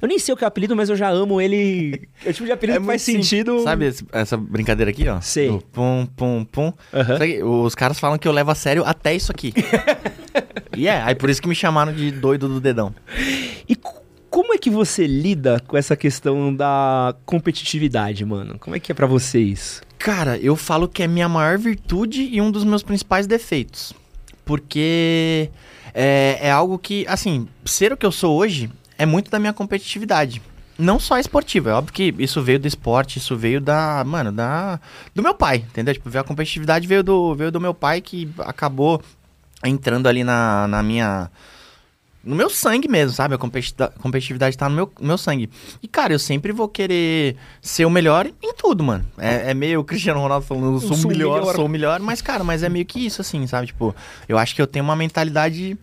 eu, 0.00 0.06
nem 0.06 0.20
sei 0.20 0.32
o 0.32 0.36
que 0.36 0.44
é 0.44 0.46
o 0.46 0.48
apelido, 0.48 0.76
mas 0.76 0.88
eu 0.88 0.94
já 0.94 1.08
amo 1.10 1.40
ele. 1.40 2.08
É 2.24 2.30
o 2.30 2.32
tipo 2.32 2.46
de 2.46 2.52
apelido 2.52 2.78
que 2.78 2.86
faz 2.86 3.02
sentido. 3.02 3.58
Sabe 3.64 3.86
esse- 3.86 4.04
essa 4.12 4.36
brincadeira 4.36 4.92
aqui, 4.92 5.08
ó? 5.08 5.20
Sei. 5.20 5.48
Do 5.48 5.58
pum, 5.72 6.06
pum, 6.14 6.44
pum. 6.44 6.72
Aham. 6.94 7.18
Sabe 7.18 7.42
Os 7.42 7.74
caras 7.74 7.98
falam 7.98 8.16
que 8.18 8.28
eu 8.28 8.30
levo 8.30 8.52
a 8.52 8.54
sério 8.54 8.84
até 8.86 9.16
isso 9.16 9.32
aqui. 9.32 9.52
E 10.76 10.86
é, 10.86 11.00
aí 11.02 11.14
por 11.16 11.28
isso 11.30 11.40
que 11.42 11.48
me 11.48 11.54
chamaram 11.54 11.92
de 11.92 12.10
doido 12.12 12.46
do 12.48 12.60
dedão. 12.60 12.94
E 13.68 13.74
como 14.30 14.52
é 14.54 14.58
que 14.58 14.68
você 14.70 15.06
lida 15.08 15.58
com 15.66 15.76
essa 15.76 15.96
questão 15.96 16.54
da 16.54 17.16
competitividade, 17.24 18.24
mano? 18.24 18.58
Como 18.60 18.76
é 18.76 18.78
que 18.80 18.92
é 18.92 18.94
pra 18.94 19.06
você 19.06 19.40
isso? 19.40 19.80
Cara, 19.98 20.36
eu 20.38 20.54
falo 20.54 20.86
que 20.86 21.02
é 21.02 21.06
minha 21.08 21.28
maior 21.28 21.56
virtude 21.58 22.28
e 22.30 22.40
um 22.40 22.50
dos 22.50 22.62
meus 22.64 22.82
principais 22.82 23.26
defeitos. 23.26 23.94
Porque 24.46 25.50
é, 25.92 26.38
é 26.40 26.50
algo 26.50 26.78
que, 26.78 27.04
assim, 27.08 27.46
ser 27.64 27.92
o 27.92 27.96
que 27.96 28.06
eu 28.06 28.12
sou 28.12 28.38
hoje 28.38 28.70
é 28.96 29.04
muito 29.04 29.30
da 29.30 29.38
minha 29.38 29.52
competitividade. 29.52 30.40
Não 30.78 30.98
só 31.00 31.18
esportiva, 31.18 31.70
é 31.70 31.72
óbvio 31.72 31.92
que 31.92 32.14
isso 32.18 32.40
veio 32.42 32.58
do 32.58 32.68
esporte, 32.68 33.18
isso 33.18 33.36
veio 33.36 33.60
da, 33.60 34.04
mano, 34.04 34.30
da 34.30 34.78
do 35.14 35.22
meu 35.22 35.34
pai, 35.34 35.56
entendeu? 35.56 35.94
Tipo, 35.94 36.16
a 36.16 36.22
competitividade 36.22 36.86
veio 36.86 37.02
do, 37.02 37.34
veio 37.34 37.50
do 37.50 37.60
meu 37.60 37.74
pai 37.74 38.00
que 38.00 38.30
acabou 38.38 39.02
entrando 39.64 40.06
ali 40.06 40.22
na, 40.22 40.68
na 40.68 40.82
minha 40.82 41.30
no 42.26 42.34
meu 42.34 42.50
sangue 42.50 42.88
mesmo, 42.88 43.14
sabe? 43.14 43.36
A 43.36 43.38
competitividade, 43.38 44.58
tá 44.58 44.68
no 44.68 44.74
meu, 44.74 44.92
meu 45.00 45.16
sangue. 45.16 45.48
E, 45.80 45.86
cara, 45.86 46.12
eu 46.12 46.18
sempre 46.18 46.52
vou 46.52 46.68
querer 46.68 47.36
ser 47.62 47.84
o 47.84 47.90
melhor 47.90 48.26
em 48.26 48.52
tudo, 48.54 48.82
mano. 48.82 49.06
É, 49.16 49.52
é 49.52 49.54
meio 49.54 49.80
o 49.80 49.84
Cristiano 49.84 50.20
Ronaldo 50.20 50.44
falando, 50.44 50.74
eu 50.74 50.80
sou, 50.80 50.96
sou 50.96 51.04
o 51.04 51.14
o 51.14 51.16
melhor, 51.16 51.40
melhor. 51.40 51.54
sou 51.54 51.66
o 51.66 51.68
melhor. 51.68 52.00
Mas, 52.00 52.20
cara, 52.20 52.42
mas 52.42 52.64
é 52.64 52.68
meio 52.68 52.84
que 52.84 53.06
isso, 53.06 53.20
assim, 53.20 53.46
sabe? 53.46 53.68
Tipo, 53.68 53.94
eu 54.28 54.36
acho 54.36 54.54
que 54.56 54.60
eu 54.60 54.66
tenho 54.66 54.84
uma 54.84 54.96
mentalidade 54.96 55.78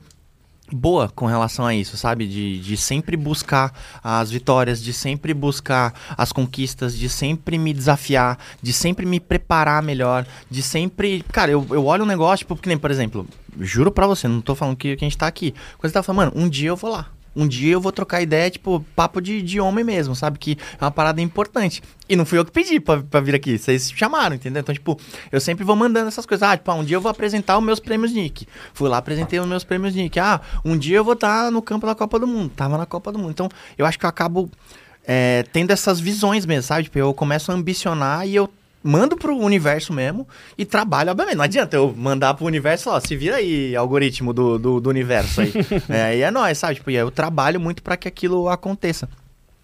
boa 0.72 1.10
com 1.10 1.26
relação 1.26 1.66
a 1.66 1.74
isso, 1.74 1.96
sabe? 1.96 2.28
De, 2.28 2.60
de 2.60 2.76
sempre 2.76 3.16
buscar 3.16 3.74
as 4.04 4.30
vitórias, 4.30 4.82
de 4.82 4.92
sempre 4.92 5.34
buscar 5.34 5.94
as 6.18 6.32
conquistas, 6.32 6.98
de 6.98 7.08
sempre 7.08 7.58
me 7.58 7.74
desafiar, 7.74 8.38
de 8.62 8.74
sempre 8.74 9.06
me 9.06 9.20
preparar 9.20 9.82
melhor, 9.82 10.26
de 10.50 10.62
sempre. 10.62 11.24
Cara, 11.32 11.52
eu, 11.52 11.66
eu 11.70 11.86
olho 11.86 12.04
um 12.04 12.08
negócio, 12.08 12.40
tipo, 12.40 12.56
que 12.56 12.68
nem, 12.68 12.78
por 12.78 12.92
exemplo, 12.92 13.28
juro 13.60 13.92
pra 13.92 14.08
você, 14.08 14.28
não 14.28 14.42
tô 14.42 14.56
falando 14.56 14.76
que, 14.76 14.96
que 14.96 15.06
a 15.06 15.08
gente 15.08 15.18
tá 15.18 15.28
aqui. 15.28 15.54
Quando 15.78 15.90
você 15.90 15.94
tá 15.94 16.04
falando, 16.04 16.34
mano, 16.34 16.46
um 16.46 16.50
dia 16.50 16.70
eu 16.70 16.76
vou 16.76 16.92
lá. 16.92 17.10
Um 17.36 17.48
dia 17.48 17.74
eu 17.74 17.82
vou 17.82 17.92
trocar 17.92 18.22
ideia, 18.22 18.50
tipo, 18.50 18.86
papo 18.96 19.20
de, 19.20 19.42
de 19.42 19.60
homem 19.60 19.84
mesmo, 19.84 20.16
sabe? 20.16 20.38
Que 20.38 20.58
é 20.80 20.84
uma 20.84 20.92
parada 20.92 21.20
importante. 21.20 21.82
E 22.08 22.16
não 22.16 22.26
fui 22.26 22.38
eu 22.38 22.46
que 22.46 22.52
pedi 22.52 22.80
pra, 22.80 23.02
pra 23.02 23.20
vir 23.22 23.34
aqui, 23.34 23.58
vocês 23.58 23.92
chamaram, 23.92 24.36
entendeu? 24.36 24.62
Então, 24.62 24.74
tipo, 24.74 25.00
eu 25.32 25.42
sempre 25.42 25.64
vou 25.64 25.76
mandando 25.76 26.08
essas 26.08 26.26
coisas. 26.26 26.48
Ah, 26.48 26.56
tipo, 26.56 26.70
ah, 26.70 26.76
um 26.76 26.84
dia 26.84 26.96
eu 26.96 27.02
vou 27.02 27.10
apresentar 27.10 27.58
os 27.58 27.64
meus 27.64 27.80
prêmios 27.80 28.14
Nick. 28.14 28.48
Fui 28.74 28.88
lá, 28.88 28.98
apresentei 28.98 29.40
os 29.40 29.48
meus 29.48 29.64
prêmios 29.64 29.96
Nick. 29.96 30.20
Ah, 30.20 30.42
um 30.64 30.78
dia 30.78 30.98
eu 30.98 31.04
vou 31.04 31.16
estar 31.16 31.52
no 31.52 31.62
campo 31.62 31.88
da 31.88 31.96
Copa 31.96 32.20
do 32.20 32.28
Mundo. 32.28 32.52
Tava 32.56 32.78
na 32.78 32.86
Copa 32.86 33.12
do 33.12 33.18
Mundo. 33.18 33.32
Então, 33.32 33.50
eu 33.78 33.86
acho 33.86 33.98
que 33.98 34.06
eu 34.06 34.10
acabo 34.10 34.50
é, 35.04 35.44
tendo 35.52 35.72
essas 35.72 36.00
visões 36.00 36.46
mesmo, 36.46 36.64
sabe? 36.64 36.84
Tipo, 36.84 37.00
eu 37.00 37.14
começo 37.16 37.52
a 37.52 37.56
ambicionar 37.56 38.28
e 38.28 38.36
eu 38.36 38.48
mando 38.84 39.16
pro 39.16 39.36
universo 39.38 39.94
mesmo 39.94 40.28
e 40.58 40.66
trabalho, 40.66 41.12
obviamente. 41.12 41.38
Não 41.38 41.44
adianta 41.46 41.76
eu 41.78 41.94
mandar 41.98 42.34
pro 42.34 42.46
universo, 42.46 42.90
ó, 42.90 43.00
se 43.00 43.16
vira 43.16 43.38
aí, 43.38 43.76
algoritmo 43.76 44.34
do, 44.34 44.60
do, 44.60 44.80
do 44.82 44.90
universo 44.90 45.42
aí. 45.42 45.54
é, 45.90 46.02
aí 46.04 46.22
é 46.22 46.30
nóis, 46.30 46.58
sabe? 46.58 46.76
Tipo, 46.76 46.92
e 46.92 46.96
eu 46.96 47.10
trabalho 47.10 47.60
muito 47.60 47.82
para 47.82 47.96
que 47.96 48.08
aquilo 48.08 48.50
aconteça. 48.50 49.08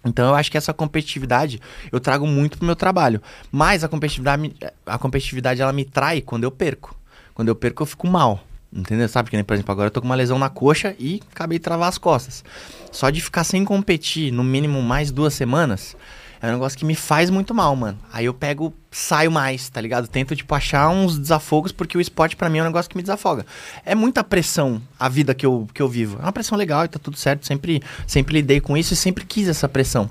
Então 0.04 0.28
eu 0.28 0.34
acho 0.34 0.50
que 0.50 0.56
essa 0.56 0.72
competitividade 0.72 1.60
eu 1.92 2.00
trago 2.00 2.26
muito 2.26 2.56
pro 2.56 2.66
meu 2.66 2.74
trabalho. 2.76 3.20
Mas 3.52 3.84
a 3.84 3.88
competitividade, 3.88 4.40
me- 4.40 4.56
a 4.86 4.96
competitividade 4.98 5.60
ela 5.60 5.72
me 5.72 5.84
trai 5.84 6.22
quando 6.22 6.44
eu 6.44 6.50
perco. 6.50 6.96
Quando 7.34 7.48
eu 7.48 7.54
perco 7.54 7.82
eu 7.82 7.86
fico 7.86 8.06
mal. 8.08 8.42
Entendeu? 8.72 9.08
Sabe 9.08 9.28
que 9.28 9.36
nem, 9.36 9.44
por 9.44 9.52
exemplo, 9.54 9.72
agora 9.72 9.88
eu 9.88 9.90
tô 9.90 10.00
com 10.00 10.06
uma 10.06 10.14
lesão 10.14 10.38
na 10.38 10.48
coxa 10.48 10.94
e 10.98 11.20
acabei 11.32 11.58
de 11.58 11.64
travar 11.64 11.88
as 11.88 11.98
costas. 11.98 12.44
Só 12.92 13.10
de 13.10 13.20
ficar 13.20 13.42
sem 13.44 13.64
competir 13.64 14.32
no 14.32 14.44
mínimo 14.44 14.80
mais 14.80 15.10
duas 15.10 15.34
semanas 15.34 15.96
é 16.42 16.48
um 16.48 16.52
negócio 16.52 16.78
que 16.78 16.84
me 16.84 16.94
faz 16.94 17.28
muito 17.28 17.54
mal, 17.54 17.76
mano. 17.76 17.98
Aí 18.12 18.24
eu 18.24 18.32
pego, 18.32 18.72
saio 18.90 19.30
mais, 19.30 19.68
tá 19.68 19.80
ligado? 19.80 20.08
Tento, 20.08 20.34
tipo, 20.34 20.54
achar 20.54 20.88
uns 20.88 21.18
desafogos, 21.18 21.70
porque 21.70 21.98
o 21.98 22.00
esporte 22.00 22.34
pra 22.34 22.48
mim 22.48 22.58
é 22.58 22.62
um 22.62 22.66
negócio 22.66 22.90
que 22.90 22.96
me 22.96 23.02
desafoga. 23.02 23.44
É 23.84 23.94
muita 23.94 24.24
pressão 24.24 24.80
a 24.98 25.08
vida 25.08 25.34
que 25.34 25.44
eu, 25.44 25.68
que 25.74 25.82
eu 25.82 25.88
vivo. 25.88 26.18
É 26.18 26.22
uma 26.22 26.32
pressão 26.32 26.56
legal 26.56 26.84
e 26.84 26.88
tá 26.88 26.98
tudo 26.98 27.16
certo. 27.16 27.46
Sempre, 27.46 27.82
sempre 28.06 28.34
lidei 28.34 28.60
com 28.60 28.76
isso 28.76 28.94
e 28.94 28.96
sempre 28.96 29.24
quis 29.24 29.48
essa 29.48 29.68
pressão. 29.68 30.08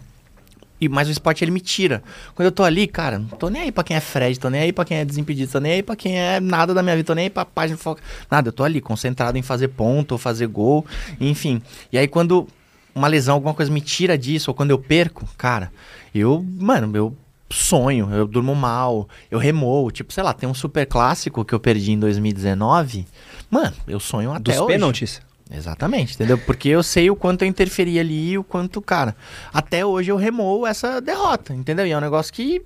E, 0.81 0.87
mas 0.87 1.07
o 1.07 1.11
esporte 1.11 1.43
ele 1.43 1.51
me 1.51 1.59
tira. 1.59 2.01
Quando 2.35 2.45
eu 2.45 2.51
tô 2.51 2.63
ali, 2.63 2.87
cara, 2.87 3.19
não 3.19 3.27
tô 3.27 3.49
nem 3.49 3.63
aí 3.63 3.71
pra 3.71 3.83
quem 3.83 3.97
é 3.97 3.99
Fred, 3.99 4.39
tô 4.39 4.49
nem 4.49 4.61
aí 4.61 4.71
pra 4.71 4.85
quem 4.85 4.97
é 4.97 5.03
desimpedido, 5.03 5.51
tô 5.51 5.59
nem 5.59 5.73
aí 5.73 5.83
pra 5.83 5.95
quem 5.95 6.17
é 6.17 6.39
nada 6.39 6.73
da 6.73 6.81
minha 6.81 6.95
vida, 6.95 7.07
tô 7.07 7.13
nem 7.13 7.23
aí 7.23 7.29
pra 7.29 7.43
página 7.43 7.77
foca. 7.77 8.01
Nada, 8.31 8.47
eu 8.49 8.53
tô 8.53 8.63
ali 8.63 8.79
concentrado 8.79 9.37
em 9.37 9.41
fazer 9.41 9.69
ponto, 9.69 10.17
fazer 10.17 10.47
gol, 10.47 10.85
enfim. 11.19 11.61
E 11.91 11.97
aí 11.97 12.07
quando 12.07 12.47
uma 12.93 13.07
lesão, 13.07 13.35
alguma 13.35 13.53
coisa 13.53 13.71
me 13.71 13.81
tira 13.81 14.17
disso, 14.17 14.51
ou 14.51 14.55
quando 14.55 14.71
eu 14.71 14.79
perco, 14.79 15.27
cara, 15.37 15.71
eu, 16.13 16.45
mano, 16.57 16.95
eu 16.95 17.15
sonho, 17.51 18.09
eu 18.13 18.27
durmo 18.27 18.53
mal, 18.55 19.07
eu 19.29 19.39
remoo. 19.39 19.91
Tipo, 19.91 20.13
sei 20.13 20.23
lá, 20.23 20.33
tem 20.33 20.47
um 20.47 20.53
super 20.53 20.85
clássico 20.85 21.43
que 21.43 21.53
eu 21.53 21.59
perdi 21.59 21.91
em 21.91 21.99
2019. 21.99 23.07
Mano, 23.49 23.73
eu 23.87 23.99
sonho 23.99 24.31
até 24.31 24.51
Dos 24.51 24.57
hoje. 24.57 24.67
pênaltis. 24.67 25.21
Exatamente, 25.51 26.13
entendeu? 26.13 26.37
Porque 26.37 26.69
eu 26.69 26.83
sei 26.83 27.09
o 27.09 27.15
quanto 27.15 27.41
eu 27.41 27.47
interferi 27.47 27.99
ali 27.99 28.31
e 28.31 28.37
o 28.37 28.43
quanto, 28.43 28.79
cara. 28.83 29.15
Até 29.51 29.83
hoje 29.83 30.11
eu 30.11 30.15
remoo 30.15 30.65
essa 30.67 31.01
derrota, 31.01 31.55
entendeu? 31.55 31.87
E 31.87 31.91
é 31.91 31.97
um 31.97 32.01
negócio 32.01 32.31
que 32.31 32.61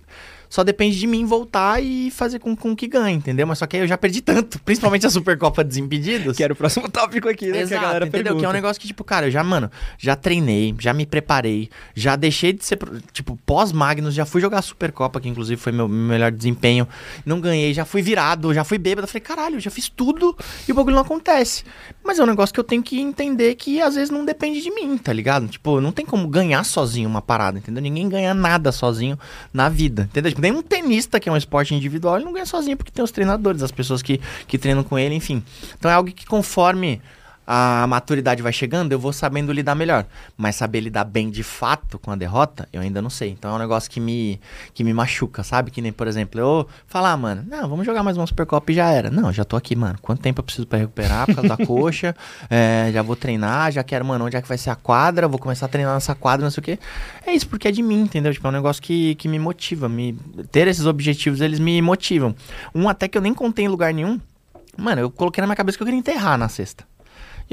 só 0.54 0.64
depende 0.64 0.99
de 0.99 1.08
mim 1.08 1.26
voltar 1.26 1.82
e 1.84 2.12
fazer 2.12 2.38
com, 2.38 2.56
com 2.56 2.76
que 2.76 2.86
ganhe, 2.86 3.18
entendeu? 3.18 3.47
Mas 3.47 3.58
só 3.58 3.66
que 3.66 3.76
aí 3.76 3.82
eu 3.82 3.88
já 3.88 3.97
perdi 3.97 4.22
tanto, 4.22 4.60
principalmente 4.62 5.04
a 5.04 5.10
Supercopa 5.10 5.64
Desimpedidos. 5.64 6.38
Que 6.38 6.43
era 6.43 6.54
o 6.54 6.56
próximo 6.56 6.88
tópico 6.93 7.28
aqui, 7.28 7.47
né? 7.47 7.54
que 7.54 7.58
a 7.58 7.62
Exato, 7.62 7.82
galera 7.82 8.06
entendeu? 8.06 8.24
pergunta. 8.24 8.39
Que 8.39 8.45
é 8.45 8.49
um 8.49 8.54
negócio 8.54 8.80
que, 8.80 8.86
tipo, 8.86 9.04
cara, 9.04 9.26
eu 9.26 9.32
já, 9.32 9.43
mano, 9.43 9.72
já 9.97 10.16
treinei, 10.16 10.76
já 10.78 10.93
me 10.93 11.08
preparei, 11.08 11.72
já 11.95 12.16
deixei 12.16 12.54
de 12.54 12.64
ser, 12.64 12.78
tipo, 13.12 13.36
pós-Magnus, 13.47 14.14
já 14.14 14.28
fui 14.28 14.41
jogar 14.41 14.62
Supercopa, 14.62 15.20
que 15.20 15.28
inclusive 15.28 15.60
foi 15.60 15.72
meu 15.72 15.88
melhor 15.88 16.32
desempenho, 16.32 16.88
não 17.26 17.41
ganhei, 17.41 17.74
já 17.74 17.84
fui 17.84 18.04
virado, 18.04 18.54
já 18.54 18.64
fui 18.64 18.78
bêbado, 18.78 19.08
falei, 19.08 19.22
caralho, 19.22 19.60
já 19.60 19.72
fiz 19.72 19.89
tudo 19.89 20.38
e 20.68 20.72
o 20.72 20.76
bagulho 20.76 20.93
não 20.93 21.01
acontece. 21.01 21.64
Mas 22.04 22.20
é 22.20 22.24
um 22.24 22.28
negócio 22.28 22.54
que 22.54 22.60
eu 22.60 22.64
tenho 22.64 22.84
que 22.84 23.01
entender 23.01 23.56
que 23.56 23.82
às 23.82 23.95
vezes 23.95 24.12
não 24.12 24.24
depende 24.24 24.62
de 24.62 24.70
mim, 24.70 24.99
tá 24.99 25.12
ligado? 25.12 25.47
Tipo, 25.47 25.82
não 25.82 25.91
tem 25.91 26.06
como 26.06 26.28
ganhar 26.28 26.64
sozinho 26.64 27.10
uma 27.10 27.24
parada, 27.24 27.58
entendeu? 27.58 27.82
Ninguém 27.82 28.08
ganha 28.08 28.36
nada 28.36 28.72
sozinho 28.72 29.18
na 29.51 29.68
vida, 29.68 30.04
entendeu? 30.12 30.30
Tipo, 30.30 30.43
nem 30.44 30.52
um 30.52 30.62
tenista, 30.62 31.22
que 31.22 31.30
é 31.30 31.32
um 31.32 31.38
esporte 31.38 31.74
individual, 31.74 32.18
ele 32.18 32.26
não 32.26 32.34
ganha 32.34 32.46
sozinho 32.46 32.76
porque 32.76 32.91
tem 32.91 33.04
os 33.04 33.12
treinadores, 33.12 33.64
as 33.64 33.72
pessoas 33.72 34.02
que, 34.02 34.20
que 34.46 34.58
treinam 34.58 34.84
com 34.84 35.00
ele, 35.00 35.16
enfim. 35.16 35.41
Então 35.80 35.89
é 35.89 35.94
algo 35.94 36.12
que 36.12 36.26
conforme 36.26 37.02
a 37.46 37.86
maturidade 37.88 38.41
vai 38.41 38.54
chegando, 38.54 38.91
eu 38.91 39.00
vou 39.00 39.12
sabendo 39.12 39.52
lidar 39.52 39.76
melhor. 39.76 40.06
Mas 40.38 40.56
saber 40.56 40.80
lidar 40.80 41.04
bem 41.04 41.30
de 41.30 41.44
fato 41.44 42.00
com 42.00 42.12
a 42.12 42.16
derrota, 42.16 42.68
eu 42.72 42.82
ainda 42.82 43.02
não 43.02 43.10
sei. 43.10 43.30
Então 43.30 43.52
é 43.52 43.56
um 43.56 43.60
negócio 43.60 43.89
que 43.89 44.00
me, 44.00 44.39
que 44.74 44.84
me 44.84 44.94
machuca, 44.94 45.44
sabe? 45.44 45.70
Que 45.72 45.82
nem, 45.82 45.91
por 45.91 46.08
exemplo, 46.08 46.39
eu 46.39 46.68
falar, 46.88 47.16
mano, 47.18 47.44
não, 47.48 47.68
vamos 47.68 47.86
jogar 47.86 48.04
mais 48.04 48.18
uma 48.18 48.26
Supercopa 48.26 48.72
e 48.72 48.76
já 48.76 48.89
era. 48.89 49.10
Não, 49.10 49.32
já 49.32 49.44
tô 49.44 49.56
aqui, 49.56 49.76
mano. 49.76 49.98
Quanto 50.02 50.22
tempo 50.22 50.39
eu 50.39 50.44
preciso 50.44 50.66
pra 50.68 50.80
recuperar 50.80 51.26
por 51.26 51.36
causa 51.36 51.50
da 51.50 51.58
coxa? 51.66 52.16
É, 52.50 52.89
já 52.94 53.02
vou 53.02 53.16
treinar, 53.16 53.72
já 53.72 53.84
quero, 53.84 54.06
mano, 54.06 54.26
onde 54.26 54.38
é 54.38 54.41
que 54.41 54.48
vai 54.48 54.58
ser 54.58 54.70
a 54.70 54.76
quadra? 54.76 55.28
Vou 55.28 55.39
começar 55.39 55.66
a 55.66 55.70
treinar 55.70 55.94
nessa 55.94 56.16
quadra, 56.16 56.44
não 56.44 56.52
sei 56.52 56.62
o 56.62 56.64
quê. 56.64 56.80
É 57.26 57.34
isso, 57.34 57.48
porque 57.48 57.68
é 57.68 57.72
de 57.72 57.82
mim, 57.82 58.02
entendeu? 58.02 58.34
Tipo, 58.34 58.48
é 58.48 58.50
um 58.50 58.54
negócio 58.54 58.82
que, 58.82 59.16
que 59.16 59.28
me 59.28 59.39
motiva. 59.39 59.89
Me, 59.89 60.14
ter 60.52 60.68
esses 60.68 60.86
objetivos, 60.86 61.41
eles 61.41 61.60
me 61.60 61.82
motivam. 61.82 62.36
Um 62.74 62.88
até 62.88 63.08
que 63.08 63.18
eu 63.18 63.22
nem 63.22 63.34
contei 63.34 63.66
em 63.66 63.68
lugar 63.68 63.94
nenhum. 63.94 64.20
Mano, 64.78 65.02
eu 65.02 65.12
coloquei 65.12 65.41
na 65.41 65.48
minha 65.48 65.56
cabeça 65.56 65.78
que 65.78 65.84
eu 65.84 65.86
queria 65.86 66.00
enterrar 66.00 66.38
na 66.38 66.50
sexta. 66.50 66.84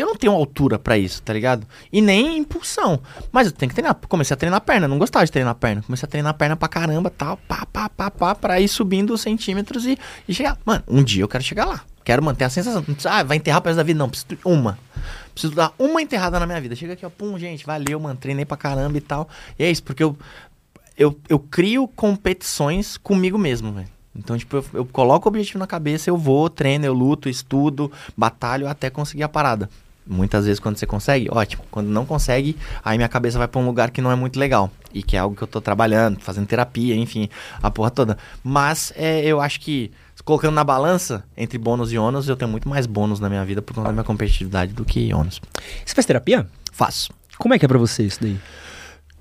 Eu 0.01 0.07
não 0.07 0.17
tenho 0.17 0.33
altura 0.33 0.79
pra 0.79 0.97
isso, 0.97 1.23
tá 1.23 1.31
ligado? 1.33 1.67
E 1.93 2.01
nem 2.01 2.39
impulsão. 2.39 3.01
Mas 3.31 3.49
eu 3.49 3.53
tenho 3.53 3.69
que 3.69 3.75
treinar. 3.75 3.95
Comecei 4.09 4.33
a 4.33 4.37
treinar 4.37 4.61
perna. 4.63 4.89
Não 4.89 4.99
gostava 4.99 5.27
de 5.27 5.31
treinar 5.31 5.55
perna. 5.55 5.83
Comecei 5.83 6.07
a 6.07 6.09
treinar 6.09 6.33
perna 6.33 6.57
pra 6.57 6.69
caramba, 6.69 7.11
tal. 7.11 7.37
Pá, 7.37 7.67
pá, 7.67 7.89
pá, 7.91 8.11
pá. 8.11 8.35
Pra 8.35 8.59
ir 8.61 8.69
subindo 8.69 9.13
os 9.13 9.21
centímetros 9.21 9.85
e, 9.85 9.99
e 10.27 10.33
chegar. 10.33 10.57
Mano, 10.65 10.83
um 10.89 11.03
dia 11.03 11.23
eu 11.23 11.29
quero 11.29 11.45
chegar 11.45 11.67
lá. 11.67 11.83
Quero 12.03 12.23
manter 12.23 12.45
a 12.45 12.49
sensação. 12.51 12.83
Não 12.87 12.95
precisa, 12.95 13.11
ah, 13.11 13.23
vai 13.23 13.37
enterrar 13.37 13.61
pra 13.61 13.71
resto 13.71 13.77
da 13.77 13.83
vida. 13.83 13.99
Não, 13.99 14.09
preciso 14.09 14.39
uma. 14.43 14.79
Preciso 15.35 15.55
dar 15.55 15.73
uma 15.79 16.01
enterrada 16.01 16.41
na 16.41 16.47
minha 16.47 16.61
vida. 16.63 16.75
Chega 16.75 16.95
aqui, 16.95 17.05
ó, 17.05 17.11
pum, 17.11 17.39
gente, 17.39 17.67
valeu, 17.67 18.01
mano, 18.01 18.19
treinei 18.19 18.47
pra 18.47 18.57
caramba 18.57 18.97
e 18.97 19.03
tal. 19.03 19.29
E 19.59 19.65
é 19.65 19.71
isso, 19.71 19.83
porque 19.83 20.03
eu, 20.03 20.17
eu, 20.97 21.19
eu 21.29 21.39
crio 21.39 21.87
competições 21.87 22.97
comigo 22.97 23.37
mesmo, 23.37 23.71
velho. 23.71 23.89
Então, 24.17 24.37
tipo, 24.37 24.57
eu, 24.57 24.65
eu 24.73 24.87
coloco 24.87 25.29
o 25.29 25.31
objetivo 25.31 25.59
na 25.59 25.67
cabeça, 25.67 26.09
eu 26.09 26.17
vou, 26.17 26.49
treino, 26.49 26.87
eu 26.87 26.93
luto, 26.95 27.29
estudo, 27.29 27.93
batalho 28.17 28.67
até 28.67 28.89
conseguir 28.91 29.23
a 29.23 29.29
parada. 29.29 29.69
Muitas 30.11 30.45
vezes 30.45 30.59
quando 30.59 30.77
você 30.77 30.87
consegue, 30.87 31.29
ótimo. 31.31 31.63
Quando 31.71 31.87
não 31.87 32.05
consegue, 32.05 32.57
aí 32.85 32.99
minha 32.99 33.09
cabeça 33.09 33.39
vai 33.39 33.47
pra 33.47 33.61
um 33.61 33.65
lugar 33.65 33.93
que 33.93 34.03
não 34.03 34.11
é 34.11 34.17
muito 34.17 34.41
legal. 34.41 34.69
E 34.93 35.05
que 35.05 35.17
é 35.17 35.21
algo 35.21 35.37
que 35.37 35.43
eu 35.43 35.47
tô 35.47 35.61
trabalhando, 35.61 36.19
fazendo 36.21 36.49
terapia, 36.49 36.97
enfim, 36.97 37.29
a 37.63 37.71
porra 37.71 37.93
toda. 37.93 38.19
Mas 38.43 38.93
é, 38.97 39.25
eu 39.25 39.41
acho 39.41 39.61
que, 39.61 39.93
colocando 40.25 40.55
na 40.55 40.65
balança, 40.65 41.23
entre 41.37 41.57
bônus 41.59 41.93
e 41.93 41.99
ônus, 41.99 42.29
eu 42.29 42.35
tenho 42.35 42.51
muito 42.51 42.69
mais 42.69 42.87
bônus 42.87 43.21
na 43.21 43.29
minha 43.29 43.45
vida 43.45 43.63
por 43.63 43.73
conta 43.73 43.87
da 43.87 43.93
minha 43.93 44.05
competitividade 44.05 44.73
do 44.73 44.85
que 44.85 45.15
ônus. 45.15 45.41
Você 45.87 45.95
faz 45.95 46.05
terapia? 46.05 46.45
Faço. 46.73 47.13
Como 47.39 47.55
é 47.55 47.59
que 47.59 47.65
é 47.65 47.69
pra 47.69 47.79
você 47.79 48.03
isso 48.03 48.19
daí? 48.21 48.37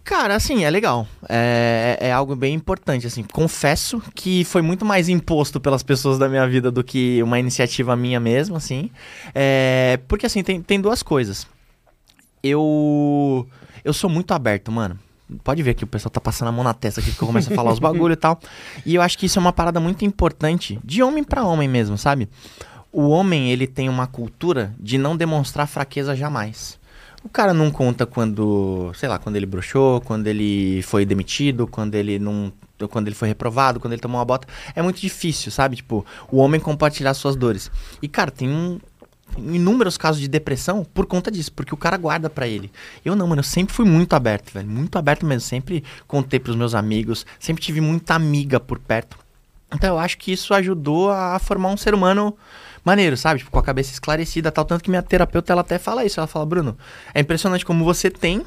Cara, 0.10 0.36
assim, 0.36 0.64
é 0.64 0.70
legal. 0.72 1.08
É, 1.30 1.96
é 2.02 2.12
algo 2.12 2.36
bem 2.36 2.56
importante, 2.56 3.06
assim. 3.06 3.22
Confesso 3.22 4.02
que 4.16 4.44
foi 4.44 4.60
muito 4.60 4.84
mais 4.84 5.08
imposto 5.08 5.60
pelas 5.60 5.84
pessoas 5.84 6.18
da 6.18 6.28
minha 6.28 6.48
vida 6.48 6.72
do 6.72 6.84
que 6.84 7.22
uma 7.22 7.38
iniciativa 7.38 7.96
minha 7.96 8.20
mesmo, 8.20 8.56
assim. 8.56 8.90
É, 9.36 10.00
porque, 10.08 10.26
assim, 10.26 10.42
tem, 10.42 10.64
tem 10.64 10.82
duas 10.82 11.04
coisas. 11.04 11.46
Eu... 12.42 13.48
Eu 13.86 13.94
sou 13.94 14.10
muito 14.10 14.34
aberto, 14.34 14.72
mano. 14.72 14.98
Pode 15.44 15.62
ver 15.62 15.76
que 15.76 15.84
o 15.84 15.88
pessoal 15.88 16.10
tá 16.10 16.20
passando 16.20 16.48
a 16.48 16.52
mão 16.52 16.64
na 16.64 16.74
testa 16.74 17.02
aqui 17.02 17.12
que 17.12 17.22
eu 17.22 17.28
começo 17.28 17.54
a 17.54 17.56
falar 17.56 17.72
os 17.72 17.78
bagulho 17.78 18.14
e 18.14 18.16
tal. 18.16 18.40
E 18.84 18.96
eu 18.96 19.04
acho 19.04 19.16
que 19.16 19.28
isso 19.28 19.38
é 19.38 19.42
uma 19.42 19.54
parada 19.54 19.80
muito 19.80 20.04
importante, 20.04 20.80
de 20.84 21.04
homem 21.04 21.24
para 21.24 21.44
homem 21.44 21.68
mesmo, 21.68 22.00
sabe? 22.00 22.28
O 22.92 23.10
homem, 23.10 23.52
ele 23.52 23.68
tem 23.68 23.88
uma 23.88 24.08
cultura 24.08 24.74
de 24.80 24.98
não 24.98 25.16
demonstrar 25.16 25.68
fraqueza 25.68 26.16
jamais. 26.16 26.79
O 27.24 27.30
cara 27.30 27.54
não 27.54 27.70
conta 27.70 28.06
quando, 28.06 28.92
sei 28.96 29.10
lá, 29.10 29.20
quando 29.20 29.36
ele 29.36 29.46
broxou, 29.46 30.00
quando 30.02 30.28
ele 30.28 30.82
foi 30.84 31.06
demitido, 31.06 31.68
quando 31.68 31.96
ele 31.96 32.18
não. 32.18 32.52
Quando 32.90 33.08
ele 33.08 33.16
foi 33.16 33.28
reprovado, 33.28 33.78
quando 33.78 33.92
ele 33.92 34.02
tomou 34.02 34.18
uma 34.18 34.26
bota. 34.26 34.48
É 34.74 34.82
muito 34.82 35.02
difícil, 35.02 35.52
sabe? 35.52 35.76
Tipo, 35.76 36.06
o 36.32 36.38
homem 36.38 36.62
compartilhar 36.62 37.14
suas 37.14 37.36
dores. 37.36 37.70
E, 38.02 38.08
cara, 38.08 38.32
tem 38.32 38.48
um, 38.48 38.80
inúmeros 39.38 39.98
casos 39.98 40.22
de 40.22 40.28
depressão 40.28 40.86
por 40.94 41.06
conta 41.06 41.30
disso, 41.30 41.52
porque 41.52 41.74
o 41.74 41.78
cara 41.78 41.98
guarda 41.98 42.30
para 42.30 42.48
ele. 42.48 42.72
Eu 43.04 43.16
não, 43.16 43.28
mano, 43.28 43.40
eu 43.40 43.44
sempre 43.44 43.74
fui 43.74 43.86
muito 43.86 44.14
aberto, 44.14 44.54
velho. 44.54 44.68
Muito 44.68 44.98
aberto 44.98 45.26
mesmo. 45.26 45.42
Sempre 45.42 45.84
contei 46.08 46.40
pros 46.40 46.56
meus 46.56 46.74
amigos, 46.74 47.26
sempre 47.40 47.62
tive 47.62 47.82
muita 47.82 48.16
amiga 48.16 48.60
por 48.60 48.80
perto. 48.80 49.18
Então 49.72 49.90
eu 49.90 50.00
acho 50.00 50.18
que 50.18 50.32
isso 50.32 50.54
ajudou 50.54 51.12
a 51.12 51.38
formar 51.38 51.70
um 51.70 51.78
ser 51.78 51.94
humano 51.94 52.36
maneiro, 52.84 53.18
sabe? 53.18 53.40
Tipo, 53.40 53.52
com 53.52 53.60
a 53.60 53.64
cabeça 53.64 53.92
esclarecida 53.92 54.52
tal. 54.52 54.66
Tanto 54.66 54.84
que 54.84 54.90
minha 54.90 55.02
terapeuta, 55.02 55.54
ela 55.54 55.62
até 55.62 55.78
fala 55.78 56.06
isso. 56.06 56.20
Ela 56.20 56.28
fala, 56.28 56.46
Bruno, 56.46 56.78
é 57.14 57.20
impressionante 57.20 57.66
como 57.66 57.84
você 57.84 58.10
tem 58.10 58.44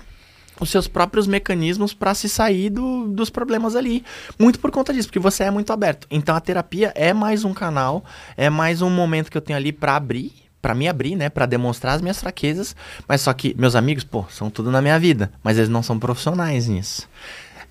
os 0.60 0.70
seus 0.70 0.86
próprios 0.86 1.26
mecanismos 1.26 1.94
para 1.94 2.14
se 2.14 2.28
sair 2.28 2.70
do, 2.70 3.08
dos 3.08 3.30
problemas 3.30 3.74
ali. 3.74 4.04
Muito 4.38 4.60
por 4.60 4.70
conta 4.70 4.92
disso, 4.92 5.08
porque 5.08 5.18
você 5.18 5.44
é 5.44 5.50
muito 5.50 5.72
aberto. 5.72 6.06
Então 6.10 6.34
a 6.34 6.40
terapia 6.40 6.92
é 6.94 7.12
mais 7.12 7.44
um 7.44 7.52
canal, 7.52 8.04
é 8.36 8.48
mais 8.48 8.82
um 8.82 8.90
momento 8.90 9.30
que 9.30 9.36
eu 9.36 9.40
tenho 9.40 9.58
ali 9.58 9.72
para 9.72 9.96
abrir, 9.96 10.32
para 10.60 10.74
me 10.74 10.88
abrir, 10.88 11.16
né, 11.16 11.28
para 11.28 11.46
demonstrar 11.46 11.96
as 11.96 12.00
minhas 12.00 12.20
fraquezas, 12.20 12.76
mas 13.08 13.20
só 13.20 13.32
que 13.32 13.54
meus 13.58 13.74
amigos, 13.74 14.04
pô, 14.04 14.24
são 14.30 14.48
tudo 14.48 14.70
na 14.70 14.80
minha 14.80 14.98
vida, 14.98 15.32
mas 15.42 15.58
eles 15.58 15.68
não 15.68 15.82
são 15.82 15.98
profissionais 15.98 16.68
nisso 16.68 17.08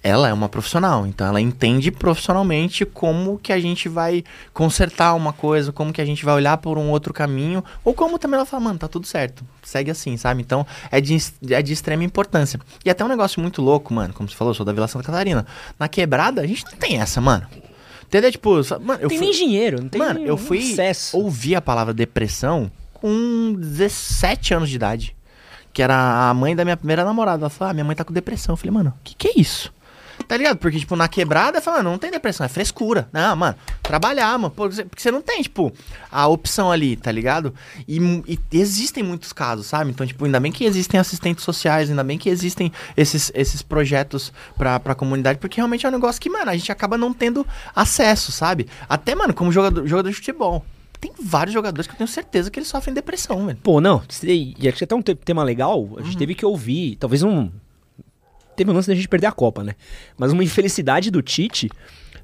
ela 0.04 0.28
é 0.28 0.34
uma 0.34 0.49
profissional, 0.49 1.06
então 1.06 1.28
ela 1.28 1.39
entende 1.39 1.91
profissionalmente 1.91 2.86
como 2.86 3.38
que 3.38 3.54
a 3.54 3.60
gente 3.60 3.88
vai 3.88 4.24
consertar 4.52 5.14
uma 5.14 5.32
coisa, 5.32 5.72
como 5.72 5.93
que 5.93 6.02
a 6.02 6.06
gente 6.06 6.26
vai 6.26 6.34
olhar 6.34 6.58
por 6.58 6.78
um 6.78 6.89
outro 6.89 7.14
caminho, 7.14 7.64
ou 7.84 7.93
como 7.93 8.18
também 8.18 8.38
ela 8.38 8.45
fala, 8.45 8.64
mano, 8.64 8.80
tá 8.80 8.88
tudo 8.88 9.06
certo, 9.06 9.43
segue 9.62 9.91
assim, 9.91 10.18
sabe? 10.18 10.41
Então 10.41 10.66
é 10.89 10.99
de, 10.99 11.18
é 11.49 11.62
de 11.62 11.74
extrema 11.74 12.04
importância. 12.04 12.60
E 12.84 12.89
até 12.89 13.06
um 13.06 13.08
negócio 13.08 13.39
muito 13.39 13.62
louco, 13.62 13.93
mano, 13.93 14.14
como 14.14 14.28
você 14.28 14.36
falou, 14.36 14.52
eu 14.52 14.56
sou 14.56 14.66
da 14.66 14.74
Vila 14.74 14.88
Santa 14.88 15.06
Catarina. 15.06 15.45
Na 15.78 15.88
quebrada, 15.88 16.41
a 16.41 16.47
gente 16.47 16.66
não 16.66 16.74
tem 16.74 16.99
essa, 16.99 17.22
mano. 17.22 17.45
Entendeu? 18.08 18.32
Tipo, 18.32 18.56
mano, 18.82 19.02
eu 19.02 19.08
tem 19.08 19.20
fui... 19.20 19.28
nem 19.28 19.32
dinheiro, 19.36 19.82
não 19.82 19.88
tem 19.88 19.99
Mano, 19.99 20.20
eu 20.20 20.36
fui 20.36 20.74
acesso. 20.74 21.18
ouvir 21.18 21.56
a 21.56 21.62
palavra 21.62 21.93
depressão 21.93 22.70
com 22.91 23.56
17 23.58 24.54
anos 24.54 24.70
de 24.70 24.76
idade. 24.76 25.16
Que 25.72 25.82
era 25.82 26.30
a 26.30 26.34
mãe 26.34 26.54
da 26.54 26.66
minha 26.66 26.76
primeira 26.76 27.06
namorada. 27.06 27.43
Ela 27.43 27.49
falou: 27.49 27.72
Ah, 27.72 27.74
minha 27.74 27.86
mãe 27.86 27.95
tá 27.95 28.04
com 28.04 28.12
depressão. 28.12 28.52
Eu 28.52 28.58
falei, 28.58 28.72
mano, 28.72 28.89
o 28.89 29.04
que, 29.06 29.16
que 29.16 29.28
é 29.30 29.32
isso? 29.39 29.72
Tá 30.32 30.38
ligado? 30.38 30.56
Porque, 30.60 30.80
tipo, 30.80 30.96
na 30.96 31.10
quebrada, 31.10 31.60
fala, 31.60 31.84
não 31.84 31.98
tem 31.98 32.10
depressão, 32.10 32.46
é 32.46 32.48
frescura. 32.48 33.10
Não, 33.12 33.36
mano, 33.36 33.54
trabalhar, 33.84 34.40
mano. 34.40 34.50
Porque 34.50 34.86
você 34.96 35.12
não 35.12 35.22
tem, 35.22 35.42
tipo, 35.42 35.74
a 36.10 36.26
opção 36.26 36.72
ali, 36.72 36.96
tá 36.96 37.12
ligado? 37.12 37.54
E, 37.86 37.98
e, 38.26 38.40
existem 38.54 39.04
muitos 39.04 39.34
casos, 39.34 39.66
sabe? 39.66 39.92
Então, 39.92 40.08
tipo, 40.08 40.24
ainda 40.24 40.40
bem 40.40 40.50
que 40.50 40.64
existem 40.64 40.98
assistentes 40.98 41.44
sociais, 41.44 41.90
ainda 41.90 42.02
bem 42.02 42.18
que 42.18 42.30
existem 42.30 42.72
esses, 42.96 43.30
esses 43.36 43.62
projetos 43.62 44.32
pra, 44.58 44.80
pra 44.80 44.96
comunidade, 44.96 45.38
porque 45.38 45.58
realmente 45.58 45.86
é 45.86 45.90
um 45.90 45.92
negócio 45.92 46.22
que, 46.22 46.30
mano, 46.30 46.50
a 46.50 46.56
gente 46.56 46.72
acaba 46.72 46.98
não 46.98 47.12
tendo 47.12 47.46
acesso, 47.76 48.32
sabe? 48.32 48.70
Até, 48.88 49.14
mano, 49.14 49.34
como 49.34 49.52
jogador, 49.52 49.86
jogador 49.86 50.08
de 50.08 50.16
futebol 50.16 50.66
tem 51.02 51.12
vários 51.20 51.52
jogadores 51.54 51.88
que 51.88 51.94
eu 51.94 51.98
tenho 51.98 52.08
certeza 52.08 52.52
que 52.52 52.60
eles 52.60 52.70
sofrem 52.70 52.94
depressão, 52.94 53.48
velho. 53.48 53.58
Pô, 53.64 53.82
não, 53.82 54.04
e 54.24 54.68
aqui 54.70 54.84
até 54.84 54.96
um 54.96 55.02
tema 55.02 55.44
legal, 55.44 55.90
a 55.98 56.04
gente 56.04 56.14
uhum. 56.14 56.20
teve 56.20 56.36
que 56.36 56.46
ouvir, 56.46 56.96
talvez 56.98 57.24
um, 57.24 57.50
teve 58.62 58.72
um 58.72 58.74
lance 58.74 58.88
da 58.88 58.95
gente 58.95 59.07
perder 59.07 59.28
a 59.28 59.32
Copa, 59.32 59.64
né? 59.64 59.76
Mas 60.18 60.32
uma 60.32 60.43
infelicidade 60.43 61.09
do 61.09 61.22
Tite 61.22 61.70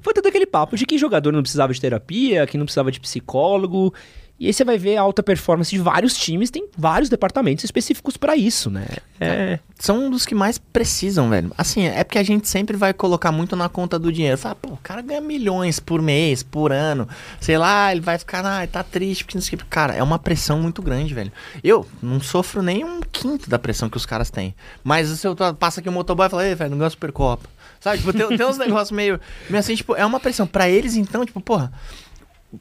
foi 0.00 0.14
todo 0.14 0.26
aquele 0.26 0.46
papo 0.46 0.76
de 0.76 0.86
que 0.86 0.96
jogador 0.96 1.32
não 1.32 1.42
precisava 1.42 1.72
de 1.72 1.80
terapia, 1.80 2.46
que 2.46 2.56
não 2.56 2.64
precisava 2.64 2.92
de 2.92 3.00
psicólogo. 3.00 3.92
E 4.40 4.46
aí 4.46 4.52
você 4.52 4.64
vai 4.64 4.78
ver 4.78 4.96
a 4.96 5.02
alta 5.02 5.20
performance 5.20 5.68
de 5.68 5.82
vários 5.82 6.16
times, 6.16 6.48
tem 6.48 6.68
vários 6.76 7.08
departamentos 7.08 7.64
específicos 7.64 8.16
para 8.16 8.36
isso, 8.36 8.70
né? 8.70 8.86
É... 9.20 9.58
São 9.76 10.06
um 10.06 10.10
dos 10.10 10.24
que 10.24 10.34
mais 10.34 10.58
precisam, 10.58 11.28
velho. 11.28 11.50
Assim, 11.58 11.86
é 11.86 12.04
porque 12.04 12.18
a 12.18 12.22
gente 12.22 12.48
sempre 12.48 12.76
vai 12.76 12.92
colocar 12.92 13.32
muito 13.32 13.56
na 13.56 13.68
conta 13.68 13.98
do 13.98 14.12
dinheiro. 14.12 14.38
Fala, 14.38 14.54
pô, 14.54 14.68
o 14.70 14.76
cara 14.76 15.02
ganha 15.02 15.20
milhões 15.20 15.80
por 15.80 16.00
mês, 16.00 16.44
por 16.44 16.70
ano. 16.70 17.08
Sei 17.40 17.58
lá, 17.58 17.90
ele 17.90 18.00
vai 18.00 18.16
ficar, 18.16 18.46
ah, 18.46 18.64
tá 18.66 18.84
triste, 18.84 19.24
porque 19.24 19.36
não 19.36 19.42
sei 19.42 19.56
o 19.56 19.58
que. 19.58 19.64
Cara, 19.64 19.94
é 19.94 20.02
uma 20.04 20.20
pressão 20.20 20.60
muito 20.60 20.80
grande, 20.82 21.14
velho. 21.14 21.32
Eu 21.64 21.84
não 22.00 22.20
sofro 22.20 22.62
nem 22.62 22.84
um 22.84 23.00
quinto 23.00 23.50
da 23.50 23.58
pressão 23.58 23.90
que 23.90 23.96
os 23.96 24.06
caras 24.06 24.30
têm. 24.30 24.54
Mas 24.84 25.08
se 25.08 25.26
eu 25.26 25.34
passa 25.58 25.80
aqui 25.80 25.88
o 25.88 25.92
motoboy 25.92 26.28
e 26.28 26.30
fala, 26.30 26.46
ei, 26.46 26.54
velho, 26.54 26.70
não 26.70 26.78
ganha 26.78 26.90
Supercopa. 26.90 27.48
Sabe, 27.80 27.98
tipo, 27.98 28.12
tem, 28.12 28.36
tem 28.36 28.46
uns 28.46 28.58
negócios 28.58 28.92
meio, 28.92 29.20
meio 29.50 29.60
assim, 29.60 29.74
tipo, 29.74 29.96
é 29.96 30.06
uma 30.06 30.20
pressão. 30.20 30.46
para 30.46 30.68
eles, 30.68 30.94
então, 30.94 31.24
tipo, 31.24 31.40
porra 31.40 31.72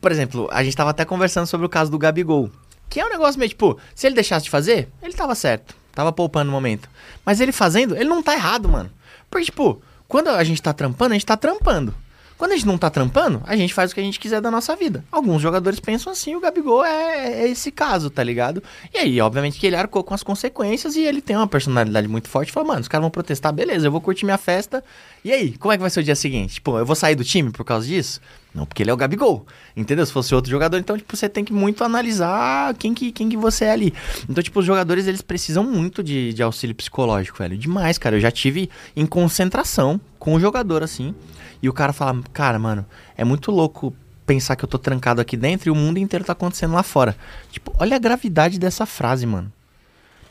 por 0.01 0.11
exemplo, 0.11 0.47
a 0.51 0.63
gente 0.63 0.75
tava 0.75 0.89
até 0.89 1.05
conversando 1.05 1.47
sobre 1.47 1.65
o 1.65 1.69
caso 1.69 1.89
do 1.89 1.97
Gabigol. 1.97 2.49
Que 2.89 2.99
é 2.99 3.05
um 3.05 3.09
negócio 3.09 3.39
meio 3.39 3.49
tipo, 3.49 3.77
se 3.93 4.07
ele 4.07 4.15
deixasse 4.15 4.45
de 4.45 4.49
fazer, 4.49 4.89
ele 5.01 5.13
tava 5.13 5.35
certo. 5.35 5.75
Tava 5.93 6.11
poupando 6.11 6.45
no 6.45 6.51
momento. 6.51 6.89
Mas 7.25 7.39
ele 7.39 7.51
fazendo, 7.51 7.95
ele 7.95 8.05
não 8.05 8.21
tá 8.21 8.33
errado, 8.33 8.69
mano. 8.69 8.89
Porque, 9.29 9.45
tipo, 9.45 9.81
quando 10.07 10.29
a 10.29 10.43
gente 10.43 10.61
tá 10.61 10.71
trampando, 10.73 11.11
a 11.11 11.15
gente 11.15 11.25
tá 11.25 11.35
trampando. 11.35 11.93
Quando 12.38 12.51
a 12.51 12.55
gente 12.55 12.67
não 12.67 12.77
tá 12.77 12.89
trampando, 12.91 13.41
a 13.47 13.55
gente 13.55 13.73
faz 13.73 13.91
o 13.91 13.95
que 13.95 13.99
a 13.99 14.03
gente 14.03 14.19
quiser 14.19 14.39
da 14.39 14.51
nossa 14.51 14.75
vida. 14.75 15.03
Alguns 15.11 15.41
jogadores 15.41 15.79
pensam 15.79 16.13
assim, 16.13 16.35
o 16.35 16.39
Gabigol 16.39 16.85
é, 16.85 17.41
é, 17.41 17.49
esse 17.49 17.71
caso, 17.71 18.11
tá 18.11 18.23
ligado? 18.23 18.61
E 18.93 18.97
aí, 18.99 19.19
obviamente, 19.19 19.59
que 19.59 19.65
ele 19.65 19.75
arcou 19.75 20.03
com 20.03 20.13
as 20.13 20.21
consequências 20.21 20.95
e 20.95 21.01
ele 21.01 21.19
tem 21.19 21.35
uma 21.35 21.47
personalidade 21.47 22.07
muito 22.07 22.29
forte. 22.29 22.51
Fala, 22.51 22.67
mano, 22.67 22.81
os 22.81 22.88
caras 22.88 23.01
vão 23.01 23.09
protestar, 23.09 23.51
beleza, 23.51 23.88
eu 23.88 23.91
vou 23.91 23.99
curtir 23.99 24.23
minha 24.23 24.38
festa. 24.38 24.83
E 25.25 25.33
aí, 25.33 25.57
como 25.57 25.73
é 25.73 25.77
que 25.77 25.81
vai 25.81 25.89
ser 25.89 26.01
o 26.01 26.03
dia 26.03 26.15
seguinte? 26.15 26.55
Tipo, 26.55 26.77
eu 26.77 26.85
vou 26.85 26.95
sair 26.95 27.15
do 27.15 27.23
time 27.23 27.49
por 27.51 27.65
causa 27.65 27.88
disso? 27.88 28.21
Não, 28.54 28.66
porque 28.66 28.82
ele 28.82 28.89
é 28.89 28.93
o 28.93 28.98
Gabigol. 28.98 29.45
Entendeu? 29.76 30.06
Se 30.06 30.12
fosse 30.12 30.34
outro 30.34 30.50
jogador, 30.50 30.78
então, 30.78 30.98
tipo, 30.98 31.16
você 31.16 31.30
tem 31.30 31.43
que 31.43 31.54
muito 31.54 31.84
analisar 31.84 32.74
quem 32.76 32.93
que, 32.93 33.12
quem 33.12 33.30
que 33.30 33.38
você 33.38 33.66
é 33.66 33.72
ali. 33.72 33.93
Então, 34.28 34.43
tipo, 34.43 34.60
os 34.60 34.66
jogadores, 34.66 35.06
eles 35.06 35.22
precisam 35.22 35.64
muito 35.64 36.04
de, 36.04 36.34
de 36.34 36.41
auxílio 36.41 36.76
psicológico, 36.76 37.38
velho. 37.38 37.58
Demais, 37.58 37.98
cara. 37.98 38.16
Eu 38.16 38.20
já 38.20 38.32
tive 38.32 38.70
em 38.95 39.06
concentração 39.06 40.02
com 40.18 40.34
o 40.34 40.39
jogador, 40.39 40.82
assim. 40.82 41.14
E 41.62 41.70
o 41.70 41.74
cara 41.74 41.93
fala, 41.93 42.20
cara, 42.34 42.58
mano, 42.58 42.86
é 43.16 43.24
muito 43.24 43.52
louco 43.52 43.93
pensar 44.26 44.56
que 44.56 44.66
eu 44.66 44.70
tô 44.70 44.78
trancado 44.78 45.22
aqui 45.22 45.38
dentro 45.38 45.70
e 45.70 45.72
o 45.72 45.76
mundo 45.76 45.98
inteiro 45.98 46.26
tá 46.26 46.34
acontecendo 46.34 46.74
lá 46.74 46.84
fora. 46.84 47.16
Tipo, 47.52 47.74
olha 47.80 47.95
a 47.95 48.00
gravidade 48.00 48.60
dessa 48.60 48.86
frase, 48.86 49.26
mano. 49.26 49.52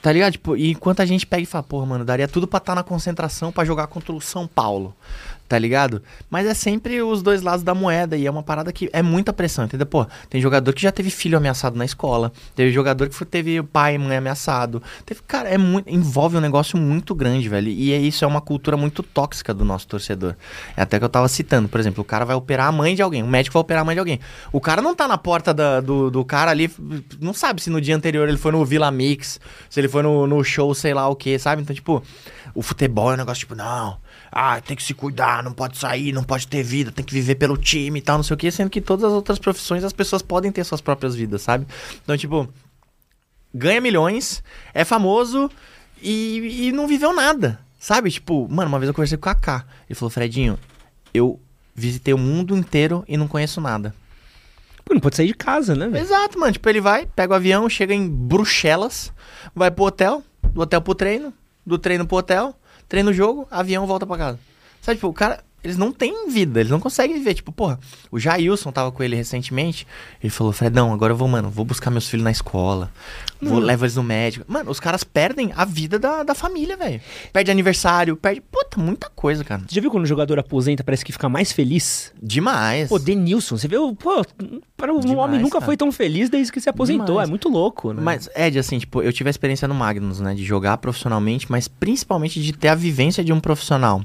Tá 0.02 0.12
ligado? 0.12 0.32
Tipo, 0.32 0.56
e 0.56 0.70
enquanto 0.70 1.00
a 1.00 1.06
gente 1.06 1.26
pega 1.26 1.42
e 1.42 1.46
fala, 1.46 1.64
porra, 1.64 1.86
mano, 1.86 2.04
daria 2.04 2.28
tudo 2.28 2.46
pra 2.46 2.58
estar 2.58 2.72
tá 2.72 2.76
na 2.76 2.82
concentração 2.84 3.50
para 3.50 3.64
jogar 3.64 3.86
contra 3.86 4.12
o 4.12 4.20
São 4.20 4.46
Paulo 4.46 4.94
tá 5.48 5.58
ligado? 5.58 6.02
Mas 6.28 6.46
é 6.46 6.54
sempre 6.54 7.00
os 7.02 7.22
dois 7.22 7.42
lados 7.42 7.62
da 7.62 7.74
moeda 7.74 8.16
e 8.16 8.26
é 8.26 8.30
uma 8.30 8.42
parada 8.42 8.72
que 8.72 8.88
é 8.92 9.02
muita 9.02 9.32
pressão, 9.32 9.64
entendeu? 9.64 9.86
Pô, 9.86 10.06
tem 10.28 10.40
jogador 10.40 10.72
que 10.72 10.82
já 10.82 10.92
teve 10.92 11.10
filho 11.10 11.36
ameaçado 11.36 11.76
na 11.76 11.84
escola, 11.84 12.32
teve 12.54 12.72
jogador 12.72 13.08
que 13.08 13.24
teve 13.24 13.62
pai 13.62 13.94
e 13.94 13.98
mãe 13.98 14.16
ameaçado. 14.16 14.82
Teve, 15.04 15.20
cara, 15.26 15.48
é 15.48 15.58
muito, 15.58 15.88
envolve 15.88 16.36
um 16.36 16.40
negócio 16.40 16.78
muito 16.78 17.14
grande, 17.14 17.48
velho. 17.48 17.68
E 17.68 17.92
é 17.92 17.98
isso 17.98 18.24
é 18.24 18.28
uma 18.28 18.40
cultura 18.40 18.76
muito 18.76 19.02
tóxica 19.02 19.54
do 19.54 19.64
nosso 19.64 19.86
torcedor. 19.86 20.34
É 20.76 20.82
até 20.82 20.98
que 20.98 21.04
eu 21.04 21.08
tava 21.08 21.28
citando, 21.28 21.68
por 21.68 21.80
exemplo, 21.80 22.02
o 22.02 22.04
cara 22.04 22.24
vai 22.24 22.36
operar 22.36 22.68
a 22.68 22.72
mãe 22.72 22.94
de 22.94 23.02
alguém, 23.02 23.22
o 23.22 23.26
médico 23.26 23.54
vai 23.54 23.60
operar 23.60 23.82
a 23.82 23.84
mãe 23.84 23.94
de 23.94 24.00
alguém. 24.00 24.20
O 24.52 24.60
cara 24.60 24.82
não 24.82 24.94
tá 24.94 25.06
na 25.06 25.18
porta 25.18 25.54
da, 25.54 25.80
do, 25.80 26.10
do 26.10 26.24
cara 26.24 26.50
ali, 26.50 26.70
não 27.20 27.32
sabe 27.32 27.62
se 27.62 27.70
no 27.70 27.80
dia 27.80 27.96
anterior 27.96 28.28
ele 28.28 28.38
foi 28.38 28.52
no 28.52 28.64
Vila 28.64 28.90
Mix, 28.90 29.40
se 29.70 29.80
ele 29.80 29.88
foi 29.88 30.02
no, 30.02 30.26
no 30.26 30.42
show, 30.42 30.74
sei 30.74 30.92
lá 30.94 31.08
o 31.08 31.14
que, 31.14 31.38
sabe? 31.38 31.62
Então, 31.62 31.74
tipo, 31.74 32.02
o 32.54 32.62
futebol 32.62 33.10
é 33.10 33.14
um 33.14 33.18
negócio 33.18 33.40
tipo, 33.40 33.54
não, 33.54 33.98
Ah, 34.30 34.60
tem 34.60 34.76
que 34.76 34.82
se 34.82 34.94
cuidar, 34.94 35.42
não 35.42 35.52
pode 35.52 35.78
sair, 35.78 36.12
não 36.12 36.24
pode 36.24 36.46
ter 36.46 36.62
vida, 36.62 36.90
tem 36.90 37.04
que 37.04 37.14
viver 37.14 37.36
pelo 37.36 37.56
time 37.56 37.98
e 37.98 38.02
tal, 38.02 38.16
não 38.16 38.24
sei 38.24 38.34
o 38.34 38.36
quê. 38.36 38.50
Sendo 38.50 38.70
que 38.70 38.80
todas 38.80 39.04
as 39.04 39.12
outras 39.12 39.38
profissões 39.38 39.84
as 39.84 39.92
pessoas 39.92 40.22
podem 40.22 40.52
ter 40.52 40.64
suas 40.64 40.80
próprias 40.80 41.14
vidas, 41.14 41.42
sabe? 41.42 41.66
Então, 42.02 42.16
tipo, 42.16 42.48
ganha 43.54 43.80
milhões, 43.80 44.42
é 44.74 44.84
famoso 44.84 45.50
e, 46.02 46.68
e 46.68 46.72
não 46.72 46.86
viveu 46.86 47.14
nada, 47.14 47.58
sabe? 47.78 48.10
Tipo, 48.10 48.48
mano, 48.48 48.68
uma 48.68 48.78
vez 48.78 48.88
eu 48.88 48.94
conversei 48.94 49.16
com 49.16 49.28
o 49.28 49.34
Kaká. 49.34 49.64
Ele 49.88 49.98
falou, 49.98 50.10
Fredinho, 50.10 50.58
eu 51.12 51.40
visitei 51.74 52.14
o 52.14 52.18
mundo 52.18 52.56
inteiro 52.56 53.04
e 53.08 53.16
não 53.16 53.28
conheço 53.28 53.60
nada. 53.60 53.94
Pô, 54.84 54.94
não 54.94 55.00
pode 55.00 55.16
sair 55.16 55.26
de 55.26 55.34
casa, 55.34 55.74
né, 55.74 55.88
velho? 55.88 56.04
Exato, 56.04 56.38
mano. 56.38 56.52
Tipo, 56.52 56.68
ele 56.68 56.80
vai, 56.80 57.06
pega 57.06 57.32
o 57.32 57.36
avião, 57.36 57.68
chega 57.68 57.92
em 57.92 58.08
Bruxelas, 58.08 59.12
vai 59.54 59.70
pro 59.70 59.84
hotel, 59.84 60.22
do 60.44 60.60
hotel 60.60 60.80
pro 60.80 60.94
treino, 60.94 61.32
do 61.66 61.76
treino 61.76 62.06
pro 62.06 62.18
hotel, 62.18 62.54
treina 62.88 63.10
o 63.10 63.14
jogo, 63.14 63.46
avião, 63.50 63.86
volta 63.86 64.06
pra 64.06 64.16
casa. 64.16 64.38
Sabe, 64.80 64.96
tipo, 64.96 65.08
o 65.08 65.12
cara, 65.12 65.42
eles 65.66 65.76
não 65.76 65.90
têm 65.90 66.30
vida, 66.30 66.60
eles 66.60 66.70
não 66.70 66.78
conseguem 66.78 67.16
viver. 67.16 67.34
Tipo, 67.34 67.50
porra, 67.50 67.78
o 68.10 68.20
Jailson 68.20 68.70
tava 68.70 68.92
com 68.92 69.02
ele 69.02 69.16
recentemente, 69.16 69.84
ele 70.22 70.30
falou, 70.30 70.52
Fredão, 70.52 70.92
agora 70.92 71.12
eu 71.12 71.16
vou, 71.16 71.26
mano, 71.26 71.50
vou 71.50 71.64
buscar 71.64 71.90
meus 71.90 72.08
filhos 72.08 72.22
na 72.22 72.30
escola, 72.30 72.90
vou 73.42 73.58
levar 73.58 73.86
eles 73.86 73.96
no 73.96 74.02
médico. 74.02 74.44
Mano, 74.46 74.70
os 74.70 74.78
caras 74.78 75.02
perdem 75.02 75.52
a 75.56 75.64
vida 75.64 75.98
da, 75.98 76.22
da 76.22 76.34
família, 76.34 76.76
velho. 76.76 77.00
Perde 77.32 77.50
aniversário, 77.50 78.16
perde, 78.16 78.40
puta, 78.40 78.80
muita 78.80 79.10
coisa, 79.10 79.42
cara. 79.42 79.62
Você 79.66 79.74
já 79.74 79.80
viu 79.80 79.90
quando 79.90 80.04
o 80.04 80.06
jogador 80.06 80.38
aposenta, 80.38 80.84
parece 80.84 81.04
que 81.04 81.10
fica 81.10 81.28
mais 81.28 81.50
feliz? 81.50 82.12
Demais. 82.22 82.88
Pô, 82.88 82.98
Denilson, 82.98 83.58
você 83.58 83.66
viu? 83.66 83.92
Pô, 83.96 84.24
para 84.76 84.92
um 84.92 85.00
Demais, 85.00 85.18
homem 85.18 85.40
nunca 85.40 85.54
cara. 85.54 85.66
foi 85.66 85.76
tão 85.76 85.90
feliz 85.90 86.30
desde 86.30 86.52
que 86.52 86.60
se 86.60 86.68
aposentou. 86.68 87.06
Demais. 87.06 87.28
É 87.28 87.30
muito 87.30 87.48
louco, 87.48 87.92
né? 87.92 88.00
Mas, 88.00 88.28
Ed, 88.36 88.56
assim, 88.56 88.78
tipo, 88.78 89.02
eu 89.02 89.12
tive 89.12 89.28
a 89.28 89.32
experiência 89.32 89.66
no 89.66 89.74
Magnus, 89.74 90.20
né? 90.20 90.32
De 90.32 90.44
jogar 90.44 90.76
profissionalmente, 90.78 91.50
mas 91.50 91.66
principalmente 91.66 92.40
de 92.40 92.52
ter 92.52 92.68
a 92.68 92.74
vivência 92.76 93.24
de 93.24 93.32
um 93.32 93.40
profissional. 93.40 94.04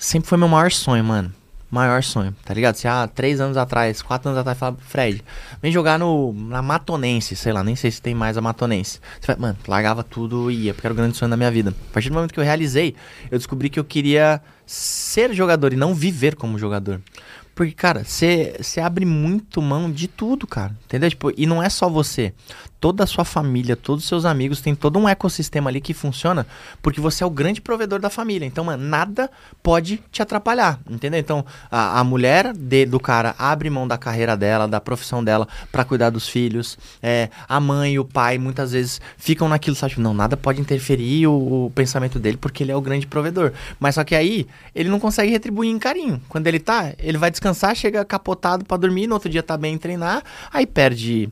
Sempre 0.00 0.30
foi 0.30 0.38
meu 0.38 0.48
maior 0.48 0.72
sonho, 0.72 1.04
mano. 1.04 1.30
Maior 1.70 2.02
sonho, 2.02 2.34
tá 2.42 2.54
ligado? 2.54 2.74
Se 2.74 2.88
há 2.88 3.06
três 3.06 3.38
anos 3.38 3.58
atrás, 3.58 4.00
quatro 4.00 4.30
anos 4.30 4.40
atrás, 4.40 4.58
falava, 4.58 4.78
Fred, 4.80 5.22
vem 5.60 5.70
jogar 5.70 5.98
no, 5.98 6.32
na 6.32 6.62
Matonense, 6.62 7.36
sei 7.36 7.52
lá, 7.52 7.62
nem 7.62 7.76
sei 7.76 7.90
se 7.90 8.00
tem 8.00 8.14
mais 8.14 8.38
a 8.38 8.40
Matonense. 8.40 8.98
Você 9.20 9.26
vai, 9.26 9.36
mano, 9.36 9.58
largava 9.68 10.02
tudo 10.02 10.50
e 10.50 10.64
ia, 10.64 10.74
porque 10.74 10.86
era 10.86 10.94
o 10.94 10.96
grande 10.96 11.18
sonho 11.18 11.30
da 11.30 11.36
minha 11.36 11.50
vida. 11.50 11.70
A 11.90 11.92
partir 11.92 12.08
do 12.08 12.14
momento 12.14 12.32
que 12.32 12.40
eu 12.40 12.44
realizei, 12.44 12.96
eu 13.30 13.36
descobri 13.36 13.68
que 13.68 13.78
eu 13.78 13.84
queria 13.84 14.40
ser 14.64 15.34
jogador 15.34 15.72
e 15.74 15.76
não 15.76 15.94
viver 15.94 16.34
como 16.34 16.58
jogador. 16.58 17.00
Porque, 17.54 17.72
cara, 17.72 18.02
você 18.04 18.80
abre 18.82 19.04
muito 19.04 19.60
mão 19.60 19.92
de 19.92 20.08
tudo, 20.08 20.46
cara. 20.46 20.74
Entendeu? 20.86 21.10
Tipo, 21.10 21.30
e 21.36 21.44
não 21.44 21.62
é 21.62 21.68
só 21.68 21.90
você. 21.90 22.32
Toda 22.80 23.04
a 23.04 23.06
sua 23.06 23.26
família, 23.26 23.76
todos 23.76 24.04
os 24.04 24.08
seus 24.08 24.24
amigos, 24.24 24.62
tem 24.62 24.74
todo 24.74 24.98
um 24.98 25.06
ecossistema 25.06 25.68
ali 25.68 25.82
que 25.82 25.92
funciona 25.92 26.46
porque 26.80 26.98
você 27.00 27.22
é 27.22 27.26
o 27.26 27.30
grande 27.30 27.60
provedor 27.60 28.00
da 28.00 28.08
família. 28.08 28.46
Então, 28.46 28.64
mano, 28.64 28.82
nada 28.82 29.30
pode 29.62 30.02
te 30.10 30.22
atrapalhar. 30.22 30.80
Entendeu? 30.88 31.20
Então, 31.20 31.44
a, 31.70 32.00
a 32.00 32.04
mulher 32.04 32.54
de- 32.54 32.86
do 32.86 32.98
cara 32.98 33.34
abre 33.38 33.68
mão 33.68 33.86
da 33.86 33.98
carreira 33.98 34.34
dela, 34.36 34.66
da 34.66 34.80
profissão 34.80 35.22
dela, 35.22 35.46
pra 35.70 35.84
cuidar 35.84 36.08
dos 36.08 36.26
filhos. 36.26 36.78
É, 37.02 37.28
a 37.46 37.60
mãe 37.60 37.94
e 37.94 37.98
o 37.98 38.04
pai 38.04 38.38
muitas 38.38 38.72
vezes 38.72 38.98
ficam 39.18 39.46
naquilo, 39.48 39.76
sabe? 39.76 39.90
Tipo, 39.90 40.00
Não, 40.02 40.14
nada 40.14 40.36
pode 40.36 40.60
interferir 40.60 41.26
o, 41.26 41.66
o 41.66 41.70
pensamento 41.74 42.18
dele 42.18 42.38
porque 42.38 42.62
ele 42.62 42.72
é 42.72 42.76
o 42.76 42.80
grande 42.80 43.06
provedor. 43.06 43.52
Mas 43.78 43.96
só 43.96 44.04
que 44.04 44.14
aí, 44.14 44.46
ele 44.74 44.88
não 44.88 44.98
consegue 44.98 45.30
retribuir 45.30 45.70
em 45.70 45.78
carinho. 45.78 46.20
Quando 46.30 46.46
ele 46.46 46.58
tá, 46.58 46.94
ele 46.98 47.18
vai 47.18 47.30
descansar, 47.30 47.74
chega 47.76 48.04
capotado 48.06 48.64
pra 48.64 48.78
dormir, 48.78 49.06
no 49.06 49.14
outro 49.14 49.28
dia 49.28 49.42
tá 49.42 49.56
bem 49.58 49.76
treinar, 49.76 50.22
aí 50.50 50.66
perde 50.66 51.28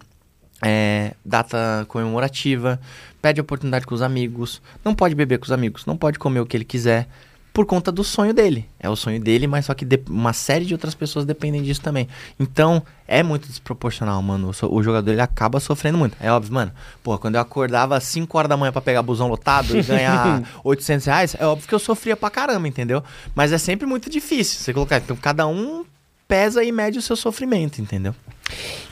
é, 0.63 1.13
data 1.25 1.85
comemorativa, 1.89 2.81
perde 3.23 3.41
a 3.41 3.43
oportunidade 3.43 3.87
com 3.87 3.95
os 3.95 4.03
amigos, 4.03 4.61
não 4.85 4.95
pode 4.95 5.15
beber 5.15 5.39
com 5.39 5.45
os 5.45 5.53
amigos, 5.53 5.85
não 5.87 5.97
pode 5.97 6.19
comer 6.19 6.41
o 6.41 6.47
que 6.47 6.57
ele 6.57 6.65
quiser, 6.65 7.09
por 7.53 7.67
conta 7.67 7.91
do 7.91 8.05
sonho 8.05 8.33
dele. 8.33 8.69
É 8.79 8.89
o 8.89 8.95
sonho 8.95 9.19
dele, 9.21 9.49
mas 9.49 9.65
só 9.67 9.75
que 9.75 9.85
uma 10.09 10.33
série 10.33 10.65
de 10.65 10.75
outras 10.75 10.95
pessoas 10.95 11.25
dependem 11.25 11.61
disso 11.61 11.81
também. 11.81 12.07
Então, 12.39 12.81
é 13.07 13.21
muito 13.21 13.49
desproporcional, 13.49 14.23
mano. 14.23 14.51
O, 14.51 14.53
so- 14.55 14.73
o 14.73 14.81
jogador 14.81 15.11
ele 15.11 15.21
acaba 15.21 15.59
sofrendo 15.59 15.99
muito. 15.99 16.17
É 16.21 16.31
óbvio, 16.31 16.55
mano. 16.55 16.71
Pô, 17.03 17.19
quando 17.19 17.35
eu 17.35 17.41
acordava 17.41 17.97
às 17.97 18.05
5 18.05 18.39
horas 18.39 18.49
da 18.49 18.57
manhã 18.57 18.71
pra 18.71 18.81
pegar 18.81 19.03
busão 19.03 19.27
lotado 19.27 19.77
e 19.77 19.83
ganhar 19.83 20.41
800 20.63 21.07
reais, 21.07 21.37
é 21.37 21.45
óbvio 21.47 21.67
que 21.67 21.75
eu 21.75 21.81
sofria 21.81 22.17
pra 22.17 22.31
caramba, 22.31 22.69
entendeu? 22.69 23.03
Mas 23.35 23.51
é 23.53 23.59
sempre 23.59 23.87
muito 23.89 24.09
difícil 24.09 24.61
você 24.61 24.73
colocar. 24.73 24.99
Então, 24.99 25.17
cada 25.17 25.45
um 25.49 25.85
pesa 26.29 26.63
e 26.63 26.71
mede 26.71 26.99
o 26.99 27.03
seu 27.03 27.17
sofrimento, 27.17 27.81
entendeu? 27.83 28.15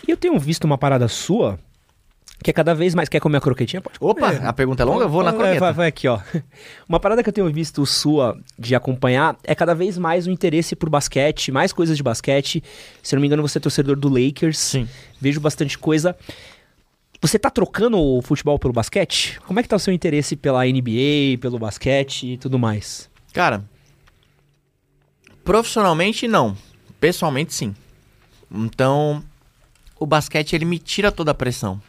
E 0.07 0.11
eu 0.11 0.17
tenho 0.17 0.39
visto 0.39 0.65
uma 0.65 0.79
parada 0.79 1.09
sua 1.09 1.59
que 2.43 2.51
é 2.51 2.53
cada 2.53 2.75
vez 2.75 2.95
mais. 2.95 3.09
Quer 3.09 3.21
comer 3.21 3.39
a 3.39 3.41
croquetinha? 3.41 3.81
Pode 3.81 3.97
Opa, 4.01 4.33
comer. 4.33 4.47
a 4.47 4.53
pergunta 4.53 4.83
é 4.83 4.87
longa? 4.87 5.05
Eu 5.05 5.09
vou 5.09 5.23
na 5.23 5.33
croqueta. 5.33 5.59
Vai, 5.59 5.73
vai 5.73 5.89
aqui, 5.89 6.07
ó. 6.07 6.21
Uma 6.89 7.01
parada 7.01 7.23
que 7.23 7.29
eu 7.29 7.33
tenho 7.33 7.51
visto 7.53 7.85
sua 7.87 8.39
de 8.59 8.75
acompanhar 8.75 9.37
é 9.43 9.55
cada 9.55 9.75
vez 9.75 9.97
mais 9.99 10.27
o 10.27 10.31
interesse 10.31 10.77
por 10.77 10.89
basquete, 10.89 11.51
mais 11.51 11.73
coisas 11.73 11.97
de 11.97 12.03
basquete. 12.03 12.63
Se 13.03 13.15
eu 13.15 13.17
não 13.17 13.23
me 13.23 13.27
engano, 13.27 13.43
você 13.43 13.59
é 13.59 13.61
torcedor 13.61 13.97
do 13.97 14.09
Lakers. 14.09 14.59
Sim. 14.59 14.89
Vejo 15.21 15.41
bastante 15.41 15.79
coisa. 15.79 16.17
Você 17.21 17.39
tá 17.39 17.49
trocando 17.49 17.99
o 17.99 18.21
futebol 18.21 18.59
pelo 18.59 18.75
basquete? 18.75 19.41
Como 19.47 19.59
é 19.59 19.63
que 19.63 19.69
tá 19.69 19.77
o 19.77 19.81
seu 19.81 19.93
interesse 19.93 20.37
pela 20.37 20.65
NBA, 20.65 21.39
pelo 21.41 21.59
basquete 21.59 22.35
e 22.35 22.37
tudo 22.37 22.59
mais? 22.59 23.09
Cara, 23.33 23.65
profissionalmente 25.43 26.29
não. 26.29 26.57
Pessoalmente 27.01 27.55
sim. 27.55 27.75
Então, 28.51 29.25
o 29.99 30.07
basquete 30.07 30.55
ele 30.55 30.65
me 30.65 30.79
tira 30.79 31.11
toda 31.11 31.31
a 31.31 31.35
pressão. 31.35 31.81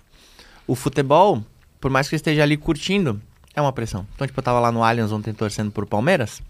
O 0.65 0.75
futebol, 0.75 1.43
por 1.79 1.91
mais 1.91 2.07
que 2.07 2.15
eu 2.15 2.17
esteja 2.17 2.43
ali 2.43 2.57
curtindo, 2.57 3.21
é 3.55 3.61
uma 3.61 3.73
pressão. 3.73 4.05
Então, 4.15 4.27
tipo, 4.27 4.39
eu 4.39 4.43
tava 4.43 4.59
lá 4.59 4.71
no 4.71 4.83
Allianz 4.83 5.11
ontem 5.11 5.33
torcendo 5.33 5.71
por 5.71 5.85
Palmeiras. 5.85 6.41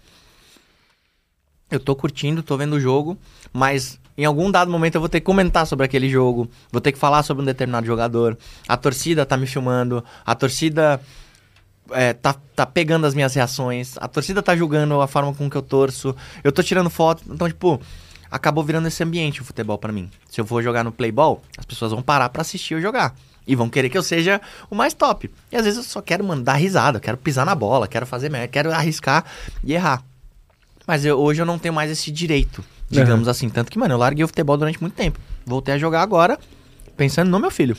Eu 1.70 1.80
tô 1.80 1.94
curtindo, 1.94 2.42
tô 2.42 2.56
vendo 2.56 2.74
o 2.74 2.80
jogo, 2.80 3.18
mas 3.52 4.00
em 4.16 4.24
algum 4.24 4.50
dado 4.50 4.70
momento 4.70 4.94
eu 4.94 5.00
vou 5.00 5.08
ter 5.08 5.20
que 5.20 5.26
comentar 5.26 5.66
sobre 5.66 5.84
aquele 5.84 6.08
jogo, 6.08 6.50
vou 6.72 6.80
ter 6.80 6.92
que 6.92 6.98
falar 6.98 7.22
sobre 7.22 7.42
um 7.42 7.46
determinado 7.46 7.86
jogador. 7.86 8.36
A 8.66 8.76
torcida 8.76 9.24
tá 9.26 9.36
me 9.36 9.46
filmando, 9.46 10.02
a 10.24 10.34
torcida 10.34 11.00
é, 11.90 12.12
tá, 12.12 12.34
tá 12.54 12.66
pegando 12.66 13.06
as 13.06 13.14
minhas 13.14 13.34
reações, 13.34 13.96
a 13.98 14.08
torcida 14.08 14.42
tá 14.42 14.56
julgando 14.56 15.00
a 15.00 15.06
forma 15.06 15.34
com 15.34 15.48
que 15.48 15.56
eu 15.56 15.62
torço, 15.62 16.16
eu 16.42 16.50
tô 16.50 16.62
tirando 16.62 16.90
foto, 16.90 17.22
então, 17.28 17.48
tipo, 17.48 17.80
acabou 18.30 18.62
virando 18.64 18.88
esse 18.88 19.02
ambiente 19.02 19.40
o 19.40 19.44
futebol 19.44 19.78
pra 19.78 19.92
mim. 19.92 20.10
Se 20.30 20.40
eu 20.40 20.46
for 20.46 20.62
jogar 20.62 20.84
no 20.84 20.92
Playball, 20.92 21.42
as 21.56 21.64
pessoas 21.64 21.92
vão 21.92 22.02
parar 22.02 22.28
pra 22.28 22.42
assistir 22.42 22.74
eu 22.74 22.80
jogar. 22.80 23.14
E 23.46 23.56
vão 23.56 23.68
querer 23.70 23.88
que 23.88 23.96
eu 23.96 24.02
seja 24.02 24.40
o 24.70 24.74
mais 24.74 24.92
top. 24.92 25.30
E 25.50 25.56
às 25.56 25.64
vezes 25.64 25.78
eu 25.78 25.84
só 25.84 26.02
quero, 26.02 26.22
mano, 26.22 26.42
dar 26.42 26.54
risada, 26.54 27.00
quero 27.00 27.16
pisar 27.16 27.46
na 27.46 27.54
bola, 27.54 27.88
quero 27.88 28.04
fazer 28.06 28.28
merda, 28.30 28.48
quero 28.48 28.70
arriscar 28.72 29.24
e 29.64 29.72
errar. 29.72 30.02
Mas 30.86 31.04
eu- 31.04 31.18
hoje 31.18 31.40
eu 31.40 31.46
não 31.46 31.58
tenho 31.58 31.72
mais 31.72 31.90
esse 31.90 32.10
direito, 32.10 32.62
digamos 32.90 33.26
assim. 33.28 33.48
Tanto 33.48 33.70
que, 33.72 33.78
mano, 33.78 33.94
eu 33.94 33.98
larguei 33.98 34.22
o 34.24 34.28
futebol 34.28 34.56
durante 34.56 34.80
muito 34.80 34.94
tempo. 34.94 35.18
Voltei 35.46 35.74
a 35.74 35.78
jogar 35.78 36.02
agora, 36.02 36.38
pensando 36.96 37.30
no 37.30 37.38
meu 37.40 37.50
filho. 37.50 37.76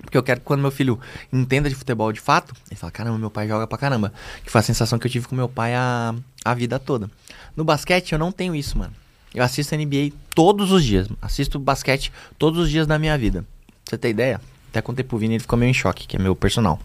Porque 0.00 0.16
eu 0.18 0.22
quero 0.22 0.40
que 0.40 0.46
quando 0.46 0.60
meu 0.60 0.70
filho 0.70 0.98
entenda 1.32 1.68
de 1.68 1.74
futebol 1.74 2.10
de 2.12 2.20
fato, 2.20 2.54
ele 2.70 2.76
fala, 2.76 2.90
caramba, 2.90 3.16
meu 3.18 3.30
pai 3.30 3.46
joga 3.46 3.66
pra 3.66 3.78
caramba. 3.78 4.12
Que 4.42 4.50
foi 4.50 4.58
a 4.58 4.62
sensação 4.62 4.98
que 4.98 5.06
eu 5.06 5.10
tive 5.10 5.28
com 5.28 5.34
meu 5.36 5.48
pai 5.48 5.74
a, 5.74 6.14
a 6.44 6.54
vida 6.54 6.78
toda. 6.78 7.10
No 7.56 7.62
basquete 7.64 8.12
eu 8.12 8.18
não 8.18 8.32
tenho 8.32 8.54
isso, 8.54 8.76
mano. 8.76 8.92
Eu 9.34 9.42
assisto 9.42 9.74
NBA 9.74 10.12
todos 10.34 10.70
os 10.70 10.84
dias. 10.84 11.08
Assisto 11.20 11.58
basquete 11.58 12.12
todos 12.38 12.58
os 12.60 12.70
dias 12.70 12.86
da 12.86 12.98
minha 12.98 13.16
vida. 13.18 13.42
Pra 13.42 13.90
você 13.90 13.98
ter 13.98 14.10
ideia? 14.10 14.40
Até 14.70 14.80
contei 14.80 15.04
pro 15.04 15.18
Vini, 15.18 15.34
ele 15.34 15.40
ficou 15.40 15.58
meio 15.58 15.70
em 15.70 15.74
choque, 15.74 16.06
que 16.06 16.16
é 16.16 16.18
meu 16.18 16.34
personal. 16.36 16.78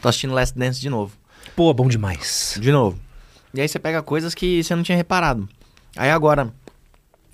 Tô 0.00 0.08
assistindo 0.08 0.34
Last 0.34 0.56
Dance 0.58 0.80
de 0.80 0.88
novo. 0.88 1.12
Pô, 1.56 1.72
bom 1.74 1.88
demais. 1.88 2.56
De 2.60 2.70
novo. 2.72 2.98
E 3.52 3.60
aí 3.60 3.68
você 3.68 3.78
pega 3.78 4.02
coisas 4.02 4.34
que 4.34 4.62
você 4.62 4.74
não 4.74 4.82
tinha 4.82 4.96
reparado. 4.96 5.48
Aí 5.96 6.10
agora, 6.10 6.52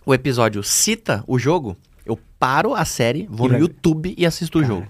o 0.05 0.13
episódio 0.13 0.63
cita 0.63 1.25
o 1.27 1.39
jogo, 1.39 1.77
eu 2.05 2.19
paro 2.39 2.75
a 2.75 2.85
série, 2.85 3.27
vou 3.31 3.47
E 3.47 3.51
no 3.51 3.55
vai- 3.55 3.61
YouTube 3.61 4.15
e 4.17 4.27
assisto 4.27 4.59
o 4.59 4.65
jogo. 4.65 4.87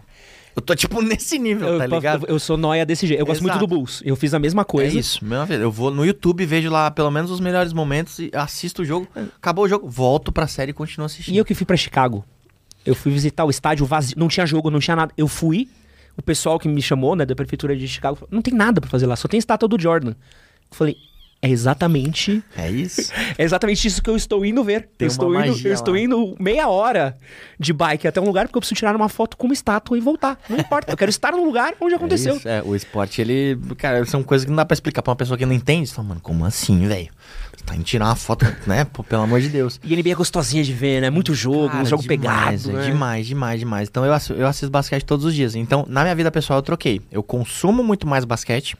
Eu 0.54 0.62
tô 0.62 0.74
tipo 0.74 1.00
nesse 1.02 1.38
nível, 1.38 1.68
Eu, 1.68 1.78
tá 1.78 1.86
ligado? 1.86 2.26
eu, 2.26 2.34
eu 2.34 2.38
sou 2.38 2.56
noia 2.56 2.84
desse 2.84 3.06
jeito. 3.06 3.20
Eu 3.20 3.26
gosto 3.26 3.40
muito 3.40 3.52
Exato. 3.52 3.66
do 3.66 3.74
Bulls. 3.74 4.02
Eu 4.04 4.16
fiz 4.16 4.34
a 4.34 4.38
mesma 4.38 4.64
coisa. 4.64 4.96
É 4.96 5.00
isso, 5.00 5.24
mesma 5.24 5.46
vez. 5.46 5.60
Eu 5.60 5.70
vou 5.70 5.90
no 5.90 6.04
YouTube, 6.04 6.44
vejo 6.44 6.70
lá 6.70 6.90
pelo 6.90 7.10
menos 7.10 7.30
os 7.30 7.40
melhores 7.40 7.72
momentos 7.72 8.18
e 8.18 8.30
assisto 8.34 8.82
o 8.82 8.84
jogo. 8.84 9.06
Acabou 9.36 9.64
o 9.64 9.68
jogo, 9.68 9.88
volto 9.88 10.32
pra 10.32 10.46
série 10.46 10.70
e 10.70 10.74
continuo 10.74 11.06
assistindo. 11.06 11.34
E 11.34 11.38
eu 11.38 11.44
que 11.44 11.54
fui 11.54 11.64
pra 11.66 11.76
Chicago. 11.76 12.24
Eu 12.84 12.94
fui 12.94 13.12
visitar 13.12 13.44
o 13.44 13.50
estádio 13.50 13.84
vazio. 13.86 14.16
Não 14.18 14.28
tinha 14.28 14.46
jogo, 14.46 14.70
não 14.70 14.80
tinha 14.80 14.96
nada. 14.96 15.12
Eu 15.16 15.28
fui. 15.28 15.68
O 16.16 16.22
pessoal 16.22 16.58
que 16.58 16.68
me 16.68 16.82
chamou, 16.82 17.14
né, 17.14 17.24
da 17.24 17.34
prefeitura 17.34 17.74
de 17.76 17.86
Chicago, 17.86 18.16
falou, 18.16 18.28
não 18.32 18.42
tem 18.42 18.52
nada 18.52 18.80
pra 18.80 18.90
fazer 18.90 19.06
lá, 19.06 19.16
só 19.16 19.26
tem 19.28 19.38
estátua 19.38 19.68
do 19.68 19.80
Jordan. 19.80 20.10
Eu 20.10 20.16
falei, 20.76 20.96
é 21.42 21.48
exatamente, 21.48 22.42
É 22.54 22.70
isso? 22.70 23.10
é 23.38 23.42
exatamente 23.42 23.88
isso 23.88 24.02
que 24.02 24.10
eu 24.10 24.16
estou 24.16 24.44
indo 24.44 24.62
ver. 24.62 24.90
Tem 24.98 25.06
eu 25.06 25.10
estou 25.10 25.34
indo, 25.34 25.68
eu 25.68 25.72
estou 25.72 25.96
indo 25.96 26.36
meia 26.38 26.68
hora 26.68 27.16
de 27.58 27.72
bike 27.72 28.06
até 28.06 28.20
um 28.20 28.26
lugar 28.26 28.46
porque 28.46 28.58
eu 28.58 28.60
preciso 28.60 28.78
tirar 28.78 28.94
uma 28.94 29.08
foto 29.08 29.38
com 29.38 29.46
uma 29.46 29.54
estátua 29.54 29.96
e 29.96 30.00
voltar. 30.02 30.38
Não 30.50 30.58
importa, 30.58 30.92
eu 30.92 30.96
quero 30.98 31.08
estar 31.08 31.32
no 31.32 31.42
lugar 31.42 31.72
onde 31.80 31.94
aconteceu. 31.94 32.38
É, 32.44 32.58
é, 32.58 32.62
o 32.62 32.76
esporte, 32.76 33.22
ele. 33.22 33.58
Cara, 33.78 34.04
são 34.04 34.22
coisas 34.22 34.44
que 34.44 34.50
não 34.50 34.56
dá 34.56 34.66
pra 34.66 34.74
explicar 34.74 35.00
pra 35.00 35.12
uma 35.12 35.16
pessoa 35.16 35.38
que 35.38 35.46
não 35.46 35.54
entende. 35.54 35.88
Você 35.88 35.94
fala, 35.94 36.08
mano, 36.08 36.20
como 36.20 36.44
assim, 36.44 36.86
velho? 36.86 37.08
Você 37.56 37.64
tá 37.64 37.74
indo 37.74 37.84
tirar 37.84 38.06
uma 38.06 38.16
foto, 38.16 38.44
né? 38.66 38.84
Pô, 38.84 39.02
pelo 39.02 39.22
amor 39.22 39.40
de 39.40 39.48
Deus. 39.48 39.80
E 39.82 39.96
NBA 39.96 40.10
é 40.10 40.14
gostosinha 40.14 40.62
de 40.62 40.74
ver, 40.74 41.00
né? 41.00 41.08
Muito 41.08 41.34
jogo, 41.34 41.68
Cara, 41.70 41.82
um 41.82 41.86
jogo 41.86 42.02
demais, 42.02 42.64
pegado. 42.64 42.70
é, 42.70 42.80
né? 42.80 42.92
Demais, 42.92 43.26
demais, 43.26 43.60
demais. 43.60 43.88
Então 43.88 44.04
eu 44.04 44.12
assisto, 44.12 44.34
eu 44.34 44.46
assisto 44.46 44.70
basquete 44.70 45.04
todos 45.04 45.24
os 45.24 45.34
dias. 45.34 45.54
Então, 45.54 45.86
na 45.88 46.02
minha 46.02 46.14
vida 46.14 46.30
pessoal, 46.30 46.58
eu 46.58 46.62
troquei. 46.62 47.00
Eu 47.10 47.22
consumo 47.22 47.82
muito 47.82 48.06
mais 48.06 48.26
basquete 48.26 48.76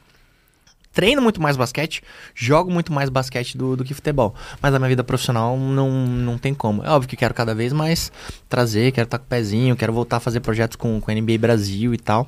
treino 0.93 1.21
muito 1.21 1.41
mais 1.41 1.55
basquete, 1.55 2.01
jogo 2.35 2.71
muito 2.71 2.91
mais 2.91 3.09
basquete 3.09 3.57
do, 3.57 3.75
do 3.75 3.83
que 3.83 3.93
futebol. 3.93 4.35
Mas 4.61 4.73
a 4.73 4.79
minha 4.79 4.89
vida 4.89 5.03
profissional 5.03 5.57
não, 5.57 5.89
não 5.91 6.37
tem 6.37 6.53
como. 6.53 6.83
É 6.83 6.89
óbvio 6.89 7.09
que 7.09 7.15
quero 7.15 7.33
cada 7.33 7.55
vez 7.55 7.73
mais 7.73 8.11
trazer, 8.49 8.91
quero 8.91 9.05
estar 9.05 9.17
com 9.17 9.25
o 9.25 9.27
pezinho, 9.27 9.75
quero 9.75 9.93
voltar 9.93 10.17
a 10.17 10.19
fazer 10.19 10.39
projetos 10.41 10.75
com, 10.75 10.99
com 10.99 11.11
NBA 11.11 11.37
Brasil 11.37 11.93
e 11.93 11.97
tal. 11.97 12.27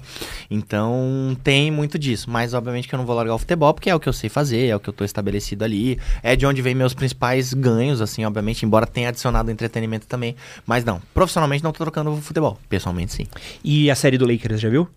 Então 0.50 1.38
tem 1.44 1.70
muito 1.72 2.00
disso. 2.00 2.30
Mas 2.30 2.54
obviamente 2.54 2.88
que 2.88 2.96
eu 2.96 2.98
não 2.98 3.06
vou 3.06 3.16
largar 3.16 3.36
o 3.36 3.40
futebol, 3.40 3.74
porque 3.74 3.90
é 3.90 3.96
o 3.96 4.00
que 4.00 4.08
eu 4.08 4.14
sei 4.14 4.30
fazer, 4.30 4.68
é 4.68 4.76
o 4.76 4.80
que 4.80 4.90
eu 4.90 4.94
tô 4.94 5.04
estabelecido 5.04 5.64
ali. 5.64 6.00
É 6.22 6.36
de 6.36 6.46
onde 6.46 6.62
vem 6.62 6.74
meus 6.74 6.94
principais 6.94 7.54
ganhos, 7.54 8.02
assim, 8.02 8.24
obviamente, 8.26 8.66
embora 8.66 8.88
tenha 8.88 9.10
adicionado 9.10 9.52
entretenimento 9.52 10.08
também. 10.08 10.36
Mas 10.66 10.84
não, 10.84 11.02
profissionalmente 11.14 11.64
não 11.64 11.72
tô 11.72 11.84
trocando 11.84 12.16
futebol. 12.18 12.58
Pessoalmente, 12.70 13.14
sim. 13.14 13.28
E 13.64 13.92
a 13.92 13.96
série 13.96 14.18
do 14.18 14.26
Lakers, 14.26 14.62
já 14.62 14.70
viu? 14.70 14.88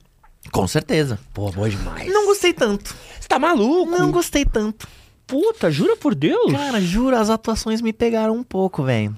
Com 0.52 0.66
certeza. 0.66 1.18
Pô, 1.32 1.50
boa 1.50 1.68
demais. 1.68 2.12
Não 2.12 2.26
gostei 2.26 2.52
tanto. 2.52 2.94
Você 3.20 3.28
tá 3.28 3.38
maluco? 3.38 3.90
Não 3.90 4.10
gostei 4.10 4.44
tanto. 4.44 4.86
Puta, 5.26 5.70
jura 5.70 5.96
por 5.96 6.14
Deus? 6.14 6.52
Cara, 6.52 6.80
juro, 6.80 7.16
as 7.16 7.30
atuações 7.30 7.80
me 7.80 7.92
pegaram 7.92 8.34
um 8.36 8.44
pouco, 8.44 8.84
velho. 8.84 9.16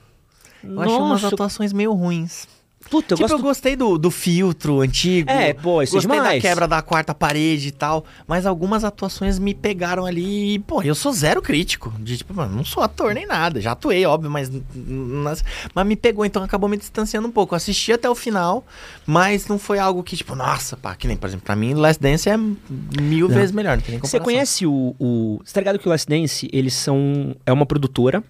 Eu 0.64 0.80
achei 0.80 0.96
umas 0.96 1.22
Nossa, 1.22 1.34
atuações 1.34 1.72
meio 1.72 1.92
ruins. 1.92 2.48
Puta, 2.90 3.14
eu 3.14 3.16
tipo, 3.16 3.28
eu 3.28 3.36
gosto... 3.36 3.42
gostei 3.42 3.76
do, 3.76 3.98
do 3.98 4.10
filtro 4.10 4.80
antigo. 4.80 5.30
É, 5.30 5.52
pô, 5.52 5.82
isso 5.82 5.94
é 5.94 5.96
Gostei 5.98 6.16
demais. 6.16 6.42
da 6.42 6.48
quebra 6.48 6.68
da 6.68 6.82
quarta 6.82 7.14
parede 7.14 7.68
e 7.68 7.72
tal. 7.72 8.04
Mas 8.26 8.46
algumas 8.46 8.84
atuações 8.84 9.38
me 9.38 9.54
pegaram 9.54 10.04
ali. 10.04 10.54
E, 10.54 10.58
pô, 10.58 10.82
eu 10.82 10.94
sou 10.94 11.12
zero 11.12 11.40
crítico. 11.42 11.92
De 11.98 12.16
tipo, 12.16 12.34
mano, 12.34 12.54
não 12.54 12.64
sou 12.64 12.82
ator 12.82 13.14
nem 13.14 13.26
nada. 13.26 13.60
Já 13.60 13.72
atuei, 13.72 14.04
óbvio, 14.06 14.30
mas. 14.30 14.50
Mas, 14.74 15.44
mas 15.74 15.86
me 15.86 15.96
pegou, 15.96 16.24
então 16.24 16.42
acabou 16.42 16.68
me 16.68 16.76
distanciando 16.76 17.28
um 17.28 17.32
pouco. 17.32 17.54
Eu 17.54 17.56
assisti 17.56 17.92
até 17.92 18.08
o 18.08 18.14
final, 18.14 18.64
mas 19.06 19.46
não 19.48 19.58
foi 19.58 19.78
algo 19.78 20.02
que, 20.02 20.16
tipo, 20.16 20.34
nossa, 20.34 20.76
pá, 20.76 20.94
que 20.94 21.06
nem, 21.06 21.16
por 21.16 21.26
exemplo, 21.26 21.44
pra 21.44 21.56
mim, 21.56 21.74
Last 21.74 22.02
Dance 22.02 22.28
é 22.28 22.36
mil 22.36 23.28
Não. 23.28 23.34
vezes 23.34 23.52
melhor. 23.52 23.76
Não 23.76 23.82
tem 23.82 23.92
nem 23.92 24.00
Você 24.00 24.18
comparação. 24.18 24.24
conhece 24.24 24.66
o, 24.66 24.94
o... 24.98 25.40
Você 25.44 25.54
tá 25.54 25.60
ligado 25.60 25.78
que 25.78 25.86
o 25.86 25.90
Last 25.90 26.08
Dance, 26.08 26.48
eles 26.52 26.74
são... 26.74 27.34
É 27.44 27.52
uma 27.52 27.66
produtora 27.66 28.22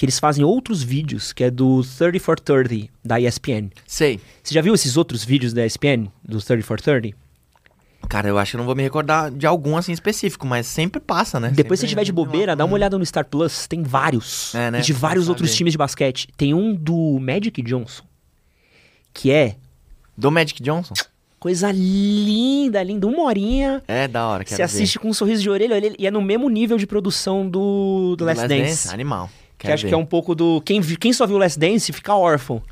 que 0.00 0.06
eles 0.06 0.18
fazem 0.18 0.42
outros 0.42 0.82
vídeos, 0.82 1.30
que 1.30 1.44
é 1.44 1.50
do 1.50 1.82
30 1.84 2.18
for 2.20 2.40
30, 2.40 2.88
da 3.04 3.20
ESPN. 3.20 3.68
Sei. 3.86 4.18
Você 4.42 4.54
já 4.54 4.62
viu 4.62 4.72
esses 4.74 4.96
outros 4.96 5.22
vídeos 5.22 5.52
da 5.52 5.66
ESPN, 5.66 6.06
do 6.24 6.40
30 6.40 6.62
for 6.62 6.80
30? 6.80 7.14
Cara, 8.08 8.26
eu 8.26 8.38
acho 8.38 8.52
que 8.52 8.56
não 8.56 8.64
vou 8.64 8.74
me 8.74 8.82
recordar 8.82 9.30
de 9.30 9.46
algum 9.46 9.76
assim 9.76 9.92
específico, 9.92 10.46
mas 10.46 10.66
sempre 10.66 11.02
passa, 11.02 11.38
né? 11.38 11.50
Depois, 11.54 11.78
se 11.80 11.86
tiver 11.86 12.02
de 12.02 12.12
tem 12.12 12.18
uma- 12.18 12.24
bobeira, 12.24 12.56
dá 12.56 12.64
uma 12.64 12.72
olhada 12.72 12.96
no 12.96 13.04
Star 13.04 13.26
Plus, 13.26 13.66
tem 13.66 13.82
vários. 13.82 14.54
É, 14.54 14.70
né? 14.70 14.80
De 14.80 14.90
vários 14.94 15.28
outros 15.28 15.54
times 15.54 15.72
de 15.74 15.76
basquete. 15.78 16.28
Tem 16.34 16.54
um 16.54 16.74
do 16.74 17.18
Magic 17.20 17.60
Johnson, 17.60 18.02
que 19.12 19.30
é 19.30 19.56
Do 20.16 20.30
Magic 20.30 20.62
Johnson? 20.62 20.94
coisa 21.38 21.70
linda, 21.70 22.82
linda. 22.82 23.06
Uma 23.06 23.24
horinha, 23.24 23.82
É 23.86 24.08
da 24.08 24.26
hora, 24.26 24.44
quero 24.44 24.56
você 24.56 24.62
assiste 24.62 24.98
com 24.98 25.08
um 25.10 25.12
sorriso 25.14 25.42
de 25.42 25.50
orelha, 25.50 25.78
e 25.98 26.06
é 26.06 26.10
no 26.10 26.22
mesmo 26.22 26.48
nível 26.48 26.78
de 26.78 26.86
produção 26.86 27.46
do, 27.46 28.16
do 28.16 28.24
ver. 28.24 28.34
Last, 28.34 28.48
Dance. 28.48 28.88
Animal. 28.94 29.28
Que 29.60 29.72
acho 29.72 29.86
que 29.86 29.94
é 29.94 29.96
um 29.96 30.06
pouco 30.06 30.34
do. 30.34 30.60
Quem, 30.62 30.80
quem 30.82 31.12
só 31.12 31.26
viu 31.26 31.38
Last 31.38 31.58
Dance 31.58 31.92
fica 31.92 32.14
órfão. 32.14 32.62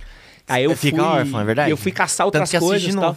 Aí 0.49 0.65
eu 0.65 0.75
Fica 0.75 0.97
fui, 0.97 1.05
órfão, 1.07 1.41
é 1.41 1.45
verdade? 1.45 1.71
Eu 1.71 1.77
fui 1.77 1.93
caçar 1.93 2.27
Tanto 2.27 2.41
outras 2.41 2.51
coisas 2.59 2.83
de 2.83 2.97
e 2.97 3.01
tal. 3.01 3.17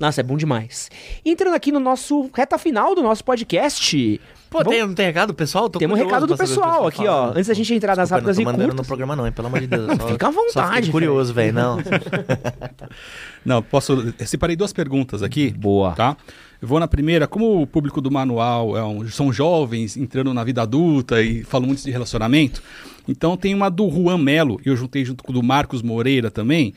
Nossa, 0.00 0.20
é 0.20 0.24
bom 0.24 0.36
demais. 0.36 0.90
Entrando 1.24 1.54
aqui 1.54 1.70
no 1.70 1.78
nosso 1.78 2.28
reta 2.34 2.58
final 2.58 2.92
do 2.94 3.02
nosso 3.04 3.22
podcast. 3.24 4.20
Pô, 4.50 4.58
Vamos- 4.58 4.72
tem, 4.74 4.86
não 4.86 4.94
tem 4.94 5.06
recado, 5.06 5.32
pessoal? 5.32 5.70
Tô 5.70 5.78
Temos 5.78 5.96
um 5.98 6.02
recado 6.02 6.26
do 6.26 6.36
pessoal 6.36 6.86
aqui, 6.88 7.06
ó. 7.06 7.28
Antes 7.30 7.46
da 7.46 7.54
gente 7.54 7.72
entrar 7.72 7.94
nas 7.96 8.08
Desculpa, 8.08 8.14
rápidas 8.16 8.36
não 8.36 8.42
e 8.42 8.44
tô 8.44 8.50
mandando 8.52 8.68
curtas. 8.70 8.84
no 8.84 8.88
programa 8.88 9.14
não, 9.16 9.26
hein, 9.26 9.32
pelo 9.32 9.46
amor 9.46 9.60
de 9.60 9.66
Deus. 9.68 9.88
eu 9.88 9.96
Só, 10.00 10.08
Fica 10.08 10.26
à 10.26 10.30
vontade, 10.30 10.90
curioso, 10.90 11.32
velho, 11.32 11.52
não. 11.52 11.78
Não, 13.44 13.62
posso. 13.62 14.12
Eu 14.18 14.26
separei 14.26 14.56
duas 14.56 14.72
perguntas 14.72 15.22
aqui. 15.22 15.50
Boa. 15.50 15.92
Tá? 15.92 16.16
Eu 16.62 16.68
vou 16.68 16.78
na 16.78 16.86
primeira. 16.86 17.26
Como 17.26 17.60
o 17.60 17.66
público 17.66 18.00
do 18.00 18.08
manual 18.08 18.76
é 18.76 18.84
um- 18.84 19.08
são 19.08 19.32
jovens 19.32 19.96
entrando 19.96 20.32
na 20.32 20.44
vida 20.44 20.62
adulta 20.62 21.20
e 21.20 21.42
falam 21.42 21.66
muito 21.66 21.82
de 21.82 21.90
relacionamento, 21.90 22.62
então 23.08 23.36
tem 23.36 23.52
uma 23.52 23.68
do 23.68 23.90
Juan 23.90 24.16
Melo, 24.18 24.60
eu 24.64 24.76
juntei 24.76 25.04
junto 25.04 25.24
com 25.24 25.32
o 25.32 25.34
do 25.34 25.42
Marcos 25.42 25.82
Moreira 25.82 26.30
também. 26.30 26.72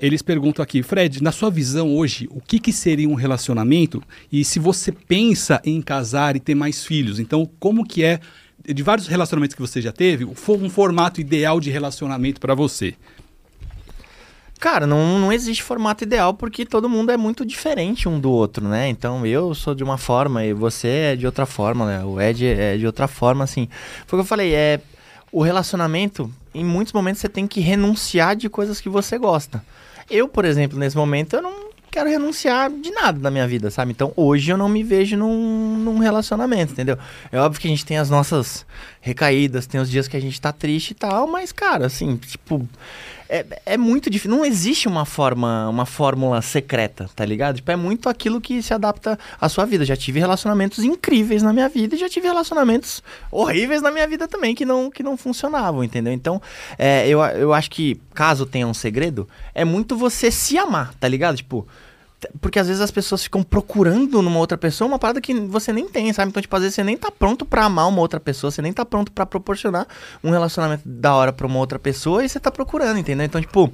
Eles 0.00 0.22
perguntam 0.22 0.62
aqui, 0.62 0.82
Fred, 0.82 1.22
na 1.22 1.30
sua 1.30 1.50
visão 1.50 1.94
hoje, 1.94 2.26
o 2.30 2.40
que, 2.40 2.58
que 2.58 2.72
seria 2.72 3.08
um 3.08 3.14
relacionamento 3.14 4.02
e 4.32 4.44
se 4.44 4.58
você 4.58 4.90
pensa 4.92 5.60
em 5.62 5.82
casar 5.82 6.34
e 6.34 6.40
ter 6.40 6.54
mais 6.54 6.84
filhos? 6.84 7.18
Então, 7.18 7.46
como 7.58 7.84
que 7.84 8.02
é, 8.04 8.20
de 8.64 8.82
vários 8.82 9.08
relacionamentos 9.08 9.54
que 9.54 9.60
você 9.60 9.82
já 9.82 9.92
teve, 9.92 10.24
um 10.24 10.34
formato 10.70 11.20
ideal 11.20 11.60
de 11.60 11.68
relacionamento 11.68 12.40
para 12.40 12.54
você? 12.54 12.94
Cara, 14.58 14.86
não, 14.86 15.20
não 15.20 15.32
existe 15.32 15.62
formato 15.62 16.02
ideal 16.02 16.34
porque 16.34 16.66
todo 16.66 16.88
mundo 16.88 17.12
é 17.12 17.16
muito 17.16 17.46
diferente 17.46 18.08
um 18.08 18.18
do 18.18 18.30
outro, 18.30 18.66
né? 18.66 18.88
Então 18.88 19.24
eu 19.24 19.54
sou 19.54 19.74
de 19.74 19.84
uma 19.84 19.96
forma 19.96 20.44
e 20.44 20.52
você 20.52 20.88
é 20.88 21.16
de 21.16 21.26
outra 21.26 21.46
forma, 21.46 21.86
né? 21.86 22.04
O 22.04 22.20
Ed 22.20 22.44
é 22.44 22.76
de 22.76 22.84
outra 22.84 23.06
forma, 23.06 23.44
assim. 23.44 23.68
Foi 24.06 24.18
o 24.18 24.22
que 24.22 24.24
eu 24.24 24.28
falei, 24.28 24.54
é. 24.54 24.80
O 25.30 25.42
relacionamento, 25.42 26.32
em 26.54 26.64
muitos 26.64 26.92
momentos 26.92 27.20
você 27.20 27.28
tem 27.28 27.46
que 27.46 27.60
renunciar 27.60 28.34
de 28.34 28.48
coisas 28.48 28.80
que 28.80 28.88
você 28.88 29.18
gosta. 29.18 29.62
Eu, 30.10 30.26
por 30.26 30.44
exemplo, 30.44 30.78
nesse 30.78 30.96
momento, 30.96 31.36
eu 31.36 31.42
não 31.42 31.68
quero 31.90 32.08
renunciar 32.08 32.70
de 32.70 32.90
nada 32.90 33.18
da 33.18 33.30
minha 33.30 33.46
vida, 33.46 33.70
sabe? 33.70 33.92
Então 33.92 34.12
hoje 34.16 34.50
eu 34.50 34.56
não 34.56 34.68
me 34.68 34.82
vejo 34.82 35.16
num, 35.16 35.76
num 35.78 35.98
relacionamento, 35.98 36.72
entendeu? 36.72 36.98
É 37.30 37.38
óbvio 37.38 37.60
que 37.60 37.66
a 37.66 37.70
gente 37.70 37.84
tem 37.84 37.98
as 37.98 38.10
nossas 38.10 38.64
recaídas, 39.00 39.66
tem 39.66 39.80
os 39.80 39.90
dias 39.90 40.08
que 40.08 40.16
a 40.16 40.20
gente 40.20 40.40
tá 40.40 40.52
triste 40.52 40.92
e 40.92 40.94
tal, 40.94 41.26
mas, 41.26 41.52
cara, 41.52 41.86
assim, 41.86 42.16
tipo. 42.16 42.66
É, 43.28 43.44
é 43.66 43.76
muito 43.76 44.08
difícil. 44.08 44.30
Não 44.36 44.44
existe 44.44 44.88
uma 44.88 45.04
forma, 45.04 45.68
uma 45.68 45.84
fórmula 45.84 46.40
secreta, 46.40 47.10
tá 47.14 47.24
ligado? 47.24 47.56
Tipo, 47.56 47.70
é 47.70 47.76
muito 47.76 48.08
aquilo 48.08 48.40
que 48.40 48.62
se 48.62 48.72
adapta 48.72 49.18
à 49.40 49.48
sua 49.48 49.64
vida. 49.64 49.84
Já 49.84 49.96
tive 49.96 50.18
relacionamentos 50.18 50.82
incríveis 50.82 51.42
na 51.42 51.52
minha 51.52 51.68
vida 51.68 51.94
e 51.94 51.98
já 51.98 52.08
tive 52.08 52.26
relacionamentos 52.26 53.02
horríveis 53.30 53.82
na 53.82 53.90
minha 53.90 54.06
vida 54.06 54.26
também 54.26 54.54
que 54.54 54.64
não, 54.64 54.90
que 54.90 55.02
não 55.02 55.16
funcionavam, 55.16 55.84
entendeu? 55.84 56.12
Então, 56.12 56.40
é, 56.78 57.06
eu, 57.06 57.20
eu 57.20 57.52
acho 57.52 57.70
que, 57.70 58.00
caso 58.14 58.46
tenha 58.46 58.66
um 58.66 58.74
segredo, 58.74 59.28
é 59.54 59.64
muito 59.64 59.96
você 59.96 60.30
se 60.30 60.56
amar, 60.56 60.94
tá 60.94 61.06
ligado? 61.06 61.36
Tipo. 61.36 61.66
Porque 62.40 62.58
às 62.58 62.66
vezes 62.66 62.82
as 62.82 62.90
pessoas 62.90 63.22
ficam 63.22 63.42
procurando 63.42 64.20
numa 64.20 64.38
outra 64.38 64.58
pessoa 64.58 64.88
uma 64.88 64.98
parada 64.98 65.20
que 65.20 65.32
você 65.32 65.72
nem 65.72 65.88
tem, 65.88 66.12
sabe? 66.12 66.30
Então, 66.30 66.42
tipo, 66.42 66.54
às 66.56 66.62
vezes 66.62 66.74
você 66.74 66.82
nem 66.82 66.96
tá 66.96 67.10
pronto 67.10 67.44
pra 67.44 67.64
amar 67.64 67.88
uma 67.88 68.00
outra 68.00 68.18
pessoa, 68.18 68.50
você 68.50 68.60
nem 68.60 68.72
tá 68.72 68.84
pronto 68.84 69.12
pra 69.12 69.24
proporcionar 69.24 69.86
um 70.22 70.30
relacionamento 70.30 70.82
da 70.84 71.14
hora 71.14 71.32
pra 71.32 71.46
uma 71.46 71.58
outra 71.58 71.78
pessoa 71.78 72.24
e 72.24 72.28
você 72.28 72.40
tá 72.40 72.50
procurando, 72.50 72.98
entendeu? 72.98 73.24
Então, 73.24 73.40
tipo, 73.40 73.72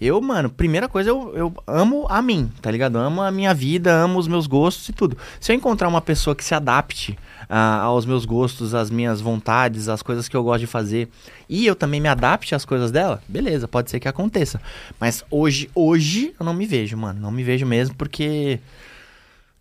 eu, 0.00 0.20
mano, 0.20 0.50
primeira 0.50 0.88
coisa, 0.88 1.08
eu, 1.08 1.32
eu 1.34 1.54
amo 1.66 2.06
a 2.08 2.20
mim, 2.20 2.50
tá 2.60 2.70
ligado? 2.70 2.98
Eu 2.98 3.02
amo 3.02 3.22
a 3.22 3.30
minha 3.30 3.54
vida, 3.54 3.94
amo 3.94 4.18
os 4.18 4.28
meus 4.28 4.46
gostos 4.46 4.88
e 4.90 4.92
tudo. 4.92 5.16
Se 5.40 5.52
eu 5.52 5.56
encontrar 5.56 5.88
uma 5.88 6.02
pessoa 6.02 6.36
que 6.36 6.44
se 6.44 6.54
adapte 6.54 7.18
aos 7.48 8.04
meus 8.04 8.24
gostos, 8.24 8.74
às 8.74 8.90
minhas 8.90 9.20
vontades, 9.20 9.88
às 9.88 10.02
coisas 10.02 10.28
que 10.28 10.36
eu 10.36 10.42
gosto 10.42 10.60
de 10.60 10.66
fazer, 10.66 11.08
e 11.48 11.66
eu 11.66 11.74
também 11.74 12.00
me 12.00 12.08
adapte 12.08 12.54
às 12.54 12.64
coisas 12.64 12.90
dela, 12.90 13.22
beleza, 13.28 13.68
pode 13.68 13.90
ser 13.90 14.00
que 14.00 14.08
aconteça. 14.08 14.60
Mas 14.98 15.24
hoje, 15.30 15.70
hoje, 15.74 16.34
eu 16.38 16.44
não 16.44 16.54
me 16.54 16.66
vejo, 16.66 16.96
mano. 16.96 17.20
Não 17.20 17.30
me 17.30 17.42
vejo 17.42 17.66
mesmo, 17.66 17.94
porque 17.94 18.58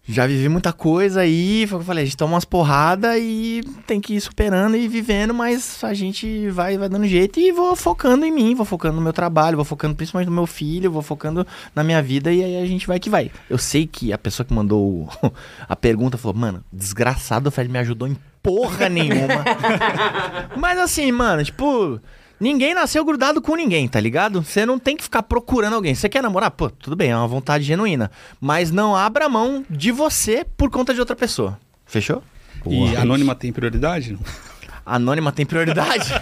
já 0.08 0.28
vivi 0.28 0.48
muita 0.48 0.72
coisa 0.72 1.22
aí, 1.22 1.66
foi 1.68 1.78
o 1.78 1.80
que 1.80 1.84
eu 1.84 1.88
falei, 1.88 2.04
a 2.04 2.06
gente 2.06 2.18
toma 2.18 2.34
umas 2.34 2.46
porradas 2.46 3.18
e 3.20 3.62
tem 3.88 4.00
que 4.00 4.16
ir 4.16 4.22
superando 4.22 4.78
e 4.78 4.88
vivendo, 4.88 5.34
mas 5.34 5.84
a 5.84 5.94
gente 5.94 6.48
vai, 6.50 6.78
vai 6.78 6.88
dando 6.88 7.08
jeito 7.08 7.40
e 7.40 7.52
vou 7.52 7.76
focando 7.76 8.24
em 8.26 8.32
mim, 8.32 8.54
vou 8.54 8.66
focando 8.66 8.96
no 8.96 9.02
meu 9.02 9.14
trabalho, 9.14 9.56
vou 9.56 9.66
focando 9.66 9.96
principalmente 9.96 10.30
no 10.30 10.36
meu 10.36 10.46
filho, 10.46 10.92
vou 10.92 11.02
focando 11.02 11.46
na 11.74 11.84
minha 11.84 12.02
vida 12.02 12.32
e 12.32 12.44
aí 12.44 12.58
a 12.58 12.66
gente 12.68 12.86
vai 12.86 13.00
que 13.00 13.10
vai. 13.10 13.32
Eu 13.50 13.58
sei 13.58 13.88
que 13.88 14.14
a 14.14 14.18
pessoa 14.18 14.46
que 14.46 14.54
mandou 14.54 15.10
a 15.68 15.76
pergunta 15.76 16.18
falou, 16.18 16.38
mano, 16.38 16.64
desgraçado, 16.72 17.50
o 17.50 17.52
Fred 17.52 17.72
me 17.72 17.80
ajudou 17.80 18.08
em 18.08 18.18
porra 18.44 18.88
nenhuma. 18.88 19.44
mas 20.56 20.78
assim, 20.78 21.12
mano, 21.12 21.44
tipo, 21.44 22.00
Ninguém 22.40 22.74
nasceu 22.74 23.04
grudado 23.06 23.42
com 23.42 23.56
ninguém, 23.56 23.88
tá 23.88 24.00
ligado? 24.00 24.44
Você 24.44 24.66
não 24.66 24.78
tem 24.78 24.98
que 24.98 25.04
ficar 25.04 25.24
procurando 25.24 25.74
alguém. 25.76 25.96
Você 25.96 26.10
quer 26.10 26.22
namorar? 26.22 26.52
Pô, 26.52 26.70
tudo 26.70 26.96
bem, 26.96 27.12
é 27.12 27.18
uma 27.18 27.28
vontade 27.28 27.64
genuína. 27.64 28.12
Mas 28.42 28.72
não 28.72 28.96
abra 28.96 29.30
mão 29.30 29.66
de 29.70 29.92
você 29.92 30.46
por 30.58 30.70
conta 30.70 30.94
de 30.94 31.00
outra 31.00 31.16
pessoa. 31.16 31.58
Fechou? 31.86 32.22
E 32.68 32.96
anônima 32.96 33.36
tem 33.36 33.54
prioridade? 33.54 34.14
Não? 34.14 34.20
Anônima 34.86 35.32
tem 35.32 35.46
prioridade? 35.46 36.12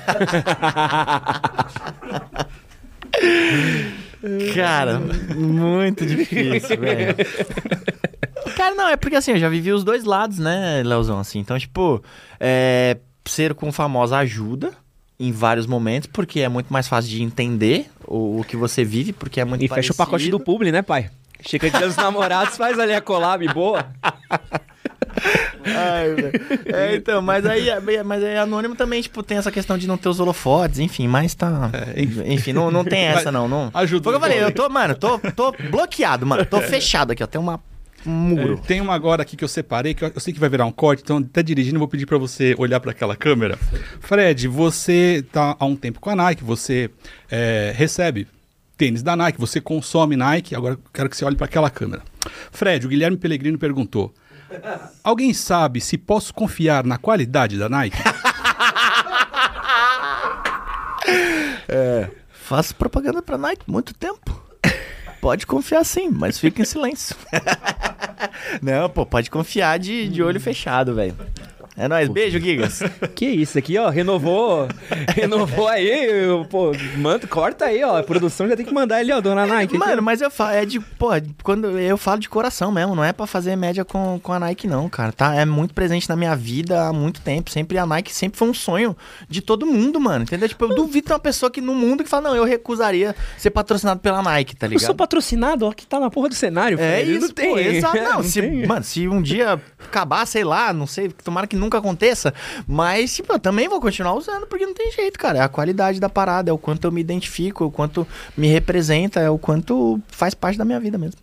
Cara, 4.56 5.02
muito 5.35 6.06
difícil, 6.06 6.80
velho. 6.80 7.15
Cara, 8.56 8.76
não, 8.76 8.88
é 8.88 8.95
porque 8.95 9.15
assim, 9.15 9.31
eu 9.31 9.40
já 9.40 9.49
vivi 9.49 9.73
os 9.73 9.84
dois 9.84 10.06
lados, 10.06 10.38
né, 10.40 10.81
Leozão, 10.84 11.19
assim. 11.19 11.40
Então, 11.40 11.60
tipo, 11.60 12.02
é, 12.40 12.98
ser 13.26 13.53
com 13.53 13.72
famosa 13.72 14.18
ajuda 14.18 14.72
em 15.28 15.32
vários 15.32 15.66
momentos, 15.66 16.10
porque 16.12 16.41
é 16.41 16.50
muito 16.50 16.72
mais 16.72 16.88
fácil 16.88 17.10
de 17.10 17.24
entender 17.24 17.90
o, 18.06 18.41
o 18.41 18.44
que 18.44 18.58
você 18.58 18.84
vive, 18.84 19.14
porque 19.14 19.40
é 19.40 19.45
muito 19.45 19.64
E 19.64 19.68
fecha 19.68 19.94
o 19.94 19.95
pacote 19.95 20.30
do 20.30 20.40
publi, 20.40 20.72
né, 20.72 20.82
pai? 20.82 21.10
Chega 21.45 21.70
de 21.70 21.78
Dia 21.78 21.88
dos 21.88 21.98
namorados, 21.98 22.58
faz 22.58 22.80
ali 22.80 22.94
a 22.94 23.02
collab 23.02 23.45
boa. 23.54 23.86
Ai, 25.66 26.14
velho. 26.14 26.32
é, 26.66 26.95
então, 26.95 27.22
mas 27.22 27.45
aí, 27.45 27.68
mas 28.04 28.24
aí 28.24 28.38
anônimo 28.38 28.76
também, 28.76 29.02
tipo, 29.02 29.22
tem 29.24 29.38
essa 29.38 29.52
questão 29.52 29.78
de 29.78 29.88
não 29.88 29.98
ter 29.98 30.10
os 30.10 30.20
holofotes, 30.20 30.80
enfim, 30.80 31.08
mas 31.08 31.34
tá. 31.36 31.70
enfim, 32.26 32.52
não, 32.52 32.72
não 32.72 32.84
tem 32.84 33.06
essa, 33.06 33.32
não. 33.32 33.48
não. 33.48 33.72
Ajuda. 33.74 34.04
Foi 34.04 34.14
o 34.14 34.20
que 34.20 34.26
eu 34.26 34.30
falei, 34.30 34.44
eu 34.44 34.52
tô, 34.52 34.68
mano, 34.70 34.95
tô, 34.95 35.20
tô 35.20 35.54
bloqueado, 35.70 36.26
mano. 36.26 36.45
Tô 36.45 36.60
fechado 36.62 37.12
aqui, 37.12 37.24
ó. 37.24 37.28
Tem 37.28 37.40
uma. 37.40 37.60
Muro. 38.06 38.60
É, 38.64 38.68
tem 38.68 38.82
uma 38.82 38.94
agora 38.94 39.22
aqui 39.22 39.36
que 39.36 39.44
eu 39.44 39.48
separei, 39.48 39.94
que 39.94 40.04
eu, 40.04 40.12
eu 40.14 40.20
sei 40.20 40.34
que 40.34 40.40
vai 40.40 40.50
virar 40.50 40.66
um 40.66 40.72
corte, 40.72 41.04
então 41.04 41.18
até 41.18 41.44
dirigindo 41.44 41.76
eu 41.76 41.80
vou 41.80 41.88
pedir 41.88 42.06
pra 42.06 42.18
você 42.18 42.56
olhar 42.58 42.80
pra 42.80 42.92
aquela 42.92 43.16
câmera. 43.16 43.58
Fred, 44.00 44.48
você 44.48 45.26
tá 45.32 45.56
há 45.60 45.66
um 45.66 45.76
tempo 45.76 46.00
com 46.00 46.10
a 46.10 46.16
Nike, 46.16 46.44
você 46.44 46.90
é, 47.30 47.74
recebe 47.76 48.28
tênis 48.78 49.04
da 49.04 49.16
Nike, 49.16 49.40
você 49.40 49.62
consome 49.62 50.16
Nike, 50.16 50.56
agora 50.56 50.76
eu 50.76 50.80
quero 50.92 51.10
que 51.10 51.18
você 51.18 51.26
olhe 51.26 51.36
pra 51.36 51.46
aquela 51.46 51.70
câmera. 51.70 52.02
Fred, 52.52 52.86
o 52.86 52.90
Guilherme 52.90 53.18
Pellegrino 53.18 53.58
perguntou: 53.58 54.14
Alguém 55.04 55.34
sabe 55.34 55.82
se 55.82 55.98
posso 55.98 56.34
confiar 56.34 56.84
na 56.84 56.98
qualidade 56.98 57.58
da 57.58 57.70
Nike? 57.70 57.98
Faço 62.44 62.76
propaganda 62.76 63.22
pra 63.22 63.38
Nike 63.38 63.64
muito 63.66 63.94
tempo. 63.94 64.43
Pode 65.24 65.48
confiar 65.48 65.86
sim, 65.86 66.10
mas 66.10 66.38
fica 66.38 66.62
em 66.62 66.66
silêncio. 66.66 67.16
Não, 68.62 68.90
pô, 68.90 69.06
pode 69.06 69.32
confiar 69.32 69.80
de, 69.80 70.10
de 70.10 70.22
olho 70.22 70.38
fechado, 70.38 70.94
velho. 70.94 71.16
É 71.76 71.88
nóis, 71.88 72.08
beijo, 72.10 72.40
Gigas. 72.40 72.82
Que 73.16 73.26
isso 73.26 73.58
aqui, 73.58 73.78
ó, 73.78 73.90
renovou, 73.90 74.68
renovou 75.16 75.68
aí, 75.68 76.08
pô, 76.50 76.72
manda, 76.98 77.28
corta 77.28 77.66
aí, 77.66 77.84
ó, 77.84 77.98
a 77.98 78.04
produção 78.04 78.48
já 78.48 78.56
tem 78.56 78.66
que 78.66 78.74
mandar 78.74 79.02
ele, 79.02 79.12
ó, 79.12 79.20
dona 79.22 79.45
Nike. 79.45 79.78
Mano, 79.78 80.02
mas 80.02 80.22
eu 80.22 80.30
falo, 80.32 80.52
é 80.52 80.66
de, 80.66 80.80
pô, 80.80 81.10
quando 81.44 81.80
eu 81.80 81.98
falo 81.98 82.20
de 82.20 82.30
coração 82.30 82.72
mesmo, 82.72 82.95
não 82.95 83.04
é 83.04 83.12
pra 83.14 83.26
fazer 83.28 83.56
média 83.56 83.84
com, 83.86 84.20
com 84.22 84.34
a 84.34 84.40
Nike 84.40 84.68
não, 84.68 84.88
cara, 84.90 85.12
tá? 85.12 85.36
É 85.36 85.45
muito 85.45 85.74
presente 85.74 86.08
na 86.10 86.16
minha 86.16 86.36
vida 86.36 86.88
há 86.88 86.94
muito 86.94 87.22
tempo, 87.22 87.50
sempre 87.52 87.78
a 87.78 87.86
Nike 87.86 88.14
sempre 88.14 88.38
foi 88.38 88.48
um 88.50 88.54
sonho 88.54 88.95
de 89.28 89.41
todo 89.41 89.66
mundo, 89.66 90.00
mano, 90.00 90.24
entendeu? 90.24 90.48
Tipo, 90.50 90.66
eu 90.66 90.76
duvido 90.76 91.08
ter 91.08 91.14
uma 91.14 91.20
pessoa 91.20 91.50
que 91.52 91.62
no 91.62 91.74
mundo 91.76 92.04
que 92.04 92.10
fala, 92.10 92.30
não, 92.30 92.36
eu 92.36 92.44
recusaria 92.44 93.16
ser 93.38 93.50
patrocinado 93.52 94.00
pela 94.00 94.22
Nike, 94.22 94.56
tá 94.56 94.66
Eu 94.66 94.72
ligado? 94.72 94.86
sou 94.86 94.95
patrocinado, 94.95 95.66
ó, 95.66 95.72
que 95.72 95.86
tá 95.86 96.00
na 96.00 96.10
porra 96.10 96.30
do 96.30 96.36
cenário. 96.36 96.80
É 96.80 96.98
Fred, 97.04 97.12
isso, 97.12 97.22
não 97.28 97.30
tem. 97.34 97.50
pô, 97.52 97.60
exato. 97.60 97.98
Não, 97.98 98.14
Não 98.14 98.24
se, 98.24 98.41
tem. 98.41 98.66
Mano, 98.68 98.84
se 98.84 99.08
um 99.08 99.22
dia 99.22 99.60
acabar, 99.88 100.26
sei 100.26 100.44
lá, 100.44 100.72
não 100.74 100.88
sei, 100.88 101.10
tomara 101.24 101.48
que 101.48 101.56
nunca 101.64 101.77
aconteça, 101.80 102.34
mas, 102.68 103.15
tipo, 103.15 103.34
eu 103.34 103.40
também 103.40 103.68
vou 103.68 103.81
continuar 103.81 104.14
usando, 104.14 104.45
porque 104.48 104.65
não 104.65 104.73
tem 104.73 104.91
jeito, 104.91 105.18
cara. 105.18 105.40
É 105.40 105.41
a 105.41 105.49
qualidade 105.49 105.99
da 105.99 106.10
parada, 106.10 106.49
é 106.49 106.53
o 106.53 106.57
quanto 106.57 106.85
eu 106.85 106.91
me 106.91 107.02
identifico, 107.02 107.64
é 107.64 107.68
o 107.68 107.72
quanto 107.72 108.07
me 108.38 108.48
representa, 108.48 109.19
é 109.19 109.30
o 109.30 109.38
quanto 109.38 109.99
faz 110.07 110.34
parte 110.34 110.57
da 110.57 110.65
minha 110.65 110.80
vida 110.80 110.98
mesmo. 110.98 111.18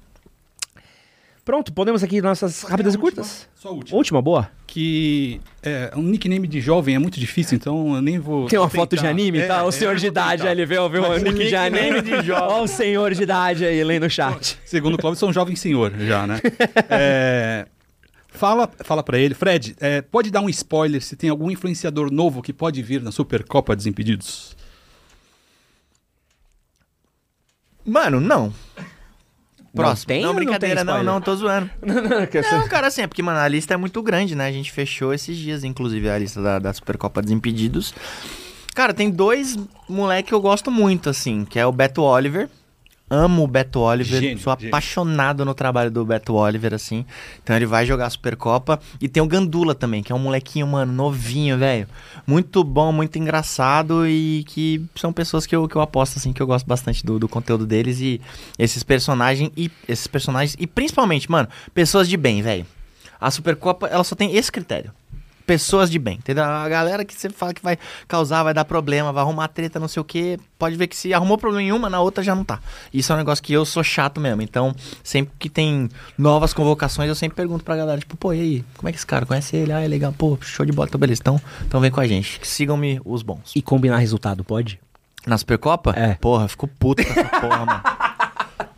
Pronto, 1.44 1.72
podemos 1.72 2.04
aqui 2.04 2.20
nossas 2.20 2.62
rápidas 2.62 2.94
e 2.94 2.98
curtas? 2.98 3.48
Só 3.56 3.70
a 3.70 3.72
última. 3.72 3.96
Última, 3.98 4.22
boa. 4.22 4.48
Que 4.66 5.40
é, 5.62 5.90
um 5.96 6.02
nickname 6.02 6.46
de 6.46 6.60
jovem 6.60 6.94
é 6.94 6.98
muito 6.98 7.18
difícil, 7.18 7.56
então 7.56 7.96
eu 7.96 8.02
nem 8.02 8.18
vou. 8.18 8.46
Tem 8.46 8.58
uma 8.58 8.68
tentar. 8.68 8.82
foto 8.82 8.96
de 8.96 9.06
anime, 9.06 9.40
É, 9.40 9.46
tá? 9.46 9.64
O 9.64 9.70
é, 9.70 9.72
senhor 9.72 9.96
de 9.96 10.06
idade 10.06 10.46
ali, 10.46 10.64
vê, 10.64 10.76
vê 10.88 10.98
o 10.98 11.16
nick 11.18 11.32
de 11.32 11.44
nickname 11.44 11.78
anime. 11.78 12.02
de 12.02 12.26
jovem. 12.26 12.48
Ó 12.56 12.62
o 12.62 12.68
senhor 12.68 13.12
de 13.14 13.22
idade 13.22 13.64
aí, 13.64 13.82
lendo 13.82 14.04
no 14.04 14.10
chat. 14.10 14.58
Segundo 14.64 14.94
o 14.94 14.98
Clóvis, 14.98 15.18
sou 15.18 15.28
um 15.28 15.32
jovem 15.32 15.56
senhor 15.56 15.92
já, 15.98 16.26
né? 16.26 16.40
É, 16.88 17.66
fala 18.30 18.70
fala 18.84 19.02
para 19.02 19.18
ele, 19.18 19.34
Fred, 19.34 19.76
é, 19.80 20.00
pode 20.02 20.30
dar 20.30 20.40
um 20.40 20.48
spoiler 20.48 21.02
se 21.02 21.16
tem 21.16 21.30
algum 21.30 21.50
influenciador 21.50 22.10
novo 22.10 22.42
que 22.42 22.52
pode 22.52 22.82
vir 22.82 23.02
na 23.02 23.12
Supercopa 23.12 23.76
Desimpedidos? 23.76 24.56
Mano, 27.84 28.20
não. 28.20 28.52
Próximo. 29.74 30.08
tem 30.08 30.22
não, 30.22 30.28
ou 30.28 30.34
não 30.34 30.42
brincadeira, 30.42 30.84
tem 30.84 30.84
não, 30.84 31.02
não, 31.02 31.20
tô 31.20 31.34
zoando. 31.34 31.70
Que 32.30 32.40
Não, 32.50 32.68
cara, 32.68 32.88
assim, 32.88 33.02
é 33.02 33.06
porque, 33.06 33.22
mano, 33.22 33.38
a 33.38 33.46
lista 33.46 33.74
é 33.74 33.76
muito 33.76 34.02
grande, 34.02 34.34
né? 34.34 34.46
A 34.46 34.52
gente 34.52 34.72
fechou 34.72 35.14
esses 35.14 35.36
dias, 35.36 35.62
inclusive, 35.62 36.10
a 36.10 36.18
lista 36.18 36.42
da, 36.42 36.58
da 36.58 36.72
Supercopa 36.72 37.22
Desimpedidos. 37.22 37.94
Cara, 38.74 38.92
tem 38.92 39.10
dois 39.10 39.56
moleque 39.88 40.28
que 40.28 40.34
eu 40.34 40.40
gosto 40.40 40.70
muito, 40.70 41.08
assim, 41.08 41.44
que 41.44 41.58
é 41.58 41.66
o 41.66 41.72
Beto 41.72 42.02
Oliver. 42.02 42.48
Amo 43.10 43.42
o 43.42 43.46
Beto 43.48 43.80
Oliver, 43.80 44.20
Gênio, 44.20 44.38
sou 44.38 44.54
gênio. 44.54 44.68
apaixonado 44.68 45.44
no 45.44 45.52
trabalho 45.52 45.90
do 45.90 46.04
Beto 46.04 46.34
Oliver, 46.34 46.72
assim. 46.72 47.04
Então 47.42 47.56
ele 47.56 47.66
vai 47.66 47.84
jogar 47.84 48.06
a 48.06 48.10
Supercopa. 48.10 48.78
E 49.00 49.08
tem 49.08 49.20
o 49.20 49.26
Gandula 49.26 49.74
também, 49.74 50.00
que 50.00 50.12
é 50.12 50.14
um 50.14 50.18
molequinho, 50.20 50.66
mano, 50.68 50.92
novinho, 50.92 51.58
velho. 51.58 51.88
Muito 52.24 52.62
bom, 52.62 52.92
muito 52.92 53.18
engraçado 53.18 54.06
e 54.06 54.44
que 54.46 54.80
são 54.94 55.12
pessoas 55.12 55.44
que 55.44 55.56
eu, 55.56 55.66
que 55.66 55.74
eu 55.74 55.80
aposto, 55.80 56.18
assim, 56.18 56.32
que 56.32 56.40
eu 56.40 56.46
gosto 56.46 56.66
bastante 56.66 57.04
do, 57.04 57.18
do 57.18 57.28
conteúdo 57.28 57.66
deles 57.66 58.00
e 58.00 58.20
esses 58.56 58.84
personagens 58.84 59.50
e 59.56 59.68
esses 59.88 60.06
personagens 60.06 60.56
e 60.58 60.66
principalmente, 60.66 61.28
mano, 61.28 61.48
pessoas 61.74 62.08
de 62.08 62.16
bem, 62.16 62.42
velho. 62.42 62.64
A 63.20 63.30
Supercopa, 63.30 63.88
ela 63.88 64.04
só 64.04 64.14
tem 64.14 64.36
esse 64.36 64.52
critério. 64.52 64.92
Pessoas 65.50 65.90
de 65.90 65.98
bem, 65.98 66.14
entendeu? 66.14 66.44
A 66.44 66.68
galera 66.68 67.04
que 67.04 67.12
você 67.12 67.28
fala 67.28 67.52
que 67.52 67.60
vai 67.60 67.76
causar, 68.06 68.44
vai 68.44 68.54
dar 68.54 68.64
problema, 68.64 69.12
vai 69.12 69.20
arrumar 69.20 69.48
treta, 69.48 69.80
não 69.80 69.88
sei 69.88 70.00
o 70.00 70.04
quê. 70.04 70.38
Pode 70.56 70.76
ver 70.76 70.86
que 70.86 70.96
se 70.96 71.12
arrumou 71.12 71.36
problema 71.36 71.60
em 71.60 71.72
uma, 71.72 71.90
na 71.90 72.00
outra 72.00 72.22
já 72.22 72.36
não 72.36 72.44
tá. 72.44 72.60
Isso 72.94 73.10
é 73.10 73.16
um 73.16 73.18
negócio 73.18 73.42
que 73.42 73.52
eu 73.52 73.64
sou 73.64 73.82
chato 73.82 74.20
mesmo. 74.20 74.42
Então, 74.42 74.72
sempre 75.02 75.34
que 75.40 75.48
tem 75.48 75.88
novas 76.16 76.54
convocações, 76.54 77.08
eu 77.08 77.16
sempre 77.16 77.34
pergunto 77.34 77.64
pra 77.64 77.74
galera, 77.74 77.98
tipo, 77.98 78.16
pô, 78.16 78.32
e 78.32 78.40
aí? 78.40 78.64
Como 78.76 78.88
é 78.88 78.92
que 78.92 78.98
esse 78.98 79.06
cara? 79.06 79.26
Conhece 79.26 79.56
ele? 79.56 79.72
Ah, 79.72 79.80
é 79.80 79.88
legal. 79.88 80.14
Pô, 80.16 80.38
show 80.40 80.64
de 80.64 80.70
bola. 80.70 80.86
Então, 80.86 81.00
beleza. 81.00 81.20
Então, 81.20 81.40
então 81.66 81.80
vem 81.80 81.90
com 81.90 81.98
a 81.98 82.06
gente. 82.06 82.38
Sigam-me 82.44 83.00
os 83.04 83.24
bons. 83.24 83.50
E 83.56 83.60
combinar 83.60 83.96
resultado, 83.96 84.44
pode? 84.44 84.78
Na 85.26 85.36
Supercopa? 85.36 85.92
É. 85.96 86.14
Porra, 86.14 86.46
fico 86.46 86.68
puto 86.68 87.04
com 87.04 87.10
essa 87.10 87.24
porra, 87.40 87.66
mano. 87.66 87.82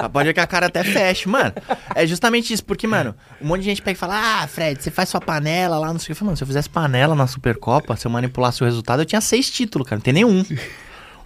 Pode 0.08 0.28
ver 0.28 0.34
que 0.34 0.40
a 0.40 0.46
cara 0.46 0.66
até 0.66 0.82
fecha, 0.84 1.28
mano. 1.28 1.52
É 1.94 2.06
justamente 2.06 2.52
isso, 2.52 2.64
porque, 2.64 2.86
mano, 2.86 3.14
um 3.40 3.46
monte 3.46 3.60
de 3.60 3.66
gente 3.66 3.82
pega 3.82 3.96
e 3.96 3.98
fala: 3.98 4.42
Ah, 4.42 4.46
Fred, 4.46 4.82
você 4.82 4.90
faz 4.90 5.08
sua 5.08 5.20
panela 5.20 5.78
lá, 5.78 5.92
não 5.92 5.98
sei 5.98 6.04
o 6.04 6.06
que. 6.06 6.12
Eu 6.12 6.16
falo, 6.16 6.26
mano, 6.26 6.36
se 6.36 6.42
eu 6.42 6.46
fizesse 6.46 6.68
panela 6.70 7.14
na 7.14 7.26
Supercopa, 7.26 7.96
se 7.96 8.06
eu 8.06 8.10
manipulasse 8.10 8.62
o 8.62 8.64
resultado, 8.64 9.02
eu 9.02 9.06
tinha 9.06 9.20
seis 9.20 9.50
títulos, 9.50 9.86
cara, 9.88 9.98
não 9.98 10.02
tem 10.04 10.14
nenhum. 10.14 10.44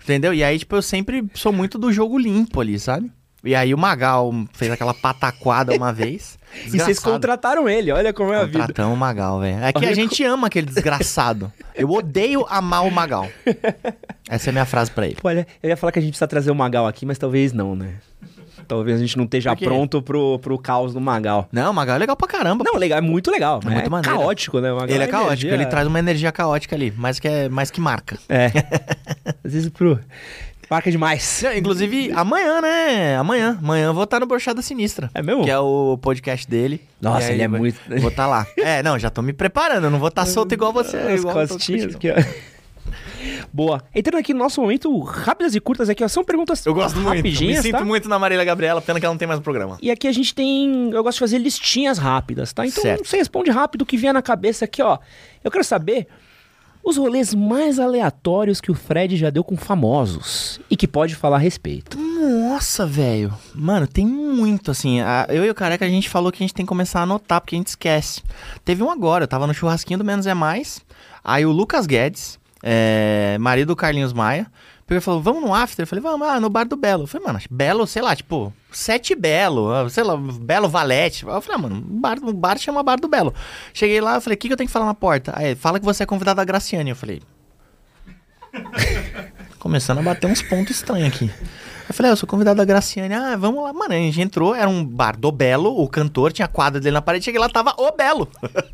Entendeu? 0.03 0.32
E 0.32 0.44
aí, 0.44 0.59
tipo, 0.59 0.77
eu 0.77 0.82
sempre 0.82 1.24
sou 1.35 1.53
muito 1.53 1.78
do 1.78 1.93
jogo 1.93 2.19
limpo 2.19 2.61
ali, 2.61 2.78
sabe? 2.78 3.11
E 3.44 3.55
aí 3.55 3.73
o 3.73 3.78
Magal 3.78 4.32
fez 4.55 4.73
aquela 4.73 4.93
pataquada 4.93 5.73
uma 5.74 5.93
vez. 5.93 6.36
E 6.57 6.70
vocês 6.70 6.73
Desgraçado. 6.73 7.12
contrataram 7.12 7.69
ele, 7.69 7.93
olha 7.93 8.12
como 8.15 8.32
é 8.32 8.39
a 8.39 8.44
vida. 8.44 8.61
Contratamos 8.61 8.94
o 8.94 8.97
Magal, 8.97 9.40
velho. 9.40 9.62
É 9.62 9.73
que 9.73 9.78
Olha 9.78 9.90
a 9.90 9.94
gente 9.94 10.24
ama 10.24 10.47
aquele 10.47 10.66
desgraçado. 10.66 11.53
Eu 11.74 11.90
odeio 11.90 12.47
amar 12.48 12.86
o 12.86 12.90
Magal. 12.90 13.28
Essa 14.31 14.48
é 14.48 14.51
a 14.51 14.53
minha 14.53 14.65
frase 14.65 14.90
pra 14.90 15.07
ele. 15.07 15.19
Olha, 15.23 15.47
eu 15.62 15.69
ia 15.69 15.77
falar 15.77 15.93
que 15.93 15.98
a 15.98 16.03
gente 16.03 16.12
precisa 16.12 16.27
trazer 16.27 16.51
o 16.51 16.55
Magal 16.55 16.86
aqui, 16.86 17.05
mas 17.05 17.19
talvez 17.19 17.53
não, 17.53 17.77
né? 17.77 17.97
Talvez 18.66 18.97
a 18.98 19.01
gente 19.01 19.16
não 19.16 19.24
esteja 19.24 19.55
pronto 19.56 20.02
pro, 20.02 20.38
pro 20.40 20.59
caos 20.59 20.93
do 20.93 21.01
Magal. 21.01 21.48
Não, 21.52 21.70
o 21.70 21.74
Magal 21.74 21.97
é 21.97 21.98
legal 21.98 22.16
pra 22.16 22.28
caramba. 22.28 22.64
Não, 22.64 22.76
legal, 22.78 22.98
é 22.98 23.01
muito 23.02 23.30
legal. 23.30 23.60
É 23.64 23.70
muito 23.70 23.86
é 23.86 23.88
maneiro. 23.88 24.18
caótico, 24.18 24.60
né? 24.60 24.72
O 24.72 24.76
Magal 24.76 24.94
Ele 24.94 25.05
é 25.05 25.06
caótico, 25.06 25.32
energia- 25.32 25.55
ele 25.55 25.66
traz 25.66 25.86
uma 25.86 25.98
energia 25.98 26.32
caótica 26.32 26.74
ali, 26.76 26.93
mais 26.97 27.18
que, 27.18 27.28
é, 27.28 27.48
mais 27.48 27.70
que 27.70 27.80
marca. 27.80 28.18
É. 28.28 28.47
Às 29.44 29.52
vezes 29.52 29.68
pro. 29.68 29.98
Marca 30.68 30.90
demais. 30.90 31.44
Inclusive, 31.56 32.10
amanhã, 32.12 32.60
né? 32.60 33.16
Amanhã. 33.16 33.56
Amanhã 33.62 33.86
eu 33.86 33.94
vou 33.94 34.02
estar 34.02 34.18
no 34.18 34.26
Brochada 34.26 34.60
Sinistra. 34.60 35.09
É 35.14 35.22
mesmo? 35.22 35.44
Que 35.44 35.51
é 35.51 35.59
o 35.60 35.97
podcast 36.02 36.48
dele. 36.51 36.80
Nossa, 37.01 37.28
aí 37.28 37.34
ele 37.34 37.43
é 37.44 37.48
muito- 37.48 37.78
Vou 38.01 38.09
estar 38.10 38.26
lá. 38.26 38.44
É, 38.59 38.82
não, 38.82 38.98
já 38.98 39.09
tô 39.09 39.22
me 39.22 39.32
preparando. 39.32 39.84
Eu 39.84 39.90
não 39.93 40.01
vou 40.01 40.09
estar 40.09 40.26
solto 40.26 40.52
igual 40.52 40.72
você. 40.72 40.97
As 40.97 41.20
igual 41.20 41.47
costinhas 41.47 41.94
aqui, 41.94 42.10
ó. 42.10 42.14
Boa. 43.52 43.82
Entrando 43.94 44.20
aqui 44.20 44.32
no 44.32 44.40
nosso 44.40 44.60
momento, 44.60 44.98
rápidas 45.00 45.54
e 45.54 45.60
curtas 45.60 45.88
aqui, 45.88 46.02
ó. 46.04 46.08
São 46.08 46.24
perguntas 46.24 46.64
Eu 46.66 46.74
gosto 46.74 46.98
muito. 46.98 47.22
Me 47.24 47.34
sinto 47.62 47.70
tá? 47.78 47.84
muito 47.84 48.08
na 48.08 48.18
Marília 48.18 48.44
Gabriela, 48.44 48.80
pena 48.82 48.98
que 49.00 49.06
ela 49.06 49.14
não 49.14 49.18
tem 49.18 49.28
mais 49.28 49.40
um 49.40 49.42
programa. 49.42 49.78
E 49.80 49.90
aqui 49.90 50.06
a 50.08 50.12
gente 50.12 50.34
tem. 50.34 50.90
Eu 50.90 51.02
gosto 51.02 51.16
de 51.16 51.20
fazer 51.20 51.38
listinhas 51.38 51.98
rápidas, 51.98 52.52
tá? 52.52 52.66
Então 52.66 52.82
Certo. 52.82 53.06
você 53.06 53.16
responde 53.16 53.50
rápido 53.50 53.82
o 53.82 53.86
que 53.86 53.96
vier 53.96 54.12
na 54.14 54.22
cabeça 54.22 54.64
aqui, 54.64 54.82
ó. 54.82 54.98
Eu 55.42 55.50
quero 55.50 55.64
saber 55.64 56.06
os 56.82 56.96
rolês 56.96 57.34
mais 57.34 57.80
aleatórios 57.80 58.60
que 58.60 58.70
o 58.70 58.74
Fred 58.74 59.16
já 59.16 59.28
deu 59.28 59.42
com 59.42 59.56
famosos 59.56 60.60
e 60.70 60.76
que 60.76 60.86
pode 60.86 61.16
falar 61.16 61.36
a 61.36 61.40
respeito. 61.40 61.98
Nossa, 61.98 62.86
velho. 62.86 63.34
Mano, 63.54 63.86
tem 63.88 64.06
muito, 64.06 64.70
assim. 64.70 65.00
a- 65.00 65.26
eu 65.28 65.44
e 65.44 65.50
o 65.50 65.54
Careca, 65.54 65.84
a 65.84 65.88
gente 65.88 66.08
falou 66.08 66.30
que 66.30 66.42
a 66.42 66.44
gente 66.46 66.54
tem 66.54 66.64
que 66.64 66.68
começar 66.68 67.00
a 67.00 67.02
anotar, 67.02 67.40
porque 67.40 67.56
a 67.56 67.58
gente 67.58 67.68
esquece. 67.68 68.22
Teve 68.64 68.82
um 68.84 68.90
agora, 68.90 69.24
eu 69.24 69.28
tava 69.28 69.46
no 69.48 69.54
churrasquinho 69.54 69.98
do 69.98 70.04
Menos 70.04 70.26
é 70.28 70.34
Mais. 70.34 70.80
Aí 71.24 71.44
o 71.44 71.50
Lucas 71.50 71.86
Guedes, 71.86 72.38
é, 72.68 73.38
marido 73.38 73.68
do 73.68 73.76
Carlinhos 73.76 74.12
Maia, 74.12 74.51
pegou 74.84 74.98
e 74.98 75.01
falou, 75.01 75.22
vamos 75.22 75.40
no 75.40 75.55
after? 75.55 75.84
Eu 75.84 75.86
falei, 75.86 76.02
vamos, 76.02 76.26
ah, 76.26 76.40
no 76.40 76.51
bar 76.51 76.66
do 76.66 76.76
Belo. 76.76 77.05
Eu 77.05 77.06
falei, 77.06 77.24
mano, 77.24 77.38
Belo, 77.48 77.86
sei 77.86 78.02
lá, 78.02 78.16
tipo, 78.16 78.52
Sete 78.72 79.14
Belo, 79.14 79.72
ah, 79.72 79.88
sei 79.88 80.02
lá, 80.02 80.16
Belo 80.16 80.68
Valete. 80.68 81.24
Eu 81.24 81.40
falei, 81.40 81.59
ah, 81.59 81.59
mano, 81.59 81.80
bar, 81.80 82.18
o 82.20 82.32
bar 82.32 82.59
chama 82.59 82.82
Bar 82.82 82.98
do 82.98 83.06
Belo. 83.06 83.32
Cheguei 83.72 84.01
lá, 84.01 84.16
eu 84.16 84.20
falei, 84.20 84.34
o 84.34 84.38
que, 84.38 84.48
que 84.48 84.52
eu 84.52 84.56
tenho 84.56 84.66
que 84.66 84.72
falar 84.72 84.86
na 84.86 84.94
porta? 84.94 85.32
Aí, 85.36 85.47
ele, 85.47 85.55
fala 85.55 85.78
que 85.78 85.84
você 85.84 86.02
é 86.02 86.06
convidado 86.06 86.38
da 86.38 86.44
Graciane. 86.44 86.90
Eu 86.90 86.97
falei... 86.97 87.22
Começando 89.60 89.98
a 89.98 90.02
bater 90.02 90.26
uns 90.26 90.43
pontos 90.43 90.74
estranhos 90.76 91.14
aqui. 91.14 91.30
Eu 91.88 91.94
falei, 91.94 92.10
ah, 92.10 92.12
eu 92.12 92.16
sou 92.16 92.28
convidado 92.28 92.56
da 92.56 92.64
Graciane. 92.64 93.14
Ah, 93.14 93.36
vamos 93.36 93.62
lá. 93.62 93.72
Mano, 93.72 93.94
a 93.94 93.96
gente 93.96 94.20
entrou, 94.20 94.54
era 94.54 94.68
um 94.68 94.84
bar 94.84 95.16
do 95.16 95.30
Belo, 95.30 95.80
o 95.80 95.88
cantor, 95.88 96.32
tinha 96.32 96.48
quadra 96.48 96.80
dele 96.80 96.94
na 96.94 97.02
parede, 97.02 97.24
cheguei 97.24 97.40
lá, 97.40 97.48
tava 97.48 97.74
o 97.76 97.92
Belo. 97.92 98.28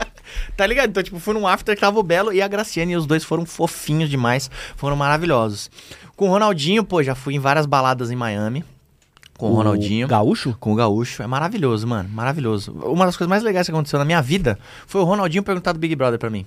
tá 0.56 0.66
ligado? 0.66 0.88
Então, 0.90 1.02
tipo, 1.02 1.18
fui 1.18 1.34
num 1.34 1.46
after 1.46 1.74
que 1.74 1.80
tava 1.80 1.98
o 1.98 2.02
Belo 2.02 2.32
e 2.32 2.40
a 2.40 2.48
Graciane, 2.48 2.92
e 2.92 2.96
os 2.96 3.06
dois 3.06 3.22
foram 3.22 3.44
fofinhos 3.44 4.08
demais, 4.08 4.50
foram 4.76 4.96
maravilhosos. 4.96 5.70
Com 6.16 6.28
o 6.28 6.30
Ronaldinho, 6.30 6.84
pô, 6.84 7.02
já 7.02 7.14
fui 7.14 7.34
em 7.34 7.38
várias 7.38 7.66
baladas 7.66 8.10
em 8.10 8.16
Miami. 8.16 8.64
Com 9.38 9.50
o 9.50 9.54
Ronaldinho. 9.54 10.06
Gaúcho? 10.06 10.56
Com 10.60 10.72
o 10.72 10.74
Gaúcho. 10.76 11.22
É 11.22 11.26
maravilhoso, 11.26 11.86
mano. 11.86 12.08
Maravilhoso. 12.12 12.72
Uma 12.72 13.06
das 13.06 13.16
coisas 13.16 13.28
mais 13.28 13.42
legais 13.42 13.66
que 13.66 13.72
aconteceu 13.72 13.98
na 13.98 14.04
minha 14.04 14.22
vida 14.22 14.58
foi 14.86 15.00
o 15.00 15.04
Ronaldinho 15.04 15.42
perguntar 15.42 15.72
do 15.72 15.78
Big 15.78 15.96
Brother 15.96 16.18
pra 16.18 16.30
mim. 16.30 16.46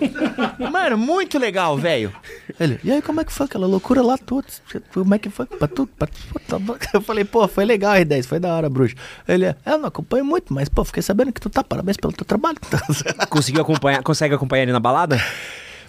mano, 0.72 0.96
muito 0.96 1.38
legal, 1.38 1.76
velho. 1.76 2.12
Ele, 2.58 2.80
e 2.82 2.90
aí, 2.90 3.02
como 3.02 3.20
é 3.20 3.24
que 3.24 3.32
foi 3.32 3.46
aquela 3.46 3.66
loucura 3.66 4.02
lá 4.02 4.16
toda? 4.16 4.46
Como 4.92 5.14
é 5.14 5.18
que 5.18 5.28
foi? 5.28 5.46
Pra 5.46 5.68
tu, 5.68 5.86
pra 5.86 6.06
tu, 6.06 6.78
eu 6.94 7.00
falei, 7.00 7.24
pô, 7.24 7.46
foi 7.48 7.64
legal 7.64 7.92
a 7.92 8.00
ideia, 8.00 8.22
foi 8.24 8.38
da 8.38 8.54
hora, 8.54 8.68
bruxo. 8.70 8.94
Ele, 9.28 9.46
é, 9.46 9.56
eu 9.66 9.78
não 9.78 9.88
acompanho 9.88 10.24
muito, 10.24 10.52
mas, 10.54 10.68
pô, 10.68 10.84
fiquei 10.84 11.02
sabendo 11.02 11.32
que 11.32 11.40
tu 11.40 11.50
tá, 11.50 11.62
parabéns 11.62 11.96
pelo 11.96 12.12
teu 12.12 12.24
trabalho. 12.24 12.56
Conseguiu 13.28 13.62
acompanhar, 13.62 14.02
consegue 14.02 14.34
acompanhar 14.34 14.62
ele 14.62 14.72
na 14.72 14.80
balada? 14.80 15.20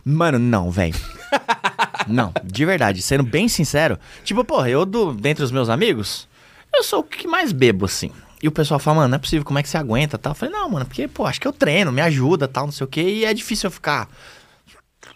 Mano, 0.03 0.37
não, 0.37 0.69
velho. 0.69 0.95
não, 2.07 2.33
de 2.43 2.65
verdade, 2.65 3.01
sendo 3.01 3.23
bem 3.23 3.47
sincero, 3.47 3.99
tipo, 4.23 4.43
porra, 4.43 4.69
eu, 4.69 4.85
do, 4.85 5.13
dentre 5.13 5.43
os 5.43 5.51
meus 5.51 5.69
amigos, 5.69 6.27
eu 6.73 6.83
sou 6.83 6.99
o 6.99 7.03
que 7.03 7.27
mais 7.27 7.51
bebo, 7.51 7.85
assim. 7.85 8.11
E 8.41 8.47
o 8.47 8.51
pessoal 8.51 8.79
fala, 8.79 8.97
mano, 8.97 9.07
não 9.09 9.15
é 9.15 9.19
possível, 9.19 9.45
como 9.45 9.57
é 9.57 9.63
que 9.63 9.69
você 9.69 9.77
aguenta 9.77 10.17
tal? 10.17 10.31
Eu 10.31 10.35
falei, 10.35 10.53
não, 10.53 10.69
mano, 10.69 10.85
porque, 10.85 11.07
pô, 11.07 11.25
acho 11.25 11.39
que 11.39 11.47
eu 11.47 11.53
treino, 11.53 11.91
me 11.91 12.01
ajuda 12.01 12.47
tal, 12.47 12.65
não 12.65 12.71
sei 12.71 12.85
o 12.85 12.87
quê, 12.87 13.01
e 13.01 13.25
é 13.25 13.33
difícil 13.33 13.67
eu 13.67 13.71
ficar 13.71 14.09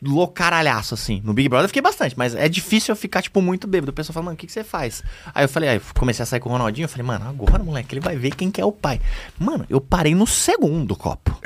loucaralhaço, 0.02 0.94
assim. 0.94 1.22
No 1.24 1.34
Big 1.34 1.50
Brother 1.50 1.66
eu 1.66 1.70
fiquei 1.70 1.82
bastante, 1.82 2.18
mas 2.18 2.34
é 2.34 2.48
difícil 2.48 2.92
eu 2.94 2.96
ficar, 2.96 3.22
tipo, 3.22 3.42
muito 3.42 3.68
bêbado. 3.68 3.92
O 3.92 3.94
pessoal 3.94 4.14
fala, 4.14 4.26
mano, 4.26 4.36
o 4.36 4.38
que, 4.38 4.48
que 4.48 4.54
você 4.54 4.64
faz? 4.64 5.04
Aí 5.34 5.44
eu 5.44 5.50
falei, 5.50 5.70
aí 5.70 5.78
eu 5.78 5.82
comecei 5.98 6.24
a 6.24 6.26
sair 6.26 6.40
com 6.40 6.50
o 6.50 6.52
Ronaldinho, 6.52 6.86
eu 6.86 6.90
falei, 6.90 7.06
mano, 7.06 7.28
agora, 7.28 7.62
moleque, 7.64 7.94
ele 7.94 8.02
vai 8.02 8.16
ver 8.16 8.32
quem 8.32 8.50
que 8.50 8.62
é 8.62 8.66
o 8.66 8.72
pai. 8.72 9.02
Mano, 9.38 9.66
eu 9.70 9.82
parei 9.82 10.16
no 10.16 10.26
segundo 10.26 10.96
copo. 10.96 11.38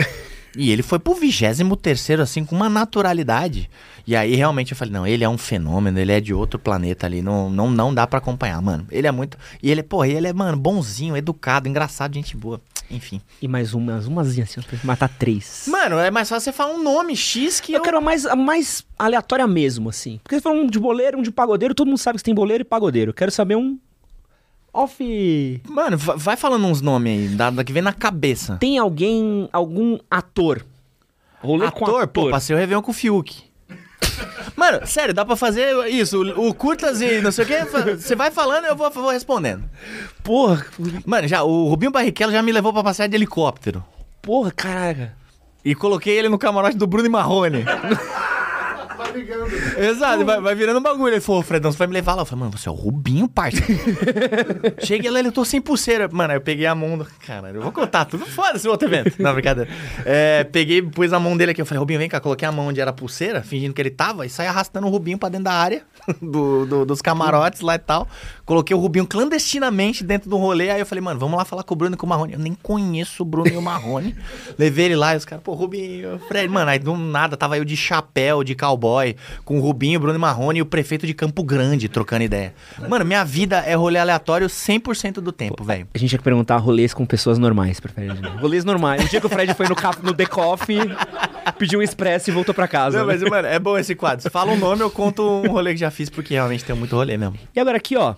E 0.56 0.72
ele 0.72 0.84
foi 0.84 1.00
pro 1.00 1.14
vigésimo 1.14 1.76
terceiro, 1.76 2.22
assim, 2.22 2.46
com 2.46 2.56
uma 2.56 2.70
naturalidade. 2.70 3.70
E 4.06 4.16
aí, 4.16 4.36
realmente, 4.36 4.72
eu 4.72 4.78
falei, 4.78 4.94
não, 4.94 5.08
ele 5.08 5.24
é 5.24 5.30
um 5.30 5.38
fenômeno, 5.38 5.98
ele 5.98 6.12
é 6.12 6.20
de 6.20 6.34
outro 6.34 6.60
planeta 6.60 7.08
ali, 7.08 7.22
não, 7.22 7.50
não, 7.50 7.72
não 7.72 7.94
dá 7.94 8.06
para 8.06 8.20
acompanhar, 8.20 8.62
mano. 8.62 8.86
Ele 8.92 9.08
é 9.08 9.12
muito... 9.12 9.38
E 9.62 9.72
ele, 9.72 9.82
porra, 9.82 10.08
ele 10.08 10.28
é, 10.28 10.34
mano, 10.34 10.58
bonzinho, 10.58 11.18
educado, 11.18 11.68
engraçado, 11.68 12.14
gente 12.14 12.36
boa. 12.38 12.62
Enfim. 12.92 13.22
E 13.42 13.48
mais 13.48 13.74
umas, 13.74 14.06
umazinha 14.06 14.44
assim, 14.44 14.62
pra 14.62 14.78
matar 14.84 15.10
três. 15.10 15.66
Mano, 15.68 15.98
é 15.98 16.12
mais 16.12 16.30
fácil 16.30 16.52
você 16.52 16.56
falar 16.56 16.74
um 16.74 16.84
nome 16.84 17.16
X 17.16 17.60
que 17.60 17.74
eu, 17.74 17.78
eu... 17.78 17.82
quero 17.82 17.98
a 17.98 18.02
mais, 18.02 18.26
a 18.26 18.36
mais 18.36 18.86
aleatória 19.00 19.48
mesmo, 19.48 19.90
assim. 19.90 20.20
Porque 20.24 20.36
se 20.36 20.42
for 20.42 20.52
um 20.52 20.68
de 20.68 20.80
boleiro, 20.80 21.18
um 21.18 21.22
de 21.22 21.32
pagodeiro, 21.32 21.74
todo 21.74 21.88
mundo 21.88 21.98
sabe 21.98 22.18
que 22.18 22.24
tem 22.24 22.36
boleiro 22.36 22.62
e 22.62 22.66
pagodeiro. 22.66 23.10
Eu 23.10 23.14
quero 23.14 23.32
saber 23.32 23.56
um 23.56 23.80
off... 24.74 25.62
Mano, 25.70 25.98
va- 25.98 26.16
vai 26.18 26.36
falando 26.36 26.66
uns 26.66 26.82
nomes 26.82 27.30
aí, 27.32 27.36
da, 27.36 27.50
da 27.50 27.64
que 27.64 27.72
vem 27.72 27.82
na 27.84 27.94
cabeça. 27.94 28.58
Tem 28.60 28.78
alguém, 28.78 29.48
algum 29.54 29.98
ator? 30.10 30.66
Rolê 31.40 31.70
com 31.72 31.86
Ator, 31.86 32.04
ator. 32.04 32.08
pô, 32.08 32.30
passei 32.30 32.56
o 32.56 32.60
Réveillon 32.60 32.82
com 32.82 32.92
o 32.92 32.94
Fiuk. 32.94 33.44
Mano, 34.56 34.86
sério, 34.86 35.14
dá 35.14 35.26
pra 35.26 35.36
fazer 35.36 35.88
isso, 35.90 36.22
o, 36.22 36.48
o 36.50 36.54
curtas 36.54 37.02
e 37.02 37.20
não 37.22 37.32
sei 37.32 37.44
o 37.44 37.48
quê. 37.48 37.66
fa- 37.66 37.82
Você 37.96 38.16
vai 38.16 38.32
falando 38.32 38.66
eu 38.66 38.76
vou, 38.76 38.90
vou 38.92 39.10
respondendo. 39.12 39.64
Porra, 40.24 40.66
Mano, 41.06 41.28
já, 41.28 41.44
o 41.44 41.68
Rubinho 41.68 41.92
Barrichello 41.92 42.32
já 42.32 42.42
me 42.42 42.52
levou 42.52 42.72
pra 42.72 42.84
passear 42.84 43.08
de 43.08 43.16
helicóptero. 43.16 43.84
porra, 44.22 44.52
caraca. 44.52 45.14
E 45.66 45.74
coloquei 45.74 46.18
ele 46.18 46.28
no 46.30 46.38
camarote 46.38 46.78
do 46.78 46.86
Bruno 46.88 47.06
e 47.08 47.10
Marrone. 47.10 47.64
Exato, 49.78 50.26
vai, 50.26 50.40
vai 50.42 50.56
virando 50.56 50.80
um 50.80 50.84
bagulho. 50.84 51.14
Ele 51.14 51.22
falou, 51.22 51.42
Fredão, 51.42 51.72
você 51.72 51.78
vai 51.78 51.88
me 51.88 51.94
levar 51.94 52.16
lá? 52.16 52.22
Eu 52.22 52.26
falei, 52.26 52.46
mano, 52.46 52.58
você 52.58 52.68
é 52.68 52.72
o 52.72 52.76
Rubinho, 52.76 53.28
parça. 53.28 53.62
Cheguei 54.80 55.10
lá, 55.10 55.20
ele, 55.20 55.28
eu 55.30 55.32
tô 55.32 55.44
sem 55.46 55.62
pulseira. 55.62 56.08
Mano, 56.12 56.32
aí 56.32 56.38
eu 56.38 56.42
peguei 56.42 56.66
a 56.66 56.76
mão 56.76 56.98
do... 56.98 57.06
Cara, 57.26 57.50
eu 57.50 57.62
vou 57.62 57.72
contar 57.72 58.06
tudo. 58.06 58.26
Foda-se 58.26 58.68
o 58.68 58.72
outro 58.72 58.88
evento. 58.88 59.22
Não, 59.22 59.34
brincadeira. 59.34 59.70
É, 60.06 60.44
peguei, 60.46 60.82
pus 60.82 61.14
a 61.14 61.20
mão 61.20 61.36
dele 61.38 61.52
aqui. 61.52 61.62
Eu 61.62 61.66
falei, 61.66 61.80
Rubinho, 61.80 62.00
vem 62.00 62.10
cá. 62.10 62.20
Coloquei 62.20 62.48
a 62.48 62.52
mão 62.52 62.68
onde 62.68 62.80
era 62.80 62.92
a 62.92 62.94
pulseira, 62.94 63.42
fingindo 63.42 63.74
que 63.74 63.82
ele 63.82 63.90
tava, 63.92 64.26
e 64.26 64.30
saí 64.30 64.48
arrastando 64.48 64.88
o 64.88 64.90
Rubinho 64.90 65.18
pra 65.18 65.30
dentro 65.30 65.46
da 65.46 65.54
área 65.54 65.84
do, 66.22 66.66
do- 66.66 66.86
dos 66.86 67.02
camarotes 67.02 67.62
lá 67.62 67.76
e 67.76 67.80
tal. 67.80 68.08
Coloquei 68.46 68.76
o 68.76 68.80
Rubinho 68.80 69.06
clandestinamente 69.08 70.04
dentro 70.04 70.30
do 70.30 70.38
rolê. 70.38 70.70
Aí 70.70 70.80
eu 70.80 70.86
falei, 70.86 71.02
mano, 71.02 71.20
vamos 71.20 71.38
lá 71.38 71.46
falar 71.46 71.64
com 71.64 71.74
o 71.74 71.78
Bruno 71.78 71.96
e 71.96 71.98
com 71.98 72.06
o 72.06 72.10
Marrone. 72.10 72.34
Eu 72.34 72.40
nem 72.40 72.54
conheço 72.54 73.24
o 73.24 73.26
Bruno 73.26 73.50
e 73.50 73.58
o 73.58 73.62
Marrone. 73.62 74.16
Levei 74.58 74.86
ele 74.86 74.96
lá 74.96 75.14
e 75.14 75.18
os 75.18 75.26
caras, 75.26 75.44
pô, 75.44 75.54
Rubinho, 75.54 76.20
Fred, 76.28 76.48
mano, 76.50 76.70
aí 76.70 76.80
do 76.80 76.96
nada 76.98 77.36
tava 77.38 77.58
eu 77.58 77.66
de 77.66 77.76
chapéu, 77.76 78.44
de 78.44 78.54
cowboy, 78.56 79.03
com 79.46 79.58
o 79.58 79.62
Rubinho, 79.62 80.00
Bruno 80.00 80.16
e 80.18 80.20
Marrone 80.22 80.60
e 80.60 80.62
o 80.62 80.66
prefeito 80.66 81.06
de 81.08 81.14
Campo 81.14 81.44
Grande 81.44 81.88
trocando 81.90 82.24
ideia. 82.24 82.54
Mano, 82.90 83.06
minha 83.06 83.24
vida 83.24 83.58
é 83.60 83.74
rolê 83.76 84.00
aleatório 84.00 84.48
100% 84.48 85.16
do 85.16 85.32
tempo, 85.32 85.64
velho. 85.64 85.88
A 85.94 85.98
gente 85.98 86.10
tinha 86.10 86.18
que 86.20 86.24
perguntar 86.24 86.58
rolês 86.58 86.94
com 86.94 87.06
pessoas 87.06 87.38
normais 87.38 87.80
pra 87.80 87.92
Fred. 87.92 88.22
né? 88.22 88.30
Rolês 88.40 88.64
normais. 88.66 89.04
O 89.06 89.10
dia 89.10 89.20
que 89.20 89.26
o 89.26 89.30
Fred 89.30 89.54
foi 89.54 89.68
no, 89.68 89.76
ca- 89.76 89.98
no 90.02 90.14
The 90.14 90.26
Coffee, 90.26 90.80
pediu 91.58 91.80
um 91.80 91.84
expresso 91.84 92.30
e 92.30 92.34
voltou 92.34 92.54
pra 92.56 92.68
casa. 92.68 93.00
Não, 93.00 93.06
né? 93.08 93.14
mas, 93.14 93.30
mano, 93.30 93.48
é 93.48 93.60
bom 93.60 93.78
esse 93.78 93.96
quadro. 93.96 94.22
Se 94.22 94.30
fala 94.30 94.52
um 94.52 94.58
nome, 94.58 94.82
eu 94.82 94.90
conto 94.90 95.22
um 95.24 95.50
rolê 95.52 95.72
que 95.74 95.80
já 95.80 95.92
fiz, 95.92 96.10
porque 96.10 96.34
realmente 96.34 96.64
tem 96.64 96.76
muito 96.76 96.96
rolê 96.96 97.18
mesmo. 97.18 97.38
E 97.56 97.60
agora 97.60 97.78
aqui, 97.78 97.96
ó. 97.98 98.16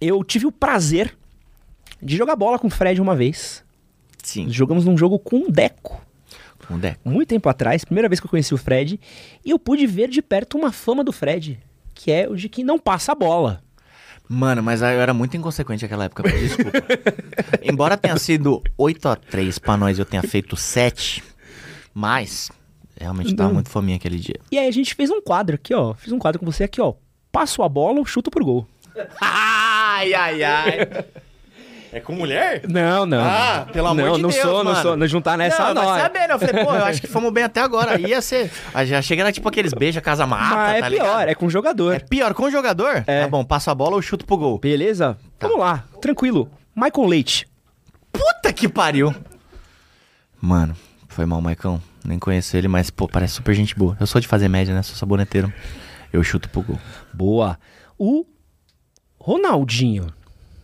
Eu 0.00 0.24
tive 0.24 0.46
o 0.46 0.52
prazer 0.52 1.14
de 2.02 2.16
jogar 2.16 2.34
bola 2.36 2.58
com 2.58 2.68
o 2.68 2.70
Fred 2.70 3.00
uma 3.00 3.14
vez. 3.14 3.62
Sim, 4.22 4.48
Jogamos 4.50 4.84
num 4.84 4.96
jogo 4.96 5.18
com 5.18 5.46
o 5.48 5.50
Deco. 5.50 6.00
Com 6.70 6.76
o 6.76 6.78
Deco. 6.78 7.00
Muito 7.08 7.28
tempo 7.28 7.48
atrás, 7.48 7.84
primeira 7.84 8.08
vez 8.08 8.20
que 8.20 8.26
eu 8.26 8.30
conheci 8.30 8.54
o 8.54 8.58
Fred. 8.58 9.00
E 9.44 9.50
eu 9.50 9.58
pude 9.58 9.86
ver 9.86 10.08
de 10.08 10.22
perto 10.22 10.56
uma 10.56 10.70
fama 10.70 11.02
do 11.02 11.12
Fred. 11.12 11.58
Que 11.92 12.12
é 12.12 12.28
o 12.28 12.36
de 12.36 12.48
que 12.48 12.62
não 12.62 12.78
passa 12.78 13.12
a 13.12 13.14
bola. 13.14 13.60
Mano, 14.28 14.62
mas 14.62 14.80
eu 14.80 14.86
era 14.86 15.12
muito 15.12 15.36
inconsequente 15.36 15.82
naquela 15.82 16.04
época, 16.04 16.22
desculpa. 16.22 16.70
Embora 17.64 17.96
tenha 17.96 18.16
sido 18.16 18.62
8 18.78 19.08
a 19.08 19.16
3 19.16 19.58
pra 19.58 19.76
nós 19.76 19.98
eu 19.98 20.04
tenha 20.04 20.22
feito 20.22 20.56
7, 20.56 21.20
mas 21.92 22.48
realmente 22.96 23.34
tava 23.34 23.48
Não. 23.48 23.54
muito 23.54 23.68
fominha 23.70 23.96
aquele 23.96 24.18
dia. 24.18 24.38
E 24.52 24.56
aí 24.56 24.68
a 24.68 24.70
gente 24.70 24.94
fez 24.94 25.10
um 25.10 25.20
quadro 25.20 25.56
aqui, 25.56 25.74
ó. 25.74 25.94
Fiz 25.94 26.12
um 26.12 26.18
quadro 26.20 26.38
com 26.38 26.46
você 26.46 26.62
aqui, 26.62 26.80
ó. 26.80 26.94
Passo 27.32 27.60
a 27.64 27.68
bola 27.68 27.98
ou 27.98 28.06
chuto 28.06 28.30
pro 28.30 28.44
gol. 28.44 28.68
Ai, 29.20 30.14
ai, 30.14 30.42
ai. 30.44 31.04
É 31.92 31.98
com 31.98 32.12
mulher? 32.12 32.62
Não, 32.68 33.04
não. 33.04 33.20
Ah, 33.24 33.66
pelo 33.72 33.88
amor 33.88 34.04
não, 34.04 34.16
de 34.16 34.22
não 34.22 34.28
Deus, 34.30 34.42
sou, 34.42 34.58
não 34.64 34.72
mano. 34.72 34.82
sou. 34.82 34.96
Não 34.96 35.06
juntar 35.08 35.36
nessa, 35.36 35.74
não, 35.74 35.82
não. 35.82 35.84
mas 35.90 36.02
sabendo, 36.02 36.30
eu 36.32 36.38
falei, 36.38 36.64
pô, 36.64 36.74
eu 36.74 36.84
acho 36.84 37.00
que 37.00 37.06
fomos 37.08 37.32
bem 37.32 37.42
até 37.42 37.60
agora. 37.60 37.98
Ia 38.00 38.22
ser. 38.22 38.50
Ah, 38.72 38.84
Já 38.84 39.02
chega 39.02 39.22
era 39.22 39.32
tipo 39.32 39.48
aqueles 39.48 39.72
beija, 39.74 40.00
casa 40.00 40.24
mata, 40.24 40.54
Mas 40.54 40.76
é 40.76 40.80
tá 40.82 40.88
pior, 40.88 41.02
ligado? 41.02 41.28
é 41.30 41.34
com 41.34 41.50
jogador. 41.50 41.94
É 41.94 41.98
pior 41.98 42.32
com 42.32 42.44
o 42.44 42.50
jogador? 42.50 43.02
É. 43.06 43.22
Tá 43.22 43.28
bom, 43.28 43.44
passo 43.44 43.70
a 43.70 43.74
bola 43.74 43.96
ou 43.96 44.02
chuto 44.02 44.24
pro 44.24 44.36
gol. 44.36 44.58
Beleza? 44.58 45.18
Tá. 45.38 45.48
Vamos 45.48 45.62
lá, 45.64 45.84
tranquilo. 46.00 46.48
Michael 46.76 47.06
Leite. 47.08 47.48
Puta 48.12 48.52
que 48.52 48.68
pariu. 48.68 49.12
Mano, 50.40 50.76
foi 51.08 51.26
mal, 51.26 51.40
Maicão. 51.40 51.82
Nem 52.04 52.18
conheço 52.18 52.56
ele, 52.56 52.68
mas, 52.68 52.88
pô, 52.88 53.08
parece 53.08 53.34
super 53.34 53.54
gente 53.54 53.74
boa. 53.76 53.96
Eu 54.00 54.06
sou 54.06 54.20
de 54.20 54.28
fazer 54.28 54.48
média, 54.48 54.72
né? 54.74 54.82
Sou 54.82 54.94
saboneteiro. 54.96 55.52
Eu 56.12 56.22
chuto 56.22 56.48
pro 56.48 56.62
gol. 56.62 56.78
Boa. 57.12 57.58
O 57.98 58.24
Ronaldinho. 59.18 60.06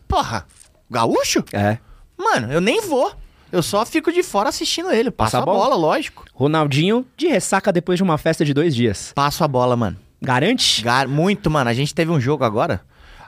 Porra, 0.08 0.46
gaúcho? 0.90 1.44
É. 1.52 1.78
Mano, 2.18 2.52
eu 2.52 2.60
nem 2.60 2.80
vou. 2.82 3.12
Eu 3.52 3.62
só 3.62 3.86
fico 3.86 4.12
de 4.12 4.22
fora 4.22 4.48
assistindo 4.48 4.90
ele. 4.90 5.10
Passo 5.10 5.32
Passa 5.32 5.38
a 5.38 5.42
a 5.42 5.44
bola? 5.46 5.58
bola, 5.70 5.76
lógico. 5.76 6.24
Ronaldinho 6.34 7.06
de 7.16 7.28
ressaca 7.28 7.72
depois 7.72 7.96
de 7.98 8.02
uma 8.02 8.18
festa 8.18 8.44
de 8.44 8.52
dois 8.52 8.74
dias. 8.74 9.12
Passo 9.14 9.44
a 9.44 9.48
bola, 9.48 9.76
mano. 9.76 9.96
Garante? 10.20 10.82
Gar- 10.82 11.08
Muito, 11.08 11.50
mano. 11.50 11.70
A 11.70 11.74
gente 11.74 11.94
teve 11.94 12.10
um 12.10 12.20
jogo 12.20 12.42
agora. 12.44 12.80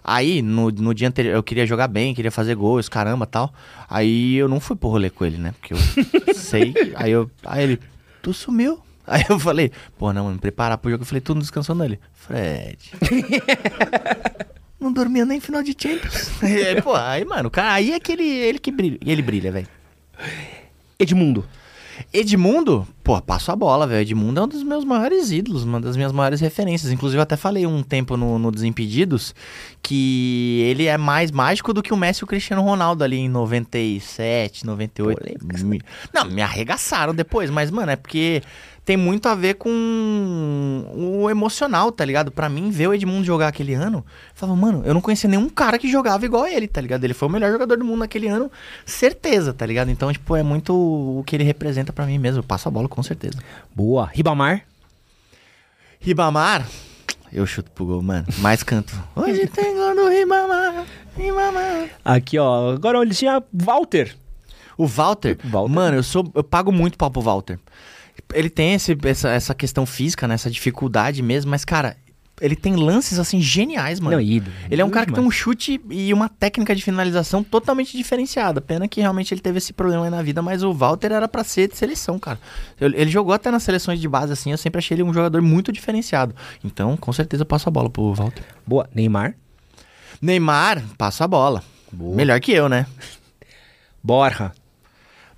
Aí, 0.03 0.41
no, 0.43 0.71
no 0.71 0.95
dia 0.95 1.07
anterior, 1.07 1.35
eu 1.35 1.43
queria 1.43 1.67
jogar 1.67 1.87
bem, 1.87 2.15
queria 2.15 2.31
fazer 2.33 2.55
gols, 2.55 2.89
caramba 2.89 3.27
tal. 3.27 3.53
Aí 3.89 4.37
eu 4.37 4.49
não 4.49 4.59
fui 4.59 4.75
pro 4.75 4.89
rolê 4.89 5.11
com 5.11 5.25
ele, 5.25 5.37
né? 5.39 5.55
Porque 5.61 5.75
eu 5.75 5.79
sei. 6.35 6.75
Aí 6.97 7.13
eu. 7.13 7.31
Aí 7.45 7.63
ele, 7.63 7.81
tu 8.23 8.33
sumiu. 8.33 8.81
Aí 9.07 9.25
eu 9.29 9.39
falei, 9.39 9.71
pô, 9.97 10.13
não, 10.13 10.25
mano, 10.25 10.35
me 10.35 10.41
preparar 10.41 10.77
pro 10.79 10.91
jogo. 10.91 11.03
Eu 11.03 11.07
falei, 11.07 11.21
tu 11.21 11.35
não 11.35 11.41
descansou 11.41 11.75
nele? 11.75 11.99
Fred. 12.13 12.79
não 14.81 14.93
dormia 14.93 15.25
nem 15.25 15.41
final 15.41 15.63
de 15.63 15.75
Champions. 15.77 16.31
aí, 16.43 16.81
pô, 16.83 16.95
aí, 16.95 17.25
mano, 17.25 17.49
o 17.49 17.51
cara, 17.51 17.73
aí 17.73 17.93
é 17.93 18.01
que 18.01 18.13
ele, 18.13 18.29
ele 18.29 18.59
que 18.59 18.71
brilha. 18.71 18.99
Ele 19.05 19.23
brilha, 19.23 19.51
velho. 19.51 19.69
Edmundo. 20.99 21.45
Edmundo, 22.13 22.87
pô, 23.09 23.23
passo 23.23 23.51
a 23.51 23.57
bola, 23.57 23.87
velho. 23.87 24.03
Edmundo 24.03 24.39
é 24.39 24.45
um 24.45 24.47
dos 24.49 24.63
meus 24.63 24.85
maiores 24.85 25.31
ídolos, 25.33 25.65
uma 25.65 25.81
das 25.81 25.97
minhas 25.97 26.13
maiores 26.13 26.43
referências. 26.43 26.93
Inclusive, 26.93 27.17
eu 27.19 27.23
até 27.23 27.39
falei 27.39 27.67
um 27.67 27.83
tempo 27.83 28.19
no, 28.19 28.39
no 28.39 28.53
Desimpedidos 28.53 29.35
que 29.83 30.61
ele 30.69 30.85
é 30.85 30.99
mais 30.99 31.31
mágico 31.31 31.73
do 31.73 31.83
que 31.83 31.95
o 31.95 31.97
Messi 31.97 32.21
e 32.21 32.25
o 32.25 32.27
Cristiano 32.27 32.61
Ronaldo 32.63 33.03
ali 33.03 33.17
em 33.17 33.29
97, 33.29 34.67
98. 34.67 35.19
Polêmicas, 35.19 35.63
Me- 35.63 35.81
Não, 36.13 36.27
me 36.27 36.43
arregaçaram 36.43 37.15
depois, 37.15 37.49
mas, 37.49 37.71
mano, 37.71 37.91
é 37.93 37.97
porque 37.97 38.43
tem 38.85 38.97
muito 38.97 39.29
a 39.29 39.35
ver 39.35 39.55
com 39.55 39.69
o 40.95 41.29
emocional, 41.29 41.93
tá 41.93 42.05
ligado? 42.07 42.31
Pra 42.33 42.49
mim, 42.49 42.71
ver 42.71 42.89
o 42.89 42.95
Edmundo 42.95 43.23
jogar 43.25 43.49
aquele 43.49 43.75
ano, 43.75 43.99
eu 43.99 44.05
falava, 44.35 44.59
mano, 44.59 44.83
eu 44.85 44.95
não 44.95 45.01
conhecia 45.03 45.29
nenhum 45.29 45.47
cara 45.51 45.79
que 45.79 45.87
jogava 45.91 46.25
igual 46.25 46.47
ele, 46.47 46.67
tá 46.67 46.81
ligado? 46.81 47.05
Ele 47.05 47.13
foi 47.13 47.29
o 47.29 47.31
melhor 47.31 47.53
jogador 47.53 47.77
do 47.77 47.85
mundo 47.85 47.99
naquele 47.99 48.29
ano, 48.29 48.51
certeza, 48.87 49.53
tá 49.53 49.67
ligado? 49.67 49.91
Então, 49.91 50.11
tipo, 50.11 50.35
é 50.37 50.43
muito 50.43 50.73
o 50.75 51.23
que 51.27 51.37
ele 51.37 51.45
representa 51.45 51.93
pra 51.93 52.07
mim 52.07 52.17
mesmo. 52.19 52.39
Eu 52.41 52.43
passo 52.45 52.67
a 52.67 52.71
bola 52.71 52.89
com 52.89 52.98
certeza. 53.03 53.39
Boa. 53.75 54.11
Ribamar. 54.13 54.63
Ribamar, 56.01 56.67
eu 57.33 57.45
chuto 57.47 57.71
pro 57.73 57.85
gol, 57.85 58.03
mano. 58.03 58.27
Mais 58.39 58.63
canto. 58.63 58.93
Hoje 59.17 59.47
tem 59.49 59.75
gol 59.75 59.95
do 59.95 60.09
Ribamar, 60.09 60.87
Ribamar. 61.17 61.89
Aqui, 62.05 62.39
ó. 62.39 62.73
Agora 62.73 62.99
ele 63.03 63.15
tinha 63.15 63.43
Walter. 63.53 64.17
O 64.77 64.87
Walter, 64.87 65.37
Walter. 65.45 65.75
mano, 65.75 65.97
eu 65.97 66.03
sou, 66.05 66.31
eu 66.35 66.45
pago 66.45 66.71
muito 66.71 66.97
pau 66.97 67.11
pro 67.11 67.21
Walter. 67.21 67.59
Ele 68.33 68.49
tem 68.49 68.75
esse, 68.75 68.97
essa, 69.05 69.29
essa 69.31 69.55
questão 69.55 69.85
física, 69.85 70.29
né, 70.29 70.35
essa 70.35 70.51
dificuldade 70.51 71.21
mesmo, 71.23 71.51
mas 71.51 71.65
cara, 71.65 71.97
ele 72.41 72.57
tem 72.57 72.77
lances, 72.77 73.19
assim, 73.19 73.41
geniais, 73.41 74.01
mano. 74.01 74.17
Não, 74.17 74.23
ídolo. 74.23 74.55
Ele 74.71 74.81
é 74.81 74.85
um 74.85 74.91
cara 74.91 75.07
que 75.07 75.13
tem 75.13 75.23
um 75.23 75.31
chute 75.31 75.81
e 75.91 76.13
uma 76.13 76.29
técnica 76.29 76.75
de 76.75 76.83
finalização 76.83 77.43
totalmente 77.43 77.97
diferenciada. 77.97 78.61
Pena 78.61 78.89
que 78.89 79.01
realmente 79.01 79.33
ele 79.35 79.41
teve 79.41 79.59
esse 79.59 79.73
problema 79.73 80.05
aí 80.05 80.11
na 80.11 80.23
vida, 80.23 80.41
mas 80.43 80.63
o 80.63 80.73
Walter 80.73 81.13
era 81.13 81.29
pra 81.29 81.45
ser 81.45 81.69
de 81.69 81.77
seleção, 81.77 82.19
cara. 82.19 82.39
Ele 82.81 83.11
jogou 83.11 83.33
até 83.33 83.51
nas 83.51 83.63
seleções 83.63 84.01
de 84.01 84.09
base, 84.09 84.33
assim, 84.33 84.51
eu 84.53 84.59
sempre 84.59 84.79
achei 84.79 84.95
ele 84.95 85.03
um 85.03 85.13
jogador 85.13 85.43
muito 85.43 85.73
diferenciado. 85.73 86.35
Então, 86.65 86.97
com 86.97 87.13
certeza, 87.13 87.43
eu 87.43 87.47
passo 87.47 87.69
a 87.69 87.73
bola 87.73 87.91
pro 87.91 88.13
Walter. 88.15 88.43
Boa. 88.67 88.89
Neymar. 88.95 89.35
Neymar, 90.21 90.83
passo 90.97 91.23
a 91.25 91.29
bola. 91.29 91.63
Melhor 91.93 92.41
que 92.41 92.53
eu, 92.53 92.69
né? 92.69 92.87
Borja. 94.03 94.53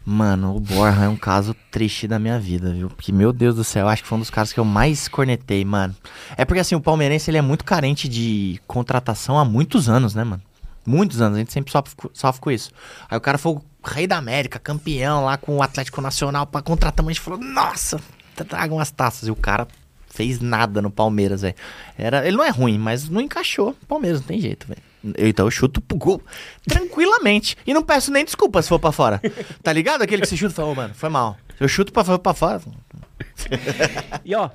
Mano, 0.05 0.57
o 0.57 0.61
Borja 0.61 1.05
é 1.05 1.09
um 1.09 1.17
caso 1.17 1.55
triste 1.71 2.09
da 2.09 2.19
minha 2.19 2.39
vida, 2.39 2.73
viu? 2.73 2.89
Porque, 2.89 3.13
meu 3.13 3.33
Deus 3.33 3.55
do 3.55 3.63
céu, 3.63 3.87
acho 3.87 4.03
que 4.03 4.09
foi 4.09 4.17
um 4.17 4.21
dos 4.21 4.31
caras 4.31 4.53
que 4.53 4.59
eu 4.59 4.65
mais 4.65 5.07
cornetei, 5.09 5.65
mano. 5.65 5.95
É 6.37 6.45
porque, 6.45 6.61
assim, 6.61 6.75
o 6.75 6.81
palmeirense, 6.81 7.31
ele 7.31 7.39
é 7.39 7.43
muito 7.43 7.65
carente 7.65 8.09
de 8.09 8.61
contratação 8.67 9.39
há 9.39 9.45
muitos 9.45 9.89
anos, 9.89 10.15
né, 10.15 10.25
mano? 10.25 10.43
Muitos 10.87 11.21
anos, 11.21 11.37
a 11.37 11.41
gente 11.41 11.53
sempre 11.53 11.71
sofre, 11.71 11.95
sofre 12.15 12.41
com 12.41 12.51
isso. 12.51 12.71
Aí 13.09 13.17
o 13.17 13.21
cara 13.21 13.37
foi 13.37 13.53
o 13.53 13.63
rei 13.85 14.07
da 14.07 14.17
América, 14.17 14.59
campeão 14.59 15.27
lá 15.27 15.37
com 15.37 15.59
o 15.59 15.63
Atlético 15.63 16.01
Nacional 16.01 16.47
pra 16.47 16.63
contratar, 16.63 17.05
mas 17.05 17.11
a 17.11 17.15
gente 17.15 17.25
falou, 17.25 17.39
nossa, 17.39 18.01
traga 18.49 18.73
umas 18.75 18.91
taças. 18.91 19.29
E 19.29 19.31
o 19.31 19.37
cara 19.37 19.69
fez 20.09 20.41
nada 20.41 20.81
no 20.83 20.91
Palmeiras, 20.91 21.43
velho. 21.43 21.55
Ele 21.97 22.37
não 22.37 22.45
é 22.45 22.51
ruim, 22.51 22.79
mas 22.79 23.09
não 23.09 23.21
encaixou. 23.21 23.77
Palmeiras, 23.87 24.21
não 24.21 24.27
tem 24.27 24.41
jeito, 24.41 24.67
velho. 24.67 24.83
Então 25.19 25.47
eu 25.47 25.51
chuto 25.51 25.81
pro 25.81 25.97
gol 25.97 26.23
tranquilamente. 26.67 27.57
E 27.67 27.73
não 27.73 27.83
peço 27.83 28.11
nem 28.11 28.25
desculpa 28.25 28.61
se 28.63 28.69
for 28.69 28.79
pra 28.79 28.93
fora. 28.93 29.21
Tá 29.63 29.73
ligado? 29.73 30.03
Aquele 30.03 30.23
que 30.23 30.29
você 30.29 30.37
chuta 30.37 30.53
e 30.53 30.57
fala, 30.57 30.69
ô, 30.69 30.75
mano, 30.75 30.95
foi 30.95 31.09
mal. 31.09 31.37
Eu 31.59 31.69
chuto 31.69 31.93
pra, 31.93 32.19
pra 32.19 32.35
fora. 32.35 32.61
E 34.25 34.35
ó, 34.35 34.51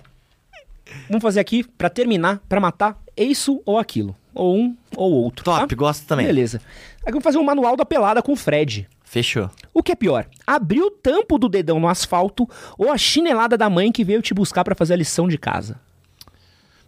vamos 1.07 1.21
fazer 1.21 1.39
aqui, 1.39 1.63
pra 1.63 1.89
terminar, 1.89 2.39
pra 2.47 2.59
matar, 2.59 2.97
isso 3.17 3.61
ou 3.65 3.77
aquilo. 3.79 4.15
Ou 4.33 4.55
um 4.55 4.77
ou 4.95 5.11
outro. 5.11 5.45
Top, 5.45 5.67
tá? 5.67 5.75
gosto 5.75 6.05
também. 6.05 6.25
Beleza. 6.25 6.61
Aqui 7.01 7.11
vamos 7.11 7.23
fazer 7.23 7.37
um 7.37 7.43
manual 7.43 7.75
da 7.75 7.85
pelada 7.85 8.21
com 8.21 8.33
o 8.33 8.35
Fred. 8.35 8.87
Fechou. 9.03 9.49
O 9.73 9.81
que 9.81 9.91
é 9.91 9.95
pior? 9.95 10.27
Abrir 10.45 10.81
o 10.81 10.91
tampo 10.91 11.37
do 11.37 11.47
dedão 11.47 11.79
no 11.79 11.87
asfalto 11.87 12.47
ou 12.77 12.91
a 12.91 12.97
chinelada 12.97 13.57
da 13.57 13.69
mãe 13.69 13.91
que 13.91 14.03
veio 14.03 14.21
te 14.21 14.33
buscar 14.33 14.63
pra 14.63 14.75
fazer 14.75 14.93
a 14.93 14.97
lição 14.97 15.27
de 15.27 15.37
casa? 15.37 15.79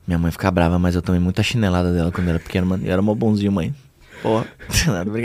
Minha 0.07 0.17
mãe 0.17 0.31
fica 0.31 0.49
brava, 0.49 0.79
mas 0.79 0.95
eu 0.95 1.01
tomei 1.01 1.19
muita 1.19 1.43
chinelada 1.43 1.93
dela 1.93 2.11
quando 2.11 2.29
era 2.29 2.39
pequeno, 2.39 2.65
mano. 2.65 2.85
Eu 2.85 2.93
era 2.93 3.01
mó 3.01 3.13
bonzinho, 3.13 3.51
mãe. 3.51 3.75
Porra. 4.21 4.47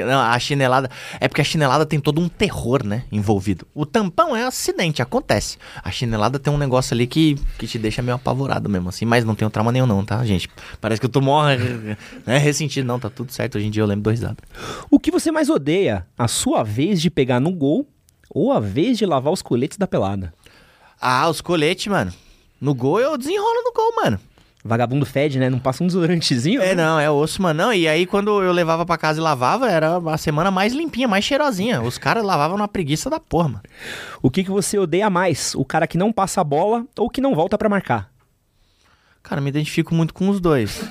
Não, 0.06 0.20
a 0.20 0.38
chinelada. 0.38 0.90
É 1.20 1.28
porque 1.28 1.40
a 1.40 1.44
chinelada 1.44 1.86
tem 1.86 1.98
todo 1.98 2.20
um 2.20 2.28
terror, 2.28 2.84
né? 2.84 3.04
Envolvido. 3.10 3.66
O 3.74 3.86
tampão 3.86 4.36
é 4.36 4.44
acidente, 4.44 5.00
acontece. 5.00 5.56
A 5.82 5.90
chinelada 5.90 6.38
tem 6.38 6.52
um 6.52 6.58
negócio 6.58 6.94
ali 6.94 7.06
que, 7.06 7.36
que 7.58 7.66
te 7.66 7.78
deixa 7.78 8.02
meio 8.02 8.16
apavorado 8.16 8.68
mesmo, 8.68 8.88
assim. 8.88 9.04
Mas 9.04 9.24
não 9.24 9.34
tenho 9.34 9.50
trauma 9.50 9.72
nenhum, 9.72 9.86
não, 9.86 10.04
tá, 10.04 10.24
gente? 10.24 10.48
Parece 10.80 11.00
que 11.00 11.06
eu 11.06 11.10
tô 11.10 11.20
mó 11.20 11.44
né, 12.26 12.38
ressentido. 12.38 12.86
Não, 12.86 12.98
tá 12.98 13.08
tudo 13.08 13.32
certo. 13.32 13.56
Hoje 13.56 13.66
em 13.66 13.70
dia 13.70 13.82
eu 13.82 13.86
lembro 13.86 14.02
dois 14.02 14.20
dados. 14.20 14.44
O 14.90 14.98
que 14.98 15.10
você 15.10 15.30
mais 15.30 15.48
odeia? 15.48 16.06
A 16.18 16.28
sua 16.28 16.62
vez 16.62 17.00
de 17.00 17.10
pegar 17.10 17.40
no 17.40 17.52
gol 17.52 17.86
ou 18.28 18.52
a 18.52 18.60
vez 18.60 18.98
de 18.98 19.06
lavar 19.06 19.32
os 19.32 19.42
coletes 19.42 19.78
da 19.78 19.86
pelada? 19.86 20.34
Ah, 21.00 21.28
os 21.28 21.40
coletes, 21.40 21.86
mano. 21.86 22.12
No 22.60 22.74
gol 22.74 23.00
eu 23.00 23.16
desenrolo 23.16 23.62
no 23.64 23.72
gol, 23.72 23.92
mano. 24.04 24.20
Vagabundo 24.64 25.04
fede, 25.04 25.40
né? 25.40 25.50
Não 25.50 25.58
passa 25.58 25.82
um 25.82 25.86
desodorantezinho? 25.88 26.62
É, 26.62 26.72
não, 26.74 26.98
é 27.00 27.10
osso, 27.10 27.42
mano. 27.42 27.64
Não, 27.64 27.72
e 27.74 27.88
aí 27.88 28.06
quando 28.06 28.40
eu 28.42 28.52
levava 28.52 28.86
pra 28.86 28.96
casa 28.96 29.18
e 29.18 29.22
lavava, 29.22 29.68
era 29.68 29.96
a 29.96 30.16
semana 30.16 30.52
mais 30.52 30.72
limpinha, 30.72 31.08
mais 31.08 31.24
cheirosinha. 31.24 31.82
Os 31.82 31.98
caras 31.98 32.22
lavavam 32.24 32.56
na 32.56 32.68
preguiça 32.68 33.10
da 33.10 33.18
porra, 33.18 33.48
mano. 33.48 33.62
O 34.22 34.30
que, 34.30 34.44
que 34.44 34.50
você 34.50 34.78
odeia 34.78 35.10
mais? 35.10 35.52
O 35.56 35.64
cara 35.64 35.86
que 35.88 35.98
não 35.98 36.12
passa 36.12 36.40
a 36.40 36.44
bola 36.44 36.86
ou 36.96 37.10
que 37.10 37.20
não 37.20 37.34
volta 37.34 37.58
pra 37.58 37.68
marcar? 37.68 38.08
Cara, 39.20 39.40
me 39.40 39.48
identifico 39.50 39.94
muito 39.94 40.14
com 40.14 40.28
os 40.28 40.40
dois. 40.40 40.82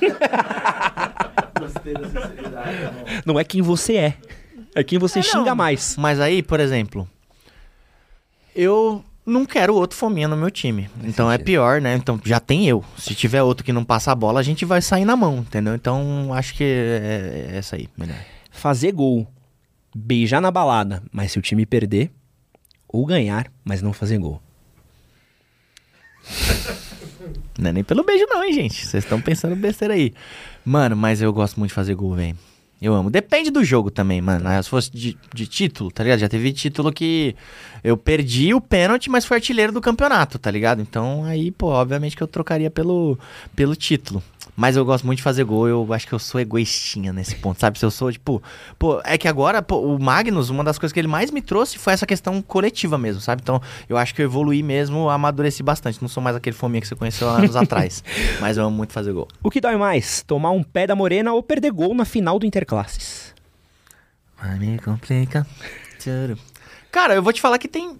Não 3.24 3.38
é 3.38 3.44
quem 3.44 3.62
você 3.62 3.96
é. 3.96 4.14
É 4.74 4.82
quem 4.82 4.98
você 4.98 5.18
É, 5.18 5.22
não. 5.22 5.28
xinga 5.30 5.54
mais. 5.54 5.96
Mas 5.96 6.18
aí, 6.20 6.42
por 6.42 6.60
exemplo, 6.60 7.08
eu 8.54 9.04
não 9.24 9.46
quero 9.46 9.74
outro 9.74 9.96
fominha 9.96 10.26
no 10.26 10.36
meu 10.36 10.50
time. 10.50 10.90
então 11.04 11.30
é 11.30 11.38
pior, 11.38 11.80
né? 11.80 11.94
Então 11.94 12.20
já 12.24 12.40
tem 12.40 12.68
eu. 12.68 12.84
Se 12.98 13.14
tiver 13.14 13.42
outro 13.42 13.64
que 13.64 13.72
não 13.72 13.84
passa 13.84 14.12
a 14.12 14.14
bola, 14.14 14.40
a 14.40 14.42
gente 14.42 14.64
vai 14.64 14.82
sair 14.82 15.04
na 15.04 15.16
mão, 15.16 15.38
entendeu? 15.38 15.74
Então 15.74 16.32
acho 16.34 16.54
que 16.54 16.64
é, 16.64 17.50
é 17.52 17.56
essa 17.56 17.76
aí, 17.76 17.88
melhor. 17.96 18.18
Fazer 18.50 18.92
gol. 18.92 19.26
Beijar 19.94 20.40
na 20.40 20.50
balada, 20.50 21.02
mas 21.12 21.32
se 21.32 21.38
o 21.38 21.42
time 21.42 21.64
perder. 21.66 22.10
Ou 22.88 23.06
ganhar, 23.06 23.50
mas 23.64 23.80
não 23.80 23.92
fazer 23.92 24.18
gol. 24.18 24.40
Não 27.58 27.70
é 27.70 27.72
nem 27.72 27.84
pelo 27.84 28.04
beijo, 28.04 28.26
não, 28.28 28.44
hein, 28.44 28.52
gente? 28.52 28.86
Vocês 28.86 29.04
estão 29.04 29.20
pensando 29.20 29.56
besteira 29.56 29.94
aí. 29.94 30.12
Mano, 30.64 30.96
mas 30.96 31.22
eu 31.22 31.32
gosto 31.32 31.58
muito 31.58 31.70
de 31.70 31.74
fazer 31.74 31.94
gol, 31.94 32.14
velho. 32.14 32.36
Eu 32.82 32.94
amo. 32.94 33.08
Depende 33.10 33.48
do 33.48 33.62
jogo 33.64 33.92
também, 33.92 34.20
mano. 34.20 34.50
Se 34.60 34.68
fosse 34.68 34.90
de, 34.90 35.16
de 35.32 35.46
título, 35.46 35.88
tá 35.92 36.02
ligado? 36.02 36.18
Já 36.18 36.28
teve 36.28 36.52
título 36.52 36.92
que 36.92 37.36
eu 37.84 37.96
perdi 37.96 38.52
o 38.52 38.60
pênalti, 38.60 39.08
mas 39.08 39.24
fui 39.24 39.36
artilheiro 39.36 39.72
do 39.72 39.80
campeonato, 39.80 40.36
tá 40.36 40.50
ligado? 40.50 40.82
Então 40.82 41.24
aí, 41.24 41.52
pô, 41.52 41.68
obviamente 41.68 42.16
que 42.16 42.22
eu 42.24 42.26
trocaria 42.26 42.70
pelo, 42.72 43.16
pelo 43.54 43.76
título. 43.76 44.20
Mas 44.54 44.76
eu 44.76 44.84
gosto 44.84 45.06
muito 45.06 45.16
de 45.18 45.22
fazer 45.22 45.44
gol, 45.44 45.66
eu 45.66 45.92
acho 45.94 46.06
que 46.06 46.12
eu 46.12 46.18
sou 46.18 46.38
egoístinha 46.40 47.10
nesse 47.12 47.34
ponto, 47.36 47.58
sabe? 47.58 47.78
Se 47.78 47.84
eu 47.86 47.90
sou, 47.90 48.12
tipo, 48.12 48.42
pô, 48.78 49.00
é 49.04 49.16
que 49.16 49.26
agora, 49.26 49.62
pô, 49.62 49.78
o 49.78 49.98
Magnus, 49.98 50.50
uma 50.50 50.62
das 50.62 50.78
coisas 50.78 50.92
que 50.92 51.00
ele 51.00 51.08
mais 51.08 51.30
me 51.30 51.40
trouxe 51.40 51.78
foi 51.78 51.94
essa 51.94 52.06
questão 52.06 52.42
coletiva 52.42 52.98
mesmo, 52.98 53.20
sabe? 53.20 53.40
Então, 53.42 53.62
eu 53.88 53.96
acho 53.96 54.14
que 54.14 54.20
eu 54.20 54.26
evoluí 54.26 54.62
mesmo, 54.62 55.08
amadureci 55.08 55.62
bastante. 55.62 56.02
Não 56.02 56.08
sou 56.08 56.22
mais 56.22 56.36
aquele 56.36 56.54
fominha 56.54 56.82
que 56.82 56.88
você 56.88 56.94
conheceu 56.94 57.30
há 57.30 57.38
anos 57.38 57.56
atrás. 57.56 58.04
Mas 58.40 58.58
eu 58.58 58.64
amo 58.64 58.76
muito 58.76 58.92
fazer 58.92 59.12
gol. 59.12 59.26
O 59.42 59.50
que 59.50 59.60
dói 59.60 59.76
mais? 59.76 60.22
Tomar 60.22 60.50
um 60.50 60.62
pé 60.62 60.86
da 60.86 60.94
morena 60.94 61.32
ou 61.32 61.42
perder 61.42 61.70
gol 61.70 61.94
na 61.94 62.04
final 62.04 62.38
do 62.38 62.44
Interclasses? 62.44 63.34
Vai 64.40 64.58
me 64.58 64.78
complica. 64.78 65.46
Cara, 66.90 67.14
eu 67.14 67.22
vou 67.22 67.32
te 67.32 67.40
falar 67.40 67.58
que 67.58 67.68
tem. 67.68 67.96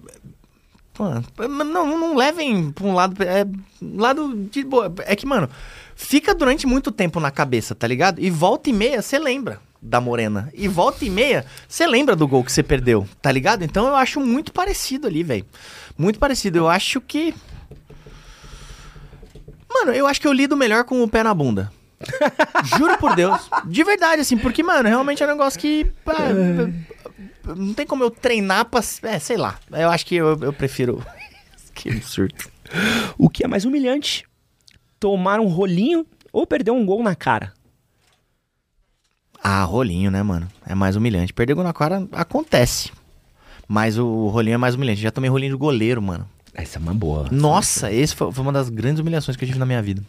Pô, 0.93 1.05
não, 1.49 1.99
não 1.99 2.15
levem 2.15 2.71
pra 2.73 2.85
um 2.85 2.93
lado. 2.93 3.23
É, 3.23 3.47
lado 3.81 4.49
de 4.51 4.63
boa. 4.65 4.93
É 5.07 5.17
que, 5.17 5.25
mano, 5.25 5.49
fica 6.03 6.35
durante 6.35 6.67
muito 6.67 6.91
tempo 6.91 7.21
na 7.21 7.31
cabeça, 7.31 7.75
tá 7.75 7.87
ligado? 7.87 8.21
E 8.21 8.29
volta 8.29 8.69
e 8.69 8.73
meia 8.73 9.01
você 9.01 9.19
lembra 9.19 9.61
da 9.81 10.01
Morena. 10.01 10.51
E 10.55 10.69
volta 10.69 11.05
e 11.05 11.11
meia 11.11 11.45
você 11.69 11.87
lembra 11.87 12.15
do 12.15 12.29
gol 12.29 12.45
que 12.45 12.53
você 12.53 12.63
perdeu, 12.63 13.09
tá 13.21 13.31
ligado? 13.33 13.65
Então 13.65 13.87
eu 13.87 13.97
acho 13.97 14.21
muito 14.21 14.53
parecido 14.53 15.07
ali, 15.07 15.23
velho. 15.23 15.47
Muito 15.97 16.19
parecido. 16.19 16.59
Eu 16.59 16.69
acho 16.69 17.01
que. 17.01 17.35
Mano, 19.69 19.93
eu 19.93 20.07
acho 20.07 20.21
que 20.21 20.27
eu 20.27 20.33
lido 20.33 20.57
melhor 20.57 20.85
com 20.85 21.03
o 21.03 21.09
pé 21.09 21.23
na 21.23 21.33
bunda. 21.33 21.73
Juro 22.77 22.99
por 22.99 23.15
Deus. 23.15 23.49
De 23.65 23.85
verdade, 23.85 24.23
assim, 24.23 24.37
porque, 24.37 24.63
mano, 24.63 24.89
realmente 24.89 25.23
é 25.23 25.27
um 25.27 25.31
negócio 25.31 25.59
que. 25.59 25.85
pá, 26.05 26.15
não 27.45 27.73
tem 27.75 27.87
como 27.87 28.05
eu 28.05 28.11
treinar 28.11 28.67
pra. 28.67 28.81
É, 29.03 29.19
sei 29.19 29.37
lá. 29.37 29.59
Eu 29.71 29.91
acho 29.91 30.05
que 30.07 30.17
eu, 30.17 30.39
eu 30.43 30.53
prefiro. 30.53 31.05
que 31.75 32.01
surto. 32.03 32.51
O 33.17 33.29
que 33.29 33.45
é 33.45 33.49
mais 33.49 33.65
humilhante? 33.65 34.25
Tomar 35.03 35.41
um 35.41 35.49
rolinho 35.49 36.07
ou 36.33 36.47
perder 36.47 36.71
um 36.71 36.87
gol 36.87 37.03
na 37.03 37.17
cara? 37.17 37.53
Ah, 39.43 39.65
rolinho, 39.65 40.13
né, 40.13 40.23
mano? 40.23 40.47
É 40.65 40.77
mais 40.77 40.95
humilhante. 40.95 41.33
Perder 41.35 41.55
gol 41.55 41.65
na 41.65 41.73
cara 41.73 42.07
acontece. 42.13 42.93
Mas 43.67 43.99
o 43.99 44.29
rolinho 44.29 44.55
é 44.55 44.59
mais 44.59 44.77
humilhante. 44.77 45.01
Já 45.01 45.11
tomei 45.11 45.29
rolinho 45.29 45.55
de 45.55 45.59
goleiro, 45.59 46.01
mano. 46.01 46.25
Essa 46.55 46.79
é 46.79 46.81
uma 46.81 46.95
boa. 46.95 47.27
Nossa, 47.33 47.91
esse 47.91 48.15
foi, 48.15 48.31
foi 48.31 48.45
uma 48.45 48.53
das 48.53 48.69
grandes 48.69 49.01
humilhações 49.01 49.37
que 49.37 49.43
eu 49.43 49.49
tive 49.49 49.59
na 49.59 49.67
minha 49.67 49.83
vida. 49.83 50.05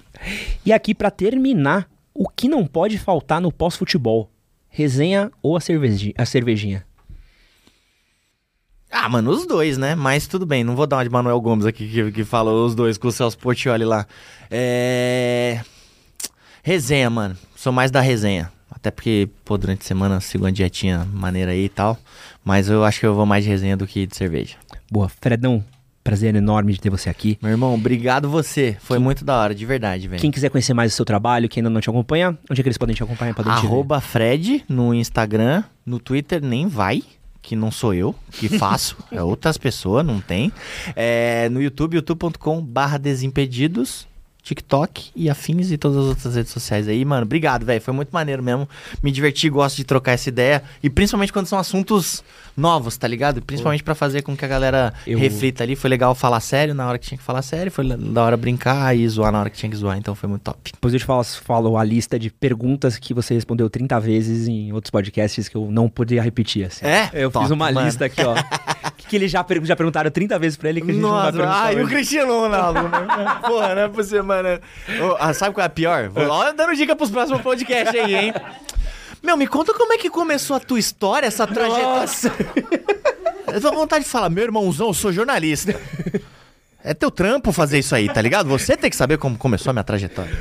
E 0.63 0.71
aqui, 0.71 0.93
pra 0.93 1.09
terminar, 1.09 1.89
o 2.13 2.29
que 2.29 2.47
não 2.47 2.63
pode 2.63 2.99
faltar 2.99 3.41
no 3.41 3.51
pós-futebol? 3.51 4.29
Resenha 4.69 5.31
ou 5.41 5.57
a, 5.57 5.59
cerveji 5.59 6.13
a 6.15 6.23
cervejinha? 6.23 6.85
Ah, 8.95 9.09
mano, 9.09 9.31
os 9.31 9.47
dois, 9.47 9.75
né? 9.75 9.95
Mas 9.95 10.27
tudo 10.27 10.45
bem, 10.45 10.63
não 10.63 10.75
vou 10.75 10.85
dar 10.85 10.97
uma 10.97 11.03
de 11.03 11.09
Manuel 11.09 11.41
Gomes 11.41 11.65
aqui 11.65 11.89
que, 11.89 12.11
que 12.11 12.23
fala 12.23 12.51
os 12.53 12.75
dois 12.75 12.95
com 12.95 13.07
o 13.07 13.11
Celso 13.11 13.37
Portioli 13.39 13.83
lá. 13.83 14.05
É. 14.51 15.61
Resenha, 16.61 17.09
mano. 17.09 17.35
Sou 17.55 17.73
mais 17.73 17.89
da 17.89 17.99
resenha. 18.01 18.51
Até 18.69 18.91
porque, 18.91 19.27
pô, 19.43 19.57
durante 19.57 19.81
a 19.81 19.85
semana 19.85 20.21
sigo 20.21 20.43
uma 20.43 20.51
dietinha 20.51 21.07
maneira 21.11 21.51
aí 21.51 21.65
e 21.65 21.69
tal. 21.69 21.97
Mas 22.45 22.69
eu 22.69 22.85
acho 22.85 22.99
que 22.99 23.05
eu 23.05 23.15
vou 23.15 23.25
mais 23.25 23.43
de 23.43 23.49
resenha 23.49 23.75
do 23.75 23.87
que 23.87 24.05
de 24.05 24.15
cerveja. 24.15 24.57
Boa, 24.91 25.09
Fredão, 25.09 25.63
prazer 26.03 26.35
enorme 26.35 26.71
de 26.71 26.79
ter 26.79 26.91
você 26.91 27.09
aqui. 27.09 27.39
Meu 27.41 27.49
irmão, 27.49 27.73
obrigado 27.73 28.29
você. 28.29 28.77
Foi 28.79 28.99
muito 28.99 29.25
da 29.25 29.35
hora, 29.39 29.55
de 29.55 29.65
verdade, 29.65 30.07
velho. 30.07 30.21
Quem 30.21 30.29
quiser 30.29 30.49
conhecer 30.49 30.75
mais 30.75 30.93
o 30.93 30.95
seu 30.95 31.05
trabalho, 31.05 31.49
quem 31.49 31.61
ainda 31.61 31.69
não 31.71 31.81
te 31.81 31.89
acompanha, 31.89 32.37
onde 32.49 32.61
é 32.61 32.63
que 32.63 32.67
eles 32.67 32.77
podem 32.77 32.95
te 32.95 33.01
acompanhar? 33.01 33.33
Podem 33.33 33.53
te? 33.55 33.65
Arroba 33.65 33.99
Fred 33.99 34.63
no 34.69 34.93
Instagram, 34.93 35.63
no 35.83 35.99
Twitter 35.99 36.43
nem 36.43 36.67
vai, 36.67 37.01
que 37.43 37.55
não 37.55 37.69
sou 37.69 37.93
eu 37.93 38.15
que 38.31 38.47
faço, 38.57 38.97
é 39.11 39.21
outras 39.21 39.57
pessoas, 39.57 40.03
não 40.03 40.19
tem. 40.19 40.51
É, 40.95 41.49
no 41.49 41.61
YouTube, 41.61 41.95
youtube.com 41.95 42.61
barra 42.61 42.97
Desimpedidos. 42.97 44.07
TikTok 44.43 45.09
e 45.15 45.29
afins 45.29 45.71
e 45.71 45.77
todas 45.77 45.97
as 45.97 46.03
outras 46.05 46.35
redes 46.35 46.51
sociais 46.51 46.87
aí, 46.87 47.03
mano. 47.05 47.23
Obrigado, 47.23 47.65
velho. 47.65 47.81
Foi 47.81 47.93
muito 47.93 48.09
maneiro 48.11 48.43
mesmo. 48.43 48.67
Me 49.01 49.09
diverti, 49.11 49.49
gosto 49.49 49.77
de 49.77 49.83
trocar 49.85 50.11
essa 50.11 50.27
ideia. 50.29 50.61
E 50.83 50.89
principalmente 50.89 51.31
quando 51.31 51.47
são 51.47 51.57
assuntos 51.57 52.23
novos, 52.55 52.97
tá 52.97 53.07
ligado? 53.07 53.41
Principalmente 53.41 53.83
pra 53.83 53.95
fazer 53.95 54.21
com 54.21 54.35
que 54.35 54.43
a 54.43 54.47
galera 54.47 54.93
Eu- 55.07 55.17
reflita 55.17 55.63
ali. 55.63 55.75
Foi 55.75 55.89
legal 55.89 56.13
falar 56.13 56.39
sério 56.41 56.73
na 56.75 56.87
hora 56.87 56.99
que 56.99 57.07
tinha 57.07 57.17
que 57.17 57.23
falar 57.23 57.41
sério. 57.41 57.71
Foi 57.71 57.87
da 57.87 58.23
hora 58.23 58.35
brincar 58.37 58.95
e 58.95 59.07
zoar 59.07 59.31
na 59.31 59.39
hora 59.39 59.49
que 59.49 59.57
tinha 59.57 59.69
que 59.69 59.75
zoar. 59.77 59.97
Então 59.97 60.13
foi 60.13 60.27
muito 60.29 60.41
top. 60.41 60.71
Depois 60.73 60.93
eu 60.93 60.99
te 60.99 61.05
falo, 61.05 61.23
falo 61.23 61.77
a 61.77 61.83
lista 61.83 62.19
de 62.19 62.29
perguntas 62.29 62.97
que 62.97 63.13
você 63.13 63.33
respondeu 63.33 63.69
30 63.69 63.97
vezes 63.99 64.47
em 64.47 64.73
outros 64.73 64.91
podcasts 64.91 65.47
que 65.47 65.55
eu 65.55 65.69
não 65.71 65.87
podia 65.89 66.21
repetir. 66.21 66.65
Assim. 66.65 66.85
É? 66.85 67.09
Eu 67.13 67.31
Top, 67.31 67.45
fiz 67.45 67.51
uma 67.51 67.71
mano. 67.71 67.85
lista 67.85 68.05
aqui, 68.05 68.21
ó. 68.21 68.35
que, 69.13 69.17
ele 69.17 69.27
já, 69.27 69.43
per- 69.43 69.63
já 69.63 69.75
perguntaram 69.75 70.09
30 70.09 70.39
vezes 70.39 70.57
pra 70.57 70.69
ele 70.69 70.81
que 70.81 70.89
a 70.89 70.93
gente 70.93 71.01
não 71.03 71.11
vai 71.11 71.31
perguntar. 71.31 71.65
ah, 71.65 71.73
e 71.73 71.81
o. 71.83 71.87
Cristiano 71.87 72.39
Ronaldo, 72.39 72.81
né? 72.81 72.89
Porra, 73.45 73.75
não 73.75 73.81
é 73.83 73.87
possível, 73.87 74.23
mano. 74.23 74.59
Ah, 75.19 75.33
sabe 75.33 75.53
qual 75.53 75.61
é 75.63 75.67
a 75.67 75.69
pior? 75.69 76.09
Vou 76.09 76.25
lá 76.27 76.51
dando 76.51 76.75
dica 76.75 76.95
pros 76.95 77.11
próximos 77.11 77.41
podcasts 77.41 77.93
aí, 77.93 78.15
hein? 78.15 78.33
Meu, 79.21 79.37
me 79.37 79.45
conta 79.47 79.71
como 79.73 79.93
é 79.93 79.97
que 79.97 80.09
começou 80.09 80.55
a 80.55 80.59
tua 80.59 80.79
história, 80.79 81.27
essa 81.27 81.45
trajetória. 81.45 82.09
Eu 83.53 83.61
tô 83.61 83.69
com 83.69 83.75
vontade 83.77 84.03
de 84.03 84.09
falar, 84.09 84.29
meu 84.29 84.43
irmãozão, 84.43 84.87
eu 84.87 84.93
sou 84.93 85.11
jornalista. 85.13 85.79
É 86.85 86.93
teu 86.93 87.09
trampo 87.09 87.53
fazer 87.53 87.79
isso 87.79 87.95
aí, 87.95 88.11
tá 88.11 88.21
ligado? 88.21 88.49
Você 88.49 88.75
tem 88.75 88.89
que 88.89 88.95
saber 88.95 89.17
como 89.17 89.37
começou 89.37 89.69
a 89.69 89.73
minha 89.73 89.83
trajetória. 89.83 90.37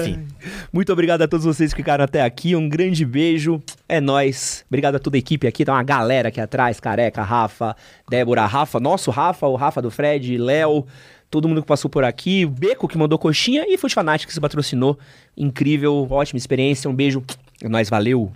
Enfim. 0.00 0.26
Muito 0.72 0.92
obrigado 0.92 1.22
a 1.22 1.28
todos 1.28 1.46
vocês 1.46 1.72
que 1.72 1.76
ficaram 1.76 2.04
até 2.04 2.22
aqui. 2.22 2.56
Um 2.56 2.68
grande 2.68 3.04
beijo. 3.04 3.62
É 3.88 4.00
nóis. 4.00 4.64
Obrigado 4.68 4.96
a 4.96 4.98
toda 4.98 5.16
a 5.16 5.18
equipe 5.18 5.46
aqui. 5.46 5.64
Tá 5.64 5.72
uma 5.72 5.84
galera 5.84 6.30
aqui 6.30 6.40
atrás. 6.40 6.80
Careca, 6.80 7.22
Rafa, 7.22 7.76
Débora, 8.10 8.44
Rafa, 8.44 8.80
nosso 8.80 9.12
Rafa, 9.12 9.46
o 9.46 9.54
Rafa 9.54 9.80
do 9.80 9.90
Fred, 9.90 10.36
Léo. 10.36 10.84
Todo 11.30 11.48
mundo 11.48 11.62
que 11.62 11.68
passou 11.68 11.88
por 11.88 12.02
aqui. 12.02 12.44
Beco 12.44 12.88
que 12.88 12.98
mandou 12.98 13.16
coxinha 13.16 13.64
e 13.68 13.78
Food 13.78 13.94
Fanatics 13.94 14.26
que 14.26 14.34
se 14.34 14.40
patrocinou. 14.40 14.98
Incrível, 15.36 16.08
ótima 16.10 16.38
experiência. 16.38 16.90
Um 16.90 16.94
beijo. 16.94 17.22
É 17.62 17.68
nóis, 17.68 17.88
valeu. 17.88 18.32